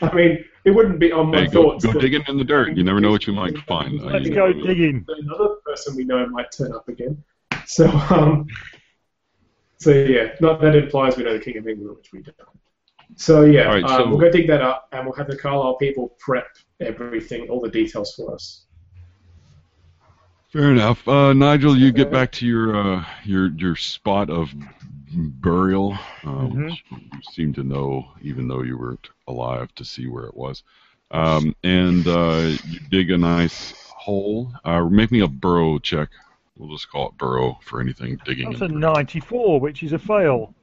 I 0.01 0.13
mean, 0.13 0.45
it 0.65 0.71
wouldn't 0.71 0.99
be 0.99 1.11
on 1.11 1.31
my 1.31 1.41
hey, 1.41 1.47
go, 1.47 1.63
thoughts. 1.63 1.85
go 1.85 1.93
that 1.93 2.01
digging 2.01 2.23
in 2.27 2.37
the 2.37 2.43
dirt. 2.43 2.77
You 2.77 2.83
never 2.83 2.99
know 2.99 3.11
what 3.11 3.25
you 3.27 3.33
might 3.33 3.57
find. 3.59 3.99
Let's 4.01 4.27
you 4.27 4.35
go 4.35 4.53
digging. 4.53 5.05
Another 5.07 5.55
person 5.65 5.95
we 5.95 6.03
know 6.03 6.25
might 6.27 6.51
turn 6.51 6.73
up 6.73 6.87
again. 6.87 7.23
So 7.65 7.87
um, 7.89 8.47
so 9.77 9.91
yeah, 9.91 10.35
not 10.39 10.61
that 10.61 10.75
implies 10.75 11.17
we 11.17 11.23
know 11.23 11.33
the 11.33 11.43
King 11.43 11.57
of 11.57 11.67
England, 11.67 11.97
which 11.97 12.11
we 12.11 12.21
don't. 12.21 12.37
So 13.15 13.43
yeah, 13.43 13.65
All 13.65 13.73
right, 13.73 13.83
um, 13.83 13.89
so- 13.89 14.09
we'll 14.09 14.19
go 14.19 14.31
dig 14.31 14.47
that 14.47 14.61
up, 14.61 14.87
and 14.91 15.05
we'll 15.05 15.15
have 15.15 15.27
the 15.27 15.37
Carlyle 15.37 15.75
people 15.75 16.15
prep 16.19 16.47
everything, 16.79 17.49
all 17.49 17.59
the 17.59 17.69
details 17.69 18.13
for 18.15 18.33
us. 18.33 18.65
Fair 20.51 20.71
enough. 20.71 21.07
Uh, 21.07 21.31
Nigel, 21.33 21.77
you 21.77 21.91
get 21.93 22.11
back 22.11 22.31
to 22.33 22.45
your 22.45 22.75
uh, 22.75 23.05
your 23.23 23.51
your 23.51 23.75
spot 23.77 24.29
of 24.29 24.49
burial, 25.13 25.93
uh, 26.23 26.27
Mhm. 26.27 26.65
which 26.71 26.83
you 26.91 27.19
seem 27.31 27.53
to 27.53 27.63
know, 27.63 28.11
even 28.21 28.47
though 28.47 28.61
you 28.61 28.77
weren't 28.77 29.09
alive 29.27 29.73
to 29.75 29.85
see 29.85 30.07
where 30.07 30.25
it 30.25 30.35
was. 30.35 30.63
Um, 31.11 31.55
and 31.63 32.05
uh, 32.07 32.51
you 32.67 32.79
dig 32.89 33.11
a 33.11 33.17
nice 33.17 33.71
hole. 33.89 34.51
Uh, 34.65 34.83
make 34.85 35.11
me 35.11 35.21
a 35.21 35.27
burrow 35.27 35.79
check. 35.79 36.09
We'll 36.57 36.69
just 36.75 36.89
call 36.89 37.09
it 37.09 37.17
burrow 37.17 37.57
for 37.63 37.79
anything 37.81 38.19
digging. 38.25 38.49
That's 38.51 38.61
a 38.61 38.65
in. 38.65 38.79
94, 38.79 39.59
which 39.59 39.83
is 39.83 39.93
a 39.93 39.99
fail. 39.99 40.53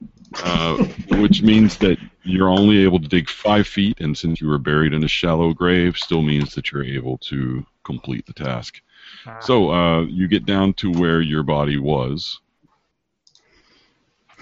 Uh, 0.43 0.77
which 1.17 1.41
means 1.41 1.77
that 1.77 1.97
you're 2.23 2.49
only 2.49 2.77
able 2.83 2.99
to 2.99 3.07
dig 3.07 3.27
five 3.27 3.67
feet, 3.67 3.99
and 3.99 4.15
since 4.17 4.39
you 4.39 4.47
were 4.47 4.59
buried 4.59 4.93
in 4.93 5.03
a 5.03 5.07
shallow 5.07 5.51
grave, 5.53 5.97
still 5.97 6.21
means 6.21 6.53
that 6.55 6.71
you're 6.71 6.83
able 6.83 7.17
to 7.17 7.65
complete 7.83 8.25
the 8.27 8.33
task. 8.33 8.81
Ah. 9.25 9.39
So 9.39 9.71
uh, 9.71 10.01
you 10.03 10.27
get 10.27 10.45
down 10.45 10.73
to 10.75 10.91
where 10.91 11.21
your 11.21 11.43
body 11.43 11.77
was, 11.77 12.39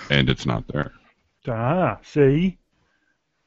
and 0.09 0.29
it's 0.29 0.45
not 0.45 0.67
there. 0.67 0.91
Ah, 1.47 1.97
see? 2.03 2.57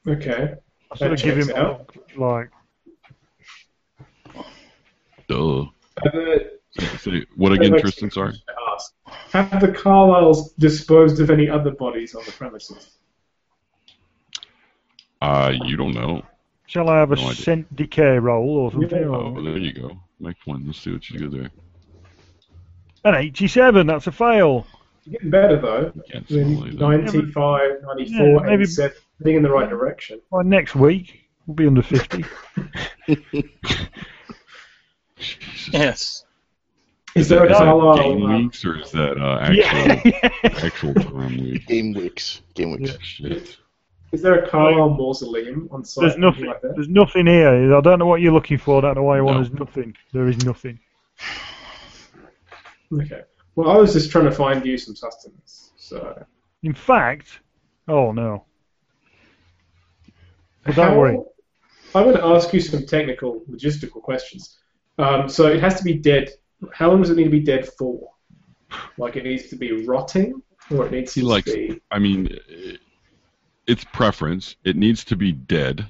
Okay. 0.07 0.55
I 0.91 0.95
should 0.97 1.11
have 1.11 1.19
That 1.19 1.23
given 1.23 1.47
checks 1.47 1.57
him 1.57 1.65
out. 1.65 1.95
like 2.17 2.49
Duh. 5.27 5.65
Have 6.03 6.13
the, 6.13 6.51
So, 6.99 7.11
what 7.35 7.51
again, 7.53 7.79
Tristan? 7.79 8.11
Sorry. 8.11 8.33
have 9.31 9.61
the 9.61 9.67
Carlyles 9.67 10.53
disposed 10.57 11.19
of 11.21 11.29
any 11.29 11.47
other 11.49 11.71
bodies 11.71 12.15
on 12.15 12.23
the 12.25 12.31
premises? 12.31 12.97
Uh, 15.21 15.53
you 15.65 15.77
don't 15.77 15.93
know. 15.93 16.23
Shall 16.65 16.89
I 16.89 16.99
have 16.99 17.11
a 17.11 17.15
idea. 17.15 17.33
scent 17.35 17.75
decay 17.75 18.17
roll 18.17 18.49
or 18.57 18.71
something? 18.71 18.89
Yeah. 18.99 19.05
Oh, 19.07 19.41
there 19.43 19.57
you 19.57 19.73
go. 19.73 19.99
Make 20.21 20.37
one. 20.45 20.65
Let's 20.67 20.79
see 20.79 20.91
what 20.91 21.09
you 21.09 21.17
do 21.19 21.29
there. 21.29 21.49
An 23.03 23.15
87, 23.15 23.87
that's 23.87 24.05
a 24.07 24.11
fail. 24.11 24.67
You're 25.05 25.13
getting 25.13 25.29
better 25.31 25.59
though. 25.59 25.91
Can't 26.11 26.25
I 26.29 26.33
mean, 26.35 26.75
95, 26.77 27.71
94, 27.83 28.25
Yeah, 28.27 28.39
maybe- 28.43 28.53
87, 28.63 28.97
heading 29.19 29.35
in 29.37 29.43
the 29.43 29.49
right 29.49 29.67
direction. 29.69 30.21
By 30.31 30.43
next 30.43 30.75
week, 30.75 31.21
we'll 31.47 31.55
be 31.55 31.65
under 31.67 31.81
50. 31.81 32.23
Yes. 35.71 36.25
Is 37.15 37.29
there 37.29 37.45
a 37.45 37.49
that, 37.49 37.53
is 37.53 37.59
that 37.59 38.03
game 38.03 38.23
uh, 38.25 38.37
weeks 38.37 38.65
or 38.65 38.79
is 38.79 38.91
that 38.91 39.17
uh, 39.21 39.39
actual 39.41 40.11
Yeah. 40.11 40.65
actual 40.65 40.93
time 40.95 41.37
week? 41.37 41.67
Game 41.67 41.93
weeks. 41.93 42.41
Game 42.55 42.71
weeks. 42.71 42.97
Shit. 43.01 43.57
Is 44.11 44.21
there 44.21 44.43
a 44.43 44.49
Carlyle 44.49 44.89
mausoleum 44.89 45.69
on 45.71 45.85
site? 45.85 46.01
There's 46.03 46.17
nothing. 46.17 46.45
Like? 46.45 46.61
There's 46.61 46.89
nothing 46.89 47.27
here. 47.27 47.73
I 47.75 47.81
don't 47.81 47.99
know 47.99 48.05
what 48.07 48.19
you're 48.21 48.33
looking 48.33 48.57
for. 48.57 48.79
I 48.79 48.81
don't 48.81 48.95
know 48.95 49.03
why 49.03 49.17
you 49.17 49.23
want. 49.23 49.37
No. 49.37 49.43
There's 49.43 49.59
nothing. 49.59 49.95
There 50.11 50.27
is 50.27 50.43
nothing. 50.45 50.79
Okay. 52.93 53.21
Well, 53.55 53.69
I 53.69 53.77
was 53.77 53.93
just 53.93 54.11
trying 54.11 54.25
to 54.25 54.31
find 54.31 54.65
you 54.65 54.77
some 54.77 54.95
sustenance. 54.95 55.71
So. 55.77 56.25
In 56.63 56.73
fact, 56.73 57.39
oh 57.87 58.11
no. 58.11 58.45
But 60.65 60.75
don't 60.75 60.89
How- 60.89 60.97
worry. 60.99 61.19
I'm 61.93 62.03
going 62.05 62.15
to 62.15 62.23
ask 62.23 62.53
you 62.53 62.61
some 62.61 62.85
technical, 62.85 63.41
logistical 63.51 64.01
questions. 64.01 64.59
Um, 64.97 65.27
so 65.27 65.47
it 65.47 65.59
has 65.59 65.75
to 65.75 65.83
be 65.83 65.93
dead. 65.93 66.29
How 66.73 66.89
long 66.89 67.01
does 67.01 67.09
it 67.09 67.17
need 67.17 67.25
to 67.25 67.29
be 67.29 67.41
dead 67.41 67.67
for? 67.77 68.09
Like 68.97 69.17
it 69.17 69.25
needs 69.25 69.49
to 69.49 69.57
be 69.57 69.85
rotting, 69.85 70.41
or 70.69 70.85
it 70.85 70.91
needs 70.93 71.11
See, 71.11 71.19
to 71.21 71.27
like- 71.27 71.45
be. 71.45 71.81
I 71.91 71.99
mean, 71.99 72.29
i- 72.49 72.77
it's 73.71 73.83
preference. 73.85 74.55
It 74.63 74.75
needs 74.75 75.03
to 75.05 75.15
be 75.15 75.31
dead. 75.31 75.87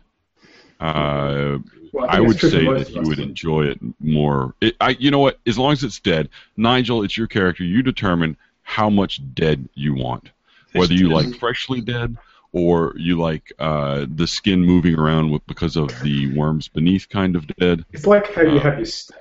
Uh, 0.79 1.57
Well, 1.93 2.05
I 2.09 2.17
think 2.17 2.27
would 2.27 2.31
it's 2.37 2.39
true 2.39 2.49
for 2.49 2.55
say 2.55 2.65
that 2.65 2.87
of 2.87 2.95
you 2.95 3.01
would 3.09 3.19
enjoy 3.19 3.61
it 3.65 3.79
more. 3.99 4.53
It, 4.61 4.75
I, 4.79 4.89
you 4.91 5.11
know 5.11 5.19
what? 5.19 5.39
As 5.45 5.57
long 5.57 5.73
as 5.73 5.83
it's 5.83 5.99
dead, 5.99 6.29
Nigel, 6.57 7.03
it's 7.03 7.17
your 7.17 7.27
character. 7.27 7.63
You 7.63 7.81
determine 7.83 8.37
how 8.63 8.89
much 8.89 9.19
dead 9.33 9.67
you 9.73 9.93
want. 9.95 10.29
Whether 10.73 10.93
you 10.93 11.09
like 11.11 11.35
freshly 11.35 11.81
dead 11.81 12.17
or 12.53 12.93
you 12.97 13.17
like 13.17 13.51
uh, 13.59 14.05
the 14.15 14.27
skin 14.27 14.63
moving 14.63 14.95
around 14.95 15.31
with 15.31 15.45
because 15.47 15.75
of 15.75 15.89
the 16.03 16.33
worms 16.37 16.67
beneath 16.69 17.09
kind 17.09 17.35
of 17.35 17.45
dead. 17.57 17.83
It's 17.91 18.05
like 18.05 18.33
how 18.33 18.43
you 18.43 18.59
Uh, 18.59 18.61
have 18.61 18.77
your 18.77 18.85
steak. 18.85 19.17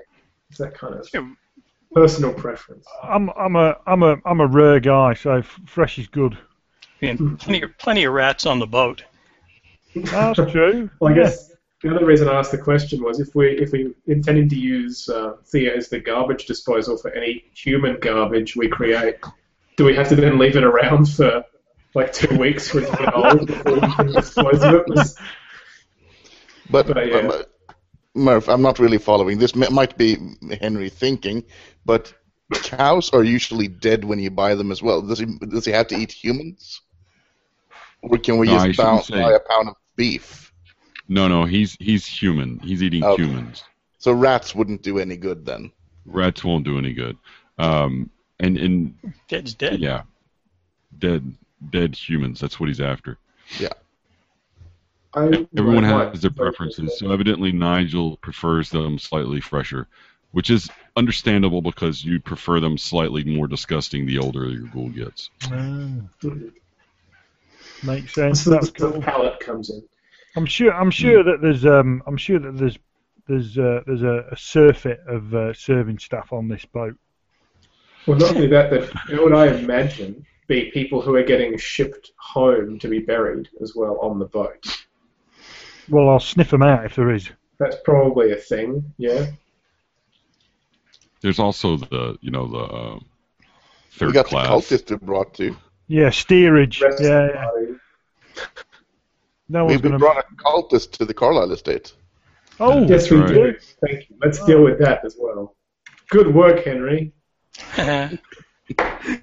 It's 0.50 0.58
that 0.58 0.74
kind 0.74 0.94
of 0.94 1.08
Yeah. 1.12 1.28
personal 1.92 2.32
preference. 2.32 2.86
I'm 3.02 3.30
I'm 3.30 3.56
a 3.56 3.76
I'm 3.86 4.02
a 4.02 4.16
I'm 4.24 4.40
a 4.40 4.46
rare 4.46 4.78
guy, 4.80 5.14
so 5.14 5.42
fresh 5.42 5.98
is 5.98 6.06
good. 6.06 6.38
And 7.02 7.38
plenty, 7.38 7.62
of, 7.62 7.76
plenty 7.78 8.04
of 8.04 8.12
rats 8.12 8.46
on 8.46 8.58
the 8.58 8.66
boat. 8.66 9.04
That's 9.94 10.38
true. 10.52 10.90
Well, 11.00 11.12
I 11.12 11.16
guess 11.16 11.50
the 11.82 11.94
other 11.94 12.04
reason 12.04 12.28
I 12.28 12.34
asked 12.38 12.50
the 12.52 12.58
question 12.58 13.02
was 13.02 13.20
if 13.20 13.34
we 13.34 13.48
if 13.58 13.72
we 13.72 13.94
intending 14.06 14.48
to 14.50 14.56
use 14.56 15.08
uh, 15.08 15.36
Thea 15.46 15.74
as 15.76 15.88
the 15.88 15.98
garbage 16.00 16.46
disposal 16.46 16.96
for 16.98 17.10
any 17.12 17.44
human 17.54 17.98
garbage 18.00 18.54
we 18.56 18.68
create, 18.68 19.16
do 19.76 19.84
we 19.84 19.94
have 19.96 20.08
to 20.10 20.16
then 20.16 20.38
leave 20.38 20.56
it 20.56 20.64
around 20.64 21.06
for 21.06 21.44
like 21.94 22.12
two 22.12 22.36
weeks 22.38 22.68
for 22.70 22.80
it 22.80 22.86
to 22.86 23.12
old 23.14 23.46
before 23.46 23.74
we 23.74 23.80
can 23.94 24.12
dispose 24.12 24.62
of 24.62 24.74
it? 24.80 24.88
Was- 24.88 25.16
But, 26.70 26.86
But, 26.86 27.08
yeah. 27.08 27.16
um, 27.18 27.42
Murph, 28.14 28.48
I'm 28.48 28.62
not 28.62 28.78
really 28.78 28.98
following. 28.98 29.38
This 29.38 29.54
m- 29.56 29.72
might 29.74 29.96
be 29.96 30.16
Henry 30.60 30.88
thinking, 30.88 31.44
but 31.84 32.12
cows 32.52 33.10
are 33.12 33.24
usually 33.24 33.68
dead 33.68 34.04
when 34.04 34.18
you 34.18 34.30
buy 34.30 34.54
them 34.54 34.70
as 34.70 34.82
well. 34.82 35.00
Does 35.02 35.18
he 35.20 35.26
does 35.48 35.64
he 35.64 35.72
have 35.72 35.86
to 35.88 35.96
eat 35.96 36.12
humans, 36.12 36.80
or 38.02 38.18
can 38.18 38.38
we 38.38 38.46
No, 38.46 38.52
just 38.66 38.76
shouldn't 38.76 39.04
say- 39.04 39.20
buy 39.20 39.32
a 39.32 39.40
pound 39.40 39.68
of 39.68 39.74
beef? 39.96 40.52
No, 41.08 41.26
no, 41.28 41.44
he's 41.44 41.76
he's 41.80 42.06
human. 42.06 42.58
He's 42.60 42.82
eating 42.82 43.02
Okay. 43.04 43.24
humans. 43.24 43.64
So 43.98 44.12
rats 44.12 44.54
wouldn't 44.54 44.82
do 44.82 44.98
any 44.98 45.16
good 45.16 45.44
then. 45.44 45.72
Rats 46.06 46.42
won't 46.44 46.64
do 46.64 46.78
any 46.78 46.92
good. 46.92 47.16
Um, 47.58 48.10
and 48.38 48.56
and 48.56 48.94
Dead's 49.28 49.54
dead. 49.54 49.80
yeah, 49.80 50.02
dead 50.98 51.34
dead 51.70 51.94
humans. 51.96 52.40
That's 52.40 52.58
what 52.60 52.68
he's 52.68 52.80
after. 52.80 53.18
I 55.12 55.46
Everyone 55.58 55.82
might- 55.82 56.10
has 56.10 56.22
their 56.22 56.30
preferences, 56.30 56.96
so 56.98 57.10
evidently 57.10 57.50
Nigel 57.50 58.16
prefers 58.18 58.70
them 58.70 58.96
slightly 58.98 59.40
fresher, 59.40 59.88
which 60.30 60.50
is 60.50 60.70
understandable 60.96 61.60
because 61.62 62.04
you 62.04 62.20
prefer 62.20 62.60
them 62.60 62.78
slightly 62.78 63.24
more 63.24 63.48
disgusting 63.48 64.06
the 64.06 64.18
older 64.18 64.48
your 64.48 64.68
ghoul 64.68 64.88
gets. 64.90 65.30
Ah. 65.50 65.88
Makes 67.84 68.14
sense. 68.14 68.42
So 68.44 68.50
That's 68.50 68.70
that's 68.70 68.80
the 68.80 68.90
cool. 68.92 69.02
palate 69.02 69.40
comes 69.40 69.70
in. 69.70 69.82
I'm 70.36 70.46
sure. 70.46 70.72
I'm 70.72 70.90
sure 70.90 71.22
that 71.24 71.40
there's. 71.42 71.64
Um. 71.66 72.02
I'm 72.06 72.16
sure 72.16 72.38
that 72.38 72.56
there's. 72.56 72.78
There's. 73.26 73.58
Uh, 73.58 73.80
there's 73.86 74.02
a, 74.02 74.26
a 74.30 74.36
surfeit 74.36 75.00
of 75.06 75.34
uh, 75.34 75.52
serving 75.54 75.98
staff 75.98 76.32
on 76.32 76.48
this 76.48 76.64
boat. 76.64 76.96
Well, 78.06 78.18
not 78.18 78.34
only 78.34 78.46
that, 78.48 78.70
that 78.70 78.90
it 79.12 79.22
would 79.22 79.34
I 79.34 79.48
imagine 79.48 80.24
be 80.46 80.70
people 80.72 81.00
who 81.02 81.14
are 81.16 81.22
getting 81.22 81.56
shipped 81.58 82.12
home 82.16 82.78
to 82.78 82.88
be 82.88 82.98
buried 83.00 83.48
as 83.62 83.74
well 83.76 83.98
on 84.00 84.18
the 84.18 84.24
boat. 84.24 84.64
Well, 85.88 86.08
I'll 86.08 86.20
sniff 86.20 86.50
them 86.50 86.62
out 86.62 86.84
if 86.86 86.94
there 86.96 87.10
is. 87.12 87.28
That's 87.58 87.76
probably 87.84 88.32
a 88.32 88.36
thing. 88.36 88.92
Yeah. 88.96 89.26
There's 91.20 91.38
also 91.38 91.76
the 91.76 92.16
you 92.22 92.30
know 92.30 92.46
the 92.48 92.58
uh, 92.58 92.94
we 92.94 93.46
third 93.90 94.14
got 94.14 94.26
class. 94.26 94.68
the 94.68 94.76
cultists 94.78 95.00
brought 95.02 95.34
too. 95.34 95.56
Yeah, 95.90 96.10
steerage. 96.10 96.80
Rest 96.80 97.02
Yeah, 97.02 97.28
yeah. 97.34 98.44
No 99.48 99.64
We, 99.64 99.72
one's 99.72 99.82
we 99.82 99.88
gonna. 99.88 99.98
brought 99.98 100.18
a 100.24 100.34
cultist 100.36 100.92
to 100.92 101.04
the 101.04 101.12
Carlyle 101.12 101.50
estate. 101.50 101.92
Oh, 102.60 102.86
Yes, 102.86 103.10
we 103.10 103.16
right. 103.18 103.28
do. 103.34 103.54
Thank 103.84 104.08
you. 104.08 104.16
Let's 104.22 104.44
deal 104.44 104.62
with 104.62 104.78
that 104.78 105.04
as 105.04 105.16
well. 105.18 105.56
Good 106.10 106.32
work, 106.32 106.64
Henry. 106.64 107.12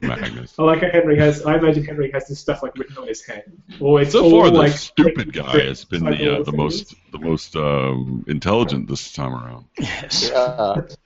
Magnus. 0.01 0.55
I 0.59 0.63
like 0.63 0.81
how 0.81 0.89
Henry 0.91 1.17
has. 1.19 1.45
I 1.45 1.55
imagine 1.57 1.85
Henry 1.85 2.11
has 2.11 2.27
this 2.27 2.39
stuff 2.39 2.61
like 2.63 2.75
written 2.77 2.97
on 2.97 3.07
his 3.07 3.25
hand. 3.25 3.43
Or 3.79 4.01
it's 4.01 4.11
So 4.11 4.29
far, 4.29 4.49
the 4.51 4.57
like 4.57 4.73
stupid 4.73 5.31
guy 5.31 5.59
has 5.59 5.85
been 5.85 6.03
the 6.03 6.35
uh, 6.35 6.39
of 6.39 6.45
the 6.45 6.51
most 6.51 6.93
the 7.13 7.19
most 7.19 7.55
um, 7.55 8.25
intelligent 8.27 8.89
this 8.89 9.13
time 9.13 9.33
around. 9.33 9.65
yes. 9.79 10.29
Yeah. 10.33 10.81
that 10.81 10.97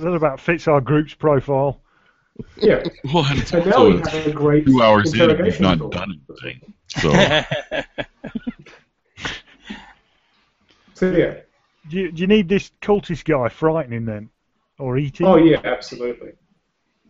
that 0.00 0.12
about 0.14 0.40
fits 0.40 0.66
our 0.66 0.80
group's 0.80 1.14
profile. 1.14 1.80
Yeah. 2.56 2.82
Well, 3.12 3.24
and 3.26 3.38
it's 3.40 3.52
And 3.52 3.66
now 3.66 3.72
also 3.72 3.90
we 3.96 4.10
have 4.10 4.26
a 4.26 4.32
great 4.32 4.66
two 4.66 4.82
hours 4.82 5.14
in 5.14 5.30
and 5.30 5.42
we've 5.42 5.60
not 5.60 5.78
tool. 5.78 5.88
done 5.90 6.20
anything. 6.28 6.74
So 6.88 7.10
So 10.94 11.10
yeah. 11.10 11.34
Do 11.88 11.96
you, 11.98 12.12
do 12.12 12.20
you 12.20 12.26
need 12.26 12.48
this 12.48 12.70
cultist 12.82 13.24
guy 13.24 13.48
frightening 13.48 14.04
then, 14.04 14.30
or 14.78 14.98
eating? 14.98 15.26
Oh 15.26 15.36
yeah, 15.36 15.60
absolutely. 15.64 16.32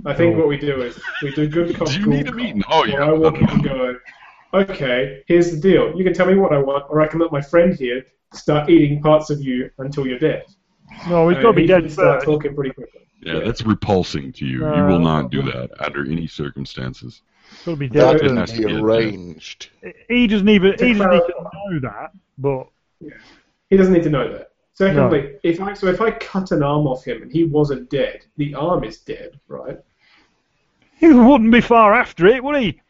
I 0.06 0.14
think 0.14 0.34
Oh. 0.36 0.38
what 0.38 0.48
we 0.48 0.56
do 0.56 0.80
is 0.82 0.98
we 1.22 1.32
do 1.34 1.48
good 1.48 1.74
cop. 1.76 1.88
do 1.90 1.94
you 1.98 2.04
cool 2.04 2.12
need 2.14 2.28
a 2.28 2.32
meeting? 2.32 2.62
Oh 2.70 2.84
yeah. 2.84 3.04
I 3.04 3.12
walk 3.12 3.36
in 3.38 3.48
and 3.48 3.62
go, 3.62 3.96
okay, 4.54 5.22
here's 5.26 5.50
the 5.50 5.60
deal. 5.60 5.92
You 5.96 6.04
can 6.04 6.14
tell 6.14 6.26
me 6.26 6.34
what 6.34 6.52
I 6.52 6.58
want, 6.58 6.84
or 6.88 7.00
I 7.02 7.08
can 7.08 7.18
let 7.20 7.32
my 7.32 7.40
friend 7.42 7.74
here 7.74 8.04
start 8.32 8.70
eating 8.70 9.02
parts 9.02 9.28
of 9.30 9.42
you 9.42 9.70
until 9.78 10.06
you're 10.06 10.18
dead. 10.20 10.44
no, 11.08 11.28
he's 11.28 11.38
I 11.38 11.42
got 11.42 11.50
to 11.50 11.56
be 11.56 11.66
dead 11.66 11.82
can 11.82 11.90
start 11.90 12.22
talking 12.24 12.54
pretty 12.54 12.72
quickly. 12.72 13.00
Yeah, 13.22 13.40
that's 13.40 13.62
repulsing 13.62 14.32
to 14.34 14.46
you. 14.46 14.60
you 14.60 14.84
will 14.86 15.06
uh, 15.06 15.20
not 15.20 15.30
do 15.30 15.42
that 15.42 15.70
under 15.84 16.04
any 16.10 16.26
circumstances. 16.26 17.22
Got 17.66 17.72
to 17.72 17.76
be 17.76 17.88
That 17.88 18.18
dead 18.20 18.30
it 18.30 18.36
has 18.36 18.52
to 18.52 18.58
be 18.58 18.64
be 18.66 18.72
a- 18.72 18.82
arranged. 18.82 19.68
He 20.08 20.26
doesn't 20.26 20.48
even. 20.48 20.76
To 20.78 20.86
He 20.86 20.94
doesn't 20.94 21.10
need 21.10 21.22
to 21.26 21.42
know 21.42 21.80
that, 21.80 22.12
but 22.38 22.66
yeah. 23.00 23.10
He 23.68 23.76
doesn't 23.76 23.92
need 23.92 24.02
to 24.04 24.10
know 24.10 24.32
that. 24.32 24.50
Secondly, 24.72 25.34
if 25.42 25.60
I 25.60 25.74
so 25.74 25.88
if 25.88 26.00
I 26.00 26.10
cut 26.12 26.52
an 26.52 26.62
arm 26.62 26.86
off 26.86 27.04
him 27.04 27.22
and 27.22 27.30
he 27.30 27.44
wasn't 27.44 27.90
dead, 27.90 28.24
the 28.38 28.54
arm 28.54 28.84
is 28.84 28.98
dead, 28.98 29.38
right? 29.48 29.78
he 30.98 31.08
wouldn't 31.12 31.50
be 31.50 31.60
far 31.60 31.92
after 31.94 32.26
it, 32.26 32.42
would 32.44 32.60
he? 32.62 32.80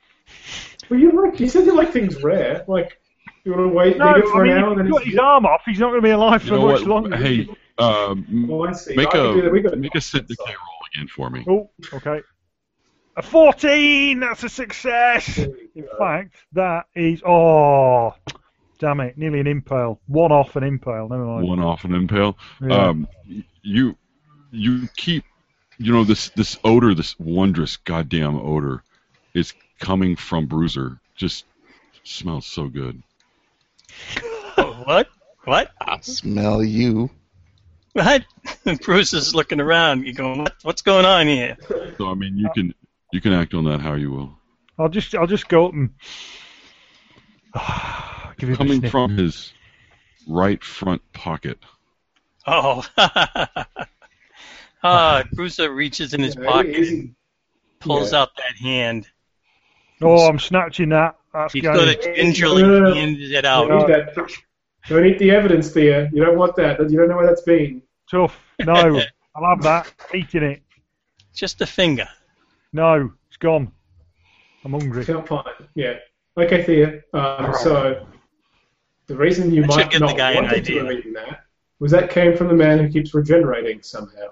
Well, 0.89 1.01
you 1.01 1.11
like 1.11 1.40
you 1.40 1.48
said 1.48 1.66
you 1.66 1.74
like 1.74 1.93
things 1.93 2.23
rare. 2.23 2.65
Like 2.69 3.01
you 3.44 3.52
want 3.52 3.65
to 3.70 3.74
wait 3.74 3.98
No, 3.98 4.07
leave 4.15 4.24
it 4.24 4.28
for 4.28 4.40
I 4.44 4.48
mean, 4.48 4.52
an 4.57 4.65
hour, 4.65 4.70
if 4.73 4.77
then 4.78 4.86
he's 4.86 4.93
got 4.93 5.01
it's 5.02 5.11
his 5.11 5.19
arm 5.19 5.47
off, 5.47 5.62
he's 5.66 5.78
not 5.81 5.89
going 5.89 6.01
to 6.02 6.07
be 6.07 6.11
alive 6.11 6.43
You 6.44 6.48
for 6.51 6.55
know 6.57 6.66
much 6.69 6.81
what? 6.82 6.89
longer. 6.89 7.16
Hey, 7.16 7.36
he? 7.44 7.57
Um, 7.81 8.66
I 8.69 8.73
see. 8.73 8.94
make 8.94 9.09
I 9.09 9.11
can 9.11 9.35
do 9.35 9.43
that. 9.43 9.52
We 9.52 9.61
a 9.61 9.62
got 9.62 9.78
make 9.78 9.94
a 9.94 10.01
scent 10.01 10.28
decay 10.28 10.44
roll 10.44 10.81
again 10.94 11.09
for 11.09 11.31
me. 11.31 11.44
Oh, 11.48 11.70
okay. 11.93 12.20
A 13.16 13.23
14! 13.23 14.20
That's 14.20 14.44
a 14.44 14.48
success! 14.48 15.39
In 15.39 15.89
fact, 15.98 16.35
that 16.52 16.86
is. 16.94 17.23
Oh, 17.27 18.15
damn 18.78 19.01
it. 19.01 19.19
Nearly 19.19 19.40
an 19.40 19.47
impale. 19.47 20.01
One 20.07 20.32
off 20.32 20.57
an 20.57 20.65
impale. 20.65 21.09
Never 21.09 21.24
mind. 21.24 21.48
One 21.48 21.61
off 21.61 21.85
an 21.85 21.94
impale. 21.94 22.39
Yeah. 22.61 22.89
Um, 22.89 23.09
you 23.62 23.97
you 24.52 24.89
keep 24.97 25.24
you 25.78 25.93
know 25.93 26.05
this 26.05 26.31
this 26.31 26.59
odor, 26.65 26.94
this 26.94 27.19
wondrous 27.19 27.77
goddamn 27.78 28.36
odor, 28.36 28.82
is 29.35 29.55
coming 29.78 30.16
from 30.16 30.47
Bruiser. 30.47 31.01
Just 31.16 31.44
smells 32.05 32.47
so 32.47 32.69
good. 32.69 33.02
What? 34.85 35.09
What? 35.44 35.70
I 35.81 36.01
smell 36.01 36.62
you. 36.62 37.11
What? 37.93 38.25
Bruce 38.83 39.12
is 39.12 39.35
looking 39.35 39.61
around. 39.61 40.07
You 40.07 40.12
going? 40.12 40.39
What, 40.41 40.55
what's 40.62 40.83
going 40.83 41.05
on 41.05 41.27
here? 41.27 41.57
So 41.99 42.09
I 42.09 42.15
mean, 42.15 42.37
you 42.37 42.49
can 42.55 42.75
you 43.12 43.21
can 43.21 43.33
act 43.33 43.55
on 43.55 43.65
that 43.65 43.81
how 43.81 43.95
you 43.95 44.11
will. 44.11 44.39
I'll 44.79 44.89
just 44.89 45.15
I'll 45.15 45.27
just 45.27 45.49
go 45.49 45.67
up 45.67 45.73
and. 45.75 45.91
give 48.39 48.49
him 48.49 48.57
Coming 48.57 48.79
sniff. 48.81 48.93
from 48.93 49.17
his 49.17 49.53
right 50.29 50.62
front 50.62 51.03
pocket. 51.12 51.59
Oh. 52.47 52.85
ah, 54.83 55.25
Bruiser 55.33 55.73
reaches 55.73 56.15
in 56.15 56.21
his 56.23 56.37
pocket 56.37 56.77
and 56.89 57.15
pulls 57.81 58.12
Yeah. 58.12 58.21
out 58.23 58.31
that 58.37 58.57
hand. 58.57 59.09
Oh, 60.03 60.27
I'm 60.29 60.39
snatching 60.39 60.91
that. 60.91 61.17
That's 61.35 61.53
He 61.53 61.61
going. 61.61 61.77
sort 61.77 61.89
of 61.89 62.03
gingerly 62.17 62.62
Yeah. 62.62 62.95
hands 62.95 63.19
it 63.31 63.43
Don't 63.43 63.71
out. 63.71 64.31
Need 64.89 64.89
that. 64.89 64.94
Don't 64.94 65.07
eat 65.07 65.19
the 65.19 65.31
evidence, 65.31 65.70
Thea. 65.70 66.11
You 66.12 66.24
don't 66.24 66.39
want 66.39 66.57
that. 66.57 66.78
You 66.90 66.98
don't 66.98 67.09
know 67.09 67.16
where 67.16 67.27
that's 67.27 67.43
been. 67.43 67.82
Tough. 68.11 68.39
No. 68.61 69.01
I 69.36 69.40
love 69.40 69.62
that. 69.62 69.93
Eating 70.15 70.43
it. 70.43 70.62
Just 71.35 71.61
a 71.61 71.66
finger. 71.66 72.09
No, 72.73 73.12
it's 73.28 73.36
gone. 73.36 73.70
I'm 74.65 74.73
hungry. 74.73 75.05
Can't 75.05 75.27
find 75.27 75.47
it. 75.59 75.69
Yeah. 75.74 75.94
Okay, 76.36 76.62
Thea. 76.62 77.01
Um, 77.12 77.55
so 77.62 78.07
the 79.07 79.16
reason 79.16 79.52
you 79.52 79.62
That 79.62 79.69
might 79.69 80.01
not 80.01 80.16
want 80.35 80.51
to 80.51 80.57
idea. 80.57 80.82
have 80.85 80.93
eaten 80.93 81.12
that 81.15 81.44
was 81.78 81.90
that 81.93 82.11
came 82.11 82.36
from 82.36 82.48
the 82.48 82.55
man 82.55 82.78
who 82.78 82.89
keeps 82.89 83.15
regenerating 83.15 83.82
somehow. 83.82 84.28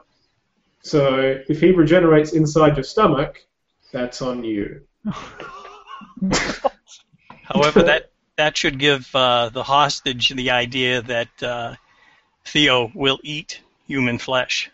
So 0.83 1.41
if 1.49 1.61
he 1.61 1.73
regenerates 1.73 2.33
inside 2.33 2.77
your 2.77 2.85
stomach, 2.85 3.45
that's 3.93 4.23
on 4.23 4.45
you. 4.45 4.83
However, 7.43 7.83
that 7.83 8.13
that 8.39 8.57
should 8.57 8.79
give 8.79 9.15
uh, 9.15 9.51
the 9.51 9.63
hostage 9.65 10.31
the 10.31 10.51
idea 10.53 11.03
that 11.03 11.43
uh, 11.43 11.75
Theo 12.47 12.91
will 12.95 13.19
eat 13.23 13.61
human 13.87 14.17
flesh. 14.19 14.71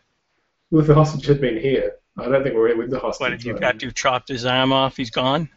Well, 0.70 0.82
if 0.82 0.86
the 0.86 0.94
hostage 0.94 1.26
had 1.26 1.40
been 1.40 1.58
here, 1.58 1.94
I 2.18 2.28
don't 2.28 2.42
think 2.42 2.54
we're 2.54 2.68
in 2.68 2.78
with 2.78 2.90
the 2.90 2.98
hostage. 3.00 3.24
But 3.24 3.32
if 3.32 3.44
you've 3.44 3.54
right? 3.54 3.72
got 3.72 3.80
to 3.80 3.90
chopped 3.90 4.28
his 4.28 4.44
arm 4.44 4.72
off, 4.72 4.96
he's 4.96 5.10
gone. 5.10 5.48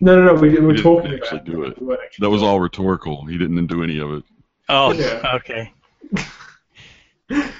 No, 0.00 0.16
no, 0.20 0.34
no. 0.34 0.40
We, 0.40 0.50
we 0.50 0.58
were 0.58 0.72
didn't 0.72 0.82
talking 0.82 1.14
actually 1.14 1.38
about 1.38 1.44
do 1.46 1.62
it. 1.62 1.68
it. 1.72 1.82
We 1.82 1.94
actually 1.94 2.24
That 2.26 2.30
was 2.30 2.40
doing 2.42 2.50
all 2.50 2.60
rhetorical. 2.60 3.24
He 3.26 3.38
didn't 3.38 3.66
do 3.68 3.84
any 3.84 3.98
of 4.00 4.10
it. 4.12 4.24
Oh, 4.68 4.92
Yeah. 4.92 5.36
okay. 5.36 5.72
it. 6.12 6.26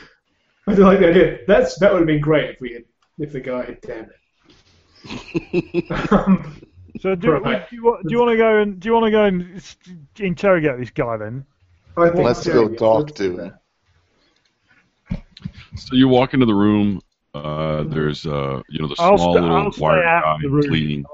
I 0.66 0.74
do 0.74 0.84
like 0.84 0.98
the 0.98 1.08
idea. 1.10 1.38
That's 1.46 1.78
that 1.78 1.92
would 1.92 2.00
have 2.00 2.06
been 2.06 2.20
great 2.20 2.50
if 2.50 2.60
we 2.60 2.72
had 2.72 2.84
if 3.18 3.32
the 3.32 3.40
guy 3.40 3.64
had 3.66 3.80
damn 3.80 4.10
it. 5.04 5.90
um, 6.12 6.60
So 7.00 7.14
do, 7.14 7.32
Right. 7.32 7.68
do 7.70 7.76
you, 7.76 7.98
do 8.02 8.10
you 8.10 8.18
want 8.18 8.30
to 8.32 8.36
go 8.36 8.58
and 8.58 8.78
do 8.80 8.88
you 8.88 8.92
want 8.92 9.06
to 9.06 9.10
go 9.10 9.24
and 9.24 9.62
interrogate 10.18 10.78
this 10.78 10.90
guy 10.90 11.16
then? 11.16 11.44
Let's 11.96 12.46
go 12.46 12.68
talk 12.68 13.14
to 13.16 13.38
him. 13.38 13.54
So 15.76 15.96
you 15.96 16.08
walk 16.08 16.34
into 16.34 16.46
the 16.46 16.54
room. 16.54 17.00
Uh, 17.34 17.84
there's 17.84 18.26
uh, 18.26 18.62
you 18.68 18.80
know 18.80 18.88
the 18.88 18.96
I'll 18.98 19.16
small 19.16 19.32
sta- 19.34 19.40
little 19.40 19.56
I'll 19.56 19.72
stay 19.72 19.82
wire 19.82 20.02
guy 20.02 20.34
of 20.44 20.52
the 20.52 20.68
cleaning. 20.68 21.04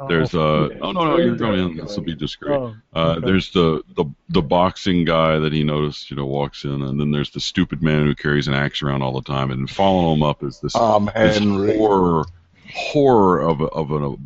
Oh, 0.00 0.06
There's 0.08 0.32
uh, 0.34 0.68
oh 0.80 0.92
no 0.92 1.04
no 1.04 1.16
you're 1.18 1.34
going 1.36 1.58
in. 1.58 1.76
This 1.76 1.96
will 1.96 2.04
be 2.04 2.14
discreet. 2.14 2.54
oh, 2.56 2.74
Uh. 2.94 3.18
There's 3.20 3.50
the, 3.52 3.82
the 3.96 4.04
the 4.30 4.40
boxing 4.40 5.04
guy 5.04 5.38
that 5.38 5.52
he 5.52 5.62
noticed, 5.64 6.10
you 6.10 6.16
know, 6.16 6.24
walks 6.24 6.64
in, 6.64 6.82
and 6.82 6.98
then 7.00 7.10
there's 7.10 7.30
the 7.30 7.40
stupid 7.40 7.82
man 7.82 8.06
who 8.06 8.14
carries 8.14 8.48
an 8.48 8.54
axe 8.54 8.82
around 8.82 9.02
all 9.02 9.12
the 9.12 9.22
time, 9.22 9.50
and 9.50 9.68
following 9.68 10.16
him 10.16 10.22
up 10.22 10.42
is 10.44 10.60
this, 10.60 10.74
Um, 10.76 11.10
this 11.14 11.38
horror 11.76 12.24
horror 12.72 13.40
of 13.40 13.60
a, 13.60 13.64
of 13.66 13.90
an 13.90 14.02
of 14.04 14.18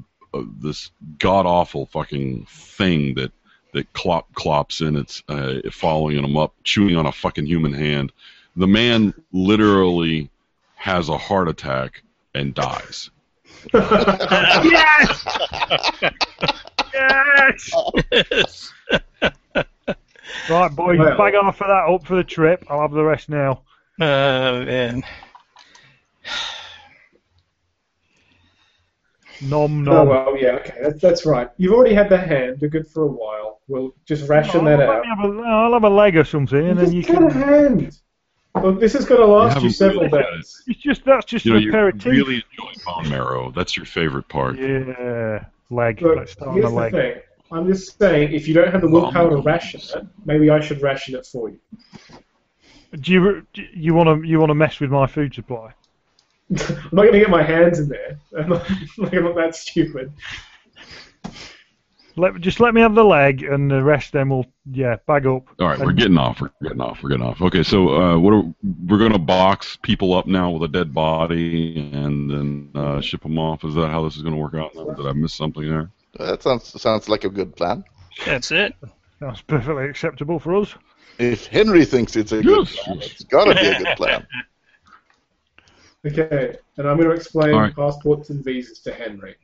this 0.60 0.90
god 1.18 1.46
awful 1.46 1.86
fucking 1.86 2.46
thing 2.48 3.14
that 3.14 3.32
that 3.72 3.92
clop 3.92 4.32
clops 4.34 4.80
in. 4.80 4.96
It's 4.96 5.22
uh, 5.28 5.60
following 5.70 6.22
him 6.22 6.36
up, 6.36 6.54
chewing 6.64 6.96
on 6.96 7.06
a 7.06 7.12
fucking 7.12 7.46
human 7.46 7.72
hand. 7.72 8.12
The 8.56 8.66
man 8.66 9.14
literally 9.32 10.30
has 10.74 11.08
a 11.08 11.16
heart 11.16 11.48
attack 11.48 12.02
and 12.34 12.54
dies. 12.54 13.10
yes! 13.72 15.24
yes! 16.92 18.72
Right, 20.50 20.74
boys, 20.74 20.98
Well- 20.98 21.16
bag 21.16 21.34
off 21.34 21.56
for 21.56 21.66
that 21.66 21.86
up 21.88 22.06
for 22.06 22.16
the 22.16 22.24
trip. 22.24 22.64
I'll 22.68 22.80
have 22.82 22.92
the 22.92 23.04
rest 23.04 23.28
now. 23.28 23.62
Uh, 24.00 24.64
man. 24.66 25.02
Nom 29.48 29.86
Oh 29.88 30.04
nom. 30.04 30.08
well, 30.08 30.36
yeah, 30.38 30.52
okay, 30.52 30.74
that's, 30.82 31.00
that's 31.00 31.26
right. 31.26 31.48
You've 31.56 31.72
already 31.72 31.94
had 31.94 32.08
the 32.08 32.18
hand. 32.18 32.58
You're 32.60 32.70
good 32.70 32.86
for 32.86 33.04
a 33.04 33.06
while. 33.08 33.60
We'll 33.68 33.94
just 34.04 34.28
ration 34.28 34.60
I'll, 34.60 34.76
that 34.76 34.80
out. 34.88 35.02
me 35.02 35.08
have 35.08 35.24
a, 35.24 35.42
I'll 35.42 35.72
have 35.72 35.84
a 35.84 35.88
leg 35.90 36.16
or 36.16 36.24
something, 36.24 36.68
and 36.68 36.78
then 36.78 36.86
just 36.92 36.96
you 36.96 37.02
get 37.02 37.22
a 37.22 37.28
can. 37.28 37.30
hand. 37.30 37.98
Well, 38.54 38.72
this 38.72 38.94
is 38.94 39.04
going 39.06 39.20
to 39.20 39.26
last 39.26 39.50
you 39.50 39.54
haven't 39.54 39.70
several 39.72 40.02
really 40.02 40.10
had 40.18 40.26
it. 40.34 40.36
days. 40.36 40.62
It's 40.66 40.80
just 40.80 41.04
that's 41.04 41.24
just 41.24 41.44
You 41.44 41.52
know, 41.52 41.56
an 41.58 41.62
you 41.64 41.68
aperitif. 41.70 42.04
really 42.04 42.34
enjoy 42.58 42.72
bone 42.84 43.08
marrow. 43.08 43.50
That's 43.50 43.76
your 43.76 43.86
favorite 43.86 44.28
part. 44.28 44.58
Yeah, 44.58 45.44
leg. 45.70 46.02
Look, 46.02 46.16
Let's 46.18 46.32
start 46.32 46.48
on 46.50 46.54
here's 46.54 46.66
the 46.66 46.70
the 46.70 46.76
leg. 46.76 46.92
thing. 46.92 47.14
I'm 47.50 47.66
just 47.66 47.98
saying, 47.98 48.32
if 48.32 48.46
you 48.48 48.54
don't 48.54 48.70
have 48.70 48.80
the 48.80 48.88
willpower 48.88 49.30
to 49.30 49.36
ration 49.36 49.80
it, 49.94 50.06
maybe 50.24 50.50
I 50.50 50.60
should 50.60 50.80
ration 50.82 51.14
it 51.14 51.26
for 51.26 51.48
you. 51.50 51.58
Do 53.00 53.12
you 53.12 53.46
do 53.54 53.62
you 53.74 53.94
want 53.94 54.22
to 54.22 54.28
you 54.28 54.38
want 54.38 54.50
to 54.50 54.54
mess 54.54 54.80
with 54.80 54.90
my 54.90 55.06
food 55.06 55.34
supply? 55.34 55.72
I'm 56.60 56.88
not 56.92 57.02
going 57.02 57.12
to 57.12 57.20
get 57.20 57.30
my 57.30 57.42
hands 57.42 57.78
in 57.78 57.88
there. 57.88 58.18
I'm 58.36 58.48
not, 58.48 58.70
like, 58.98 59.14
I'm 59.14 59.24
not 59.24 59.36
that 59.36 59.54
stupid. 59.54 60.12
Let 62.16 62.38
just 62.40 62.60
let 62.60 62.74
me 62.74 62.82
have 62.82 62.94
the 62.94 63.04
leg, 63.04 63.42
and 63.42 63.70
the 63.70 63.82
rest 63.82 64.12
then 64.12 64.28
we'll 64.28 64.44
yeah 64.70 64.96
bag 65.06 65.26
up. 65.26 65.44
All 65.58 65.68
right, 65.68 65.78
we're 65.78 65.92
getting 65.92 66.18
off. 66.18 66.42
We're 66.42 66.50
getting 66.62 66.80
off. 66.80 67.02
We're 67.02 67.08
getting 67.08 67.24
off. 67.24 67.40
Okay, 67.40 67.62
so 67.62 67.88
uh, 67.88 68.18
what 68.18 68.34
are, 68.34 68.42
we're 68.86 68.98
going 68.98 69.12
to 69.12 69.18
box 69.18 69.78
people 69.80 70.12
up 70.12 70.26
now 70.26 70.50
with 70.50 70.62
a 70.62 70.68
dead 70.68 70.92
body 70.92 71.90
and 71.94 72.30
then 72.30 72.70
uh, 72.74 73.00
ship 73.00 73.22
them 73.22 73.38
off. 73.38 73.64
Is 73.64 73.74
that 73.76 73.88
how 73.88 74.04
this 74.04 74.16
is 74.16 74.22
going 74.22 74.34
to 74.34 74.40
work 74.40 74.54
out? 74.54 74.74
Did 74.74 75.06
I 75.06 75.12
miss 75.12 75.32
something 75.32 75.66
there? 75.66 75.90
That 76.18 76.42
sounds 76.42 76.80
sounds 76.80 77.08
like 77.08 77.24
a 77.24 77.30
good 77.30 77.56
plan. 77.56 77.82
That's 78.26 78.50
it. 78.50 78.74
That's 79.20 79.40
perfectly 79.40 79.86
acceptable 79.86 80.38
for 80.38 80.56
us. 80.56 80.74
If 81.18 81.46
Henry 81.46 81.86
thinks 81.86 82.16
it's 82.16 82.32
a 82.32 82.42
good 82.42 82.66
plan, 82.66 82.98
yes. 82.98 83.12
it's 83.12 83.24
gotta 83.24 83.54
be 83.54 83.66
a 83.66 83.78
good 83.78 83.96
plan. 83.96 84.26
Okay, 86.06 86.56
and 86.76 86.88
I'm 86.88 86.96
going 86.96 87.08
to 87.08 87.14
explain 87.14 87.54
All 87.54 87.60
right. 87.60 87.76
passports 87.76 88.30
and 88.30 88.44
visas 88.44 88.80
to 88.80 88.92
Henry. 88.92 89.36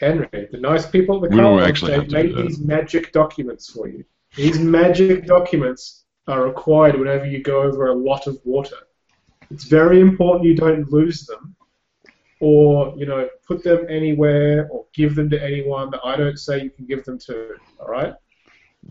Henry, 0.00 0.48
the 0.50 0.58
nice 0.58 0.86
people 0.86 1.16
at 1.16 1.30
the 1.30 1.36
We 1.36 1.42
college, 1.42 1.68
actually 1.68 1.90
they 1.90 1.98
have 1.98 2.10
made 2.10 2.36
these 2.36 2.58
magic 2.58 3.12
documents 3.12 3.70
for 3.70 3.86
you. 3.86 4.04
These 4.34 4.58
magic 4.58 5.26
documents 5.26 6.04
are 6.26 6.42
required 6.42 6.98
whenever 6.98 7.26
you 7.26 7.42
go 7.42 7.62
over 7.62 7.88
a 7.88 7.94
lot 7.94 8.26
of 8.26 8.40
water. 8.44 8.76
It's 9.50 9.64
very 9.64 10.00
important 10.00 10.46
you 10.46 10.56
don't 10.56 10.90
lose 10.90 11.26
them, 11.26 11.54
or 12.40 12.94
you 12.96 13.04
know, 13.04 13.28
put 13.46 13.62
them 13.62 13.86
anywhere 13.90 14.68
or 14.70 14.86
give 14.94 15.14
them 15.14 15.28
to 15.30 15.42
anyone 15.42 15.90
that 15.90 16.00
I 16.02 16.16
don't 16.16 16.38
say 16.38 16.62
you 16.62 16.70
can 16.70 16.86
give 16.86 17.04
them 17.04 17.18
to. 17.20 17.56
All 17.78 17.88
right? 17.88 18.14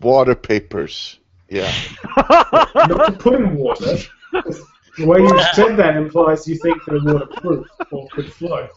Water 0.00 0.36
papers. 0.36 1.18
Yeah. 1.48 1.70
Not 2.16 3.06
to 3.06 3.16
put 3.18 3.34
in 3.34 3.56
water. 3.56 3.98
The 4.98 5.06
way 5.06 5.20
you 5.20 5.42
said 5.54 5.76
that 5.76 5.96
implies 5.96 6.46
you 6.46 6.56
think 6.56 6.84
they're 6.86 7.00
waterproof 7.02 7.66
or 7.90 8.08
could 8.08 8.32
float. 8.32 8.70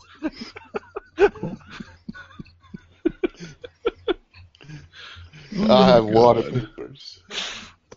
I 5.57 5.85
have 5.85 6.03
oh, 6.03 6.07
water 6.07 6.43
papers. 6.43 7.23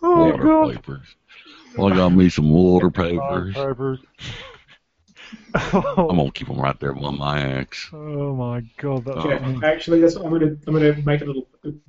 oh 0.02 0.26
water 0.26 0.42
god. 0.42 0.74
papers. 0.74 1.16
Well, 1.76 1.92
I 1.92 1.96
got 1.96 2.10
me 2.10 2.28
some 2.28 2.50
water 2.50 2.90
papers. 2.90 3.54
Papers. 3.54 4.00
I'm 5.54 5.82
gonna 6.16 6.30
keep 6.30 6.48
them 6.48 6.60
right 6.60 6.78
there 6.80 6.96
on 6.96 7.18
my 7.18 7.40
axe. 7.40 7.90
Oh 7.92 8.34
my 8.34 8.62
god, 8.76 9.04
that's 9.04 9.18
Oh. 9.24 9.28
Yeah, 9.28 9.60
actually, 9.64 10.00
that's 10.00 10.16
what 10.16 10.26
I'm 10.26 10.32
gonna 10.32 10.56
I'm 10.66 10.74
gonna 10.74 10.94
make 11.04 11.22
a 11.22 11.24
little 11.24 11.48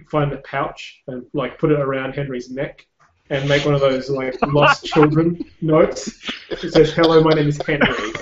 find 0.09 0.31
a 0.31 0.37
pouch 0.37 1.01
and 1.07 1.25
like 1.33 1.59
put 1.59 1.71
it 1.71 1.79
around 1.79 2.13
Henry's 2.13 2.49
neck 2.49 2.87
and 3.29 3.47
make 3.47 3.65
one 3.65 3.75
of 3.75 3.81
those 3.81 4.09
like 4.09 4.35
lost 4.47 4.85
children 4.85 5.43
notes. 5.61 6.29
It 6.49 6.73
says, 6.73 6.91
"Hello, 6.93 7.21
my 7.21 7.31
name 7.31 7.47
is 7.47 7.61
Henry. 7.65 8.13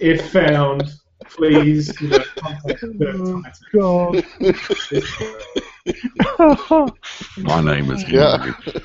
If 0.00 0.32
found, 0.32 0.92
please 1.24 1.98
you 2.00 2.08
know 2.08 2.18
contact 2.36 2.80
the 2.80 3.42
oh, 6.38 6.62
god. 6.68 6.92
My 7.38 7.60
name 7.60 7.90
is 7.90 8.08
Yeah. 8.08 8.38
Henry. 8.38 8.82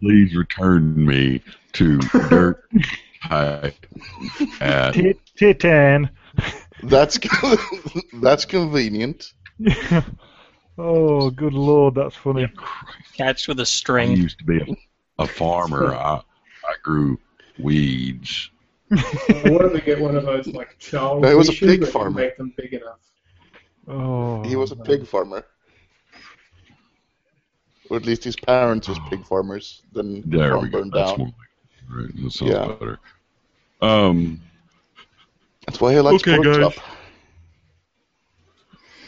Please 0.00 0.36
return 0.36 1.04
me 1.04 1.42
to 1.72 1.98
dirt 2.28 2.62
high 3.22 3.72
at 4.60 4.94
Tit- 4.94 5.20
Titan. 5.38 6.10
That's 6.82 7.18
that's 8.20 8.44
convenient. 8.44 9.32
oh, 10.78 11.30
good 11.30 11.54
lord, 11.54 11.94
that's 11.94 12.16
funny. 12.16 12.48
Catch 13.16 13.48
with 13.48 13.60
a 13.60 13.66
string. 13.66 14.10
I 14.10 14.14
used 14.14 14.38
to 14.38 14.44
be 14.44 14.58
a, 14.58 15.22
a 15.22 15.26
farmer. 15.26 15.94
I 15.94 16.16
I 16.64 16.74
grew 16.82 17.18
weeds. 17.58 18.50
I 18.92 19.48
wanted 19.48 19.72
to 19.72 19.80
get 19.80 20.00
one 20.00 20.16
of 20.16 20.24
those 20.24 20.46
like 20.48 20.78
child 20.78 21.22
No, 21.22 21.28
it 21.30 21.34
was 21.36 21.48
a 21.48 21.52
pig 21.52 21.84
farmer. 21.86 22.20
Make 22.20 22.36
them 22.36 22.52
big 22.56 22.74
enough. 22.74 23.00
Oh, 23.88 24.42
He 24.44 24.56
was 24.56 24.72
a 24.72 24.76
man. 24.76 24.86
pig 24.86 25.06
farmer. 25.06 25.44
Or 27.88 27.96
at 27.96 28.04
least 28.06 28.24
his 28.24 28.36
parents 28.36 28.88
was 28.88 28.98
pig 29.10 29.24
farmers. 29.24 29.82
Then 29.92 30.22
the 30.28 30.38
There 30.38 30.50
farm 30.50 30.62
we 30.62 30.68
go. 30.68 30.78
burned 30.78 30.92
That's 30.92 31.16
down. 31.16 31.18
more 31.18 31.26
like 31.28 31.34
it. 31.34 31.94
Right, 31.94 32.22
that 32.24 32.32
sounds 32.32 32.50
Yeah. 32.50 32.66
better. 32.66 32.98
Um. 33.80 34.40
That's 35.66 35.80
why 35.80 35.92
he 35.92 36.00
likes 36.00 36.22
Okay, 36.22 36.34
pork 36.34 36.44
guys. 36.44 36.58
chop. 36.58 36.74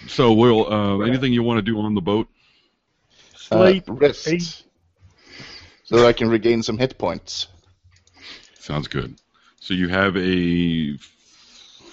So, 0.08 0.32
Will, 0.32 0.72
uh, 0.72 0.98
anything 1.00 1.32
you 1.32 1.42
want 1.42 1.58
to 1.58 1.62
do 1.62 1.78
on 1.78 1.94
the 1.94 2.00
boat? 2.00 2.28
Sleep. 3.36 3.88
Uh, 3.88 3.92
rest. 3.94 4.26
eat. 4.28 4.64
So 5.84 5.96
that 5.96 6.06
I 6.06 6.12
can 6.12 6.28
regain 6.28 6.62
some 6.62 6.76
hit 6.76 6.98
points. 6.98 7.46
Sounds 8.58 8.88
good. 8.88 9.18
So 9.60 9.74
you 9.74 9.88
have 9.88 10.16
a 10.16 10.96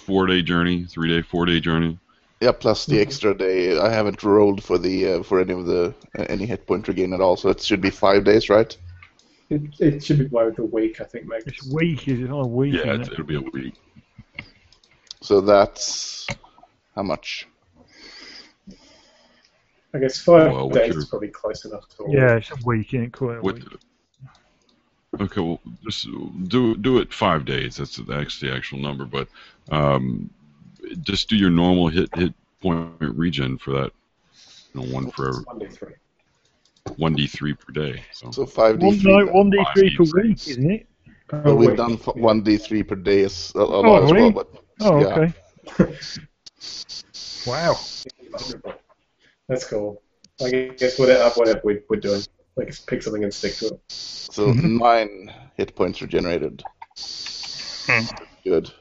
four-day 0.05 0.41
journey, 0.41 0.85
three-day, 0.85 1.21
four-day 1.21 1.59
journey. 1.59 1.97
Yeah, 2.41 2.51
plus 2.51 2.83
Mm-hmm. 2.83 2.95
the 2.95 3.01
extra 3.01 3.33
day. 3.37 3.77
I 3.79 3.89
haven't 3.89 4.21
rolled 4.23 4.63
for 4.63 4.77
the 4.77 5.13
uh, 5.13 5.23
for 5.23 5.39
any 5.39 5.53
of 5.53 5.65
the 5.65 5.93
uh, 6.17 6.25
any 6.27 6.45
hit 6.45 6.67
point 6.67 6.87
regain 6.87 7.13
at 7.13 7.21
all, 7.21 7.37
so 7.37 7.49
it 7.49 7.61
should 7.61 7.81
be 7.81 7.89
five 7.89 8.25
days, 8.25 8.49
right? 8.49 8.75
It, 9.49 9.61
it 9.79 10.03
should 10.03 10.19
be 10.19 10.25
by 10.25 10.49
the 10.49 10.63
week, 10.65 10.99
I 10.99 11.05
think, 11.05 11.27
Meg. 11.27 11.43
It's 11.45 11.71
weak, 11.71 12.07
is 12.07 12.19
it? 12.19 12.29
Not 12.29 12.41
a 12.41 12.47
week. 12.47 12.73
Yeah, 12.73 12.93
it's, 12.95 13.07
it? 13.07 13.13
it'll 13.13 13.25
be 13.25 13.35
a 13.35 13.41
week. 13.41 13.75
So 15.21 15.39
that's 15.39 16.27
how 16.95 17.03
much? 17.03 17.47
I 19.95 19.99
guess 19.99 20.19
five 20.19 20.51
Well, 20.51 20.69
days 20.69 20.89
your- 20.89 20.99
is 20.99 21.05
probably 21.05 21.29
close 21.29 21.63
enough 21.63 21.87
to. 21.97 22.05
Yeah, 22.09 22.35
it's 22.35 22.51
a 22.51 22.57
week, 22.65 22.93
ain't 22.93 23.05
it? 23.05 23.13
Quite 23.13 23.37
a 23.37 23.41
What? 23.41 23.55
week. 23.55 23.63
Okay, 25.21 25.39
well, 25.39 25.61
just 25.85 26.05
do 26.49 26.75
do 26.75 26.97
it 26.97 27.13
five 27.13 27.45
days. 27.45 27.77
That's 27.77 27.95
that's 27.95 28.39
the 28.41 28.53
actual 28.53 28.79
number, 28.79 29.05
but 29.05 29.29
um, 29.71 30.29
just 31.01 31.29
do 31.29 31.37
your 31.37 31.49
normal 31.49 31.87
hit 31.87 32.09
hit 32.15 32.33
point 32.61 32.89
regen 32.99 33.57
for 33.57 33.71
that. 33.71 33.91
You 34.73 34.81
know, 34.81 34.93
one 34.93 35.09
for 35.11 35.31
One 35.43 35.59
day 35.59 35.69
three. 35.69 35.93
one 36.97 37.13
d 37.15 37.27
three 37.27 37.53
per 37.53 37.71
day. 37.71 38.03
So 38.11 38.31
So 38.31 38.45
five 38.45 38.77
d 38.79 38.91
three. 38.99 39.23
one 39.23 39.49
d 39.49 39.63
three 39.73 39.95
per 39.95 40.03
week, 40.03 40.15
days. 40.35 40.47
isn't 40.49 40.69
it? 40.71 40.87
Per 41.29 41.55
We've 41.55 41.69
week. 41.69 41.77
done 41.77 41.93
one 42.15 42.41
d 42.41 42.57
three 42.57 42.83
per 42.83 42.95
day 42.95 43.23
as 43.23 43.53
a, 43.55 43.59
a 43.59 43.63
lot 43.63 44.03
as 44.03 44.11
really? 44.11 44.33
well, 44.33 44.43
but 44.43 44.63
Oh, 44.81 44.99
yeah. 44.99 45.29
okay. 45.79 45.95
wow. 47.47 47.77
That's 49.47 49.65
cool. 49.67 50.01
I 50.43 50.49
guess 50.49 50.99
whatever, 50.99 51.29
whatever 51.35 51.61
we, 51.63 51.79
we're 51.89 51.99
doing, 51.99 52.21
like 52.55 52.67
just 52.67 52.87
pick 52.87 53.03
something 53.03 53.23
and 53.23 53.33
stick 53.33 53.55
to 53.57 53.67
it. 53.67 53.79
So 53.87 54.51
nine 54.53 55.31
hit 55.55 55.75
points 55.75 56.01
regenerated. 56.01 56.63
Hmm. 57.87 58.05
Good. 58.43 58.71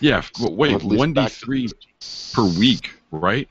yeah, 0.00 0.18
f- 0.18 0.32
but 0.40 0.52
wait, 0.52 0.82
one 0.82 1.12
d 1.12 1.26
three 1.28 1.68
per 2.32 2.44
week, 2.58 2.92
right? 3.10 3.48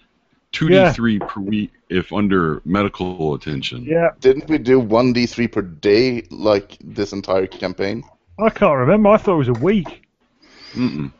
Two 0.52 0.70
d 0.70 0.92
three 0.92 1.20
per 1.20 1.42
week 1.42 1.72
if 1.90 2.12
under 2.14 2.62
medical 2.66 3.34
attention. 3.34 3.84
Yeah, 3.86 4.10
Didn't 4.20 4.48
we 4.50 4.58
do 4.58 4.80
one 4.80 5.14
d 5.14 5.26
three 5.26 5.48
per 5.48 5.62
day 5.62 6.24
like 6.30 6.78
this 6.84 7.14
entire 7.14 7.48
campaign? 7.48 8.04
I 8.40 8.50
can't 8.50 8.78
remember. 8.78 9.10
I 9.10 9.18
thought 9.18 9.36
it 9.36 9.38
was 9.38 9.48
a 9.50 9.54
week. 9.54 10.04
Mm-mm. 10.74 11.12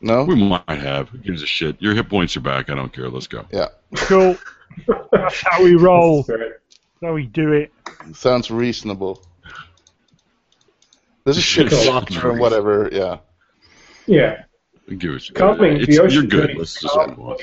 No. 0.00 0.24
We 0.24 0.34
might 0.34 0.64
have. 0.68 1.10
Who 1.10 1.18
gives 1.18 1.42
a 1.42 1.46
shit? 1.46 1.80
Your 1.80 1.94
hit 1.94 2.08
points 2.08 2.36
are 2.36 2.40
back. 2.40 2.70
I 2.70 2.74
don't 2.74 2.92
care. 2.92 3.08
Let's 3.08 3.26
go. 3.26 3.44
Yeah. 3.52 3.68
Cool. 3.96 4.36
That's 5.12 5.42
how 5.42 5.62
we 5.62 5.74
roll. 5.74 6.22
Spirit. 6.22 6.62
That's 6.68 7.10
how 7.10 7.14
we 7.14 7.26
do 7.26 7.52
it. 7.52 7.72
Sounds 8.14 8.50
reasonable. 8.50 9.22
This 11.24 11.36
is 11.36 11.44
Shit 11.44 11.70
shit 11.70 11.84
sounds 11.84 12.16
whatever. 12.40 12.88
Yeah. 12.90 13.18
Yeah, 14.06 14.42
Give 14.88 15.12
it. 15.12 15.30
calming 15.34 15.76
it's, 15.76 15.86
the 15.86 16.00
ocean 16.02 16.28
you're 16.28 16.46
good. 16.46 16.56
Let's 16.56 16.80
just 16.80 16.96
move 16.96 17.20
on. 17.20 17.36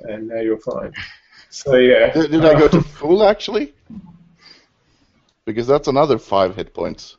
and 0.00 0.28
now 0.28 0.40
you're 0.40 0.58
fine. 0.58 0.92
So 1.50 1.76
yeah. 1.76 2.12
Did, 2.12 2.32
did 2.32 2.44
I 2.44 2.58
go 2.58 2.66
to 2.68 2.80
full 2.80 3.22
actually? 3.22 3.74
Because 5.44 5.66
that's 5.66 5.86
another 5.86 6.18
five 6.18 6.56
hit 6.56 6.74
points. 6.74 7.16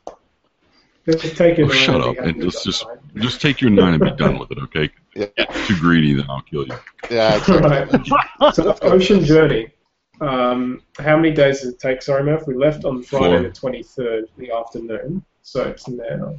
Just 1.06 1.36
take 1.36 1.58
it 1.58 1.64
Oh, 1.64 1.68
shut 1.70 2.00
up 2.00 2.18
and 2.18 2.40
just 2.42 2.64
just 2.64 2.86
that. 2.86 3.00
just 3.22 3.40
take 3.40 3.60
your 3.60 3.70
nine 3.70 3.94
and 3.94 4.02
be 4.02 4.10
done 4.12 4.38
with 4.38 4.50
it, 4.52 4.58
okay? 4.58 4.90
Yeah. 5.16 5.26
Get 5.36 5.52
too 5.66 5.76
greedy, 5.80 6.14
then 6.14 6.26
I'll 6.28 6.42
kill 6.42 6.66
you. 6.68 6.74
Yeah. 7.10 7.36
Exactly. 7.36 8.12
Right. 8.40 8.54
So 8.54 8.76
ocean 8.82 9.24
journey. 9.24 9.72
Um, 10.20 10.82
how 10.98 11.16
many 11.16 11.32
days 11.32 11.62
does 11.62 11.72
it 11.72 11.80
take? 11.80 12.00
Sorry, 12.02 12.22
Murph. 12.22 12.46
We 12.46 12.54
left 12.54 12.84
on 12.84 13.02
Friday 13.02 13.38
Four. 13.38 13.42
the 13.42 13.50
twenty 13.50 13.82
third, 13.82 14.26
in 14.38 14.44
the 14.44 14.52
afternoon. 14.54 15.24
So 15.42 15.62
it's 15.64 15.88
now. 15.88 16.36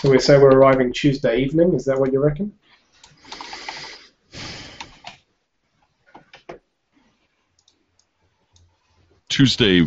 So 0.00 0.10
we 0.10 0.18
say 0.20 0.38
we're 0.38 0.50
arriving 0.56 0.92
Tuesday 0.92 1.40
evening. 1.40 1.74
Is 1.74 1.84
that 1.86 1.98
what 1.98 2.12
you 2.12 2.20
reckon? 2.20 2.52
Tuesday 9.38 9.86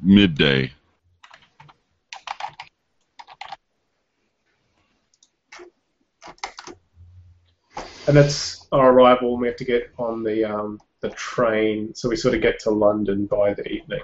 midday. 0.00 0.70
And 8.06 8.16
that's 8.16 8.68
our 8.70 8.92
arrival. 8.92 9.32
and 9.32 9.40
We 9.40 9.48
have 9.48 9.56
to 9.56 9.64
get 9.64 9.90
on 9.98 10.22
the 10.22 10.44
um, 10.44 10.80
the 11.00 11.10
train, 11.10 11.92
so 11.96 12.08
we 12.08 12.14
sort 12.14 12.36
of 12.36 12.42
get 12.42 12.60
to 12.60 12.70
London 12.70 13.26
by 13.26 13.54
the 13.54 13.66
evening. 13.66 14.02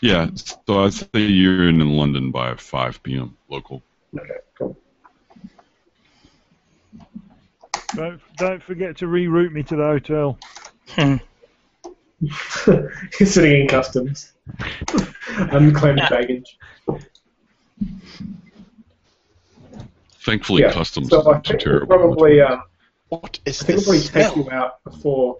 Yeah, 0.00 0.30
so 0.36 0.84
I'd 0.84 0.94
say 0.94 1.08
you're 1.14 1.68
in 1.68 1.80
London 1.80 2.30
by 2.30 2.54
5 2.54 3.02
p.m. 3.02 3.36
local. 3.48 3.82
Okay, 4.16 4.34
cool. 4.56 4.78
Don't 7.96 8.20
don't 8.36 8.62
forget 8.62 8.96
to 8.98 9.06
reroute 9.06 9.50
me 9.50 9.64
to 9.64 9.74
the 9.74 9.82
hotel. 9.82 10.38
He's 12.20 13.32
sitting 13.34 13.62
in 13.62 13.68
customs. 13.68 14.32
Unclaimed 15.36 16.02
baggage. 16.10 16.58
Thankfully, 20.20 20.62
Yeah, 20.62 20.72
customs 20.72 21.08
So 21.08 21.20
I 21.20 21.38
isn't 21.38 21.48
we'll 21.48 21.58
terrible. 21.58 21.86
probably, 21.86 22.40
um, 22.40 22.62
What 23.08 23.38
is 23.44 23.62
I 23.62 23.66
think 23.66 23.86
we'll 23.86 23.96
this 23.98 24.10
probably 24.10 24.22
take 24.24 24.32
smell? 24.34 24.44
you 24.44 24.50
out 24.50 24.84
before 24.84 25.38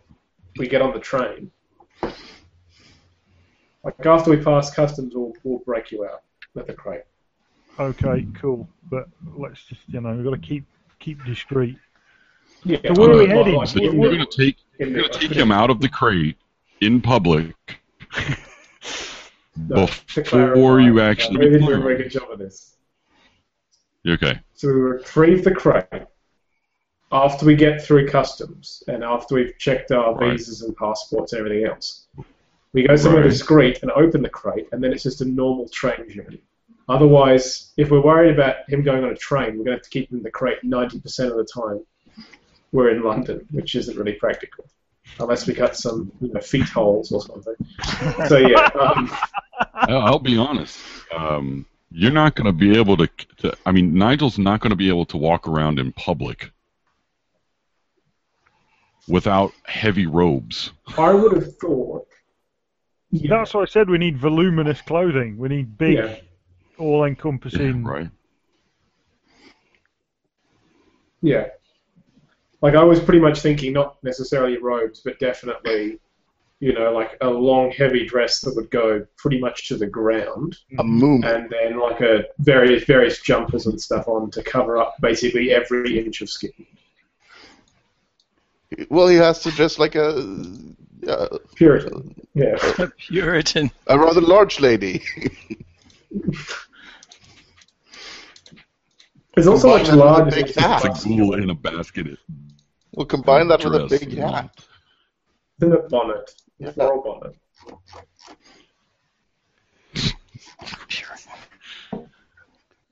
we 0.57 0.69
get 0.69 0.81
on 0.83 0.93
the 0.93 1.01
train. 1.01 1.51
Like 3.85 4.05
after 4.07 4.31
we 4.31 4.37
pass 4.39 4.73
customs, 4.73 5.15
we'll, 5.15 5.33
we'll 5.45 5.61
break 5.61 5.91
you 5.91 6.05
out 6.05 6.23
with 6.55 6.67
the 6.67 6.75
crate. 6.75 7.03
Okay, 7.79 8.27
cool. 8.41 8.69
But 8.91 9.09
let's 9.37 9.63
just 9.65 9.81
you 9.89 10.01
know 10.01 10.13
we've 10.15 10.25
got 10.25 10.31
to 10.33 10.39
keep 10.39 10.65
keep 10.99 11.25
discreet. 11.25 11.79
Yeah. 12.65 12.79
So 12.87 13.01
where 13.01 13.11
are 13.13 13.19
we 13.19 13.27
heading? 13.29 13.55
like 13.55 13.69
So 13.69 13.79
in 13.79 14.01
you're 14.01 14.11
going 14.15 14.27
to 14.27 14.37
take 14.45 14.57
you're 14.79 14.91
going 14.91 15.11
to 15.11 15.19
take 15.19 15.31
him 15.31 15.53
out 15.53 15.71
of 15.71 15.81
the 15.81 15.89
crate 15.89 16.37
in 16.81 17.01
public 17.01 17.55
before 20.15 20.81
you 20.81 21.01
actually 21.01 21.39
We 21.39 21.45
didn't 21.45 21.67
do 21.67 21.73
a 21.73 21.81
very 21.81 21.97
good 21.97 22.11
job 22.11 22.31
of 22.31 22.39
this. 22.39 22.77
Okay. 24.07 24.39
So 24.55 24.69
we 24.69 24.75
retrieve 24.75 25.45
the 25.45 25.55
crate 25.55 25.87
after 27.11 27.47
we 27.47 27.57
get 27.57 27.83
through 27.83 28.09
customs 28.09 28.83
and 28.89 29.03
after 29.03 29.35
we've 29.35 29.57
checked 29.59 29.91
our 29.93 30.15
Right. 30.15 30.33
visas 30.33 30.63
and 30.63 30.77
passports 30.77 31.33
and 31.33 31.41
everything 31.41 31.67
else. 31.67 32.07
We 32.73 32.87
go 32.87 32.97
somewhere 32.97 33.23
Right. 33.23 33.31
discreet 33.31 33.83
and 33.83 33.91
open 33.93 34.23
the 34.23 34.29
crate, 34.29 34.69
and 34.73 34.85
then 34.85 34.93
it's 34.93 35.03
just 35.03 35.23
a 35.23 35.25
normal 35.25 35.69
train 35.71 36.09
journey. 36.09 36.43
Otherwise, 36.89 37.73
if 37.77 37.91
we're 37.91 38.03
worried 38.03 38.33
about 38.33 38.69
him 38.69 38.83
going 38.83 39.05
on 39.05 39.11
a 39.11 39.17
train, 39.17 39.59
we're 39.59 39.65
going 39.65 39.67
to 39.67 39.73
have 39.73 39.83
to 39.83 39.91
keep 39.91 40.11
him 40.11 40.19
in 40.19 40.23
the 40.23 40.31
crate 40.31 40.59
90% 40.63 41.31
of 41.31 41.37
the 41.37 41.45
time 41.45 41.85
we're 42.73 42.91
in 42.91 43.03
London, 43.03 43.47
which 43.51 43.75
isn't 43.75 43.97
really 43.97 44.15
practical. 44.15 44.65
Unless 45.21 45.47
we 45.47 45.55
cut 45.55 45.77
some 45.77 46.13
you 46.21 46.33
know, 46.33 46.41
feet 46.41 46.69
holes 46.69 47.11
or 47.13 47.23
something. 47.23 47.55
So, 48.29 48.39
yeah. 48.39 48.69
Um, 48.79 49.11
I'll, 49.75 50.03
I'll 50.03 50.19
be 50.19 50.37
honest. 50.39 50.79
Um, 51.17 51.67
you're 51.91 52.13
not 52.13 52.35
going 52.35 52.47
to 52.47 52.53
be 52.53 52.77
able 52.77 52.97
to, 52.99 53.09
to. 53.39 53.57
I 53.67 53.73
mean, 53.73 53.95
Nigel's 53.95 54.39
not 54.39 54.61
going 54.61 54.71
to 54.71 54.77
be 54.77 54.89
able 54.89 55.07
to 55.07 55.17
walk 55.17 55.49
around 55.49 55.79
in 55.79 55.93
public 55.93 56.53
without 59.09 59.53
heavy 59.65 60.07
robes. 60.07 60.71
I 60.97 61.13
would 61.15 61.33
have 61.33 61.57
thought. 61.57 62.07
Yeah, 63.11 63.39
That's 63.39 63.55
why 63.55 63.63
I 63.63 63.65
said 63.65 63.89
we 63.89 63.97
need 63.99 64.19
voluminous 64.19 64.83
clothing. 64.83 65.39
We 65.39 65.49
need 65.49 65.79
big, 65.79 65.95
Yeah. 65.95 66.17
all-encompassing. 66.77 67.83
Right. 67.83 68.11
Yeah. 71.23 71.47
Like 72.61 72.75
I 72.75 72.83
was 72.83 72.99
pretty 73.01 73.21
much 73.21 73.41
thinking 73.41 73.73
not 73.73 74.03
necessarily 74.03 74.59
robes, 74.59 75.01
but 75.05 75.19
definitely, 75.21 76.01
you 76.61 76.73
know, 76.73 76.93
like 76.93 77.17
a 77.21 77.29
long 77.31 77.71
heavy 77.71 78.05
dress 78.05 78.41
that 78.41 78.55
would 78.57 78.69
go 78.71 79.07
pretty 79.17 79.39
much 79.41 79.69
to 79.69 79.77
the 79.77 79.87
ground, 79.87 80.57
A 80.79 80.83
moon. 80.85 81.23
and 81.25 81.49
then 81.51 81.79
like 81.79 82.01
a 82.01 82.25
various 82.41 82.83
various 82.85 83.21
jumpers 83.21 83.67
and 83.67 83.81
stuff 83.81 84.09
on 84.09 84.31
to 84.33 84.43
cover 84.43 84.77
up 84.79 84.97
basically 85.01 85.53
every 85.53 85.99
inch 86.01 86.21
of 86.21 86.29
skin. 86.31 86.51
Well, 88.91 89.07
he 89.09 89.17
has 89.17 89.41
to 89.45 89.51
dress 89.53 89.79
like 89.79 89.95
a 89.95 90.09
uh, 91.09 91.39
Puritan. 91.55 92.15
Yeah. 92.35 92.57
A 92.79 92.89
Puritan. 92.89 93.71
a 93.87 93.99
rather 93.99 94.21
large 94.21 94.61
lady. 94.61 95.03
There's 99.35 99.47
also 99.47 99.69
Combine 99.69 99.79
much 99.79 99.87
that 99.89 99.95
a 99.95 99.97
larger. 99.97 100.37
big 100.37 100.55
hat. 100.57 100.85
It's 100.85 101.05
a 101.05 101.09
ghoul 101.09 101.35
in 101.35 101.51
a 101.51 101.55
basket. 101.55 102.19
We'll 102.95 103.07
combine 103.07 103.49
that 103.49 103.65
with 103.65 103.75
a 103.75 103.87
big 103.87 104.17
hat. 104.17 104.51
Isn't 105.61 105.89
bonnet? 105.91 106.31
Yeah. 106.59 106.71
Floral 106.73 107.03
bonnet. 107.03 107.37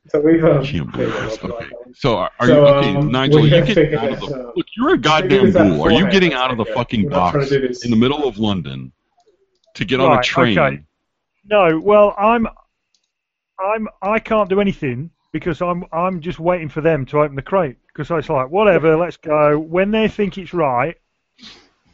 So 0.08 0.20
we've 0.20 0.44
um, 0.44 0.64
Can't 0.64 0.92
believe 0.92 1.12
this. 1.12 1.38
Okay. 1.42 1.66
So 1.94 2.16
are, 2.16 2.30
are 2.38 2.46
So, 2.46 2.54
you 2.54 2.66
okay, 2.76 2.96
um, 2.96 3.10
Nigel? 3.10 3.46
You 3.46 3.54
have 3.56 3.66
get 3.66 3.94
out 3.94 4.12
of 4.12 4.20
the 4.20 4.26
um, 4.26 4.52
look. 4.56 4.66
You're 4.76 4.94
a 4.94 4.98
goddamn 4.98 5.46
this 5.46 5.56
out 5.56 5.68
ghoul. 5.68 5.82
Are 5.82 5.90
you 5.90 6.08
getting 6.10 6.32
out 6.32 6.50
of 6.50 6.58
the 6.58 6.64
fucking 6.66 7.04
We're 7.04 7.10
box 7.10 7.48
to 7.48 7.60
do 7.60 7.68
this- 7.68 7.84
in 7.84 7.90
the 7.90 7.96
middle 7.96 8.26
of 8.26 8.38
London 8.38 8.92
to 9.74 9.84
get 9.84 10.00
on 10.00 10.16
a 10.18 10.22
train? 10.22 10.58
okay. 10.58 10.82
No, 11.48 11.78
well, 11.80 12.14
I'm, 12.18 12.46
I'm, 13.58 13.88
I 14.02 14.18
can't 14.18 14.48
do 14.48 14.60
anything 14.60 15.10
because 15.32 15.60
I'm, 15.62 15.84
I'm 15.92 16.20
just 16.20 16.38
waiting 16.38 16.68
for 16.68 16.80
them 16.80 17.04
to 17.06 17.20
open 17.20 17.36
the 17.36 17.42
crate 17.42 17.76
because 17.96 18.10
it's 18.10 18.28
like 18.28 18.50
whatever, 18.50 18.96
let's 18.96 19.16
go. 19.16 19.58
When 19.58 19.90
they 19.90 20.08
think 20.08 20.36
it's 20.36 20.52
right, 20.52 20.96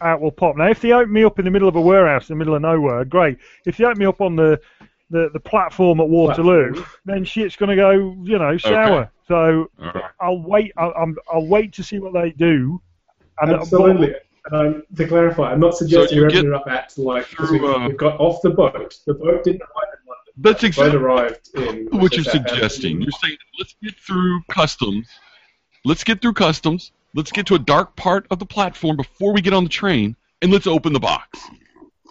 out 0.00 0.20
will 0.20 0.32
pop. 0.32 0.56
Now, 0.56 0.68
if 0.68 0.80
they 0.80 0.92
open 0.92 1.12
me 1.12 1.22
up 1.24 1.38
in 1.38 1.44
the 1.44 1.50
middle 1.50 1.68
of 1.68 1.76
a 1.76 1.80
warehouse 1.80 2.28
in 2.28 2.34
the 2.34 2.38
middle 2.38 2.54
of 2.56 2.62
nowhere, 2.62 3.04
great. 3.04 3.38
If 3.64 3.76
they 3.76 3.84
open 3.84 3.98
me 3.98 4.06
up 4.06 4.20
on 4.20 4.36
the 4.36 4.60
the, 5.10 5.28
the 5.34 5.40
platform 5.40 6.00
at 6.00 6.08
Waterloo, 6.08 6.72
Platform. 6.72 7.00
then 7.04 7.24
shit's 7.24 7.54
going 7.54 7.68
to 7.68 7.76
go, 7.76 7.90
you 8.24 8.38
know, 8.38 8.56
sour. 8.56 9.12
So 9.28 9.68
All 9.78 9.92
right. 9.92 10.04
I'll 10.20 10.42
wait. 10.42 10.72
I'll, 10.78 10.92
I'm, 10.92 11.16
I'll 11.30 11.46
wait 11.46 11.74
to 11.74 11.82
see 11.82 11.98
what 11.98 12.14
they 12.14 12.30
do. 12.30 12.80
And 13.40 13.52
Absolutely. 13.52 14.14
Um, 14.50 14.82
to 14.96 15.06
clarify, 15.06 15.52
I'm 15.52 15.60
not 15.60 15.76
suggesting 15.76 16.16
you 16.16 16.22
you're 16.22 16.30
get 16.30 16.38
opening 16.38 16.54
up 16.54 16.66
at 16.66 16.96
like 16.96 17.28
because 17.30 17.50
we, 17.50 17.60
uh, 17.60 17.88
we 17.88 17.94
got 17.94 18.18
off 18.18 18.40
the 18.42 18.50
boat. 18.50 18.98
The 19.06 19.14
boat 19.14 19.44
didn't 19.44 19.62
arrive 19.62 19.92
in 19.92 20.08
London. 20.08 20.32
That's 20.38 20.60
The 20.62 20.66
exactly 20.66 20.98
boat 20.98 21.02
arrived 21.02 21.50
in 21.54 21.88
what 22.00 22.14
you're 22.14 22.24
suggesting. 22.24 23.02
You're 23.02 23.12
saying 23.22 23.36
let's 23.58 23.76
get 23.82 23.94
through 23.96 24.40
customs. 24.48 25.06
Let's 25.84 26.04
get 26.04 26.22
through 26.22 26.34
customs. 26.34 26.92
Let's 27.14 27.32
get 27.32 27.46
to 27.46 27.54
a 27.54 27.58
dark 27.58 27.96
part 27.96 28.26
of 28.30 28.38
the 28.38 28.46
platform 28.46 28.96
before 28.96 29.32
we 29.32 29.40
get 29.40 29.52
on 29.52 29.64
the 29.64 29.70
train, 29.70 30.16
and 30.40 30.50
let's 30.50 30.66
open 30.66 30.92
the 30.92 31.00
box. 31.00 31.40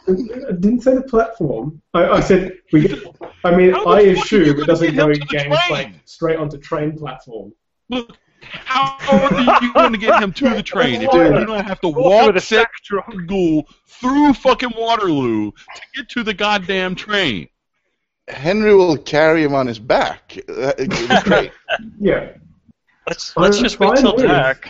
I 0.08 0.12
didn't 0.60 0.82
say 0.82 0.96
the 0.96 1.04
platform. 1.04 1.82
I, 1.94 2.08
I 2.08 2.20
said 2.20 2.54
we. 2.72 2.88
Get, 2.88 3.00
I 3.44 3.56
mean, 3.56 3.72
How 3.72 3.86
I 3.86 4.04
the 4.04 4.16
fuck 4.16 4.34
are 4.34 4.36
you 4.38 4.44
assume 4.44 4.60
it 4.62 4.68
doesn't 4.68 4.96
go 4.96 5.08
him 5.08 5.14
to 5.14 5.20
the 5.20 5.26
gang 5.26 5.46
train? 5.46 5.60
plank 5.68 5.96
straight 6.06 6.38
onto 6.38 6.58
train 6.58 6.98
platform. 6.98 7.54
Look, 7.90 8.18
how 8.42 8.98
are 9.10 9.64
you 9.64 9.74
going 9.74 9.92
to 9.94 9.98
get 9.98 10.22
him 10.22 10.34
to 10.34 10.50
the 10.50 10.64
train 10.64 11.02
if 11.02 11.14
you're 11.14 11.30
going 11.30 11.48
to 11.48 11.64
have 11.64 11.82
to 11.82 11.90
walk 11.90 12.28
with 12.28 12.38
a 12.38 12.42
set 12.42 12.62
sack 12.62 12.74
truck. 12.84 13.14
through 13.88 14.34
fucking 14.34 14.72
Waterloo 14.78 15.52
to 15.52 15.82
get 15.96 16.10
to 16.10 16.24
the 16.24 16.34
goddamn 16.34 16.96
train? 16.96 17.48
Henry 18.28 18.74
will 18.74 18.98
carry 18.98 19.44
him 19.44 19.54
on 19.54 19.68
his 19.68 19.80
back. 19.80 20.38
It 20.38 21.10
was 21.10 21.24
great. 21.24 21.52
Yeah, 22.00 22.34
Let's 23.08 23.36
let's 23.36 23.58
I'm 23.58 23.64
just 23.64 23.80
wait 23.80 23.88
fine 23.88 23.98
till 23.98 24.16
with- 24.16 24.26
dark. 24.26 24.70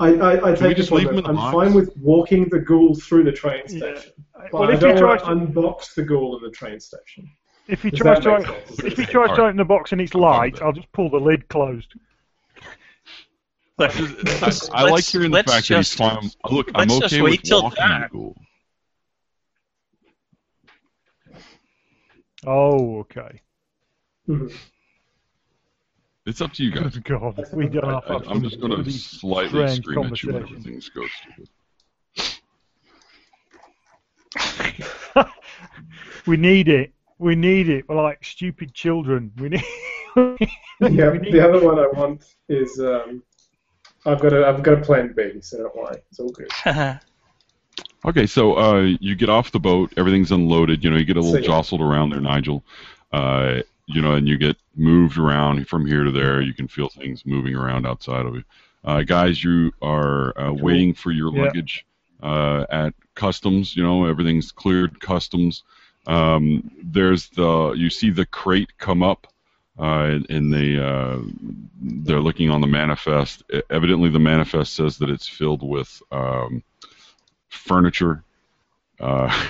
I, 0.00 0.10
I, 0.14 0.32
I 0.36 0.50
we 0.52 0.56
take 0.56 0.76
just 0.76 0.76
this 0.76 0.90
one. 0.92 1.00
leave 1.00 1.10
him 1.10 1.14
though. 1.16 1.18
in 1.18 1.24
the 1.24 1.28
I'm 1.30 1.34
box? 1.52 1.54
fine 1.54 1.74
with 1.74 1.96
walking 1.96 2.48
the 2.50 2.60
ghoul 2.60 2.94
through 2.94 3.24
the 3.24 3.32
train 3.32 3.62
Yeah. 3.68 3.96
station, 3.96 4.12
but 4.32 4.52
Well, 4.52 4.62
I 4.70 4.74
if 4.74 4.78
he 4.80 4.86
don't 4.86 4.96
tries 4.96 5.22
want 5.24 5.40
to, 5.40 5.46
to 5.46 5.60
unbox 5.60 5.94
the 5.94 6.02
ghoul 6.04 6.36
in 6.38 6.42
the 6.44 6.50
train 6.50 6.78
station. 6.78 7.28
if 7.66 7.82
he 7.82 7.90
Does 7.90 8.00
tries 8.00 8.22
to, 8.22 8.38
make 8.38 8.84
if 8.92 8.96
he 8.96 9.04
tries 9.06 9.34
to 9.36 9.42
open 9.42 9.56
the 9.56 9.64
box 9.64 9.90
and 9.90 10.00
it's 10.00 10.14
light, 10.14 10.62
I'll 10.62 10.72
just 10.72 10.90
pull 10.92 11.10
the 11.10 11.16
lid 11.18 11.48
closed. 11.48 11.92
Look, 13.76 13.96
I, 13.96 14.00
let's- 14.40 14.70
I 14.70 14.82
like 14.88 15.04
hearing 15.04 15.32
the 15.32 15.36
let's 15.38 15.52
fact 15.52 15.66
that 15.68 15.76
he's 15.78 15.88
just- 15.88 15.98
fine. 15.98 16.30
Look, 16.48 16.70
I'm 16.76 16.86
let's 16.88 17.00
just 17.00 17.14
okay 17.14 17.22
wait 17.22 17.40
with 17.40 17.42
till 17.42 17.62
walking 17.64 17.76
dark. 17.84 18.12
the 18.12 18.18
ghoul. 18.18 18.36
Oh, 22.46 22.98
okay. 23.00 23.40
Mhm. 24.28 24.52
It's 26.28 26.42
up 26.42 26.52
to 26.54 26.62
you 26.62 26.70
guys. 26.70 26.94
Good 26.94 27.04
God, 27.20 27.42
we 27.54 27.68
don't 27.68 27.86
I, 27.86 27.94
have 27.94 28.04
I, 28.26 28.30
I'm 28.30 28.42
just 28.42 28.60
going 28.60 28.70
to 28.72 28.76
bloody 28.76 28.92
slightly 28.92 29.48
strange 29.48 29.84
scream 29.84 30.04
at 30.04 30.22
you 30.22 30.26
whenever 30.28 30.46
conversation. 30.46 30.62
things 30.62 30.90
go 30.90 31.06
stupid. 35.14 35.32
we 36.26 36.36
need 36.36 36.68
it. 36.68 36.92
We 37.18 37.34
need 37.34 37.70
it. 37.70 37.88
We're 37.88 38.02
like 38.02 38.22
stupid 38.22 38.74
children. 38.74 39.32
We 39.38 39.48
need. 39.48 39.64
Yeah, 40.16 40.36
we 41.10 41.18
need 41.18 41.32
the 41.32 41.48
other 41.48 41.64
one 41.64 41.78
I 41.78 41.86
want 41.98 42.22
is 42.50 42.78
um, 42.78 43.22
I've 44.04 44.20
got 44.20 44.34
a 44.34 44.46
I've 44.46 44.62
got 44.62 44.74
a 44.74 44.82
plan 44.82 45.14
B, 45.16 45.40
so 45.40 45.56
don't 45.56 45.74
worry, 45.74 45.96
it's 46.10 46.20
all 46.20 46.28
good. 46.28 46.50
Okay, 48.04 48.26
so 48.26 48.56
uh, 48.58 48.82
you 49.00 49.14
get 49.14 49.30
off 49.30 49.50
the 49.50 49.58
boat, 49.58 49.94
everything's 49.96 50.30
unloaded. 50.30 50.84
You 50.84 50.90
know, 50.90 50.98
you 50.98 51.06
get 51.06 51.16
a 51.16 51.20
little 51.20 51.36
So, 51.36 51.40
yeah. 51.40 51.46
jostled 51.46 51.80
around 51.80 52.10
there, 52.10 52.20
Nigel. 52.20 52.62
Uh, 53.12 53.62
you 53.88 54.02
know, 54.02 54.14
and 54.14 54.28
you 54.28 54.38
get 54.38 54.56
moved 54.76 55.18
around 55.18 55.68
from 55.68 55.86
here 55.86 56.04
to 56.04 56.12
there. 56.12 56.40
You 56.42 56.54
can 56.54 56.68
feel 56.68 56.88
things 56.88 57.26
moving 57.26 57.54
around 57.56 57.86
outside 57.86 58.26
of 58.26 58.34
you. 58.36 58.44
Uh, 58.84 59.02
guys, 59.02 59.42
you 59.42 59.72
are 59.82 60.38
uh, 60.38 60.52
waiting 60.52 60.94
for 60.94 61.10
your 61.12 61.32
Yeah. 61.32 61.42
luggage 61.44 61.86
uh, 62.22 62.66
at 62.70 62.94
customs. 63.14 63.76
You 63.76 63.82
know, 63.84 64.06
everything's 64.06 64.52
cleared 64.52 65.00
customs. 65.00 65.64
Um, 66.06 66.70
there's 66.82 67.28
the 67.30 67.72
you 67.76 67.90
see 67.90 68.10
the 68.10 68.26
crate 68.26 68.78
come 68.78 69.02
up, 69.02 69.26
uh, 69.78 70.18
and 70.30 70.52
they 70.52 70.78
uh, 70.78 71.18
they're 71.80 72.20
looking 72.20 72.50
on 72.50 72.60
the 72.60 72.66
manifest. 72.66 73.42
Evidently, 73.70 74.10
the 74.10 74.18
manifest 74.20 74.74
says 74.74 74.98
that 74.98 75.10
it's 75.10 75.28
filled 75.28 75.62
with 75.62 76.02
um, 76.12 76.62
furniture. 77.48 78.24
Uh, 79.00 79.48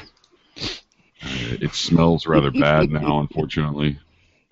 it 1.20 1.74
smells 1.74 2.26
rather 2.26 2.50
bad 2.50 2.90
now, 2.90 3.20
unfortunately, 3.20 3.98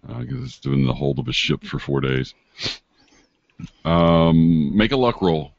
because 0.06 0.44
it's 0.44 0.58
been 0.58 0.74
in 0.74 0.86
the 0.86 0.94
hold 0.94 1.18
of 1.18 1.28
a 1.28 1.32
ship 1.32 1.64
for 1.64 1.78
four 1.78 2.00
days. 2.00 2.34
Um, 3.84 4.76
make 4.76 4.92
a 4.92 4.96
luck 4.96 5.22
roll. 5.22 5.52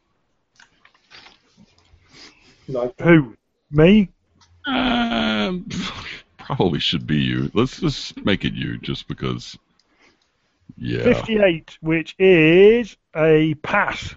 Like, 2.68 3.00
Who? 3.02 3.36
Me? 3.72 4.10
Um, 4.66 5.66
probably 6.38 6.80
should 6.80 7.08
be 7.08 7.18
you. 7.18 7.50
Let's 7.54 7.80
just 7.80 8.24
make 8.26 8.46
it 8.46 8.54
you, 8.54 8.78
just 8.78 9.08
because. 9.08 9.58
Yeah. 10.78 11.04
58, 11.04 11.78
which 11.82 12.16
is 12.20 12.98
a 13.16 13.54
pass. 13.56 14.14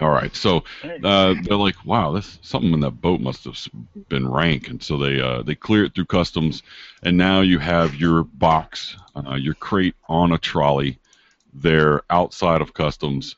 All 0.00 0.10
right. 0.10 0.34
So 0.36 0.62
uh, 1.02 1.34
they're 1.42 1.56
like, 1.56 1.86
"Wow, 1.86 2.12
this 2.12 2.38
something 2.42 2.72
in 2.72 2.80
that 2.80 3.00
boat 3.00 3.20
must 3.20 3.44
have 3.44 3.58
been 4.08 4.28
rank," 4.28 4.68
and 4.68 4.82
so 4.82 4.98
they 4.98 5.20
uh, 5.20 5.42
they 5.42 5.54
clear 5.54 5.84
it 5.84 5.94
through 5.94 6.04
customs, 6.04 6.62
and 7.02 7.16
now 7.16 7.40
you 7.40 7.58
have 7.58 7.94
your 7.94 8.24
box, 8.24 8.96
uh, 9.14 9.36
your 9.36 9.54
crate 9.54 9.94
on 10.08 10.32
a 10.32 10.38
trolley, 10.38 10.98
there 11.54 12.02
outside 12.10 12.60
of 12.60 12.74
customs, 12.74 13.36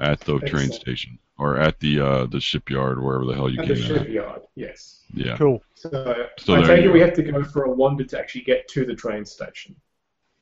at 0.00 0.20
the 0.20 0.38
train 0.40 0.64
Excellent. 0.64 0.74
station 0.74 1.18
or 1.38 1.58
at 1.58 1.78
the 1.80 2.00
uh, 2.00 2.26
the 2.26 2.40
shipyard, 2.40 3.02
wherever 3.02 3.24
the 3.24 3.34
hell 3.34 3.48
you 3.48 3.60
at 3.60 3.68
the 3.68 3.74
came 3.74 3.84
in. 3.84 4.04
shipyard, 4.04 4.42
yes. 4.54 5.00
Yeah. 5.14 5.36
Cool. 5.36 5.62
So, 5.74 5.90
So 6.38 6.54
I 6.54 6.58
there 6.58 6.76
take 6.76 6.84
you 6.84 6.90
it 6.90 6.92
we 6.92 7.00
have 7.00 7.14
to 7.14 7.22
go 7.22 7.44
for 7.44 7.64
a 7.64 7.70
wander 7.70 8.04
to 8.04 8.18
actually 8.18 8.42
get 8.42 8.68
to 8.68 8.84
the 8.84 8.94
train 8.94 9.24
station. 9.24 9.76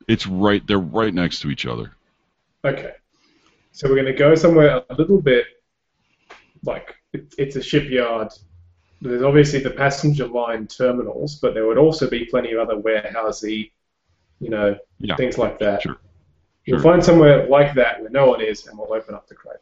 It's 0.09 0.27
right. 0.27 0.67
They're 0.67 0.79
right 0.79 1.13
next 1.13 1.41
to 1.41 1.51
each 1.51 1.67
other. 1.67 1.93
Okay. 2.65 2.95
So 3.73 3.89
we're 3.89 3.95
going 3.95 4.07
to 4.07 4.13
go 4.13 4.35
somewhere 4.35 4.83
a 4.91 4.95
little 4.95 5.21
bit 5.21 5.47
like 6.65 6.95
it, 7.13 7.35
it's 7.39 7.57
a 7.57 7.63
shipyard. 7.63 8.29
There's 9.01 9.23
obviously 9.23 9.61
the 9.61 9.71
passenger 9.71 10.27
line 10.27 10.67
terminals, 10.67 11.37
but 11.37 11.55
there 11.55 11.67
would 11.67 11.79
also 11.79 12.09
be 12.09 12.25
plenty 12.27 12.53
of 12.53 12.59
other 12.61 12.77
warehousey, 12.81 13.71
you 14.41 14.51
know, 14.51 14.77
Yeah. 14.99 15.17
things 15.17 15.39
like 15.39 15.59
that. 15.61 15.83
Sure. 15.83 15.97
We'll 16.67 16.79
Sure. 16.81 16.93
find 16.93 17.03
somewhere 17.05 17.49
like 17.49 17.75
that 17.75 18.01
where 18.03 18.11
no 18.11 18.27
one 18.29 18.43
is, 18.43 18.67
and 18.67 18.79
we'll 18.79 18.93
open 18.93 19.15
up 19.15 19.27
the 19.29 19.35
crate. 19.35 19.57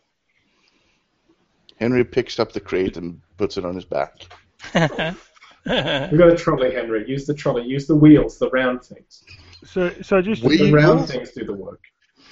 Henry 1.77 2.05
picks 2.05 2.41
up 2.41 2.53
the 2.53 2.61
crate 2.61 2.97
and 2.97 3.21
puts 3.37 3.57
it 3.57 3.65
on 3.65 3.75
his 3.77 3.85
back. 3.85 4.27
We've 4.75 6.19
got 6.19 6.31
a 6.33 6.37
trolley, 6.37 6.73
Henry. 6.75 7.09
Use 7.09 7.25
the 7.27 7.35
trolley. 7.35 7.65
Use 7.65 7.87
the 7.87 7.95
wheels, 7.95 8.39
the 8.39 8.51
round 8.51 8.83
things. 8.83 9.23
So, 9.65 9.91
so 10.03 10.21
just 10.21 10.43
We- 10.43 10.57
The 10.57 10.67
you, 10.67 10.75
round 10.75 11.09
things 11.09 11.31
do 11.33 11.45
the 11.45 11.55
work. 11.55 11.81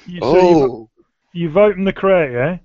you, 0.07 0.20
so 0.20 0.27
Oh, 0.27 0.90
you've 1.37 1.57
opened 1.57 1.87
the 1.87 1.93
crate, 1.93 2.33
yeah? 2.33 2.59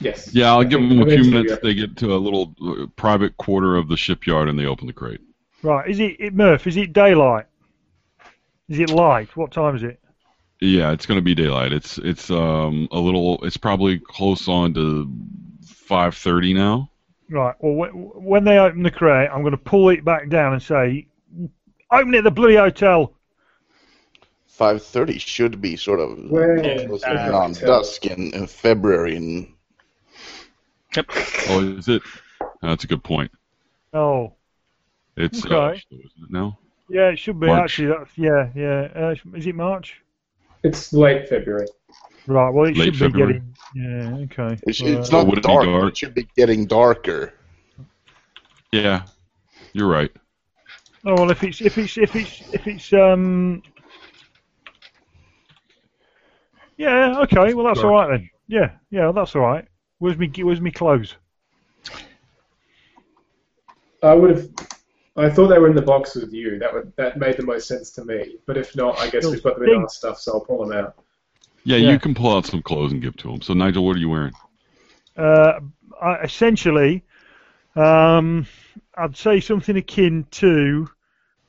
Yes. 0.00 0.32
Yeah, 0.34 0.50
I'll 0.52 0.64
give 0.64 0.80
them 0.80 1.00
a 1.02 1.06
few 1.06 1.24
minutes. 1.30 1.52
have- 1.52 1.60
They 1.62 1.74
get 1.74 1.96
to 1.98 2.14
a 2.14 2.16
little 2.18 2.54
uh, 2.64 2.86
private 2.96 3.36
quarter 3.36 3.76
of 3.76 3.88
the 3.88 3.96
shipyard 3.96 4.48
and 4.48 4.58
they 4.58 4.66
open 4.66 4.86
the 4.86 4.92
crate. 4.92 5.20
Right. 5.62 5.88
Is 5.90 5.98
it, 5.98 6.16
it 6.20 6.34
Murph? 6.34 6.66
Is 6.66 6.76
it 6.76 6.92
daylight? 6.92 7.46
Is 8.68 8.78
it 8.78 8.90
light? 8.90 9.34
What 9.36 9.50
time 9.50 9.74
is 9.76 9.82
it? 9.82 9.98
Yeah, 10.60 10.92
it's 10.92 11.06
going 11.06 11.18
to 11.18 11.22
be 11.22 11.34
daylight. 11.34 11.72
It's 11.72 11.98
it's 11.98 12.30
um 12.30 12.88
a 12.90 12.98
little. 12.98 13.42
It's 13.44 13.56
probably 13.56 13.98
close 14.00 14.46
on 14.48 14.74
to 14.74 15.08
five 15.64 16.16
thirty 16.16 16.52
now. 16.52 16.90
Right. 17.30 17.54
Well, 17.60 17.88
when 17.92 18.44
they 18.44 18.58
open 18.58 18.82
the 18.82 18.90
crate, 18.90 19.30
I'm 19.32 19.42
going 19.42 19.52
to 19.52 19.56
pull 19.56 19.88
it 19.90 20.04
back 20.04 20.28
down 20.28 20.52
and 20.54 20.62
say, 20.62 21.06
"Open 21.92 22.12
it 22.14 22.18
at 22.18 22.24
the 22.24 22.30
bloody 22.32 22.56
hotel." 22.56 23.14
5.30 24.58 25.20
should 25.20 25.60
be 25.60 25.76
sort 25.76 26.00
of 26.00 26.18
Where 26.30 26.58
close 26.86 27.04
uh, 27.04 27.12
to 27.14 27.34
on 27.34 27.52
dusk 27.52 28.06
in, 28.06 28.32
in 28.34 28.46
February. 28.46 29.16
And 29.16 29.54
Oh, 31.48 31.60
is 31.76 31.88
it? 31.88 32.02
That's 32.62 32.84
a 32.84 32.86
good 32.86 33.04
point. 33.04 33.30
Oh, 33.92 34.32
It's 35.16 35.44
uh, 35.44 35.48
Okay. 35.48 35.82
so 35.90 35.96
isn't 35.96 36.24
it 36.24 36.30
now? 36.30 36.58
yeah, 36.90 37.10
it 37.10 37.18
should 37.18 37.38
be 37.38 37.46
March. 37.46 37.60
actually. 37.64 37.88
That's 37.88 38.10
yeah, 38.16 38.48
yeah. 38.54 38.88
Uh, 38.96 39.14
is 39.36 39.46
it 39.46 39.54
March? 39.54 40.00
It's 40.64 40.92
late 40.92 41.28
February. 41.28 41.66
Right. 42.26 42.50
Well, 42.50 42.66
it 42.66 42.76
Late 42.76 42.94
should 42.94 43.12
be 43.12 43.18
getting. 43.18 43.54
Yeah. 43.74 44.16
Okay. 44.24 44.60
it's, 44.66 44.82
Uh, 44.82 44.86
it's 44.86 45.10
not 45.12 45.26
would 45.26 45.38
it 45.38 45.44
be 45.44 45.48
dark, 45.48 45.64
dark? 45.64 45.88
It 45.90 45.96
should 45.96 46.14
be 46.14 46.28
getting 46.36 46.66
darker. 46.66 47.34
Yeah, 48.72 49.02
you're 49.72 49.88
right. 49.88 50.10
Oh 51.06 51.14
well, 51.14 51.30
if 51.30 51.42
it's 51.44 51.60
if 51.60 51.78
it's 51.78 51.96
if 51.96 52.16
it's 52.16 52.42
if 52.52 52.66
it's 52.66 52.92
um. 52.92 53.62
Yeah. 56.78 57.20
Okay. 57.20 57.52
Well, 57.52 57.66
that's 57.66 57.80
Sure. 57.80 57.92
all 57.92 58.08
right 58.08 58.18
then. 58.18 58.30
Yeah. 58.46 58.70
Yeah. 58.90 59.12
That's 59.12 59.36
all 59.36 59.42
right. 59.42 59.66
Where's 59.98 60.16
me? 60.16 60.30
Where's 60.38 60.60
me 60.60 60.70
clothes? 60.70 61.16
I 64.02 64.14
would 64.14 64.30
have. 64.30 64.48
I 65.16 65.28
thought 65.28 65.48
they 65.48 65.58
were 65.58 65.68
in 65.68 65.74
the 65.74 65.82
box 65.82 66.14
with 66.14 66.32
you. 66.32 66.58
That 66.60 66.72
would 66.72 66.92
that 66.96 67.18
made 67.18 67.36
the 67.36 67.42
most 67.42 67.66
sense 67.66 67.90
to 67.92 68.04
me. 68.04 68.36
But 68.46 68.56
if 68.56 68.76
not, 68.76 68.98
I 68.98 69.10
guess 69.10 69.26
we've 69.26 69.42
got 69.42 69.58
them 69.58 69.68
in 69.68 69.76
our 69.82 69.88
stuff, 69.88 70.18
so 70.20 70.34
I'll 70.34 70.40
pull 70.40 70.64
them 70.64 70.76
out. 70.78 70.94
Yeah, 71.64 71.76
Yeah. 71.76 71.90
you 71.90 71.98
can 71.98 72.14
pull 72.14 72.34
out 72.36 72.46
some 72.46 72.62
clothes 72.62 72.92
and 72.92 73.02
give 73.02 73.16
to 73.16 73.28
them. 73.32 73.42
So 73.42 73.52
Nigel, 73.54 73.84
what 73.84 73.96
are 73.96 73.98
you 73.98 74.08
wearing? 74.08 74.32
Uh, 75.16 75.58
I, 76.00 76.18
essentially, 76.22 77.04
Um, 77.74 78.46
I'd 78.96 79.16
say 79.16 79.38
something 79.40 79.76
akin 79.76 80.26
to. 80.32 80.88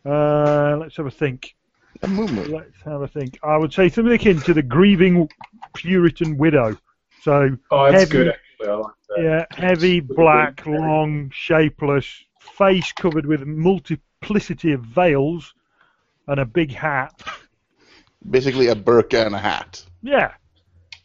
Uh, 0.06 0.78
let's 0.80 0.98
have 0.98 1.06
a 1.08 1.12
think. 1.12 1.56
A 2.02 2.08
movement. 2.08 2.50
Let's 2.50 2.82
have 2.86 3.02
a 3.02 3.08
think. 3.08 3.38
I 3.44 3.58
would 3.58 3.74
say 3.74 3.90
something 3.90 4.14
akin 4.14 4.40
to 4.42 4.54
the 4.54 4.62
grieving 4.62 5.28
Puritan 5.74 6.38
widow. 6.38 6.78
So 7.22 7.58
Oh, 7.72 7.86
it's 7.86 8.00
Heavy- 8.00 8.12
good 8.12 8.28
actually. 8.30 8.68
I 8.70 8.74
like 8.76 8.94
that. 9.10 9.22
yeah, 9.24 9.46
heavy, 9.52 10.00
black, 10.00 10.66
long, 10.66 11.30
shapeless, 11.34 12.24
face 12.40 12.92
covered 12.94 13.26
with 13.26 13.46
multiplicity 13.46 14.72
of 14.74 14.82
veils, 14.82 15.54
and 16.28 16.40
a 16.40 16.46
big 16.46 16.72
hat. 16.72 17.22
Basically 18.30 18.68
a 18.68 18.76
burqa 18.76 19.26
and 19.26 19.36
a 19.36 19.40
hat. 19.40 19.84
Yeah, 20.02 20.34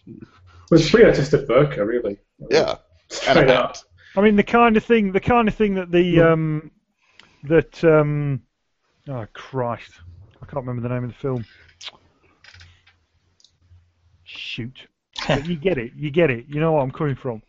Well, 0.06 0.80
it's 0.80 0.90
pretty 0.90 1.06
much 1.06 1.16
just 1.16 1.32
a 1.34 1.38
burqa, 1.38 1.86
really. 1.86 2.18
Yeah. 2.50 2.70
And 2.70 2.78
Straight 3.08 3.50
a 3.50 3.54
up. 3.60 3.76
hat. 3.76 3.84
I 4.16 4.20
mean 4.20 4.36
the 4.36 4.42
kind 4.44 4.76
of 4.76 4.84
thing, 4.84 5.12
the 5.12 5.20
kind 5.20 5.48
of 5.48 5.54
thing 5.54 5.74
that 5.74 5.90
the 5.90 6.20
um, 6.20 6.70
that 7.44 7.82
um, 7.84 8.42
oh 9.08 9.26
Christ, 9.32 9.92
I 10.46 10.52
can't 10.52 10.66
remember 10.66 10.86
the 10.86 10.94
name 10.94 11.04
of 11.04 11.10
the 11.10 11.16
film. 11.16 11.44
Shoot, 14.24 14.76
but 15.26 15.46
you 15.46 15.56
get 15.56 15.78
it, 15.78 15.92
you 15.96 16.10
get 16.10 16.30
it. 16.30 16.44
You 16.48 16.60
know 16.60 16.72
what 16.72 16.82
I'm 16.82 16.90
coming 16.90 17.14
from. 17.14 17.40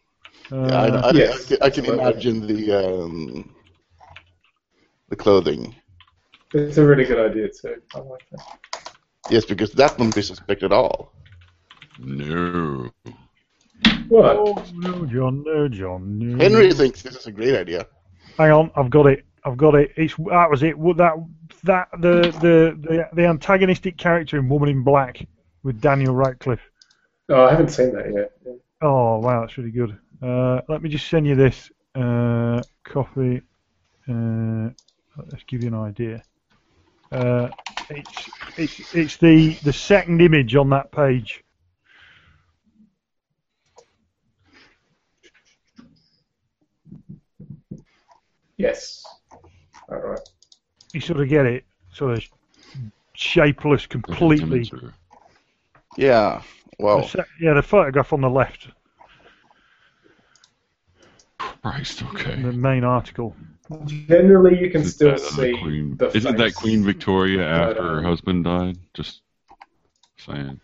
Uh, 0.52 0.68
Yeah, 0.70 0.82
I, 0.82 0.88
I, 1.10 1.12
Yes. 1.12 1.44
I, 1.44 1.48
can- 1.48 1.58
I 1.64 1.70
can 1.70 1.86
imagine 2.00 2.48
the 2.48 2.72
um, 2.74 3.54
the 5.10 5.16
clothing. 5.16 5.76
It's 6.54 6.78
a 6.78 6.86
really 6.86 7.04
good 7.04 7.20
idea 7.32 7.50
too. 7.50 7.82
I 7.96 8.00
like 8.00 8.24
that. 8.32 8.60
Yes, 9.30 9.44
because 9.46 9.72
that 9.74 9.92
wouldn't 9.98 10.16
be 10.16 10.22
suspect 10.22 10.64
at 10.64 10.72
all. 10.72 11.12
No. 12.00 12.90
What? 14.08 14.36
Oh 14.38 14.66
no, 14.76 15.06
John, 15.06 15.44
no, 15.46 15.68
John. 15.68 16.20
No. 16.20 16.38
Henry 16.38 16.72
thinks 16.74 17.02
this 17.02 17.16
is 17.16 17.28
a 17.28 17.32
great 17.32 17.56
idea. 17.56 17.88
Hang 18.38 18.52
on, 18.52 18.72
I've 18.76 18.90
got 18.90 19.08
it. 19.08 19.26
I've 19.46 19.58
got 19.58 19.76
it. 19.76 19.92
It's 19.96 20.16
that 20.16 20.50
was 20.50 20.64
it. 20.64 20.76
That 20.98 21.14
that 21.64 21.88
the 22.00 22.22
the 22.42 22.78
the, 22.82 23.10
the 23.14 23.26
antagonistic 23.28 23.96
character 23.96 24.38
in 24.38 24.50
Woman 24.50 24.70
in 24.70 24.84
Black 24.84 25.26
with 25.62 25.80
Daniel 25.80 26.16
Radcliffe. 26.16 26.72
Oh, 27.30 27.46
I 27.46 27.52
haven't 27.52 27.70
seen 27.70 27.94
that 27.94 28.12
yet. 28.12 28.32
Yeah. 28.44 28.54
Oh 28.82 29.20
wow, 29.20 29.42
that's 29.42 29.58
really 29.58 29.72
good. 29.72 29.98
Uh, 30.22 30.62
let 30.68 30.82
me 30.82 30.90
just 30.90 31.08
send 31.08 31.28
you 31.28 31.36
this 31.36 31.72
uh, 31.94 32.62
copy. 32.84 33.42
Uh, 34.10 34.70
let's 35.32 35.44
give 35.46 35.62
you 35.62 35.68
an 35.68 35.76
idea. 35.76 36.24
Uh, 37.12 37.50
it's 37.92 38.30
it's 38.58 38.96
it's 38.96 39.18
the 39.18 39.54
the 39.64 39.74
second 39.74 40.22
image 40.22 40.56
on 40.56 40.72
that 40.72 40.92
page. 40.92 41.44
Yes. 48.58 49.04
All 49.90 49.98
right. 50.00 50.20
You 50.94 51.02
sort 51.02 51.20
of 51.20 51.30
get 51.30 51.46
it. 51.46 51.64
Sort 51.94 52.14
of 52.18 52.24
shapeless, 53.14 53.86
completely. 53.88 54.70
Yeah. 55.98 56.42
The 56.78 56.84
Well, 56.84 57.08
se- 57.08 57.24
yeah, 57.40 57.54
the 57.54 57.62
photograph 57.62 58.12
on 58.14 58.22
the 58.22 58.30
left, 58.30 58.68
Christ, 61.38 62.04
okay. 62.04 62.42
the 62.42 62.52
main 62.52 62.84
article. 62.84 63.36
Generally, 64.08 64.60
you 64.60 64.70
can 64.70 64.82
Isn't 64.82 64.92
still 64.94 65.10
that, 65.12 65.22
uh, 65.22 65.30
see 65.30 65.58
Queen, 65.62 65.98
the 65.98 66.16
Isn't 66.16 66.38
that. 66.38 66.54
Queen 66.54 66.84
Victoria 66.84 67.48
after 67.48 67.82
her 67.82 67.98
um, 68.00 68.04
husband 68.04 68.44
died? 68.44 68.78
Just 68.94 69.22
saying. 70.18 70.60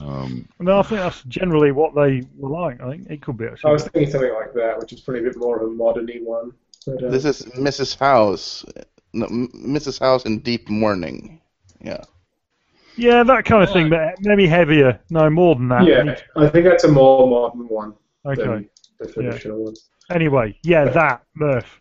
Um, 0.00 0.46
No, 0.60 0.78
I 0.78 0.82
think 0.82 1.00
that's 1.00 1.22
generally 1.24 1.72
what 1.72 1.94
they 1.94 2.22
were 2.36 2.50
like. 2.50 2.80
I 2.80 2.90
think 2.90 3.10
it 3.10 3.20
could 3.22 3.36
be 3.36 3.46
I 3.64 3.72
was 3.72 3.82
thinking 3.88 4.10
something 4.10 4.32
like 4.32 4.52
that, 4.54 4.78
which 4.78 4.92
is 4.92 5.00
probably 5.00 5.22
a 5.22 5.24
bit 5.24 5.36
more 5.36 5.56
of 5.60 5.70
a 5.70 5.74
modern-y 5.74 6.20
one. 6.22 6.52
But, 6.94 7.04
uh, 7.04 7.10
this 7.10 7.24
is 7.24 7.42
Mrs. 7.56 7.98
House. 7.98 8.64
No, 9.12 9.26
Mrs. 9.26 9.98
House 10.00 10.24
in 10.24 10.40
deep 10.40 10.68
mourning. 10.68 11.40
Yeah. 11.80 12.02
Yeah, 12.96 13.22
that 13.22 13.44
kind 13.44 13.62
of 13.62 13.72
thing, 13.72 13.88
but 13.90 14.14
maybe 14.20 14.46
heavier. 14.46 14.98
No, 15.10 15.30
more 15.30 15.54
than 15.54 15.68
that. 15.68 15.84
yeah, 15.86 16.16
I 16.36 16.48
think 16.48 16.64
that's 16.64 16.84
a 16.84 16.88
more 16.88 17.28
modern 17.28 17.68
one 17.68 17.94
Okay. 18.26 18.42
than 18.42 18.68
the 18.98 19.06
traditional 19.12 19.64
ones. 19.64 19.88
Anyway, 20.10 20.58
yeah, 20.64 20.86
that 20.86 21.22
Murph. 21.34 21.80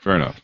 fair 0.00 0.16
enough. 0.16 0.40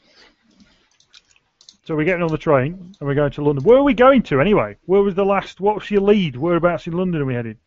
So 1.85 1.97
we're 1.97 2.05
getting 2.05 2.23
on 2.23 2.31
the 2.31 2.39
train 2.39 2.95
and 3.01 3.07
we're 3.09 3.15
going 3.17 3.33
to 3.33 3.43
London. 3.43 3.65
Where 3.65 3.79
are 3.79 3.83
we 3.83 3.95
going 3.95 4.23
to 4.25 4.41
anyway? 4.41 4.77
Where 4.87 5.03
was 5.03 5.15
the 5.15 5.25
last? 5.25 5.61
What 5.61 5.75
was 5.75 5.91
your 5.91 6.01
lead? 6.03 6.37
Whereabouts 6.37 6.87
in 6.87 6.93
London 6.95 7.21
are 7.21 7.27
we 7.27 7.35
headed? 7.35 7.59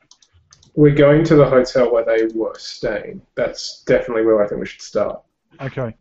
We're 0.76 0.96
going 0.96 1.24
to 1.26 1.36
the 1.36 1.46
hotel 1.46 1.92
where 1.92 2.06
they 2.06 2.26
were 2.34 2.58
staying. 2.58 3.22
That's 3.36 3.84
definitely 3.84 4.26
where 4.26 4.44
I 4.44 4.48
think 4.48 4.60
we 4.60 4.66
should 4.66 4.82
start. 4.82 5.22
Okay. 5.62 5.96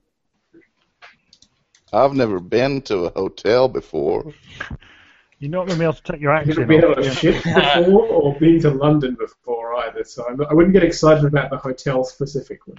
I've 1.93 2.15
never 2.15 2.41
been 2.41 2.81
to 2.83 3.05
a 3.05 3.11
hotel 3.11 3.69
before. 3.69 4.33
You're 5.39 5.51
not 5.51 5.67
going 5.67 5.71
to 5.71 5.79
be 5.79 5.85
able 5.85 5.95
to 5.95 6.03
take 6.05 6.21
your 6.21 6.33
I've 6.33 6.47
never 6.47 6.63
accent 6.63 6.69
been 6.69 6.85
off. 6.85 6.99
on 6.99 7.03
a 7.03 7.07
yeah. 7.07 7.15
ship 7.15 7.43
before 7.43 8.07
or 8.07 8.39
been 8.39 8.61
to 8.61 8.71
London 8.71 9.17
before 9.19 9.75
either, 9.79 10.05
so 10.05 10.25
I'm, 10.29 10.41
I 10.41 10.55
wouldn't 10.55 10.73
get 10.73 10.85
excited 10.85 11.25
about 11.25 11.51
the 11.51 11.57
hotel 11.57 12.05
specifically. 12.05 12.77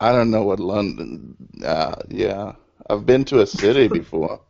I 0.00 0.10
don't 0.10 0.32
know 0.32 0.42
what 0.42 0.58
London. 0.58 1.36
Uh, 1.64 1.94
yeah. 2.08 2.52
I've 2.90 3.06
been 3.06 3.24
to 3.26 3.40
a 3.40 3.46
city 3.46 3.88
before. 4.00 4.40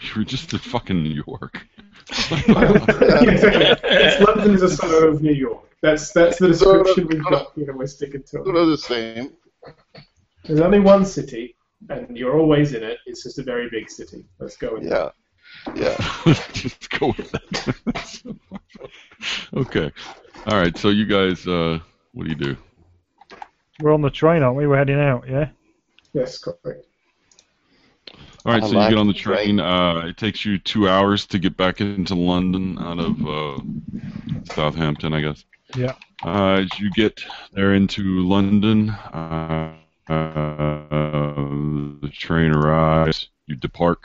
You 0.00 0.10
were 0.16 0.24
just 0.24 0.52
in 0.52 0.58
fucking 0.58 1.02
New 1.02 1.22
York. 1.26 1.66
It's 2.10 4.20
London 4.26 4.54
is 4.54 4.62
a 4.62 4.70
suburb 4.70 5.14
of 5.14 5.22
New 5.22 5.32
York. 5.32 5.64
That's 5.82 6.12
that's 6.12 6.38
the 6.38 6.48
description 6.48 7.06
we've 7.06 7.24
got. 7.24 7.52
You 7.56 7.66
know, 7.66 7.74
we're 7.74 7.86
sticking 7.86 8.22
to 8.22 8.28
Sort 8.28 8.48
it. 8.48 8.56
of 8.56 8.68
the 8.68 8.78
same. 8.78 9.32
There's 10.44 10.60
only 10.60 10.80
one 10.80 11.04
city, 11.04 11.56
and 11.88 12.16
you're 12.16 12.38
always 12.38 12.74
in 12.74 12.82
it. 12.82 12.98
It's 13.06 13.22
just 13.22 13.38
a 13.38 13.42
very 13.42 13.68
big 13.70 13.90
city. 13.90 14.24
Let's 14.38 14.56
go 14.56 14.74
with 14.74 14.88
that. 14.88 15.12
Yeah. 15.74 15.96
Yeah. 16.26 16.34
just 16.52 16.90
go 16.98 17.08
with 17.16 17.30
that. 17.30 18.38
okay. 19.54 19.92
All 20.46 20.58
right. 20.58 20.76
So 20.76 20.88
you 20.88 21.06
guys, 21.06 21.46
uh, 21.46 21.78
what 22.12 22.24
do 22.24 22.30
you 22.30 22.36
do? 22.36 22.56
We're 23.80 23.94
on 23.94 24.02
the 24.02 24.10
train, 24.10 24.42
aren't 24.42 24.56
we? 24.56 24.66
We're 24.66 24.78
heading 24.78 25.00
out, 25.00 25.28
yeah? 25.28 25.50
Yes, 26.12 26.38
correct. 26.38 26.86
All 28.48 28.54
right. 28.54 28.62
I 28.62 28.66
so 28.66 28.72
like 28.76 28.90
you 28.90 28.96
get 28.96 29.00
on 29.00 29.06
the 29.06 29.12
the 29.12 29.18
train. 29.18 29.60
Uh, 29.60 30.06
it 30.06 30.16
takes 30.16 30.44
you 30.44 30.58
two 30.58 30.88
hours 30.88 31.26
to 31.26 31.38
get 31.38 31.56
back 31.56 31.80
into 31.80 32.14
London 32.14 32.78
out 32.78 32.98
of 32.98 33.26
uh, 33.26 33.60
Southampton, 34.54 35.12
I 35.12 35.20
guess. 35.20 35.44
Yeah. 35.76 35.92
Uh, 36.24 36.62
as 36.62 36.80
you 36.80 36.90
get 36.90 37.20
there 37.52 37.74
into 37.74 38.02
London, 38.26 38.90
uh, 38.90 39.74
uh, 40.08 40.82
the 42.00 42.10
train 42.12 42.52
arrives. 42.52 43.28
You 43.46 43.56
depart, 43.56 43.98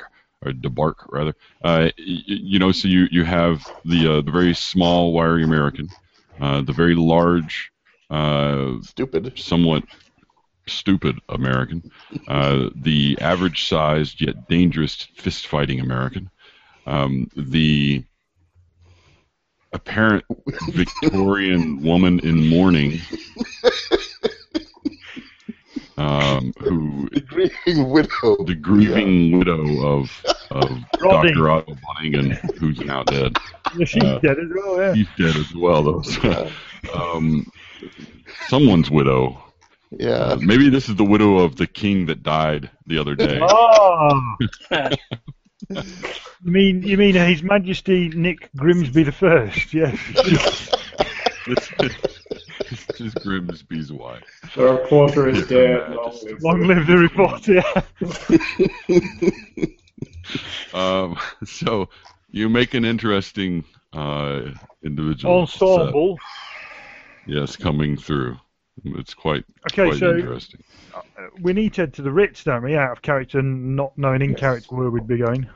or 0.46 0.52
debark 0.52 1.06
rather. 1.10 1.36
Uh, 1.64 1.88
y- 1.88 1.94
y- 1.98 2.24
you 2.28 2.60
know, 2.60 2.72
so 2.72 2.88
you 2.88 3.08
you 3.12 3.24
have 3.24 3.66
the 3.86 4.08
uh, 4.18 4.22
the 4.22 4.32
very 4.32 4.54
small 4.54 5.14
wiry 5.14 5.44
American, 5.44 5.90
uh, 6.42 6.62
the 6.62 6.74
very 6.74 6.96
large, 6.96 7.72
uh, 8.10 8.74
Stupid. 8.82 9.38
somewhat 9.38 9.84
stupid 10.68 11.20
American, 11.30 11.92
uh, 12.28 12.70
the 12.76 13.18
average 13.22 13.68
sized 13.68 14.22
yet 14.22 14.48
dangerous 14.48 15.08
fist 15.16 15.48
fighting 15.48 15.80
American, 15.80 16.30
um, 16.86 17.30
the 17.36 18.04
apparent 19.74 20.24
Victorian 20.70 21.82
woman 21.82 22.20
in 22.20 22.48
mourning 22.48 23.00
um, 25.98 26.54
who 26.60 27.10
The 27.12 27.22
grieving 27.22 27.90
widow. 27.90 28.44
the 28.46 28.56
grieving 28.56 29.38
widow 29.38 29.86
of 29.86 30.24
of 30.52 30.70
Dr. 31.00 31.50
Otto 31.50 31.76
Bunningen, 31.76 32.34
who's 32.58 32.80
now 32.82 33.04
dead. 33.04 33.36
Yeah, 33.78 33.86
she's 33.86 34.04
Uh, 34.04 34.20
dead 34.20 34.38
as 34.40 34.50
well, 34.56 34.78
yeah. 34.82 34.94
He's 34.94 35.08
dead 35.18 35.36
as 35.36 35.54
well, 35.56 35.82
though. 35.84 36.02
So, 36.02 36.52
um, 36.96 37.48
someone's 38.48 38.92
widow. 38.92 39.40
Yeah. 40.00 40.10
Uh, 40.12 40.38
maybe 40.42 40.70
this 40.70 40.90
is 40.90 40.96
the 40.96 41.04
widow 41.04 41.40
of 41.40 41.56
the 41.56 41.68
king 41.68 42.06
that 42.08 42.24
died 42.24 42.70
the 42.88 42.98
other 42.98 43.16
day. 43.16 43.40
Oh! 43.50 44.36
you 45.70 46.52
mean 46.52 46.84
you 46.84 46.98
mean 46.98 47.16
His 47.16 47.42
Majesty 47.42 48.10
Nick 48.10 48.50
Grimsby 48.58 49.04
the 49.04 49.12
First? 49.14 49.74
Yes. 49.74 49.98
this, 51.48 51.70
this 52.70 53.02
is 53.02 53.14
Grimsby's 53.16 53.92
wife. 53.92 54.24
The 54.56 54.74
reporter 54.74 55.30
is 55.30 55.48
dead. 55.48 55.90
Long 55.92 56.18
live 56.24 56.42
Long 56.44 56.60
the- 56.60 56.68
live 56.68 56.88
the 56.88 56.98
reporter. 56.98 57.64
Um, 60.74 61.18
so 61.46 61.90
you 62.32 62.50
make 62.50 62.74
an 62.74 62.86
interesting 62.86 63.64
uh, 63.92 64.42
individual. 64.84 65.42
Ensemble. 65.42 66.18
set. 66.18 67.34
Yes, 67.36 67.56
coming 67.56 67.98
through. 67.98 68.38
It's 68.86 69.14
quite 69.14 69.46
Okay, 69.68 69.86
quite 69.86 70.00
so 70.00 70.12
interesting. 70.12 70.60
we 71.42 71.54
need 71.54 71.74
to 71.76 71.82
head 71.82 71.94
to 71.96 72.02
the 72.02 72.12
Ritz, 72.12 72.44
don't 72.44 72.64
we? 72.64 72.76
Out 72.76 72.92
of 72.92 73.02
character, 73.02 73.42
not 73.42 73.98
knowing 73.98 74.22
in 74.22 74.32
Yes. 74.32 74.40
character 74.40 74.76
where 74.76 74.90
we'd 74.90 75.08
be 75.08 75.18
going. 75.18 75.50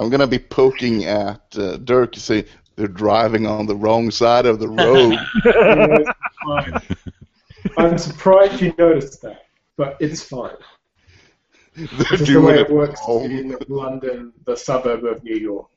I'm 0.00 0.10
gonna 0.10 0.26
be 0.26 0.38
poking 0.38 1.04
at 1.04 1.40
uh, 1.56 1.76
Dirk 1.78 2.12
to 2.12 2.20
say 2.20 2.46
they're 2.76 2.88
driving 2.88 3.46
on 3.46 3.66
the 3.66 3.76
wrong 3.76 4.10
side 4.10 4.46
of 4.46 4.58
the 4.58 4.68
road. 4.68 5.18
I'm 7.76 7.98
surprised 7.98 8.60
you 8.60 8.74
noticed 8.78 9.22
that, 9.22 9.46
but 9.76 9.96
it's 10.00 10.22
fine. 10.22 10.56
They're 11.76 12.18
This 12.18 12.20
is 12.20 12.32
the 12.32 12.40
doing 12.40 12.46
way 12.54 12.60
it 12.60 12.60
it 12.60 12.70
works 12.70 13.00
wrong. 13.08 13.24
in 13.24 13.56
London, 13.68 14.32
the 14.44 14.56
suburb 14.56 15.04
of 15.04 15.22
New 15.24 15.36
York. 15.36 15.68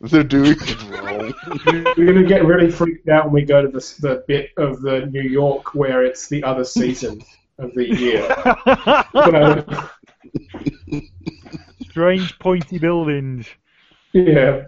They're 0.00 0.22
doing 0.24 0.52
it 0.60 0.82
wrong. 0.90 1.34
We're 1.96 2.04
going 2.06 2.18
to 2.22 2.24
get 2.24 2.44
really 2.44 2.70
freaked 2.70 3.08
out 3.08 3.24
when 3.26 3.32
we 3.34 3.42
go 3.44 3.62
to 3.62 3.68
the, 3.68 3.94
the 4.00 4.24
bit 4.28 4.50
of 4.56 4.80
the 4.82 5.06
New 5.06 5.22
York 5.22 5.74
where 5.74 6.04
it's 6.04 6.28
the 6.28 6.42
other 6.44 6.64
season 6.64 7.22
of 7.58 7.72
the 7.74 7.88
year. 7.88 8.28
But, 9.12 9.90
Strange 11.90 12.38
pointy 12.38 12.78
buildings. 12.78 13.46
yeah. 14.12 14.64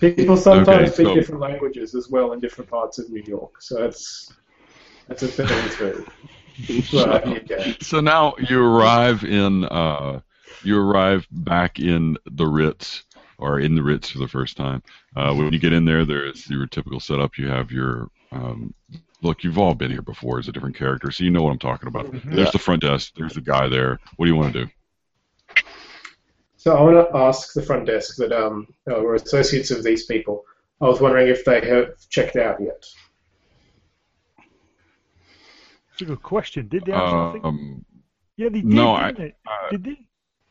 People 0.00 0.36
sometimes 0.36 0.68
Okay, 0.68 0.92
speak 0.92 1.06
so- 1.08 1.14
different 1.14 1.40
languages 1.40 1.94
as 1.94 2.08
well 2.08 2.32
in 2.32 2.40
different 2.40 2.70
parts 2.70 2.98
of 2.98 3.08
New 3.10 3.22
York, 3.26 3.60
so 3.60 3.80
that's 3.82 4.32
that's 5.08 5.22
a 5.22 5.28
thing 5.28 5.70
too. 5.76 6.06
But, 6.92 7.48
yeah. 7.50 7.72
So 7.80 8.00
now 8.00 8.34
you 8.38 8.62
arrive 8.62 9.24
in 9.24 9.64
uh, 9.64 10.20
you 10.62 10.78
arrive 10.78 11.26
back 11.30 11.78
in 11.78 12.16
the 12.26 12.46
Ritz 12.46 13.04
or 13.38 13.60
in 13.60 13.74
the 13.74 13.82
Ritz 13.82 14.10
for 14.10 14.18
the 14.18 14.28
first 14.28 14.56
time. 14.56 14.82
Uh, 15.16 15.34
when 15.34 15.52
you 15.52 15.58
get 15.58 15.72
in 15.72 15.84
there, 15.84 16.04
there's 16.04 16.48
your 16.50 16.66
typical 16.66 17.00
setup. 17.00 17.38
You 17.38 17.48
have 17.48 17.70
your 17.70 18.10
um, 18.32 18.74
look. 19.22 19.44
You've 19.44 19.58
all 19.58 19.74
been 19.74 19.90
here 19.90 20.02
before 20.02 20.38
as 20.38 20.48
a 20.48 20.52
different 20.52 20.76
character, 20.76 21.10
so 21.10 21.24
you 21.24 21.30
know 21.30 21.42
what 21.42 21.50
I'm 21.52 21.58
talking 21.58 21.88
about. 21.88 22.06
Mm-hmm. 22.06 22.34
There's 22.34 22.46
Yeah. 22.48 22.50
the 22.52 22.58
front 22.58 22.82
desk. 22.82 23.12
There's 23.16 23.34
the 23.34 23.40
guy 23.40 23.68
there. 23.68 23.98
What 24.16 24.26
do 24.26 24.32
you 24.32 24.36
want 24.36 24.52
to 24.54 24.64
do? 24.64 24.70
So 26.56 26.76
I 26.76 26.82
want 26.82 27.08
to 27.08 27.16
ask 27.16 27.52
the 27.54 27.62
front 27.62 27.86
desk 27.86 28.16
that 28.16 28.32
um, 28.32 28.66
uh, 28.90 29.00
we're 29.00 29.14
associates 29.14 29.70
of 29.70 29.84
these 29.84 30.06
people. 30.06 30.44
I 30.80 30.86
was 30.86 31.00
wondering 31.00 31.28
if 31.28 31.44
they 31.44 31.60
have 31.68 31.96
checked 32.10 32.36
out 32.36 32.60
yet. 32.60 32.84
It's 35.92 36.02
a 36.02 36.04
good 36.04 36.22
question. 36.22 36.68
Did 36.68 36.84
they 36.84 36.92
actually? 36.92 37.18
I 37.18 37.32
think- 37.32 37.44
Um, 37.44 37.84
yeah, 38.36 38.48
they 38.50 38.60
did, 38.60 38.66
no, 38.66 38.92
I- 38.94 39.12
didn't 39.12 39.18
they? 39.24 39.34
uh, 39.50 39.70
did 39.70 39.84
they? 39.84 39.98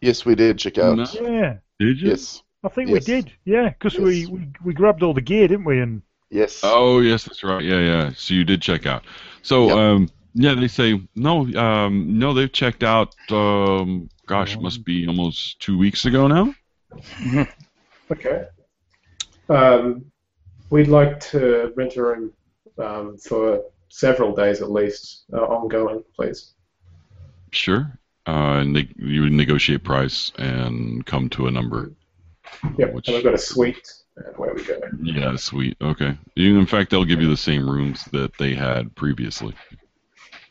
Yes, 0.02 0.26
we 0.26 0.36
did 0.36 0.58
check 0.60 0.78
out. 0.78 0.98
No. 0.98 1.06
Yeah, 1.30 1.58
did 1.80 2.02
you? 2.02 2.10
Yes. 2.10 2.44
I 2.64 2.70
think 2.70 2.90
Yes. 2.90 3.08
we 3.08 3.14
did. 3.22 3.32
Yeah, 3.46 3.70
because 3.70 3.98
we, 3.98 4.20
Yes. 4.22 4.30
we 4.30 4.48
we 4.64 4.74
grabbed 4.74 5.04
all 5.04 5.14
the 5.14 5.22
gear, 5.22 5.48
didn't 5.48 5.66
we? 5.66 5.80
And 5.80 6.02
Yes. 6.30 6.62
Oh 6.64 7.00
yes, 7.00 7.24
that's 7.24 7.44
right. 7.44 7.64
Yeah, 7.64 7.80
yeah. 7.80 8.12
So 8.16 8.34
you 8.34 8.44
did 8.44 8.62
check 8.62 8.86
out. 8.86 9.04
So 9.42 9.68
Yep. 9.68 9.78
um, 9.78 10.10
yeah, 10.34 10.54
they 10.56 10.68
say 10.68 11.02
no. 11.16 11.46
Um, 11.56 12.20
no, 12.20 12.34
they've 12.34 12.52
checked 12.52 12.84
out. 12.84 13.16
Um, 13.32 14.10
gosh, 14.26 14.56
it 14.56 14.62
must 14.62 14.84
be 14.84 15.08
almost 15.08 15.60
two 15.60 15.78
weeks 15.78 16.06
ago 16.06 16.28
now. 16.28 16.54
Okay. 18.10 18.46
Um, 19.50 20.06
we'd 20.70 20.88
like 20.88 21.20
to 21.32 21.74
rent 21.76 21.98
a 21.98 22.02
room 22.02 22.32
um, 22.78 23.18
for 23.18 23.62
several 23.90 24.34
days 24.34 24.62
at 24.62 24.72
least, 24.72 25.26
uh, 25.34 25.42
ongoing, 25.42 26.04
please. 26.16 26.54
Sure. 27.52 28.00
Uh, 28.26 28.60
and 28.62 28.74
they, 28.76 28.88
you 28.98 29.24
would 29.24 29.34
negotiate 29.34 29.84
price 29.84 30.32
and 30.38 31.06
come 31.06 31.30
to 31.32 31.48
a 31.48 31.52
number. 31.52 31.92
Yep. 32.78 32.94
Which- 32.94 33.08
And 33.08 33.16
we've 33.16 33.24
got 33.24 33.34
a 33.34 33.38
suite, 33.38 33.92
and 34.16 34.36
away 34.36 34.50
we 34.56 34.64
go. 34.64 34.80
Yeah, 35.02 35.36
sweet. 35.36 35.78
Okay. 35.82 36.18
You, 36.36 36.58
in 36.60 36.66
fact, 36.66 36.90
they'll 36.92 37.06
give 37.06 37.22
you 37.22 37.30
the 37.30 37.38
same 37.38 37.70
rooms 37.70 38.04
that 38.12 38.36
they 38.38 38.54
had 38.56 38.94
previously. 38.96 39.54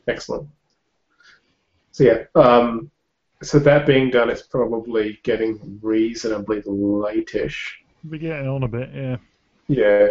Excellent. 0.09 0.49
So 1.93 2.05
yeah. 2.05 2.25
Um, 2.35 2.91
so 3.43 3.59
that 3.59 3.87
being 3.87 4.11
done, 4.11 4.31
it's 4.31 4.43
probably 4.43 5.19
getting 5.23 5.79
reasonably 5.83 6.63
late-ish. 6.65 7.79
we're 8.05 8.19
getting 8.19 8.49
on 8.49 8.63
a 8.63 8.69
bit. 8.69 8.91
Yeah. 8.95 9.17
Yeah. 9.69 10.07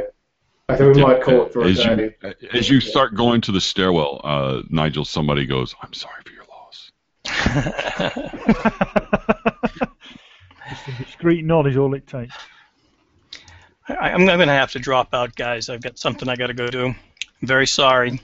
I 0.68 0.76
think 0.76 0.95
we 0.95 1.03
might 1.03 1.22
call 1.22 1.45
it 1.45 1.53
for 1.53 1.62
a 1.62 1.68
as 1.68 1.78
day. 1.78 2.16
you 2.41 2.49
as 2.53 2.70
you 2.70 2.82
start 2.82 3.14
going 3.14 3.40
to 3.41 3.52
the 3.52 3.62
stairwell, 3.62 4.20
uh, 4.24 4.64
Nigel, 4.70 5.06
somebody 5.06 5.45
goes, 5.45 5.76
"I'm 5.82 5.94
sorry 5.94 6.22
for 6.26 6.34
your 6.34 6.45
loss." 6.49 6.91
Just 10.86 10.99
a 10.99 11.03
discreet 11.03 11.45
nod 11.45 11.68
is 11.68 11.78
all 11.78 11.94
it 11.94 12.07
takes. 12.07 12.36
I, 13.88 14.12
I'm 14.12 14.26
going 14.26 14.40
to 14.40 14.45
have 14.48 14.72
to 14.72 14.80
drop 14.80 15.14
out, 15.14 15.36
guys. 15.36 15.70
I've 15.70 15.82
got 15.82 15.98
something 15.99 16.28
I 16.28 16.36
got 16.36 16.48
to 16.48 16.53
go 16.53 16.68
do. 16.68 16.88
I'm 16.88 16.95
very 17.44 17.68
sorry. 17.68 18.20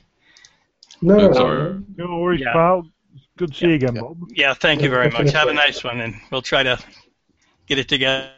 No, 1.02 1.18
no, 1.18 1.30
no. 1.30 1.84
No 1.98 2.20
worries, 2.20 2.42
Yeah. 2.42 2.54
pal. 2.54 2.88
Good 3.38 3.54
to 3.54 3.58
see 3.58 3.68
you 3.68 3.74
again, 3.76 3.96
Yeah. 3.96 4.02
Bob. 4.02 4.18
Yeah, 4.30 4.54
thank 4.54 4.82
you 4.82 4.90
very 4.90 5.10
much. 5.10 5.32
Have 5.32 5.50
a 5.50 5.54
nice 5.66 5.84
one, 5.84 6.02
and 6.02 6.16
we'll 6.32 6.42
try 6.42 6.64
to 6.64 6.80
get 7.68 7.78
it 7.80 7.88
together. 7.88 8.32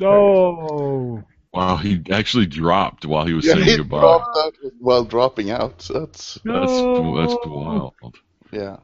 Oh, 0.00 1.22
Wow, 1.52 1.76
he 1.76 2.02
actually 2.10 2.46
dropped 2.46 3.06
while 3.06 3.24
he 3.24 3.32
was 3.32 3.46
Yeah, 3.46 3.54
saying 3.54 3.64
he 3.64 3.76
goodbye. 3.78 4.00
dropped 4.00 4.36
out 4.36 4.54
while 4.78 5.04
dropping 5.04 5.50
out. 5.50 5.78
That's 5.92 6.34
That's 6.34 6.44
No. 6.44 7.16
that's 7.16 7.36
wild. 7.46 7.94
yeah. 8.52 8.76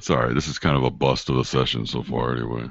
Sorry, 0.00 0.34
this 0.34 0.48
is 0.48 0.58
kind 0.58 0.76
of 0.76 0.84
a 0.84 0.90
bust 0.90 1.28
of 1.30 1.36
a 1.38 1.44
session 1.44 1.86
so 1.86 2.02
far, 2.02 2.32
anyway. 2.36 2.70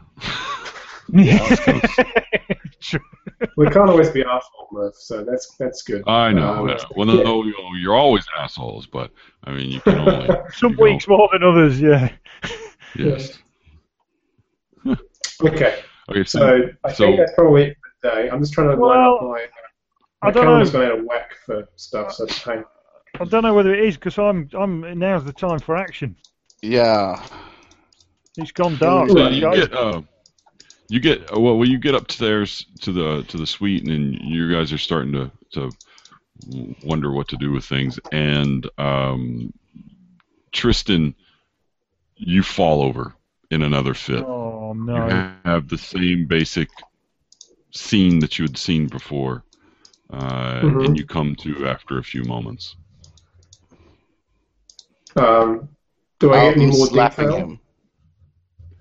We 3.58 3.66
can't 3.70 3.90
always 3.90 4.10
be 4.10 4.22
assholes, 4.24 4.70
Murph, 4.72 4.96
so 4.96 5.24
that's 5.24 5.56
that's 5.58 5.82
good. 5.84 6.04
I 6.08 6.32
know. 6.32 6.54
Um, 6.54 6.70
I 6.70 6.74
know. 6.74 6.80
Well, 6.96 7.06
no, 7.08 7.22
no, 7.24 7.44
you 7.44 7.52
know, 7.52 7.70
you're 7.78 7.96
always 7.96 8.26
assholes, 8.38 8.88
but 8.88 9.12
I 9.44 9.52
mean, 9.52 9.70
you 9.70 9.82
can 9.82 10.00
only. 10.00 10.28
Some 10.54 10.72
you 10.72 10.78
know, 10.78 10.84
weeks 10.84 11.08
more 11.08 11.30
than 11.32 11.44
others. 11.44 11.80
Yeah. 11.80 12.10
Yes. 12.96 13.40
Okay, 15.44 15.80
Okay, 16.10 16.24
so, 16.24 16.40
so 16.40 16.70
I 16.84 16.94
so- 16.94 17.06
think 17.06 17.18
that's 17.18 17.34
probably 17.36 17.64
it 17.64 17.78
for 18.02 18.10
today. 18.10 18.30
I'm 18.30 18.40
just 18.40 18.54
trying 18.54 18.68
to 18.70 18.76
line 18.76 18.98
Well, 19.00 19.16
up 19.16 19.22
my. 19.24 19.48
I 20.22 20.28
My 20.28 20.32
don't 20.32 20.44
calendar's 20.46 20.74
know. 20.74 20.80
gone 20.80 20.92
out 20.92 21.00
of 21.00 21.06
whack 21.06 21.32
for 21.46 21.68
stuff, 21.76 22.14
so 22.14 22.24
it's. 22.26 22.48
I 22.48 22.64
don't 23.26 23.44
know 23.44 23.54
whether 23.54 23.74
it 23.74 23.84
is 23.84 23.96
because 23.98 24.18
I'm 24.18 24.50
I'm 24.54 24.98
now's 24.98 25.26
the 25.26 25.34
time 25.34 25.60
for 25.60 25.76
action. 25.76 26.16
Yeah. 26.64 27.22
He's 28.38 28.54
gone 28.54 28.78
dark. 28.78 29.10
so 29.10 29.28
you 29.28 29.42
guys. 29.42 29.68
get 29.68 29.74
uh, 29.74 30.02
you 30.88 31.00
get 31.02 31.30
well 31.38 31.58
when 31.58 31.70
you 31.70 31.78
get 31.78 31.94
upstairs 31.94 32.66
to 32.82 32.92
the 32.92 33.24
to 33.28 33.38
the 33.38 33.46
suite, 33.46 33.84
and 33.84 33.92
then 33.92 34.14
you 34.14 34.52
guys 34.52 34.72
are 34.72 34.78
starting 34.78 35.12
to 35.14 35.32
to 35.52 35.72
wonder 36.84 37.12
what 37.12 37.28
to 37.28 37.38
do 37.38 37.52
with 37.52 37.66
things, 37.66 38.00
and 38.12 38.68
um, 38.78 39.54
Tristan, 40.52 41.14
you 42.16 42.42
fall 42.42 42.82
over 42.82 43.14
in 43.52 43.62
another 43.62 43.94
fit. 43.94 44.24
Oh 44.24 44.74
no! 44.74 44.96
You 45.08 45.32
have 45.46 45.68
the 45.68 45.78
same 45.78 46.26
basic 46.26 46.70
scene 47.72 48.20
that 48.20 48.40
you 48.40 48.46
had 48.46 48.58
seen 48.58 48.88
before, 48.88 49.44
uh, 50.12 50.62
Mhm. 50.62 50.86
and 50.86 50.98
you 50.98 51.06
come 51.06 51.36
to 51.36 51.68
after 51.68 51.98
a 51.98 52.04
few 52.04 52.24
moments. 52.24 52.76
Um, 55.16 55.70
do 56.24 56.34
I 56.34 56.50
get 56.50 56.58
any 56.58 56.68
more 56.68 56.88
detail? 56.88 57.36
him. 57.38 57.60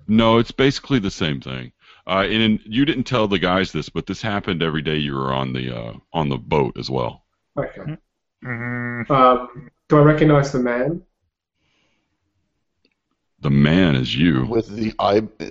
No, 0.07 0.37
it's 0.37 0.51
basically 0.51 0.99
the 0.99 1.11
same 1.11 1.39
thing. 1.41 1.71
Uh, 2.05 2.23
and 2.25 2.33
in, 2.41 2.59
you 2.65 2.83
didn't 2.85 3.05
tell 3.05 3.27
the 3.27 3.39
guys 3.39 3.71
this, 3.71 3.87
but 3.89 4.05
this 4.05 4.21
happened 4.21 4.61
every 4.61 4.81
day 4.81 4.97
you 4.97 5.13
were 5.13 5.31
on 5.33 5.53
the 5.53 5.75
uh, 5.75 5.93
on 6.11 6.27
the 6.29 6.37
boat 6.37 6.77
as 6.77 6.89
well. 6.89 7.23
Okay. 7.57 7.97
Mm, 8.43 9.09
Um, 9.09 9.69
do 9.87 9.97
I 9.97 10.01
recognize 10.01 10.51
the 10.51 10.59
man? 10.59 11.01
The 13.39 13.49
man 13.49 13.95
is 13.95 14.15
you. 14.15 14.45
With 14.45 14.67
the 14.69 14.93
eye. 14.99 15.19
uh, 15.39 15.45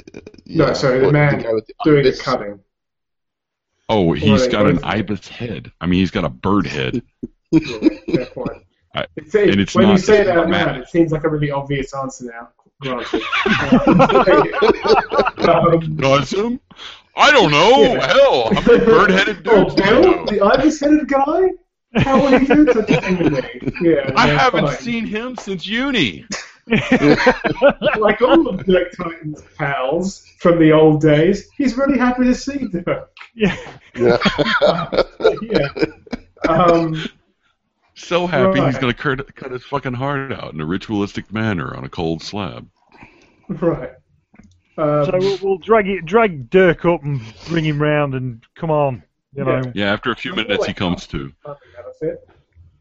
No, 0.46 0.72
sorry, 0.72 0.98
the 1.00 1.04
what- 1.06 1.12
man 1.12 1.40
guy 1.40 1.52
with 1.52 1.66
the 1.66 1.74
Doing 1.84 2.04
the 2.04 2.12
cutting. 2.12 2.60
Oh, 3.88 4.12
he's 4.12 4.46
got 4.48 4.66
an 4.66 4.82
ibis 4.84 5.28
head. 5.28 5.70
I 5.80 5.86
mean, 5.86 6.00
he's 6.00 6.10
got 6.10 6.24
a 6.24 6.30
bird 6.30 6.66
head. 6.66 7.02
Yeah, 7.50 7.60
fair 8.14 8.26
point. 8.26 8.62
I- 8.94 9.06
It's, 9.16 9.34
it, 9.34 9.50
and 9.50 9.60
it's 9.60 9.74
when 9.74 9.88
you 9.88 9.98
say 9.98 10.20
it 10.20 10.24
just 10.26 10.36
out 10.36 10.50
loud, 10.50 10.76
it 10.78 10.88
seems 10.88 11.12
like 11.12 11.24
a 11.24 11.28
really 11.28 11.50
obvious 11.50 11.94
answer 11.94 12.24
now. 12.26 12.48
Granted. 12.80 13.22
um, 15.48 15.96
Does 15.96 16.30
him? 16.32 16.60
I 17.16 17.30
don't 17.30 17.50
know. 17.50 17.82
Yeah. 17.82 18.06
Hell, 18.06 18.54
how 18.54 18.60
many 18.72 18.84
bird-headed 18.84 19.46
oh, 19.48 19.64
dudes 19.64 19.74
do 19.74 19.84
you 19.84 19.90
Bill, 20.00 20.24
the 20.26 20.40
ibis-headed 20.40 21.08
guy? 21.08 21.48
How 21.96 22.22
would 22.22 22.40
you 22.42 22.46
do 22.64 22.72
such 22.72 22.90
a 22.90 23.00
thing 23.00 23.16
to 23.18 23.30
me? 23.30 23.72
Yeah, 23.82 24.10
I 24.16 24.26
haven't 24.28 24.66
fine. 24.66 24.76
seen 24.78 25.06
him 25.06 25.36
since 25.36 25.66
uni. 25.66 26.24
Like 27.98 28.22
all 28.22 28.48
of 28.48 28.64
Dirk 28.64 28.92
Titan's 28.96 29.42
pals 29.58 30.24
from 30.38 30.58
the 30.58 30.72
old 30.72 31.00
days, 31.02 31.48
he's 31.56 31.76
really 31.76 31.98
happy 31.98 32.24
to 32.24 32.34
see 32.34 32.68
Dirk. 32.68 33.10
yeah. 33.34 33.56
Yeah. 33.96 34.18
yeah. 35.42 35.68
Um, 36.48 37.04
So 38.02 38.26
happy 38.26 38.60
he's 38.60 38.78
gonna 38.78 38.94
cut, 38.94 39.34
cut 39.36 39.52
his 39.52 39.64
fucking 39.64 39.94
heart 39.94 40.32
out 40.32 40.52
in 40.52 40.60
a 40.60 40.66
ritualistic 40.66 41.32
manner 41.32 41.74
on 41.76 41.84
a 41.84 41.88
cold 41.88 42.22
slab. 42.22 42.68
right. 43.48 43.92
Um, 44.76 45.04
So 45.04 45.12
we'll, 45.18 45.38
we'll 45.42 45.58
drag 45.58 45.88
it, 45.88 46.04
drag 46.04 46.50
Dirk 46.50 46.84
up 46.84 47.02
and 47.04 47.20
bring 47.48 47.64
him 47.64 47.80
round, 47.80 48.14
and 48.14 48.44
come 48.56 48.70
on, 48.70 49.02
you 49.36 49.44
know. 49.44 49.66
Yeah. 49.66 49.72
Yeah, 49.74 49.92
after 49.92 50.10
a 50.10 50.16
few 50.16 50.34
minutes 50.34 50.66
he 50.66 50.74
comes 50.74 51.06
to. 51.08 51.32
I 51.44 51.48
think 51.48 51.74
that's 51.76 52.02
it. 52.02 52.28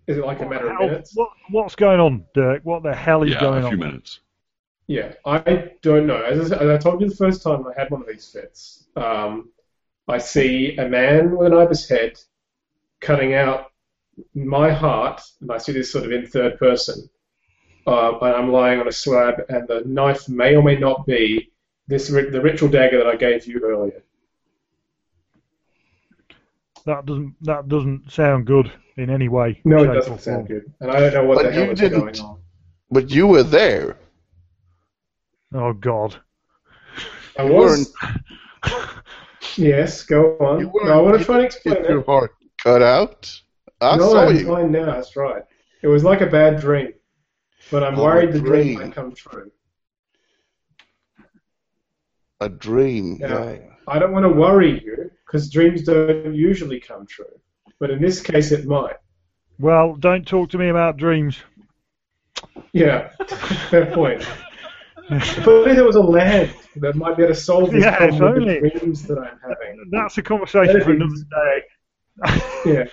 Is 0.08 0.18
it 0.18 0.26
like 0.26 0.42
a 0.42 0.46
matter 0.46 0.70
of 0.70 0.80
minutes? 0.80 1.16
what, 1.16 1.30
what's 1.52 1.76
going 1.76 2.00
on, 2.00 2.26
Dirk? 2.34 2.62
What 2.64 2.84
the 2.84 2.94
hell 2.94 3.24
is 3.24 3.32
Yeah, 3.32 3.42
going 3.42 3.64
a 3.64 3.68
few 3.68 3.78
on? 3.78 3.84
minutes. 3.86 4.20
Yeah, 4.88 5.14
I 5.26 5.72
don't 5.82 6.08
know. 6.08 6.22
As 6.24 6.52
I, 6.52 6.58
as 6.58 6.70
I 6.70 6.78
told 6.78 7.02
you 7.02 7.10
the 7.10 7.16
first 7.16 7.44
time 7.44 7.66
I 7.68 7.80
had 7.80 7.92
one 7.92 8.02
of 8.02 8.08
these 8.08 8.30
fits, 8.30 8.86
um, 8.96 9.50
I 10.08 10.18
see 10.18 10.76
a 10.78 10.90
man 10.90 11.38
with 11.38 11.48
an 11.48 11.58
ibis 11.58 11.88
head 11.88 12.20
cutting 13.00 13.34
out 13.34 13.71
my 14.36 14.72
heart, 14.72 15.22
and 15.42 15.52
I 15.52 15.58
see 15.58 15.72
this 15.72 15.92
sort 15.92 16.06
of 16.06 16.12
in 16.12 16.26
third 16.28 16.58
person, 16.60 17.10
uh, 17.88 18.18
and 18.20 18.36
I'm 18.36 18.52
lying 18.52 18.80
on 18.80 18.88
a 18.88 18.92
slab, 18.92 19.36
and 19.50 19.68
the 19.68 19.82
knife 19.86 20.28
may 20.30 20.56
or 20.56 20.64
may 20.64 20.76
not 20.78 21.06
be 21.06 21.52
this 21.88 22.08
the 22.10 22.42
ritual 22.42 22.70
dagger 22.70 22.98
that 22.98 23.08
I 23.08 23.16
gave 23.16 23.46
you 23.48 23.60
earlier. 23.64 24.04
That 26.86 27.06
doesn't 27.06 27.36
that 27.42 27.68
doesn't 27.68 28.12
sound 28.12 28.46
good 28.48 28.72
in 28.98 29.10
any 29.10 29.30
way. 29.30 29.62
No, 29.66 29.84
it 29.84 29.94
doesn't 29.94 30.22
sound 30.22 30.48
form. 30.48 30.60
good, 30.60 30.74
and 30.80 30.92
I 30.92 31.00
don't 31.00 31.14
know 31.14 31.24
what 31.26 31.36
But 31.38 31.44
the 31.46 31.52
hell 31.52 31.66
you 31.66 31.72
is 31.72 31.80
didn't- 31.80 32.00
going 32.00 32.20
on. 32.20 32.40
But 32.90 33.10
you 33.10 33.28
were 33.28 33.44
there. 33.44 33.98
Oh 35.54 35.74
God. 35.74 36.18
I 37.40 37.44
You 37.46 37.54
was. 37.54 37.94
Yes, 39.58 40.04
go 40.04 40.38
on. 40.40 40.60
You. 40.60 40.72
No, 40.84 41.00
I 41.00 41.02
want 41.02 41.18
to 41.20 41.24
try 41.26 41.38
and 41.38 41.46
explain 41.46 41.76
get 41.76 41.90
your 41.90 42.04
heart 42.04 42.32
cut 42.64 42.82
out. 42.82 43.32
I 43.82 43.96
no, 43.98 44.10
saw 44.12 44.28
I'm 44.28 44.36
you. 44.36 44.46
fine 44.46 44.72
now. 44.72 44.86
That's 44.86 45.16
right. 45.16 45.44
It 45.82 45.88
was 45.88 46.04
like 46.04 46.22
a 46.22 46.28
bad 46.28 46.60
dream, 46.62 46.94
but 47.72 47.84
I'm 47.84 47.98
Oh, 48.00 48.04
worried 48.04 48.32
the 48.34 48.40
dream 48.40 48.76
dream. 48.76 48.80
might 48.80 48.94
come 48.94 49.14
true. 49.16 49.52
A 52.40 52.50
dream. 52.50 53.18
Yeah. 53.20 53.52
Yeah. 53.52 53.58
I 53.88 54.00
don't 54.00 54.12
want 54.12 54.24
to 54.26 54.30
worry 54.30 54.82
you 54.84 55.10
because 55.26 55.50
dreams 55.50 55.84
don't 55.84 56.34
usually 56.34 56.80
come 56.80 57.06
true, 57.06 57.26
but 57.80 57.90
in 57.90 58.02
this 58.02 58.22
case 58.22 58.52
it 58.52 58.66
might. 58.66 58.96
Well, 59.60 59.96
don't 59.96 60.26
talk 60.28 60.50
to 60.52 60.58
me 60.58 60.70
about 60.70 60.98
dreams. 60.98 61.38
Yeah, 62.74 63.10
fair 63.70 63.88
point. 63.88 64.26
If 65.10 65.48
only 65.48 65.74
there 65.74 65.84
was 65.84 65.98
a 65.98 66.02
land 66.02 66.54
that 66.78 66.96
might 66.96 67.18
be 67.18 67.24
able 67.24 67.34
to 67.34 67.40
solve 67.40 67.72
this 67.72 67.84
Yeah, 67.84 67.98
problem 67.98 68.34
with 68.34 68.44
only. 68.44 68.60
the 68.62 68.70
dreams 68.80 69.04
that 69.08 69.18
I'm 69.20 69.40
having. 69.42 69.90
That's 69.92 70.18
a 70.18 70.22
conversation 70.24 70.68
That'd 70.80 70.84
for 70.84 70.94
be- 70.94 70.96
another 70.98 71.16
day. 71.32 71.64
Yeah, 72.66 72.86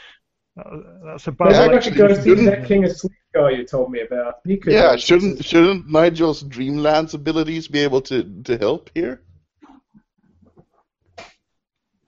Uh, 0.59 0.77
that's 1.05 1.27
a 1.27 1.31
maybe 1.31 1.53
bad. 1.53 1.71
I 1.71 1.75
actually, 1.77 1.93
could 1.93 1.99
go 1.99 2.09
you 2.09 2.15
see 2.17 2.23
shouldn't- 2.31 2.47
that 2.51 2.67
King 2.67 2.85
of 2.85 2.97
Sleep 2.97 3.13
guy 3.35 3.51
you 3.51 3.65
told 3.65 3.91
me 3.93 4.01
about. 4.01 4.35
He 4.45 4.57
could. 4.57 4.73
Yeah, 4.73 4.97
shouldn't 4.97 5.45
shouldn't 5.45 5.89
Nigel's 5.89 6.43
Dreamlands 6.43 7.15
abilities 7.15 7.69
be 7.69 7.81
able 7.81 8.01
to, 8.03 8.25
to 8.45 8.59
help 8.59 8.91
here? 8.95 9.23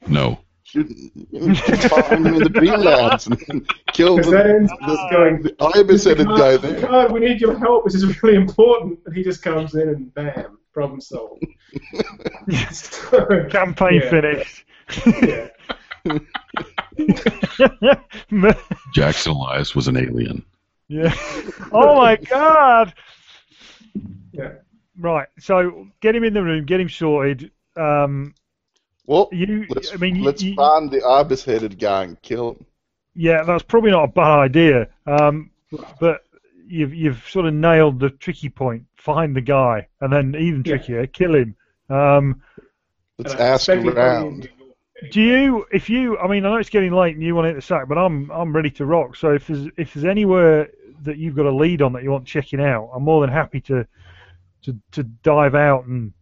No. 0.06 0.40
Shouldn't 0.62 1.12
you 1.32 1.54
find 1.54 2.26
him 2.26 2.34
in 2.34 2.42
the 2.44 2.50
Dreamlands 2.50 3.26
and 3.50 3.68
kill 3.92 4.16
Because 4.16 4.30
that 4.32 4.44
the, 4.46 4.54
ends 4.54 4.72
just 4.86 5.10
going. 5.10 5.42
the 5.42 5.54
ibis-headed 5.76 6.26
guy 6.28 6.56
there? 6.58 6.80
God, 6.80 7.10
we 7.12 7.18
need 7.20 7.40
your 7.40 7.58
help. 7.58 7.84
This 7.84 7.94
is 7.96 8.22
really 8.22 8.36
important. 8.36 9.00
And 9.04 9.14
he 9.14 9.24
just 9.24 9.42
comes 9.42 9.74
in 9.74 9.88
and 9.88 10.14
bam, 10.14 10.58
problem 10.72 11.00
solved. 11.00 11.44
So, 12.72 13.46
Campaign 13.50 14.00
yeah, 14.02 14.10
finished. 14.10 14.64
Yeah. 15.22 15.48
Jackson 18.92 19.32
Elias 19.32 19.74
was 19.74 19.88
an 19.88 19.96
alien. 19.96 20.44
yeah. 20.88 21.14
Oh 21.72 21.96
my 21.96 22.16
God. 22.16 22.94
Yeah. 24.32 24.52
Right. 24.98 25.28
So 25.38 25.86
get 26.00 26.14
him 26.14 26.24
in 26.24 26.34
the 26.34 26.42
room. 26.42 26.64
Get 26.66 26.80
him 26.80 26.88
sorted. 26.88 27.50
Um, 27.76 28.34
Well, 29.06 29.28
you. 29.32 29.66
let's, 29.70 29.92
I 29.92 29.96
mean, 29.96 30.22
let's 30.22 30.42
you- 30.42 30.54
find 30.54 30.90
the 30.90 31.04
ibis-headed 31.04 31.78
guy 31.78 32.04
and 32.04 32.20
kill 32.22 32.50
him. 32.52 32.66
yeah, 33.14 33.42
that's 33.42 33.62
probably 33.62 33.90
not 33.90 34.04
a 34.04 34.08
bad 34.08 34.38
idea. 34.40 34.88
Um, 35.06 35.50
but 36.00 36.22
you've 36.66 36.94
you've 36.94 37.24
sort 37.28 37.46
of 37.46 37.54
nailed 37.54 37.98
the 38.00 38.10
tricky 38.10 38.48
point. 38.48 38.84
Find 38.96 39.34
the 39.34 39.40
guy, 39.40 39.88
and 40.00 40.12
then 40.12 40.34
even 40.36 40.62
Yeah. 40.64 40.76
trickier, 40.76 41.06
kill 41.06 41.34
him. 41.34 41.54
Um, 41.88 42.42
Let's 43.18 43.34
ask 43.34 43.64
suspect 43.64 43.82
he 43.84 43.90
probably 43.90 44.02
around. 44.02 44.48
Is- 45.02 45.10
Do 45.14 45.20
you, 45.20 45.66
if 45.72 45.88
you, 45.90 46.18
I 46.18 46.26
mean, 46.28 46.44
I 46.44 46.50
know 46.50 46.56
it's 46.56 46.70
getting 46.70 46.92
late 46.92 47.14
and 47.14 47.22
you 47.24 47.34
want 47.34 47.44
to 47.46 47.48
hit 47.50 47.56
the 47.56 47.62
sack, 47.62 47.88
but 47.88 47.98
I'm 47.98 48.30
I'm 48.30 48.54
ready 48.54 48.70
to 48.72 48.86
rock. 48.86 49.16
So 49.16 49.32
if 49.34 49.46
there's 49.46 49.66
if 49.76 49.94
there's 49.94 50.04
anywhere 50.04 50.70
that 51.02 51.16
you've 51.16 51.34
got 51.36 51.46
a 51.46 51.50
lead 51.54 51.80
on 51.82 51.92
that 51.94 52.02
you 52.02 52.10
want 52.10 52.26
checking 52.26 52.60
out, 52.60 52.90
I'm 52.94 53.02
more 53.02 53.20
than 53.20 53.30
happy 53.30 53.60
to 53.62 53.86
to 54.62 54.76
to 54.92 55.02
dive 55.02 55.54
out 55.54 55.86
and 55.86 56.12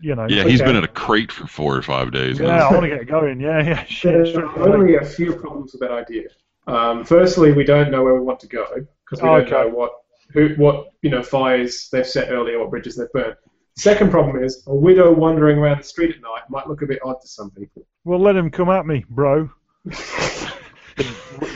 you 0.00 0.14
know. 0.14 0.26
Yeah, 0.28 0.44
he's 0.44 0.60
Okay. 0.60 0.68
been 0.70 0.76
in 0.76 0.84
a 0.84 0.88
crate 0.88 1.30
for 1.32 1.46
four 1.46 1.76
or 1.76 1.82
five 1.82 2.10
days 2.12 2.38
Yeah. 2.40 2.66
I 2.68 2.72
want 2.72 2.82
to 2.84 2.88
get 2.88 3.06
going. 3.06 3.40
Yeah, 3.40 3.62
yeah. 3.62 3.84
Shit, 3.84 4.34
There 4.34 4.46
are 4.46 4.68
only 4.74 4.96
a 4.96 5.04
few 5.04 5.34
problems 5.34 5.72
with 5.72 5.80
that 5.82 5.92
idea. 5.92 6.28
Um, 6.66 7.04
firstly, 7.04 7.52
we 7.52 7.64
don't 7.64 7.90
know 7.90 8.02
where 8.04 8.14
we 8.14 8.20
want 8.20 8.40
to 8.40 8.46
go 8.48 8.66
because 9.04 9.22
we 9.22 9.28
Okay. 9.28 9.50
don't 9.50 9.70
know 9.70 9.76
what 9.76 9.92
who 10.32 10.48
what 10.56 10.88
you 11.02 11.10
know 11.10 11.22
fires 11.22 11.88
they've 11.90 12.06
set 12.06 12.30
earlier, 12.30 12.58
what 12.58 12.70
bridges 12.70 12.96
they've 12.96 13.10
burnt. 13.12 13.36
Second 13.78 14.10
problem 14.10 14.42
is 14.42 14.64
a 14.66 14.74
widow 14.74 15.12
wandering 15.12 15.56
around 15.56 15.78
the 15.78 15.84
street 15.84 16.10
at 16.14 16.20
night 16.20 16.42
might 16.50 16.66
look 16.66 16.82
a 16.82 16.86
bit 16.86 16.98
odd 17.04 17.20
to 17.20 17.28
some 17.28 17.48
people. 17.52 17.86
Well, 18.04 18.18
let 18.18 18.34
him 18.34 18.50
come 18.50 18.70
at 18.70 18.86
me, 18.86 19.04
bro. 19.08 19.48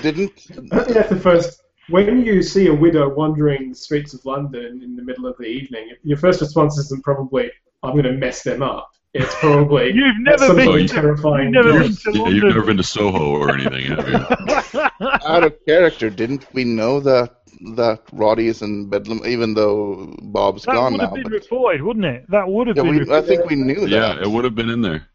Didn't 0.02 0.32
I 0.70 0.84
think 0.84 0.94
that's 0.94 1.08
the 1.08 1.18
first. 1.20 1.62
When 1.88 2.24
you 2.24 2.40
see 2.42 2.68
a 2.68 2.74
widow 2.74 3.12
wandering 3.12 3.70
the 3.70 3.74
streets 3.74 4.14
of 4.14 4.24
London 4.24 4.82
in 4.84 4.94
the 4.94 5.02
middle 5.02 5.26
of 5.26 5.36
the 5.38 5.46
evening, 5.46 5.90
your 6.04 6.16
first 6.16 6.40
response 6.40 6.78
isn't 6.78 7.02
probably, 7.02 7.50
"I'm 7.82 7.92
going 7.92 8.04
to 8.04 8.12
mess 8.12 8.44
them 8.44 8.62
up." 8.62 8.88
It's 9.14 9.34
probably 9.40 9.92
You've 9.94 10.20
never 10.20 10.54
been 10.54 10.86
to- 10.86 10.94
terrifying. 10.94 11.52
you've 11.52 11.66
never 11.66 11.80
been 11.80 11.96
to 11.96 12.12
Yeah, 12.14 12.28
you've 12.28 12.44
never 12.44 12.62
been 12.62 12.76
to 12.76 12.84
Soho 12.84 13.30
or 13.36 13.52
anything, 13.52 13.86
have 13.96 14.08
you? 14.08 14.80
out 15.26 15.42
of 15.44 15.54
character? 15.66 16.08
Didn't 16.08 16.46
we 16.54 16.62
know 16.64 17.00
that 17.00 17.41
that 17.76 18.00
Roddy 18.12 18.46
is 18.48 18.62
in 18.62 18.88
Bedlam, 18.90 19.20
even 19.26 19.54
though 19.54 20.14
Bob's 20.22 20.64
That 20.64 20.74
gone 20.74 20.92
now. 20.96 20.98
That 20.98 21.12
would 21.12 21.16
now? 21.18 21.22
have 21.22 21.24
been 21.24 21.24
But, 21.24 21.32
reported, 21.42 21.82
wouldn't 21.82 22.04
it? 22.04 22.24
That 22.30 22.48
would 22.48 22.66
have 22.68 22.76
yeah, 22.76 22.82
been 22.82 23.06
we. 23.08 23.14
I 23.14 23.20
think 23.22 23.44
we 23.48 23.56
knew 23.56 23.80
that. 23.80 23.88
Yeah, 23.90 24.20
it 24.20 24.28
would 24.28 24.44
have 24.44 24.54
been 24.54 24.68
in 24.70 24.80
there. 24.82 25.06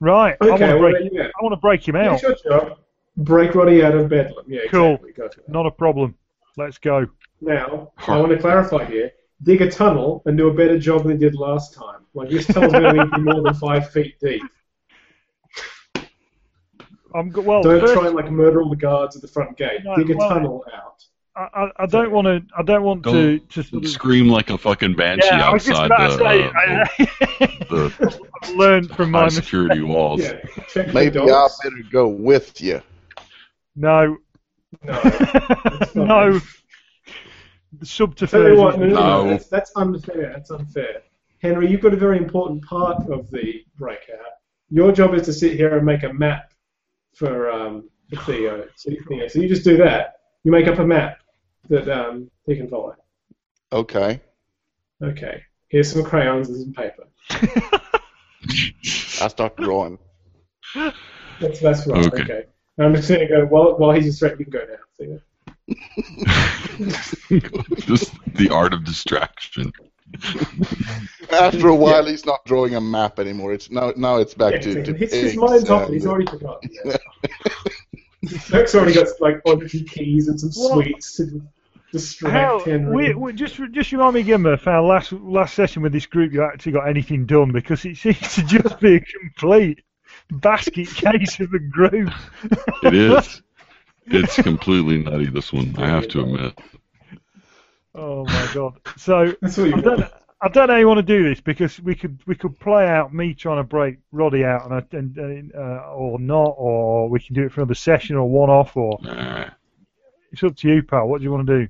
Right. 0.00 0.36
I 0.40 0.46
want 0.46 0.62
Okay, 0.62 0.72
to 0.72 0.78
well, 0.78 0.90
break. 0.92 1.12
yeah. 1.12 1.22
I 1.24 1.42
want 1.44 1.52
to 1.52 1.56
break 1.60 1.86
him 1.86 1.96
out. 1.96 2.20
sure, 2.20 2.36
sure. 2.42 2.76
Break 3.18 3.54
Roddy 3.54 3.82
out 3.84 3.94
of 3.94 4.08
Bedlam. 4.08 4.44
Yeah, 4.48 4.60
Cool. 4.70 4.94
exactly. 5.06 5.44
Go. 5.46 5.52
Not 5.52 5.66
a 5.66 5.70
problem. 5.70 6.14
Let's 6.56 6.78
go. 6.78 7.06
Now, 7.42 7.92
I 8.08 8.18
want 8.18 8.32
to 8.32 8.38
clarify 8.38 8.84
here. 8.86 9.10
Dig 9.42 9.60
a 9.62 9.70
tunnel 9.70 10.22
and 10.26 10.36
do 10.36 10.48
a 10.48 10.54
better 10.54 10.78
job 10.78 11.02
than 11.04 11.12
you 11.12 11.18
did 11.30 11.34
last 11.34 11.74
time. 11.74 12.04
Like 12.14 12.28
this 12.30 12.46
tunnel's 12.46 12.72
going 12.72 12.94
to 12.96 13.06
be 13.06 13.20
more 13.22 13.42
than 13.42 13.54
five 13.54 13.90
feet 13.90 14.16
deep. 14.20 14.42
I'm 17.14 17.30
go- 17.30 17.40
well. 17.42 17.62
Don't 17.62 17.80
first- 17.80 17.94
try 17.94 18.06
and 18.06 18.14
like 18.14 18.30
murder 18.30 18.62
all 18.62 18.70
the 18.70 18.76
guards 18.76 19.16
at 19.16 19.22
the 19.22 19.28
front 19.28 19.56
gate. 19.56 19.80
No, 19.84 19.96
Dig 19.96 20.10
a 20.10 20.16
well- 20.16 20.28
tunnel 20.28 20.64
out. 20.72 21.04
I, 21.36 21.42
I, 21.54 21.70
I 21.84 21.86
don't 21.86 22.10
want 22.10 22.26
to. 22.26 22.42
I 22.58 22.62
don't 22.62 22.82
want 22.82 23.04
to. 23.04 23.10
Don't 23.38 23.50
to 23.50 23.62
sort 23.62 23.84
of, 23.84 23.90
Scream 23.90 24.28
like 24.28 24.50
a 24.50 24.58
fucking 24.58 24.96
banshee 24.96 25.28
yeah, 25.30 25.48
I 25.48 25.52
was 25.52 25.64
just 25.64 25.80
outside 25.80 25.86
about 25.86 26.18
say. 26.18 26.42
the, 26.42 26.50
I, 26.56 27.46
the 27.70 28.20
I've 28.42 28.56
learned 28.56 28.90
from 28.96 29.12
my 29.12 29.20
high 29.20 29.24
mistake. 29.26 29.44
security 29.44 29.80
walls. 29.82 30.20
Yeah. 30.20 30.40
Maybe 30.92 31.18
I 31.20 31.48
better 31.62 31.76
go 31.90 32.08
with 32.08 32.60
you. 32.60 32.82
No, 33.76 34.18
No. 34.84 35.00
no. 35.94 36.40
The 37.78 37.86
subterfuge. 37.86 38.58
What, 38.58 38.78
no, 38.80 38.86
no, 38.86 38.94
no, 38.94 39.22
No. 39.24 39.30
That's, 39.30 39.46
that's 39.46 39.72
unfair. 39.76 40.32
That's 40.34 40.50
unfair. 40.50 41.02
Henry, 41.40 41.70
you've 41.70 41.80
got 41.80 41.94
a 41.94 41.96
very 41.96 42.18
important 42.18 42.64
part 42.64 43.08
of 43.08 43.30
the 43.30 43.64
breakout. 43.78 44.18
Your 44.68 44.90
job 44.92 45.14
is 45.14 45.22
to 45.26 45.32
sit 45.32 45.52
here 45.56 45.76
and 45.76 45.86
make 45.86 46.02
a 46.02 46.12
map 46.12 46.52
for 47.14 47.50
um, 47.50 47.88
Theo. 48.24 48.66
So, 48.76 48.90
you- 48.90 49.28
so 49.28 49.38
you 49.40 49.48
just 49.48 49.64
do 49.64 49.76
that. 49.78 50.16
You 50.44 50.52
make 50.52 50.66
up 50.66 50.78
a 50.78 50.86
map 50.86 51.18
that 51.68 51.86
um, 51.88 52.30
he 52.46 52.56
can 52.56 52.68
follow. 52.68 52.96
Okay. 53.72 54.20
Okay. 55.02 55.42
Here's 55.68 55.92
some 55.92 56.02
crayons 56.02 56.48
and 56.48 56.62
some 56.62 56.72
paper. 56.72 57.06
I 59.22 59.28
start 59.28 59.56
drawing. 59.56 59.98
That's 61.40 61.60
that's 61.60 61.86
right. 61.86 62.06
Okay. 62.06 62.22
Okay. 62.22 62.44
And 62.78 62.86
I'm 62.86 62.94
just 62.94 63.08
going 63.08 63.20
to 63.20 63.26
go 63.26 63.44
while 63.46 63.76
while 63.78 63.92
he's 63.92 64.06
distracted. 64.06 64.40
You 64.40 64.46
can 64.46 64.52
go 64.52 64.64
now. 64.66 64.78
Theo. 64.98 65.20
Just 67.80 68.12
the 68.34 68.48
art 68.50 68.72
of 68.72 68.84
distraction. 68.84 69.72
After 71.30 71.68
a 71.68 71.74
while, 71.74 72.06
he's 72.06 72.26
not 72.26 72.44
drawing 72.44 72.74
a 72.74 72.80
map 72.80 73.20
anymore. 73.20 73.52
It's 73.52 73.70
now 73.70 73.92
now 73.96 74.16
it's 74.16 74.34
back 74.34 74.54
Yeah, 74.54 74.60
to, 74.60 74.82
to 74.84 74.92
his, 74.94 75.12
his 75.12 75.24
eggs 75.24 75.36
mind's 75.36 75.70
off. 75.70 75.88
He's 75.90 76.06
already 76.06 76.26
forgotten. 76.26 76.70
Yeah. 76.84 76.96
Luke's 78.22 78.74
already 78.74 78.94
got 78.94 79.06
like 79.20 79.40
oddity 79.46 79.84
keys 79.84 80.28
and 80.28 80.38
some 80.38 80.50
Well, 80.56 80.82
sweets 80.82 81.16
to 81.16 81.42
distract 81.92 82.34
How, 82.34 82.58
Henry. 82.60 82.94
we, 82.94 83.14
we, 83.14 83.32
just 83.32 83.56
just 83.72 83.92
remind 83.92 84.14
me 84.14 84.20
again, 84.20 84.42
Murph, 84.42 84.66
our 84.66 84.82
last 84.82 85.12
last 85.12 85.54
session 85.54 85.82
with 85.82 85.92
this 85.92 86.06
group, 86.06 86.32
you 86.32 86.42
actually 86.42 86.72
got 86.72 86.88
anything 86.88 87.26
done 87.26 87.52
because 87.52 87.84
it 87.84 87.96
seems 87.96 88.34
to 88.34 88.42
just 88.42 88.78
be 88.80 88.96
a 88.96 89.00
complete 89.00 89.80
basket 90.30 90.88
case 90.94 91.40
of 91.40 91.52
a 91.54 91.58
group. 91.58 92.12
It 92.82 92.94
is. 92.94 93.42
It's 94.06 94.36
completely 94.36 94.98
nutty. 94.98 95.26
This 95.26 95.52
one, 95.52 95.74
I 95.78 95.86
have 95.88 96.08
to 96.08 96.20
admit. 96.22 96.58
Oh 97.94 98.24
my 98.24 98.50
god! 98.54 98.80
So 98.96 99.34
That's 99.40 99.56
what 99.56 99.68
you 99.68 99.76
I 99.76 99.80
don't, 99.80 100.00
want. 100.00 100.12
I 100.42 100.48
don't 100.48 100.68
know 100.68 100.74
how 100.74 100.78
you 100.78 100.88
want 100.88 101.06
to 101.06 101.18
do 101.18 101.28
this 101.28 101.40
because 101.40 101.78
we 101.80 101.94
could 101.94 102.18
we 102.26 102.34
could 102.34 102.58
play 102.58 102.86
out 102.86 103.12
me 103.12 103.34
trying 103.34 103.58
to 103.58 103.64
break 103.64 103.98
Roddy 104.10 104.42
out 104.42 104.70
and, 104.70 104.86
and, 104.92 105.16
and 105.18 105.54
uh, 105.54 105.92
or 105.92 106.18
not, 106.18 106.54
or 106.56 107.10
we 107.10 107.20
can 107.20 107.34
do 107.34 107.44
it 107.44 107.52
for 107.52 107.60
another 107.60 107.74
session 107.74 108.16
or 108.16 108.26
one 108.28 108.48
off, 108.48 108.74
or 108.74 108.98
Alright. 109.06 109.50
it's 110.32 110.42
up 110.42 110.56
to 110.56 110.68
you, 110.68 110.82
pal. 110.82 111.08
What 111.08 111.18
do 111.18 111.24
you 111.24 111.30
want 111.30 111.46
to 111.46 111.60
do? 111.60 111.68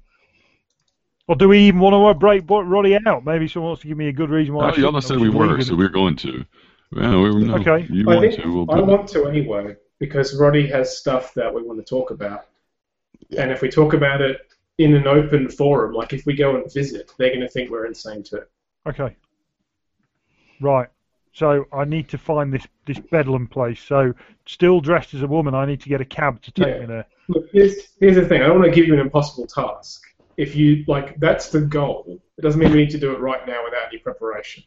Or 1.26 1.34
do 1.34 1.48
we 1.48 1.60
even 1.60 1.80
want 1.80 1.94
to 1.94 2.18
break 2.18 2.44
Roddy 2.48 2.96
out? 3.06 3.24
Maybe 3.24 3.48
someone 3.48 3.70
wants 3.70 3.82
to 3.82 3.88
give 3.88 3.96
me 3.96 4.08
a 4.08 4.12
good 4.12 4.30
reason 4.30 4.54
why. 4.54 4.68
I 4.68 4.72
Oh, 4.72 4.76
y'all 4.76 5.00
said 5.00 5.18
we 5.18 5.30
were, 5.30 5.60
so 5.62 5.74
we're 5.74 5.88
going 5.88 6.16
to. 6.16 6.44
Yeah, 6.92 7.16
we, 7.20 7.44
no, 7.44 7.56
Okay. 7.56 7.86
You 7.88 8.02
I 8.10 8.14
want 8.14 8.20
think 8.20 8.42
to? 8.42 8.52
We'll 8.52 8.70
I 8.70 8.80
want 8.80 9.08
to 9.10 9.26
anyway 9.26 9.76
because 9.98 10.36
Roddy 10.36 10.66
has 10.68 10.96
stuff 10.96 11.34
that 11.34 11.52
we 11.52 11.62
want 11.62 11.78
to 11.78 11.84
talk 11.84 12.10
about. 12.10 12.46
Yeah. 13.28 13.42
And 13.42 13.52
if 13.52 13.62
we 13.62 13.68
talk 13.68 13.94
about 13.94 14.20
it 14.20 14.40
in 14.78 14.94
an 14.94 15.06
open 15.06 15.48
forum, 15.48 15.92
like 15.92 16.12
if 16.12 16.26
we 16.26 16.34
go 16.34 16.56
and 16.56 16.72
visit, 16.72 17.12
they're 17.18 17.28
going 17.30 17.40
to 17.40 17.48
think 17.48 17.70
we're 17.70 17.86
insane 17.86 18.22
too. 18.22 18.42
Okay. 18.88 19.16
Right. 20.60 20.88
So 21.32 21.64
I 21.72 21.84
need 21.84 22.08
to 22.08 22.18
find 22.18 22.52
this 22.52 22.66
this 22.86 22.98
Bedlam 22.98 23.46
place. 23.46 23.80
So 23.80 24.12
still 24.46 24.80
dressed 24.80 25.14
as 25.14 25.22
a 25.22 25.26
woman, 25.26 25.54
I 25.54 25.64
need 25.64 25.80
to 25.82 25.88
get 25.88 26.00
a 26.00 26.04
cab 26.04 26.42
to 26.42 26.50
take 26.52 26.66
Yeah. 26.74 26.80
me 26.80 26.86
there. 26.86 27.06
Look, 27.28 27.46
here's, 27.52 27.76
here's 28.00 28.16
the 28.16 28.26
thing. 28.26 28.42
I 28.42 28.46
don't 28.48 28.58
want 28.58 28.72
to 28.72 28.74
give 28.74 28.86
you 28.88 28.94
an 28.94 29.00
impossible 29.00 29.46
task. 29.46 30.02
If 30.36 30.56
you 30.56 30.84
like, 30.88 31.18
that's 31.20 31.50
the 31.50 31.60
goal. 31.60 32.20
It 32.38 32.42
doesn't 32.42 32.58
mean 32.58 32.72
we 32.72 32.78
need 32.78 32.90
to 32.90 32.98
do 32.98 33.12
it 33.12 33.20
right 33.20 33.46
now 33.46 33.62
without 33.64 33.86
any 33.88 33.98
preparation. 33.98 34.64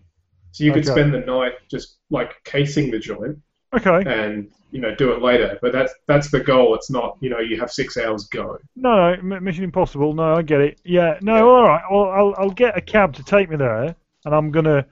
So 0.51 0.63
you 0.63 0.71
could 0.71 0.83
Okay. 0.87 0.91
spend 0.91 1.13
the 1.13 1.19
night 1.19 1.53
just 1.69 1.97
like 2.11 2.31
casing 2.45 2.91
the 2.91 2.99
joint 2.99 3.39
Okay. 3.73 4.03
and 4.09 4.49
you 4.71 4.79
know 4.79 4.93
do 4.95 5.11
it 5.11 5.21
later. 5.21 5.57
But 5.61 5.73
that's 5.73 5.93
that's 6.07 6.29
the 6.31 6.39
goal. 6.39 6.75
It's 6.75 6.89
not 6.91 7.17
you 7.19 7.29
know 7.29 7.39
you 7.39 7.59
have 7.59 7.71
six 7.71 7.97
hours 7.97 8.27
go. 8.27 8.57
No, 8.75 9.15
no, 9.15 9.39
Mission 9.41 9.63
Impossible. 9.63 10.13
No, 10.13 10.35
I 10.35 10.43
get 10.43 10.61
it. 10.61 10.79
Yeah. 10.85 11.17
No, 11.21 11.49
all 11.49 11.63
right. 11.63 11.83
Well, 11.91 12.05
I'll 12.09 12.35
I'll 12.37 12.51
get 12.51 12.77
a 12.77 12.81
cab 12.81 13.13
to 13.15 13.23
take 13.23 13.49
me 13.49 13.55
there, 13.57 13.95
and 14.25 14.33
I'm 14.33 14.51
gonna 14.51 14.85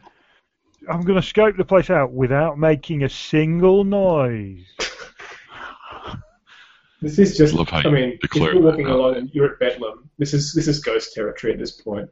I'm 0.90 1.02
gonna 1.02 1.22
scope 1.22 1.58
the 1.58 1.66
place 1.66 1.90
out 1.90 2.12
without 2.12 2.58
making 2.58 3.03
a 3.03 3.10
single 3.10 3.84
noise. 3.84 4.66
This 7.02 7.18
is 7.18 7.36
just. 7.36 7.56
Love 7.56 7.68
I 7.72 7.90
mean, 7.90 8.20
if 8.22 8.36
you're 8.36 8.62
walking 8.62 8.86
that. 8.86 8.94
along 8.94 9.16
and 9.16 9.30
you're 9.34 9.53
at 9.53 9.60
Bedlam, 9.60 10.10
this 10.20 10.36
is 10.36 10.53
this 10.53 10.68
is 10.68 10.80
ghost 10.82 11.14
territory 11.14 11.53
at 11.53 11.60
this 11.60 11.72
point. 11.72 12.08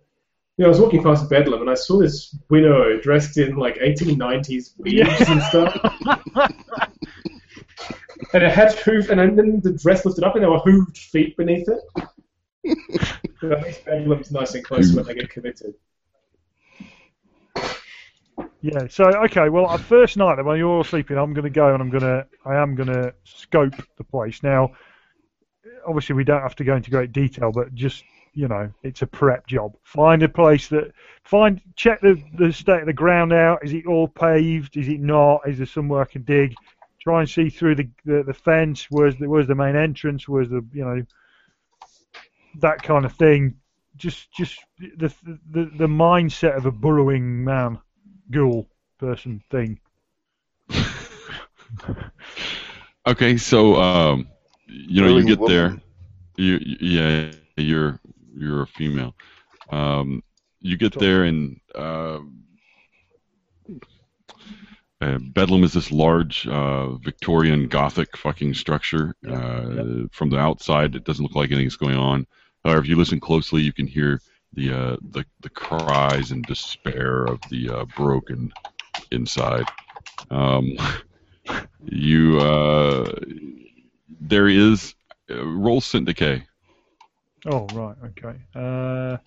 You 0.57 0.63
know, 0.63 0.65
I 0.65 0.69
was 0.69 0.79
walking 0.79 1.03
past 1.03 1.29
Bedlam 1.29 1.61
and 1.61 1.69
I 1.69 1.75
saw 1.75 1.99
this 1.99 2.35
widow 2.49 2.99
dressed 2.99 3.37
in 3.37 3.55
like 3.55 3.75
1890s 3.75 4.73
weaves 4.79 5.29
and 5.29 5.43
stuff. 5.43 5.79
and 8.33 8.43
it 8.43 8.51
had 8.51 8.73
hoof, 8.79 9.09
and 9.09 9.19
then 9.19 9.61
the 9.61 9.73
dress 9.73 10.05
lifted 10.05 10.23
up, 10.23 10.33
and 10.35 10.43
there 10.43 10.51
were 10.51 10.59
hooved 10.59 10.97
feet 10.97 11.37
beneath 11.37 11.69
it. 11.69 11.81
but 13.41 13.51
at 13.51 13.63
least 13.63 13.85
Bedlam's 13.85 14.31
nice 14.31 14.55
and 14.55 14.65
close 14.65 14.91
when 14.91 15.05
they 15.05 15.13
get 15.13 15.29
committed. 15.29 15.75
Yeah. 18.61 18.87
So 18.89 19.05
okay. 19.25 19.49
Well, 19.49 19.69
at 19.69 19.79
first 19.79 20.17
night 20.17 20.35
then, 20.35 20.45
while 20.45 20.57
you're 20.57 20.69
all 20.69 20.83
sleeping, 20.83 21.17
I'm 21.17 21.33
gonna 21.33 21.49
go 21.49 21.73
and 21.73 21.81
I'm 21.81 21.89
gonna 21.89 22.25
I 22.45 22.55
am 22.55 22.75
gonna 22.75 23.13
scope 23.23 23.75
the 23.97 24.03
place. 24.03 24.43
Now, 24.43 24.73
obviously, 25.87 26.15
we 26.15 26.23
don't 26.25 26.41
have 26.41 26.55
to 26.57 26.63
go 26.63 26.75
into 26.75 26.91
great 26.91 27.11
detail, 27.11 27.51
but 27.51 27.73
just 27.73 28.03
you 28.33 28.47
know, 28.47 28.71
it's 28.83 29.01
a 29.01 29.07
prep 29.07 29.47
job. 29.47 29.75
Find 29.83 30.23
a 30.23 30.29
place 30.29 30.67
that 30.69 30.91
find 31.23 31.61
check 31.75 32.01
the 32.01 32.21
the 32.37 32.51
state 32.51 32.81
of 32.81 32.85
the 32.85 32.93
ground 32.93 33.31
out. 33.31 33.63
Is 33.63 33.73
it 33.73 33.85
all 33.85 34.07
paved? 34.07 34.75
Is 34.75 34.89
it 34.89 34.99
not? 34.99 35.47
Is 35.47 35.57
there 35.57 35.65
somewhere 35.65 36.01
I 36.01 36.05
can 36.05 36.23
dig? 36.23 36.53
Try 37.01 37.21
and 37.21 37.29
see 37.29 37.49
through 37.49 37.75
the 37.75 37.89
the, 38.03 38.23
the 38.23 38.33
fence. 38.33 38.87
Where's 38.89 39.15
the 39.15 39.29
where's 39.29 39.47
the 39.47 39.55
main 39.55 39.77
entrance? 39.77 40.27
Where's 40.27 40.49
the 40.49 40.65
you 40.73 40.83
know 40.83 41.05
that 42.59 42.83
kind 42.83 43.05
of 43.05 43.13
thing. 43.13 43.55
Just 43.95 44.31
just 44.33 44.59
the 44.77 45.13
the 45.49 45.71
the 45.77 45.87
mindset 45.87 46.57
of 46.57 46.65
a 46.65 46.71
burrowing 46.71 47.43
man 47.45 47.79
ghoul 48.31 48.67
person 48.99 49.41
thing. 49.51 49.79
Okay, 53.07 53.37
so 53.37 53.75
um, 53.75 54.27
you 54.67 55.01
know, 55.01 55.07
you 55.07 55.13
Willing 55.15 55.25
get 55.27 55.45
there. 55.47 55.81
You, 56.37 56.59
you- 56.61 56.77
yeah, 56.99 57.31
you're 57.57 57.99
you're 58.35 58.63
a 58.63 58.67
female. 58.67 59.15
Um, 59.71 60.23
you 60.61 60.77
get 60.77 60.93
there 60.99 61.23
and 61.23 61.59
uh, 61.75 62.19
uh, 65.01 65.17
Bedlam 65.33 65.63
is 65.63 65.73
this 65.73 65.91
large 65.91 66.45
uh, 66.47 66.91
Victorian 66.97 67.67
Gothic 67.67 68.17
fucking 68.17 68.53
structure. 68.53 69.15
Yeah, 69.23 69.33
Uh, 69.33 70.07
From 70.11 70.29
the 70.29 70.37
outside, 70.37 70.95
it 70.95 71.05
doesn't 71.05 71.23
look 71.23 71.35
like 71.35 71.51
anything's 71.51 71.77
going 71.77 71.97
on. 71.97 72.27
However, 72.63 72.81
if 72.81 72.87
you 72.87 72.97
listen 72.97 73.19
closely, 73.19 73.61
you 73.61 73.71
can 73.73 73.87
hear 73.87 74.19
the 74.53 74.71
uh, 74.71 74.97
the, 75.11 75.25
the 75.41 75.49
cries 75.49 76.31
and 76.31 76.45
despair 76.45 77.25
of 77.25 77.39
the 77.49 77.69
uh, 77.69 77.85
broken 77.95 78.51
inside. 79.11 79.65
Um, 80.29 80.77
you 81.85 82.39
uh, 82.39 83.11
there 84.19 84.47
is 84.47 84.95
uh, 85.29 85.45
roll 85.45 85.81
scent 85.81 86.05
decay. 86.05 86.45
Oh 87.45 87.67
right, 87.73 87.95
okay. 88.05 88.39
Uh, 88.53 89.17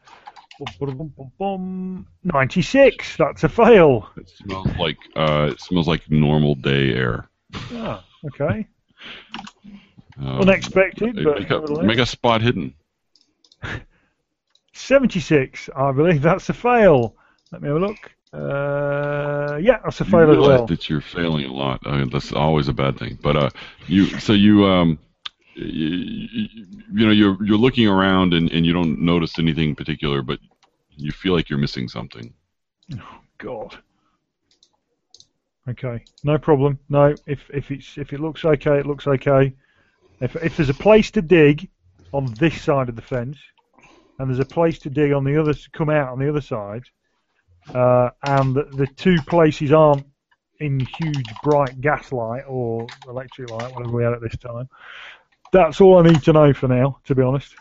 bum, 0.58 0.74
bum, 0.78 0.96
bum, 0.96 1.12
bum, 1.16 1.32
bum. 1.38 2.06
ninety-six. 2.24 3.16
That's 3.16 3.44
a 3.44 3.48
fail. 3.48 4.10
It 4.16 4.28
smells 4.28 4.68
like 4.78 4.98
uh, 5.16 5.50
it 5.52 5.60
smells 5.60 5.88
like 5.88 6.10
normal 6.10 6.54
day 6.54 6.94
air. 6.94 7.28
Ah, 7.54 8.04
okay. 8.26 8.66
Um, 10.18 10.42
Unexpected, 10.42 11.24
but 11.24 11.40
make, 11.40 11.50
a, 11.50 11.82
make 11.82 11.98
a 11.98 12.06
spot 12.06 12.42
hidden. 12.42 12.74
Seventy-six. 14.72 15.68
I 15.76 15.92
believe 15.92 16.22
that's 16.22 16.48
a 16.48 16.54
fail. 16.54 17.16
Let 17.50 17.62
me 17.62 17.68
have 17.68 17.76
a 17.76 17.80
look. 17.80 18.10
Uh, 18.32 19.58
yeah, 19.60 19.78
that's 19.84 20.00
a 20.00 20.04
You 20.04 20.10
fail 20.10 20.30
as 20.30 20.38
well. 20.38 20.66
that 20.66 20.88
you're 20.88 21.02
failing 21.02 21.44
a 21.44 21.52
lot. 21.52 21.80
I 21.84 21.98
mean, 21.98 22.10
that's 22.10 22.32
always 22.32 22.68
a 22.68 22.72
bad 22.72 22.98
thing. 22.98 23.18
But 23.22 23.36
uh, 23.36 23.50
you 23.86 24.06
so 24.20 24.32
you 24.32 24.64
um. 24.66 24.98
You, 25.54 26.38
you 26.94 27.06
know 27.06 27.10
you're 27.10 27.36
you're 27.44 27.58
looking 27.58 27.86
around 27.86 28.32
and, 28.32 28.50
and 28.50 28.64
you 28.64 28.72
don't 28.72 28.98
notice 29.00 29.38
anything 29.38 29.74
particular, 29.74 30.22
but 30.22 30.38
you 30.96 31.12
feel 31.12 31.34
like 31.34 31.50
you're 31.50 31.58
missing 31.58 31.88
something. 31.88 32.32
Oh 32.94 33.18
God. 33.36 33.76
Okay, 35.68 36.02
no 36.24 36.38
problem. 36.38 36.78
No, 36.88 37.14
if 37.26 37.50
if 37.52 37.70
it's 37.70 37.98
if 37.98 38.14
it 38.14 38.20
looks 38.20 38.46
okay, 38.46 38.78
it 38.78 38.86
looks 38.86 39.06
okay. 39.06 39.52
If 40.20 40.34
if 40.36 40.56
there's 40.56 40.70
a 40.70 40.74
place 40.74 41.10
to 41.12 41.20
dig 41.22 41.68
on 42.12 42.32
this 42.38 42.60
side 42.62 42.88
of 42.88 42.96
the 42.96 43.02
fence, 43.02 43.36
and 44.18 44.28
there's 44.28 44.40
a 44.40 44.44
place 44.44 44.78
to 44.80 44.90
dig 44.90 45.12
on 45.12 45.24
the 45.24 45.40
other, 45.40 45.54
come 45.72 45.90
out 45.90 46.10
on 46.10 46.18
the 46.18 46.28
other 46.28 46.40
side, 46.40 46.82
uh, 47.74 48.10
and 48.24 48.54
the, 48.54 48.64
the 48.72 48.86
two 48.86 49.16
places 49.26 49.72
aren't 49.72 50.06
in 50.60 50.80
huge 50.80 51.26
bright 51.42 51.80
gaslight 51.80 52.44
or 52.46 52.86
electric 53.08 53.50
light, 53.50 53.72
whatever 53.74 53.96
we 53.96 54.04
had 54.04 54.12
at 54.12 54.20
this 54.20 54.36
time. 54.36 54.68
That's 55.52 55.80
all 55.80 55.98
I 55.98 56.08
need 56.08 56.22
to 56.22 56.32
know 56.32 56.52
for 56.52 56.68
now, 56.68 57.00
to 57.04 57.14
be 57.14 57.22
honest. 57.22 57.54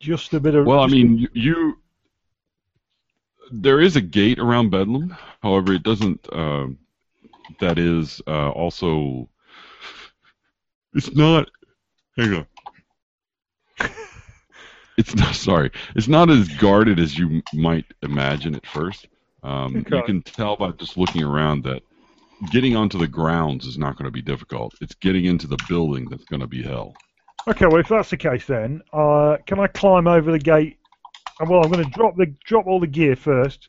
Just 0.00 0.34
a 0.34 0.40
bit 0.40 0.54
of. 0.54 0.66
Well, 0.66 0.80
I 0.80 0.88
mean, 0.88 1.16
you, 1.16 1.28
you 1.32 1.78
there 3.52 3.80
is 3.80 3.94
a 3.94 4.00
gate 4.00 4.40
around 4.40 4.70
Bedlam. 4.70 5.16
However, 5.42 5.72
it 5.72 5.84
doesn't. 5.84 6.28
um 6.32 6.78
that 7.60 7.78
is 7.78 8.20
uh, 8.26 8.50
also. 8.50 9.28
It's 10.94 11.14
not. 11.14 11.48
Hang 12.16 12.34
on. 12.34 12.46
It's 15.02 15.16
not. 15.16 15.34
Sorry, 15.34 15.70
it's 15.96 16.06
not 16.06 16.30
as 16.30 16.46
guarded 16.48 17.00
as 17.00 17.18
you 17.18 17.42
might 17.52 17.86
imagine 18.02 18.54
at 18.54 18.64
first. 18.64 19.08
Um, 19.42 19.84
You 19.90 20.02
can 20.04 20.22
tell 20.22 20.54
by 20.56 20.70
just 20.70 20.96
looking 20.96 21.24
around 21.24 21.64
that 21.64 21.82
getting 22.52 22.76
onto 22.76 22.98
the 22.98 23.08
grounds 23.08 23.66
is 23.66 23.76
not 23.76 23.96
going 23.96 24.04
to 24.04 24.12
be 24.12 24.22
difficult. 24.22 24.74
It's 24.80 24.94
getting 24.94 25.24
into 25.24 25.48
the 25.48 25.58
building 25.68 26.06
that's 26.08 26.24
going 26.24 26.38
to 26.40 26.46
be 26.46 26.62
hell. 26.62 26.94
Okay, 27.48 27.66
well, 27.66 27.78
if 27.80 27.88
that's 27.88 28.10
the 28.10 28.16
case, 28.16 28.46
then 28.46 28.80
uh, 28.92 29.38
can 29.44 29.58
I 29.58 29.66
climb 29.66 30.06
over 30.06 30.30
the 30.30 30.38
gate? 30.38 30.78
Uh, 31.40 31.46
Well, 31.48 31.64
I'm 31.64 31.72
going 31.72 31.84
to 31.84 31.90
drop 31.90 32.14
the 32.16 32.26
drop 32.44 32.68
all 32.68 32.78
the 32.78 32.86
gear 32.86 33.16
first 33.16 33.68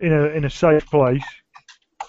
in 0.00 0.12
a 0.12 0.24
in 0.30 0.44
a 0.44 0.50
safe 0.50 0.84
place. 0.90 1.22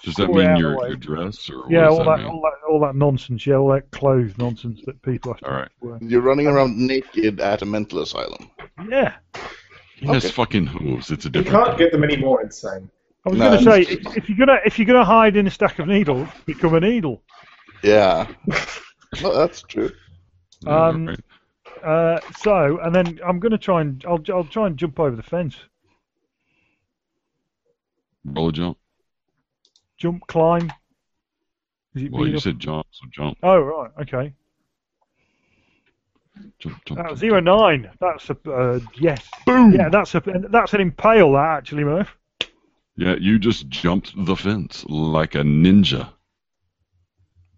Does 0.02 0.14
that 0.16 0.28
mean 0.30 0.56
your 0.56 0.82
of 0.82 0.88
your 0.88 0.96
dress 0.96 1.48
or 1.48 1.64
yeah, 1.70 1.88
all 1.88 1.98
that, 2.04 2.18
that 2.18 2.26
all 2.26 2.40
that 2.42 2.68
all 2.68 2.80
that 2.80 2.96
nonsense. 2.96 3.46
Yeah, 3.46 3.56
all 3.56 3.68
that 3.72 3.90
clothes 3.92 4.36
nonsense 4.36 4.80
that 4.86 5.00
people 5.02 5.32
have 5.32 5.40
to 5.40 5.46
All 5.48 5.56
right. 5.56 5.68
wear. 5.80 5.98
You're 6.00 6.22
running 6.22 6.46
around 6.48 6.76
naked 6.76 7.40
at 7.40 7.62
a 7.62 7.66
mental 7.66 8.00
asylum. 8.00 8.50
Yeah, 8.88 9.14
He 9.96 10.06
has 10.06 10.28
fucking 10.30 10.66
hooves. 10.66 11.10
It's 11.12 11.24
a 11.26 11.30
different. 11.30 11.56
You 11.56 11.64
can't 11.64 11.78
get 11.78 11.92
them 11.92 12.02
any 12.02 12.16
more 12.16 12.42
insane. 12.42 12.90
I 13.24 13.30
was 13.30 13.38
No, 13.38 13.50
going 13.50 13.58
to 13.58 13.64
say 13.64 13.80
it's- 13.82 14.06
if, 14.16 14.16
if 14.24 14.28
you're 14.28 14.38
gonna 14.38 14.58
if 14.64 14.78
you're 14.78 14.86
gonna 14.86 15.04
hide 15.04 15.36
in 15.36 15.46
a 15.46 15.50
stack 15.50 15.78
of 15.78 15.86
needles, 15.86 16.28
become 16.46 16.74
a 16.74 16.80
needle. 16.80 17.22
Yeah. 17.84 18.26
well, 19.22 19.34
that's 19.34 19.62
true. 19.62 19.88
thing. 19.88 19.96
Yeah, 20.66 20.86
Um, 20.88 21.06
right. 21.08 21.20
Uh, 21.84 22.20
so, 22.38 22.78
and 22.82 22.94
then 22.94 23.18
I'm 23.26 23.40
going 23.40 23.50
to 23.50 23.58
try 23.58 23.80
and 23.80 24.04
I'll 24.06 24.20
I'll 24.32 24.44
try 24.44 24.66
and 24.68 24.76
jump 24.76 25.00
over 25.00 25.16
the 25.16 25.22
fence. 25.22 25.56
Roll 28.24 28.48
a 28.50 28.52
jump. 28.52 28.78
Jump, 30.02 30.26
climb. 30.26 30.68
Is 31.94 32.02
it 32.02 32.10
Well, 32.10 32.24
you 32.24 32.30
enough? 32.30 32.42
said 32.42 32.58
jump, 32.58 32.86
so 32.90 33.06
jump. 33.12 33.38
Oh 33.44 33.58
right, 33.60 33.90
okay. 34.00 34.32
Jump, 36.58 36.84
jump, 36.84 36.98
Uh, 37.00 37.14
zero 37.14 37.36
jump. 37.40 37.44
nine. 37.44 37.90
That's 38.00 38.28
a 38.30 38.36
uh, 38.50 38.80
yes. 38.98 39.22
Boom! 39.46 39.72
Yeah, 39.72 39.88
that's 39.90 40.12
a 40.16 40.20
that's 40.50 40.74
an 40.74 40.80
impale. 40.80 41.32
That 41.34 41.58
actually, 41.58 41.84
Murph. 41.84 42.16
Yeah, 42.96 43.14
you 43.14 43.38
just 43.38 43.68
jumped 43.68 44.12
the 44.26 44.34
fence 44.34 44.84
like 44.88 45.36
a 45.36 45.42
ninja. 45.44 46.08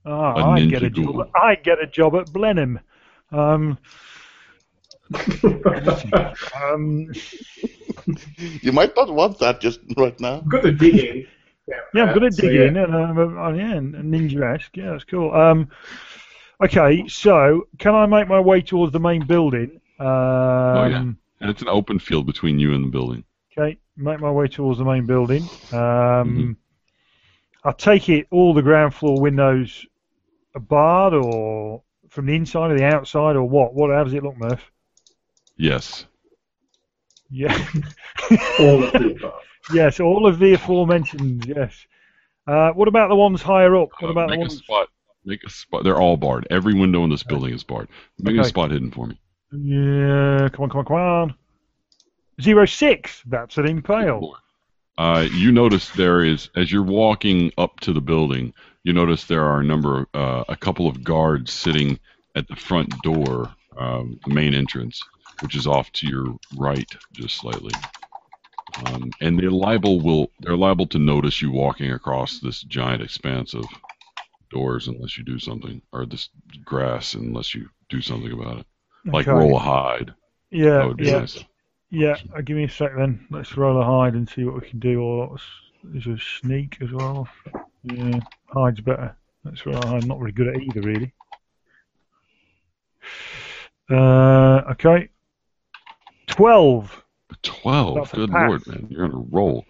Ah, 0.04 0.34
A 0.34 0.44
I 0.44 0.60
ninja 0.60 0.70
get 0.70 0.82
a 0.82 0.90
ghoul. 0.90 1.14
job. 1.14 1.30
I 1.34 1.54
get 1.54 1.78
a 1.82 1.86
job 1.86 2.14
at 2.16 2.30
Blenheim. 2.30 2.78
Um, 3.32 3.78
um, 6.60 7.10
You 8.60 8.72
might 8.72 8.94
not 8.96 9.08
want 9.14 9.38
that 9.38 9.62
just 9.62 9.80
right 9.96 10.18
now. 10.20 10.40
Got 10.40 10.62
the 10.64 10.72
digging. 10.72 11.26
Yeah, 11.66 12.04
I'm 12.04 12.14
good 12.14 12.24
at 12.24 12.34
so 12.34 12.42
digging 12.42 12.76
yeah. 12.76 12.84
and 12.84 12.94
um, 12.94 13.38
uh, 13.38 13.52
yeah, 13.52 13.74
ninja-esque. 13.74 14.76
Yeah, 14.76 14.92
that's 14.92 15.04
cool. 15.04 15.32
Um, 15.32 15.68
Okay, 16.60 17.06
so 17.08 17.66
can 17.78 17.94
I 17.94 18.06
make 18.06 18.28
my 18.28 18.40
way 18.40 18.60
towards 18.62 18.92
the 18.92 19.00
main 19.00 19.26
building? 19.26 19.80
Um, 19.98 20.06
Oh, 20.06 20.86
yeah. 20.88 21.00
And 21.40 21.50
it's 21.50 21.62
an 21.62 21.68
open 21.68 21.98
field 21.98 22.26
between 22.26 22.58
you 22.58 22.74
and 22.74 22.84
the 22.84 22.88
building. 22.88 23.24
Okay, 23.52 23.78
make 23.96 24.20
my 24.20 24.30
way 24.30 24.46
towards 24.46 24.78
the 24.78 24.84
main 24.84 25.04
building. 25.04 25.48
Um, 25.72 26.56
I 27.64 27.72
take 27.72 28.08
it 28.08 28.28
all 28.30 28.54
the 28.54 28.62
ground 28.62 28.94
floor 28.94 29.20
windows 29.20 29.84
are 30.54 30.60
barred, 30.60 31.14
or 31.14 31.82
from 32.08 32.26
the 32.26 32.34
inside 32.34 32.70
or 32.70 32.78
the 32.78 32.84
outside, 32.84 33.36
or 33.36 33.48
what? 33.48 33.74
What? 33.74 33.90
How 33.90 34.04
does 34.04 34.14
it 34.14 34.22
look, 34.22 34.38
Murph? 34.38 34.70
Yes. 35.56 36.06
Yeah. 37.30 37.52
All 38.60 38.84
of 38.84 38.92
the 38.92 39.16
above. 39.16 39.42
Yes, 39.72 40.00
all 40.00 40.26
of 40.26 40.38
the 40.38 40.54
aforementioned. 40.54 41.46
Yes. 41.46 41.74
Uh, 42.46 42.70
what 42.72 42.88
about 42.88 43.08
the 43.08 43.16
ones 43.16 43.40
higher 43.42 43.74
up? 43.76 43.88
What 44.00 44.08
Uh, 44.08 44.12
about 44.12 44.28
the 44.28 44.36
make 44.36 44.38
a 44.46 44.48
ones? 44.48 44.58
spot. 44.58 44.88
Make 45.24 45.42
a 45.44 45.50
spot. 45.50 45.84
They're 45.84 46.00
all 46.00 46.16
barred. 46.18 46.46
Every 46.50 46.74
window 46.74 47.02
in 47.04 47.10
this 47.10 47.22
building 47.22 47.54
is 47.54 47.64
barred. 47.64 47.88
Make 48.18 48.36
a 48.36 48.40
Okay. 48.40 48.48
spot 48.48 48.70
hidden 48.70 48.90
for 48.90 49.06
me. 49.06 49.18
Yeah, 49.52 50.48
come 50.52 50.64
on, 50.64 50.70
come 50.70 50.78
on, 50.80 50.84
come 50.84 50.96
on. 50.96 51.34
Zero 52.42 52.66
six. 52.66 53.22
That's 53.26 53.56
an 53.56 53.66
impale. 53.66 54.36
Uh, 54.98 55.26
you 55.32 55.50
notice 55.52 55.88
there 55.90 56.22
is, 56.22 56.50
as 56.54 56.70
you're 56.70 56.82
walking 56.82 57.52
up 57.58 57.80
to 57.80 57.92
the 57.92 58.00
building, 58.00 58.52
you 58.82 58.92
notice 58.92 59.24
there 59.24 59.44
are 59.44 59.60
a 59.60 59.64
number, 59.64 60.00
of, 60.00 60.06
uh, 60.14 60.44
a 60.48 60.56
couple 60.56 60.86
of 60.86 61.02
guards 61.02 61.52
sitting 61.52 61.98
at 62.36 62.46
the 62.48 62.56
front 62.56 62.90
door, 63.02 63.52
um, 63.78 64.20
the 64.26 64.34
main 64.34 64.54
entrance, 64.54 65.00
which 65.40 65.54
is 65.56 65.66
off 65.66 65.90
to 65.92 66.06
your 66.06 66.36
right 66.56 66.94
just 67.12 67.36
slightly. 67.36 67.72
Um, 68.86 69.10
and 69.20 69.38
they're 69.38 69.50
liable 69.50 70.00
will 70.00 70.30
they're 70.40 70.56
liable 70.56 70.86
to 70.88 70.98
notice 70.98 71.40
you 71.40 71.50
walking 71.52 71.92
across 71.92 72.40
this 72.40 72.62
giant 72.62 73.02
expanse 73.02 73.54
of 73.54 73.64
doors 74.50 74.88
unless 74.88 75.16
you 75.16 75.24
do 75.24 75.38
something, 75.38 75.80
or 75.92 76.06
this 76.06 76.28
grass 76.64 77.14
unless 77.14 77.54
you 77.54 77.68
do 77.88 78.00
something 78.00 78.32
about 78.32 78.58
it. 78.58 78.66
Like 79.06 79.28
Okay. 79.28 79.36
roll 79.38 79.56
a 79.56 79.60
hide. 79.60 80.08
That 80.08 80.14
Yeah, 80.58 80.84
would 80.86 80.96
be 80.96 81.06
yeah, 81.06 81.18
nice. 81.20 81.44
yeah. 81.90 82.16
Uh, 82.34 82.40
give 82.40 82.56
me 82.56 82.64
a 82.64 82.68
sec 82.68 82.92
then. 82.96 83.26
Let's 83.30 83.56
roll 83.56 83.80
a 83.80 83.84
hide 83.84 84.14
and 84.14 84.28
see 84.28 84.44
what 84.44 84.60
we 84.60 84.68
can 84.68 84.78
do. 84.80 85.00
Or 85.02 85.36
there's 85.84 86.06
a 86.06 86.18
sneak 86.18 86.78
as 86.80 86.90
well. 86.90 87.28
Yeah, 87.84 88.20
hide's 88.48 88.80
better. 88.80 89.14
Let's 89.44 89.64
I'm. 89.66 90.00
Not 90.08 90.18
very 90.18 90.32
good 90.32 90.48
at 90.48 90.60
either, 90.62 90.80
really. 90.80 91.12
Uh, 93.90 94.62
okay. 94.70 95.10
Twelve. 96.26 97.03
Twelve. 97.44 98.10
Good 98.12 98.30
pass. 98.30 98.48
lord, 98.48 98.66
man, 98.66 98.86
you're 98.90 99.04
on 99.04 99.12
a 99.12 99.16
roll. 99.16 99.64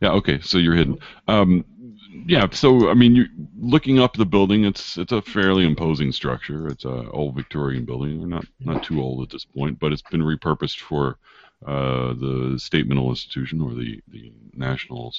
Yeah. 0.00 0.12
Okay. 0.12 0.40
So 0.40 0.58
you're 0.58 0.74
hidden. 0.74 0.98
Um, 1.28 1.64
yeah. 2.26 2.46
So 2.50 2.90
I 2.90 2.94
mean, 2.94 3.14
you 3.14 3.26
looking 3.58 3.98
up 3.98 4.16
the 4.16 4.26
building. 4.26 4.64
It's 4.64 4.98
it's 4.98 5.12
a 5.12 5.22
fairly 5.22 5.64
imposing 5.64 6.12
structure. 6.12 6.68
It's 6.68 6.84
a 6.84 7.10
old 7.10 7.34
Victorian 7.34 7.84
building. 7.84 8.20
We're 8.20 8.26
not 8.26 8.46
not 8.60 8.82
too 8.82 9.00
old 9.00 9.22
at 9.22 9.30
this 9.30 9.44
point, 9.44 9.78
but 9.78 9.92
it's 9.92 10.02
been 10.02 10.22
repurposed 10.22 10.80
for 10.80 11.18
uh, 11.66 12.14
the 12.14 12.54
state 12.58 12.86
mental 12.86 13.10
institution 13.10 13.60
or 13.60 13.74
the 13.74 14.02
the 14.08 14.32
national 14.54 15.14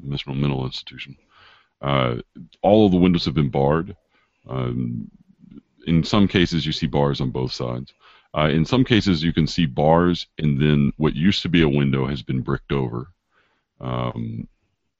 national 0.00 0.36
mental 0.36 0.64
institution. 0.64 1.16
Uh, 1.80 2.16
all 2.62 2.86
of 2.86 2.92
the 2.92 2.98
windows 2.98 3.24
have 3.24 3.34
been 3.34 3.50
barred. 3.50 3.96
Um, 4.48 5.10
in 5.86 6.04
some 6.04 6.28
cases, 6.28 6.66
you 6.66 6.72
see 6.72 6.86
bars 6.86 7.20
on 7.20 7.30
both 7.30 7.52
sides. 7.52 7.92
Uh, 8.36 8.48
in 8.48 8.64
some 8.64 8.84
cases, 8.84 9.22
you 9.22 9.32
can 9.32 9.46
see 9.46 9.66
bars, 9.66 10.26
and 10.38 10.60
then 10.60 10.92
what 10.96 11.14
used 11.16 11.42
to 11.42 11.48
be 11.48 11.62
a 11.62 11.68
window 11.68 12.06
has 12.06 12.22
been 12.22 12.40
bricked 12.40 12.72
over. 12.72 13.08
Um, 13.80 14.48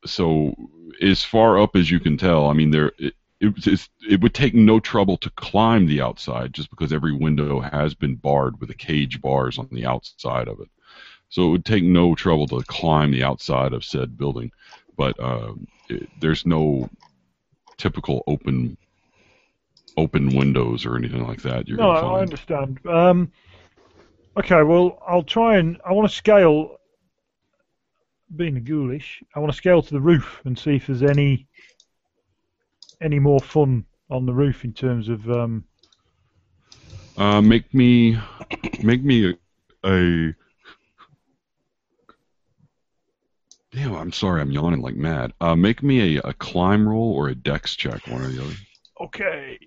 so, 0.07 0.55
as 1.03 1.23
far 1.23 1.59
up 1.61 1.77
as 1.77 1.91
you 1.91 2.01
can 2.01 2.17
tell, 2.17 2.49
I 2.49 2.55
mean, 2.55 2.71
there 2.71 2.93
it, 2.99 3.15
it, 3.41 3.89
it 4.09 4.21
would 4.21 4.35
take 4.35 4.55
no 4.55 4.81
trouble 4.81 5.17
to 5.19 5.31
climb 5.31 5.87
the 5.87 6.01
outside, 6.01 6.53
just 6.53 6.71
because 6.71 6.93
every 6.93 7.13
window 7.13 7.61
has 7.61 7.95
been 7.95 8.17
barred 8.17 8.61
with 8.61 8.71
a 8.71 8.75
cage 8.75 9.21
bars 9.21 9.59
on 9.59 9.69
the 9.71 9.87
outside 9.87 10.49
of 10.49 10.61
it. 10.61 10.69
So 11.29 11.49
it 11.49 11.51
would 11.51 11.65
take 11.65 11.85
no 11.85 12.15
trouble 12.15 12.47
to 12.49 12.65
climb 12.67 13.11
the 13.11 13.25
outside 13.25 13.75
of 13.75 13.85
said 13.85 14.17
building, 14.17 14.51
but 14.97 15.19
uh, 15.21 15.53
it, 15.89 16.09
there's 16.21 16.47
no 16.47 16.89
typical 17.77 18.25
open 18.27 18.77
open 19.99 20.35
windows 20.35 20.87
or 20.87 20.97
anything 20.97 21.27
like 21.27 21.43
that. 21.43 21.69
You're 21.69 21.79
No, 21.79 21.91
gonna 21.91 21.95
I, 21.95 22.19
I 22.19 22.23
understand. 22.23 22.85
Um, 22.87 23.33
okay, 24.37 24.63
well, 24.63 25.03
I'll 25.07 25.23
try 25.23 25.59
and 25.59 25.81
I 25.85 25.93
want 25.93 26.09
to 26.09 26.15
scale. 26.15 26.77
Being 28.37 28.57
a 28.57 28.61
ghoulish, 28.61 29.23
I 29.35 29.39
want 29.39 29.53
to 29.53 29.57
scale 29.57 29.83
to 29.83 29.91
the 29.95 30.01
roof 30.01 30.43
and 30.45 30.59
see 30.59 30.77
if 30.77 30.87
there's 30.87 31.03
any 31.03 31.47
any 33.01 33.19
more 33.19 33.41
fun 33.41 33.85
on 34.11 34.27
the 34.27 34.33
roof 34.35 34.65
in 34.65 34.73
terms 34.73 35.09
of 35.09 35.29
um, 35.31 35.65
Uh, 37.17 37.41
make 37.43 37.73
me, 37.75 38.17
make 38.83 39.03
me 39.03 39.31
a, 39.31 39.89
a. 39.89 40.35
Damn, 43.73 43.95
I'm 43.95 44.13
sorry, 44.13 44.43
I'm 44.43 44.51
yawning 44.51 44.83
like 44.83 44.95
mad. 44.97 45.33
Uh, 45.41 45.57
make 45.57 45.83
me 45.83 46.17
a, 46.19 46.21
a 46.23 46.35
climb 46.35 46.87
roll 46.89 47.13
or 47.15 47.29
a 47.29 47.35
dex 47.35 47.77
check, 47.77 48.07
one 48.07 48.23
or 48.23 48.29
the 48.29 48.43
other. 48.45 48.57
okay, 49.01 49.59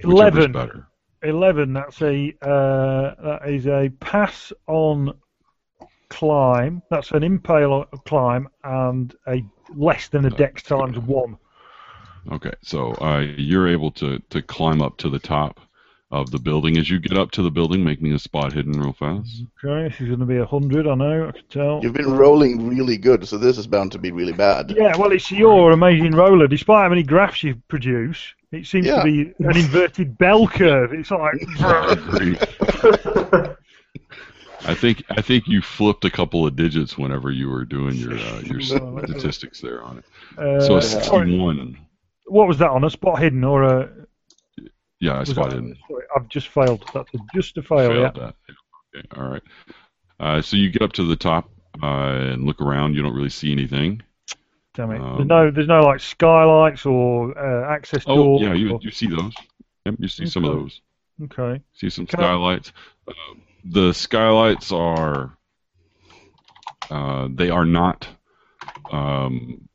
Eleven. 0.00 0.84
11 1.22 1.72
that's 1.72 2.00
a 2.00 2.32
uh, 2.42 3.14
that 3.22 3.40
is 3.48 3.66
a 3.66 3.90
pass 4.00 4.52
on 4.66 5.12
climb. 6.08 6.82
That's 6.90 7.10
an 7.10 7.22
impale 7.22 7.84
climb 8.06 8.48
and 8.64 9.14
a 9.26 9.44
less 9.74 10.08
than 10.08 10.24
a 10.26 10.30
dex 10.30 10.62
times 10.62 10.98
one. 10.98 11.36
Okay, 12.30 12.52
so 12.62 12.92
uh, 12.94 13.20
you're 13.36 13.68
able 13.68 13.90
to 13.92 14.18
to 14.30 14.42
climb 14.42 14.80
up 14.82 14.96
to 14.98 15.10
the 15.10 15.18
top 15.18 15.60
of 16.10 16.30
the 16.30 16.38
building. 16.38 16.78
As 16.78 16.88
you 16.88 16.98
get 16.98 17.18
up 17.18 17.30
to 17.32 17.42
the 17.42 17.50
building, 17.50 17.84
make 17.84 18.00
me 18.00 18.14
a 18.14 18.18
spot 18.18 18.52
hidden 18.54 18.72
real 18.80 18.94
fast. 18.94 19.42
okay 19.62 19.94
she's 19.94 20.06
going 20.08 20.20
to 20.20 20.24
be 20.26 20.38
a 20.38 20.46
hundred 20.46 20.86
i 20.86 20.94
know 20.94 21.28
i 21.28 21.32
can 21.32 21.42
tell 21.50 21.80
You've 21.82 21.92
been 21.92 22.10
rolling 22.16 22.66
really 22.68 22.96
good, 22.96 23.28
so 23.28 23.36
this 23.36 23.58
is 23.58 23.66
bound 23.66 23.92
to 23.92 23.98
be 23.98 24.10
really 24.10 24.32
bad. 24.32 24.72
yeah 24.76 24.96
well 24.96 25.12
it's 25.12 25.30
your 25.30 25.72
amazing 25.72 26.12
roller 26.12 26.46
despite 26.46 26.84
how 26.84 26.88
many 26.88 27.02
graphs 27.02 27.42
you 27.42 27.56
produce 27.68 28.34
it 28.52 28.66
seems 28.66 28.86
Yeah. 28.86 29.02
to 29.02 29.04
be 29.04 29.20
an 29.44 29.56
inverted 29.56 30.16
bell 30.16 30.48
curve 30.48 30.94
it's 30.94 31.10
like 31.10 31.34
I 34.66 34.74
think 34.74 35.04
I 35.10 35.22
think 35.22 35.46
you 35.46 35.62
flipped 35.62 36.04
a 36.04 36.10
couple 36.10 36.46
of 36.46 36.56
digits 36.56 36.98
whenever 36.98 37.30
you 37.30 37.48
were 37.48 37.64
doing 37.64 37.94
your 37.94 38.14
uh, 38.18 38.40
your 38.40 38.60
statistics 39.06 39.60
there 39.60 39.82
on 39.82 39.98
it. 39.98 40.04
uh, 40.38 40.60
So 40.60 40.76
a 40.76 40.82
sorry, 40.82 41.26
61. 41.26 41.78
what 42.26 42.48
was 42.48 42.58
that 42.58 42.70
on 42.70 42.84
a 42.84 42.90
spot 42.90 43.20
hidden 43.20 43.44
or 43.44 43.62
a 43.62 43.88
Yeah, 45.00 45.12
I 45.14 45.18
was 45.20 45.28
spotted. 45.30 45.64
that, 45.64 45.76
sorry, 45.88 46.04
i've 46.16 46.28
just 46.28 46.48
failed 46.48 46.82
that's 46.92 47.10
just 47.34 47.56
a 47.56 47.62
fail 47.62 47.94
yeah 47.94 48.10
Failed 48.10 48.14
that. 48.16 48.34
Okay, 48.96 49.08
all 49.20 49.28
right. 49.28 49.42
Uh, 50.20 50.42
so 50.42 50.56
you 50.56 50.70
get 50.70 50.82
up 50.82 50.92
to 50.94 51.04
the 51.04 51.14
top 51.16 51.48
uh, 51.82 51.86
and 51.86 52.44
look 52.44 52.60
around. 52.60 52.94
You 52.94 53.02
don't 53.02 53.14
really 53.14 53.28
see 53.28 53.52
anything. 53.52 54.02
Damn 54.74 54.90
it. 54.92 55.00
Um, 55.00 55.16
there's 55.16 55.28
no, 55.28 55.50
there's 55.52 55.68
no 55.68 55.80
like 55.82 56.00
skylights 56.00 56.84
or 56.86 57.36
uh, 57.38 57.72
access 57.72 58.02
Oh, 58.06 58.16
doors. 58.16 58.42
yeah, 58.42 58.54
you 58.54 58.72
or- 58.72 58.80
you 58.82 58.90
see 58.90 59.06
those. 59.06 59.32
Yep, 59.86 59.94
you 60.00 60.08
see 60.08 60.26
some 60.26 60.44
of 60.44 60.52
those. 60.52 60.80
Okay. 61.24 61.62
See 61.74 61.90
some 61.90 62.06
Can 62.06 62.18
I- 62.20 62.22
skylights. 62.24 62.72
Uh, 63.06 63.12
the 63.64 63.92
skylights 63.92 64.72
are 64.72 65.36
uh, 66.90 67.28
they 67.30 67.50
are 67.50 67.64
not 67.66 68.08
um, 68.90 69.68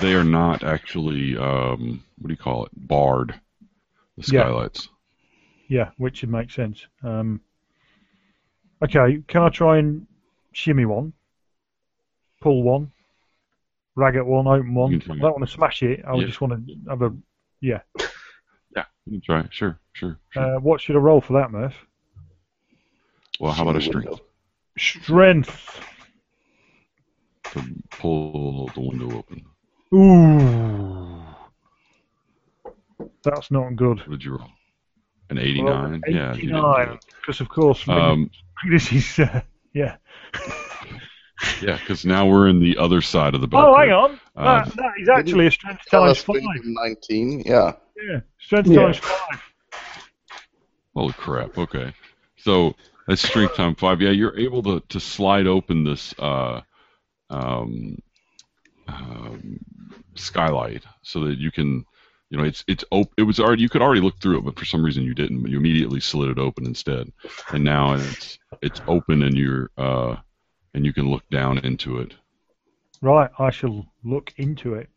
they 0.00 0.14
are 0.14 0.24
not 0.24 0.64
actually 0.64 1.36
um, 1.36 2.02
what 2.20 2.28
do 2.28 2.32
you 2.32 2.38
call 2.38 2.66
it 2.66 2.70
barred 2.74 3.40
the 4.16 4.22
skylights. 4.22 4.88
Yeah, 5.68 5.90
which 5.98 6.20
would 6.22 6.30
make 6.30 6.50
sense. 6.50 6.84
Um, 7.02 7.40
okay. 8.84 9.22
Can 9.28 9.42
I 9.42 9.48
try 9.48 9.78
and 9.78 10.06
shimmy 10.52 10.84
one, 10.84 11.12
pull 12.40 12.62
one, 12.62 12.90
rag 13.94 14.16
at 14.16 14.26
one, 14.26 14.46
open 14.46 14.74
one? 14.74 14.92
I 14.92 14.96
it. 14.96 15.06
don't 15.06 15.20
want 15.38 15.46
to 15.46 15.52
smash 15.52 15.82
it. 15.82 16.04
I 16.06 16.14
Yeah. 16.16 16.26
just 16.26 16.40
want 16.40 16.66
to 16.66 16.76
have 16.88 17.02
a. 17.02 17.14
Yeah, 17.60 17.80
Yeah, 18.76 18.84
you 19.06 19.12
can 19.12 19.20
try. 19.20 19.40
it. 19.40 19.52
Sure, 19.52 19.78
sure. 19.92 20.18
sure. 20.30 20.42
Uh, 20.56 20.60
what 20.60 20.80
should 20.80 20.96
I 20.96 20.98
roll 20.98 21.20
for 21.20 21.34
that, 21.34 21.50
Murph? 21.50 21.74
well, 23.38 23.52
how 23.52 23.62
about 23.62 23.76
a 23.76 23.80
strength 23.80 24.20
Strength. 24.78 25.80
to 27.52 27.62
pull 27.90 28.70
the 28.74 28.80
window 28.80 29.16
open? 29.18 29.44
Ooh. 29.94 31.19
That's 33.24 33.50
not 33.50 33.76
good. 33.76 33.98
What 34.00 34.10
did 34.10 34.24
you 34.24 34.36
roll? 34.36 34.48
An 35.30 35.38
89? 35.38 36.02
yeah, 36.08 36.34
you 36.34 36.40
didn't 36.48 36.56
89. 36.56 36.98
Because 37.20 37.40
of 37.40 37.48
course, 37.48 37.86
Um, 37.88 38.30
this 38.68 38.92
is 38.92 39.18
uh, 39.18 39.42
yeah. 39.74 39.96
yeah, 41.62 41.76
because 41.78 42.04
now 42.04 42.26
we're 42.26 42.48
in 42.48 42.60
the 42.60 42.76
other 42.78 43.00
side 43.00 43.34
of 43.34 43.40
the 43.40 43.46
bell 43.46 43.60
Oh, 43.68 43.74
curve. 43.74 43.78
hang 43.84 43.92
on. 43.92 44.10
Um, 44.10 44.18
that, 44.36 44.76
that 44.76 44.92
is 45.00 45.08
actually 45.08 45.46
a 45.46 45.50
strength 45.50 45.82
Tell 45.88 46.04
times 46.04 46.18
five. 46.22 46.36
19. 46.64 47.42
Yeah. 47.46 47.72
Yeah, 48.02 48.20
strength 48.38 48.68
Yeah. 48.70 48.82
times 48.84 48.96
five. 48.98 49.42
Holy 50.94 51.12
crap! 51.12 51.56
Okay, 51.56 51.92
so 52.36 52.74
that's 53.06 53.22
strength 53.22 53.54
time 53.54 53.74
five. 53.76 54.00
Yeah, 54.00 54.10
you're 54.10 54.36
able 54.38 54.62
to, 54.64 54.80
to 54.88 54.98
slide 54.98 55.46
open 55.46 55.84
this 55.84 56.12
uh, 56.18 56.62
um, 57.30 57.96
um, 58.88 59.60
skylight 60.16 60.82
so 61.02 61.20
that 61.26 61.38
you 61.38 61.52
can 61.52 61.84
you 62.30 62.38
know, 62.38 62.44
it's 62.44 62.64
it's 62.68 62.84
op- 62.92 63.12
It 63.16 63.24
was 63.24 63.40
already 63.40 63.62
you 63.62 63.68
could 63.68 63.82
already 63.82 64.00
look 64.00 64.20
through 64.20 64.38
it, 64.38 64.44
but 64.44 64.58
for 64.58 64.64
some 64.64 64.84
reason 64.84 65.02
you 65.02 65.14
didn't. 65.14 65.42
But 65.42 65.50
You 65.50 65.58
immediately 65.58 66.00
slid 66.00 66.30
it 66.30 66.38
open 66.38 66.64
instead, 66.64 67.12
and 67.48 67.64
now 67.64 67.94
it's 67.94 68.38
it's 68.62 68.80
open 68.86 69.22
and 69.24 69.36
you're 69.36 69.70
uh, 69.76 70.16
and 70.72 70.86
you 70.86 70.92
can 70.92 71.10
look 71.10 71.28
down 71.30 71.58
into 71.58 71.98
it. 71.98 72.14
Right, 73.02 73.30
I 73.38 73.50
shall 73.50 73.86
look 74.04 74.32
into 74.36 74.74
it. 74.74 74.88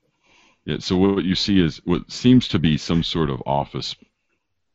Yeah. 0.66 0.78
So 0.80 0.96
what 0.96 1.24
you 1.26 1.36
see 1.36 1.60
is 1.60 1.82
what 1.86 2.12
seems 2.12 2.48
to 2.50 2.60
be 2.60 2.78
some 2.78 3.04
sort 3.04 3.30
of 3.30 3.42
office, 3.46 3.96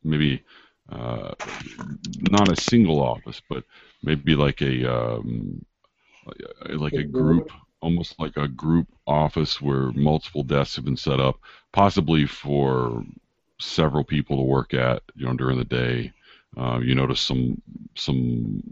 maybe 0.03 0.43
uh, 0.91 1.33
not 2.21 2.51
a 2.51 2.61
single 2.61 3.01
office, 3.01 3.41
but 3.49 3.63
maybe 4.03 4.35
like 4.35 4.61
a 4.61 4.85
um, 4.85 5.65
like 6.67 6.93
a 6.93 7.03
group, 7.03 7.51
almost 7.81 8.19
like 8.19 8.37
a 8.37 8.47
group 8.47 8.87
office 9.07 9.61
where 9.61 9.91
multiple 9.91 10.43
desks 10.43 10.75
have 10.75 10.85
been 10.85 10.97
set 10.97 11.19
up, 11.19 11.39
possibly 11.71 12.25
for 12.25 13.03
several 13.59 14.03
people 14.03 14.37
to 14.37 14.43
work 14.43 14.73
at, 14.73 15.03
you 15.15 15.25
know, 15.25 15.33
during 15.33 15.57
the 15.57 15.65
day. 15.65 16.11
Uh, 16.57 16.79
you 16.81 16.95
notice 16.95 17.21
some 17.21 17.61
some 17.95 18.63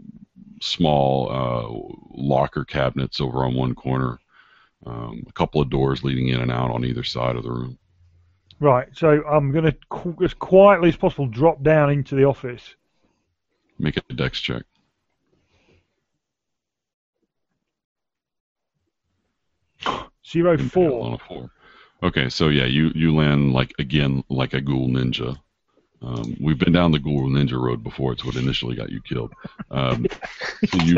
small 0.60 1.30
uh, 1.30 2.20
locker 2.20 2.64
cabinets 2.64 3.20
over 3.20 3.44
on 3.44 3.54
one 3.54 3.74
corner, 3.74 4.18
um, 4.86 5.22
a 5.28 5.32
couple 5.32 5.60
of 5.60 5.70
doors 5.70 6.02
leading 6.02 6.28
in 6.28 6.40
and 6.40 6.50
out 6.50 6.70
on 6.70 6.84
either 6.84 7.04
side 7.04 7.36
of 7.36 7.44
the 7.44 7.50
room. 7.50 7.78
Right, 8.60 8.88
so 8.92 9.22
I'm 9.24 9.52
going 9.52 9.66
to 9.66 9.76
qu- 9.88 10.24
as 10.24 10.34
quietly 10.34 10.88
as 10.88 10.96
possible 10.96 11.26
drop 11.26 11.62
down 11.62 11.90
into 11.90 12.16
the 12.16 12.24
office. 12.24 12.74
Make 13.78 13.96
a 13.96 14.00
dex 14.12 14.40
check. 14.40 14.64
Zero 20.28 20.58
four. 20.58 21.04
on 21.04 21.14
a 21.14 21.18
four. 21.18 21.50
Okay, 22.02 22.28
so 22.28 22.48
yeah, 22.48 22.66
you 22.66 22.90
you 22.94 23.14
land 23.14 23.52
like 23.52 23.72
again 23.78 24.22
like 24.28 24.54
a 24.54 24.60
ghoul 24.60 24.88
ninja. 24.88 25.36
Um, 26.00 26.36
we've 26.40 26.58
been 26.58 26.72
down 26.72 26.92
the 26.92 26.98
ghoul 26.98 27.28
ninja 27.28 27.60
road 27.60 27.82
before. 27.82 28.12
It's 28.12 28.24
what 28.24 28.36
initially 28.36 28.76
got 28.76 28.90
you 28.90 29.00
killed. 29.02 29.32
Um, 29.70 30.06
so 30.68 30.78
you 30.78 30.96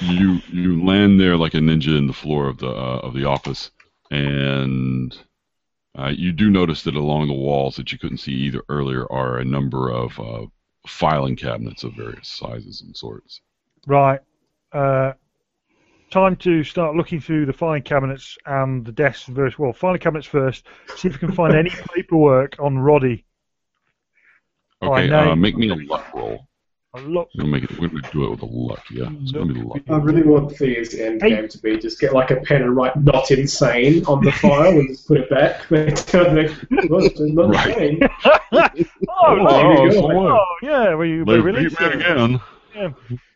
you 0.00 0.40
you 0.52 0.84
land 0.84 1.20
there 1.20 1.36
like 1.36 1.54
a 1.54 1.58
ninja 1.58 1.96
in 1.96 2.06
the 2.06 2.12
floor 2.12 2.48
of 2.48 2.58
the 2.58 2.68
uh, 2.68 3.00
of 3.02 3.14
the 3.14 3.24
office, 3.24 3.70
and 4.10 5.16
uh, 5.98 6.12
you 6.14 6.32
do 6.32 6.50
notice 6.50 6.82
that 6.84 6.94
along 6.94 7.26
the 7.26 7.34
walls 7.34 7.76
that 7.76 7.90
you 7.90 7.98
couldn't 7.98 8.18
see 8.18 8.32
either 8.32 8.62
earlier 8.68 9.10
are 9.10 9.38
a 9.38 9.44
number 9.44 9.90
of 9.90 10.18
uh, 10.20 10.46
filing 10.86 11.34
cabinets 11.34 11.82
of 11.82 11.94
various 11.94 12.28
sizes 12.28 12.82
and 12.82 12.96
sorts. 12.96 13.40
Right. 13.86 14.20
Uh, 14.72 15.14
time 16.10 16.36
to 16.36 16.64
start 16.64 16.96
looking 16.96 17.20
through 17.20 17.46
the 17.46 17.52
filing 17.52 17.82
cabinets 17.82 18.36
and 18.46 18.84
the 18.84 18.92
desks 18.92 19.24
first. 19.24 19.58
Well, 19.58 19.72
filing 19.72 20.00
cabinets 20.00 20.26
first. 20.26 20.66
See 20.96 21.08
if 21.08 21.14
we 21.14 21.18
can 21.28 21.32
find 21.32 21.54
any 21.54 21.70
paperwork 21.94 22.56
on 22.58 22.78
Roddy. 22.78 23.24
Okay, 24.82 25.10
uh, 25.12 25.34
make 25.34 25.56
me 25.56 25.70
a 25.70 25.74
luck 25.74 26.12
roll. 26.14 26.46
A 26.94 27.00
look. 27.00 27.28
We're 27.34 27.42
gonna 27.44 27.52
make 27.52 27.64
it. 27.64 27.78
We're 27.78 27.88
gonna 27.88 28.08
do 28.12 28.24
it 28.24 28.30
with 28.30 28.42
a 28.42 28.46
luck. 28.46 28.82
Yeah, 28.90 29.10
it's 29.20 29.32
gonna 29.32 29.52
be 29.52 29.60
luck. 29.60 29.82
I 29.90 29.96
really 29.98 30.22
want 30.22 30.56
Thea's 30.56 30.94
end 30.94 31.20
Hey. 31.20 31.30
game 31.30 31.48
to 31.48 31.58
be 31.58 31.76
just 31.76 32.00
get 32.00 32.14
like 32.14 32.30
a 32.30 32.36
pen 32.36 32.62
and 32.62 32.74
write 32.74 32.96
"not 32.96 33.30
insane" 33.30 34.04
on 34.06 34.24
the 34.24 34.32
file 34.32 34.68
and 34.70 34.88
just 34.88 35.06
put 35.06 35.18
it 35.18 35.28
back. 35.28 35.62
But 35.68 35.80
it's 35.80 36.04
kind 36.04 36.26
of 36.28 36.34
like, 36.34 36.90
well, 36.90 37.04
it's 37.04 37.20
not 37.20 37.50
Right. 37.54 37.80
insane. 37.90 38.08
Oh, 38.30 38.68
Oh, 39.20 39.82
we 39.84 39.90
go. 39.90 40.28
oh, 40.38 40.44
yeah. 40.62 40.94
We, 40.94 41.22
we 41.24 41.38
released 41.40 41.78
it. 41.80 41.94
again. 41.96 42.40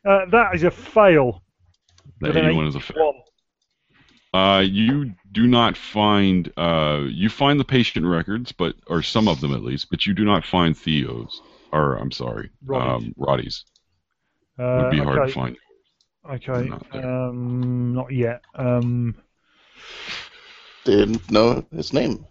Uh, 0.04 0.24
that 0.30 0.54
is 0.54 0.62
a 0.62 0.70
fail. 0.70 1.42
That 2.22 2.28
With 2.28 2.36
an 2.44 2.50
you 2.50 2.56
one 2.56 2.66
is 2.66 2.74
a 2.74 2.80
fail. 2.80 3.24
Uh, 4.34 4.60
you 4.64 5.12
do 5.32 5.46
not 5.46 5.76
find. 5.76 6.50
Uh, 6.56 7.02
you 7.08 7.28
find 7.28 7.60
the 7.60 7.64
patient 7.64 8.06
records, 8.06 8.50
but 8.52 8.74
or 8.86 9.02
some 9.02 9.28
of 9.28 9.40
them 9.40 9.52
at 9.52 9.62
least, 9.62 9.90
but 9.90 10.06
you 10.06 10.14
do 10.14 10.24
not 10.24 10.44
find 10.44 10.76
Theo's. 10.76 11.42
Or 11.72 11.96
I'm 11.96 12.10
sorry, 12.10 12.50
Roddy's. 12.64 13.06
um, 13.08 13.14
Roddy's. 13.16 13.64
It 14.58 14.62
Uh, 14.62 14.82
would 14.84 14.90
be 14.90 14.98
hard 14.98 15.18
okay. 15.18 15.26
to 15.26 15.32
find. 15.32 15.56
Okay. 16.30 16.68
Not. 16.68 16.86
Um, 17.04 17.94
not 17.94 18.12
yet. 18.12 18.42
Um, 18.54 19.14
Didn't 20.84 21.30
know 21.30 21.64
his 21.74 21.92
name. 21.92 22.24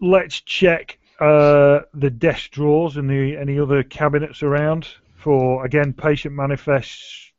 let's 0.00 0.40
check 0.40 0.98
uh, 1.20 1.80
the 1.94 2.10
desk 2.10 2.50
drawers 2.52 2.96
and 2.96 3.08
the 3.10 3.36
any 3.36 3.58
other 3.58 3.82
cabinets 3.82 4.42
around 4.42 4.86
for 5.16 5.64
again 5.64 5.92
patient 5.92 6.34
manifests, 6.34 7.32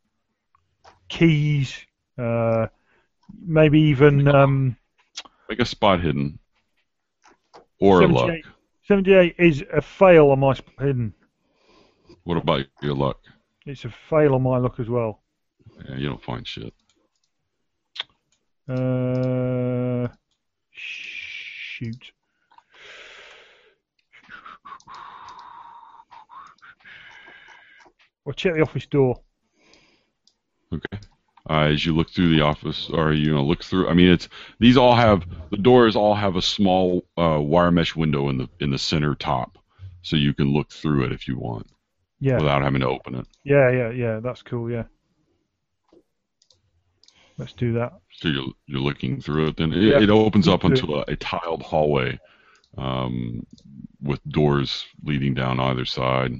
keys, 1.10 1.74
uh, 2.22 2.68
maybe 3.44 3.80
even 3.80 4.28
um, 4.28 4.78
Make 5.50 5.60
a 5.60 5.66
spot 5.66 6.02
hidden. 6.02 6.40
Or 7.80 8.02
a 8.02 8.08
luck. 8.08 8.28
78. 8.28 8.46
78 8.88 9.36
is 9.38 9.64
a 9.74 9.82
fail 9.82 10.30
on 10.30 10.40
my 10.40 10.54
spot 10.54 10.74
hidden. 10.80 11.14
What 12.24 12.38
about 12.38 12.66
your 12.82 12.96
luck? 12.96 13.18
It's 13.66 13.86
a 13.86 13.90
fail 14.10 14.36
on 14.36 14.44
my 14.44 14.58
luck 14.58 14.80
as 14.80 14.88
well. 14.88 15.22
Yeah, 15.88 15.96
you 15.96 16.08
don't 16.08 16.24
find 16.24 16.48
shit. 16.48 16.74
Uh, 18.68 20.08
shoot. 20.72 22.12
Well, 28.24 28.34
check 28.34 28.54
the 28.54 28.62
office 28.62 28.86
door. 28.86 29.20
Okay. 30.72 31.00
Uh, 31.50 31.64
as 31.74 31.84
you 31.86 31.96
look 31.96 32.10
through 32.12 32.30
the 32.36 32.42
office, 32.42 32.90
or 32.94 33.14
you 33.14 33.34
know, 33.34 33.44
look 33.44 33.64
through. 33.64 33.90
I 33.90 33.94
mean, 33.96 34.10
it's 34.12 34.30
these 34.60 34.78
all 34.78 34.96
have 34.96 35.24
the 35.50 35.58
doors 35.58 35.96
all 35.96 36.14
have 36.14 36.36
a 36.36 36.42
small 36.42 37.04
uh, 37.18 37.40
wire 37.42 37.72
mesh 37.72 37.96
window 37.96 38.30
in 38.30 38.38
the 38.38 38.48
in 38.60 38.70
the 38.70 38.78
center 38.78 39.16
top, 39.16 39.58
so 40.04 40.16
you 40.16 40.34
can 40.36 40.54
look 40.54 40.72
through 40.72 41.06
it 41.06 41.12
if 41.12 41.28
you 41.28 41.40
want 41.40 41.66
Yeah, 42.20 42.38
without 42.38 42.62
having 42.62 42.82
to 42.82 42.88
open 42.88 43.16
it. 43.16 43.28
yeah, 43.44 43.72
yeah, 43.72 43.90
yeah. 43.90 44.20
That's 44.20 44.44
cool. 44.44 44.70
Yeah. 44.70 44.84
Let's 47.38 47.54
do 47.54 47.74
that. 47.74 47.94
So 48.12 48.28
you're 48.28 48.54
you're 48.68 48.80
looking 48.82 49.20
through 49.20 49.48
it. 49.48 49.58
Then 49.58 49.74
it, 49.74 49.82
Yeah. 49.82 50.00
it 50.00 50.10
opens 50.12 50.48
up 50.48 50.64
into 50.64 50.96
a, 50.96 51.06
a 51.08 51.16
tiled 51.16 51.64
hallway, 51.64 52.20
um, 52.78 53.46
with 54.00 54.20
doors 54.30 54.86
leading 55.04 55.34
down 55.34 55.60
either 55.60 55.86
side. 55.86 56.34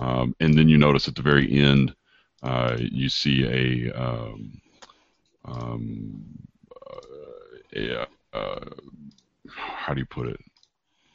Um, 0.00 0.34
and 0.40 0.54
then 0.54 0.68
you 0.68 0.78
notice 0.78 1.06
at 1.06 1.14
the 1.14 1.22
very 1.22 1.52
end, 1.52 1.94
uh, 2.42 2.76
you 2.78 3.08
see 3.08 3.44
a 3.46 3.92
um, 4.00 4.60
um, 5.44 6.24
uh, 6.74 6.96
a 7.76 8.06
uh, 8.36 8.70
how 9.48 9.94
do 9.94 10.00
you 10.00 10.06
put 10.06 10.28
it? 10.28 10.40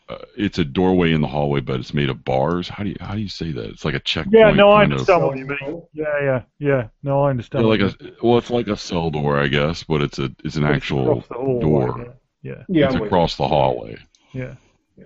Uh, 0.10 0.18
it's 0.38 0.58
a 0.58 0.64
doorway 0.64 1.12
in 1.12 1.20
the 1.20 1.28
hallway, 1.28 1.60
but 1.60 1.80
it's 1.82 1.94
made 1.94 2.10
of 2.10 2.24
bars. 2.24 2.70
How 2.70 2.84
do 2.84 2.90
you 2.90 2.95
how 3.02 3.14
do 3.14 3.20
you 3.22 3.28
say 3.28 3.52
that? 3.52 3.66
It's 3.66 3.84
like 3.84 3.94
a 3.95 3.99
checkpoint. 3.99 4.36
Yeah, 4.38 4.52
no, 4.52 4.72
I 4.72 4.82
kind 4.84 4.94
of- 4.94 4.99
understand 4.99 5.24
what 5.24 5.38
you 5.38 5.45
mean. 5.48 5.84
Yeah, 5.94 6.06
yeah, 6.22 6.41
yeah. 6.60 6.88
No, 7.04 7.24
I 7.24 7.30
understand. 7.32 7.64
Yeah, 7.66 7.70
what 7.70 7.80
like 7.82 8.02
a 8.02 8.26
well, 8.26 8.38
it's 8.38 8.49
like 8.49 8.68
a 8.68 8.78
cell 8.78 9.10
door, 9.12 9.38
I 9.38 9.48
guess, 9.48 9.84
but 9.84 10.02
it's 10.02 10.18
a 10.20 10.30
it's 10.45 10.56
an 10.56 10.62
But 10.64 10.72
it's 10.76 10.78
actual 10.78 11.12
across 11.20 11.28
the 11.28 11.34
hallway, 11.36 11.60
door. 11.62 12.16
Yeah, 12.41 12.64
Yeah, 12.70 12.86
it's 12.86 12.95
I'm 12.95 13.02
across 13.04 13.36
the 13.36 13.48
hallway. 13.48 13.98
yeah, 14.32 14.56
yeah. 14.98 15.06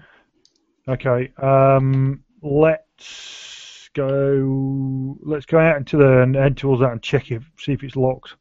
Okay. 0.88 1.32
Um, 1.38 2.24
let's 2.44 3.61
go. 3.94 5.18
Let's 5.22 5.46
go 5.46 5.60
out 5.60 5.78
into 5.78 5.98
the 5.98 6.22
and 6.22 6.36
head 6.36 6.58
towards 6.58 6.82
that 6.82 6.92
and 6.92 7.02
check 7.02 7.32
it. 7.32 7.42
See 7.58 7.74
if 7.74 7.84
it's 7.84 7.96
locked. 7.96 8.36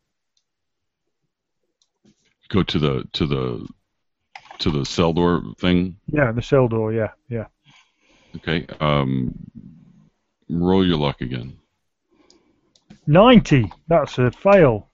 Go 2.49 2.63
to 2.63 2.79
the 2.79 3.09
to 3.13 3.27
the 3.27 3.69
to 4.59 4.71
the 4.71 4.85
cell 4.85 5.13
door 5.13 5.43
thing. 5.59 5.97
Yeah, 6.07 6.33
the 6.33 6.43
cell 6.43 6.69
door. 6.69 6.93
Yeah, 6.93 7.11
yeah. 7.29 7.47
Okay. 8.37 8.67
Um, 8.81 9.35
roll 10.49 10.87
your 10.87 10.99
luck 10.99 11.21
again. 11.21 11.59
Ninety. 13.07 13.71
That's 13.89 14.19
a 14.19 14.31
fail. 14.31 14.89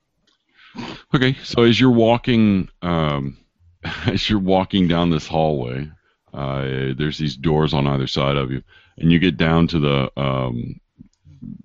Okay. 1.14 1.34
So 1.42 1.62
as 1.62 1.80
you're 1.80 1.90
walking, 1.90 2.68
um, 2.82 3.38
as 4.06 4.28
you're 4.28 4.38
walking 4.38 4.88
down 4.88 5.10
this 5.10 5.26
hallway, 5.26 5.90
uh, 6.32 6.92
there's 6.96 7.18
these 7.18 7.36
doors 7.36 7.72
on 7.72 7.86
either 7.86 8.06
side 8.06 8.36
of 8.36 8.50
you, 8.50 8.62
and 8.98 9.12
you 9.12 9.18
get 9.18 9.36
down 9.36 9.66
to 9.68 9.78
the 9.78 10.20
um, 10.20 10.80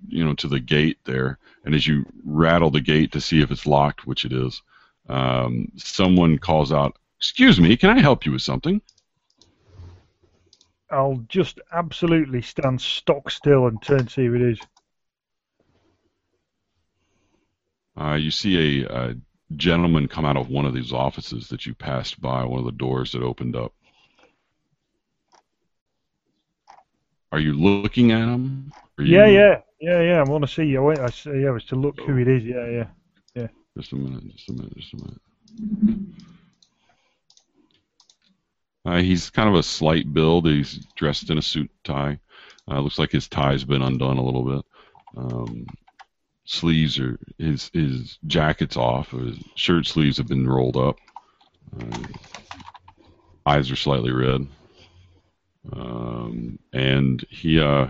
you 0.08 0.24
know 0.24 0.34
to 0.34 0.48
the 0.48 0.60
gate 0.60 0.98
there, 1.04 1.38
and 1.64 1.74
as 1.74 1.86
you 1.86 2.04
rattle 2.24 2.70
the 2.70 2.80
gate 2.80 3.12
to 3.12 3.20
see 3.20 3.40
if 3.40 3.50
it's 3.50 3.66
locked, 3.66 4.06
which 4.06 4.24
it 4.24 4.32
is, 4.32 4.62
um, 5.08 5.70
someone 5.76 6.38
calls 6.38 6.72
out, 6.72 6.96
"Excuse 7.18 7.60
me, 7.60 7.76
can 7.76 7.90
I 7.90 8.00
help 8.00 8.26
you 8.26 8.32
with 8.32 8.42
something?" 8.42 8.80
I'll 10.90 11.24
just 11.28 11.58
absolutely 11.72 12.42
stand 12.42 12.80
stock 12.80 13.30
still 13.30 13.66
and 13.66 13.80
turn 13.80 14.04
to 14.06 14.10
see 14.10 14.26
who 14.26 14.34
it 14.34 14.42
is. 14.42 14.58
Uh, 17.98 18.14
you 18.14 18.30
see 18.30 18.84
a, 18.84 18.88
a 18.88 19.16
gentleman 19.56 20.08
come 20.08 20.24
out 20.24 20.36
of 20.36 20.48
one 20.48 20.66
of 20.66 20.74
these 20.74 20.92
offices 20.92 21.48
that 21.48 21.64
you 21.64 21.74
passed 21.74 22.20
by, 22.20 22.44
one 22.44 22.58
of 22.58 22.66
the 22.66 22.72
doors 22.72 23.12
that 23.12 23.22
opened 23.22 23.56
up. 23.56 23.72
Are 27.32 27.40
you 27.40 27.54
looking 27.54 28.12
at 28.12 28.20
him? 28.28 28.70
Are 28.98 29.04
Yeah, 29.04 29.26
you- 29.26 29.38
yeah, 29.38 29.60
yeah, 29.80 30.00
yeah. 30.02 30.20
I 30.20 30.22
want 30.28 30.44
to 30.44 30.48
see. 30.48 30.76
I 30.76 30.80
wait. 30.80 30.98
I 30.98 31.08
see. 31.10 31.30
Yeah, 31.30 31.56
it's 31.56 31.64
to 31.66 31.76
look 31.76 31.98
who 32.00 32.18
it 32.18 32.28
is. 32.28 32.44
Yeah, 32.44 32.68
yeah, 32.68 32.86
yeah. 33.34 33.48
Just 33.76 33.92
a 33.92 33.96
minute. 33.96 34.28
Just 34.36 34.48
a 34.50 34.52
minute. 34.52 34.76
Just 34.76 34.92
a 34.92 34.96
minute. 34.98 35.98
Uh, 38.84 38.98
he's 39.00 39.30
kind 39.30 39.48
of 39.48 39.54
a 39.54 39.62
slight 39.62 40.12
build. 40.12 40.46
He's 40.46 40.84
dressed 40.96 41.30
in 41.30 41.38
a 41.38 41.42
suit 41.42 41.70
tie. 41.84 42.18
Uh, 42.70 42.80
looks 42.80 42.98
like 42.98 43.10
his 43.12 43.28
tie's 43.28 43.64
been 43.64 43.82
undone 43.82 44.18
a 44.18 44.22
little 44.24 44.44
bit. 44.44 44.64
Um, 45.16 45.66
sleeves 46.44 46.98
are 46.98 47.18
his 47.38 47.70
his 47.72 48.18
jacket's 48.26 48.76
off. 48.76 49.10
His 49.12 49.38
shirt 49.54 49.86
sleeves 49.86 50.16
have 50.18 50.26
been 50.28 50.46
rolled 50.48 50.76
up. 50.76 50.96
Uh, 51.80 51.98
eyes 53.46 53.70
are 53.70 53.76
slightly 53.76 54.10
red. 54.12 54.46
Um, 55.70 56.58
and 56.72 57.24
he 57.30 57.60
uh, 57.60 57.88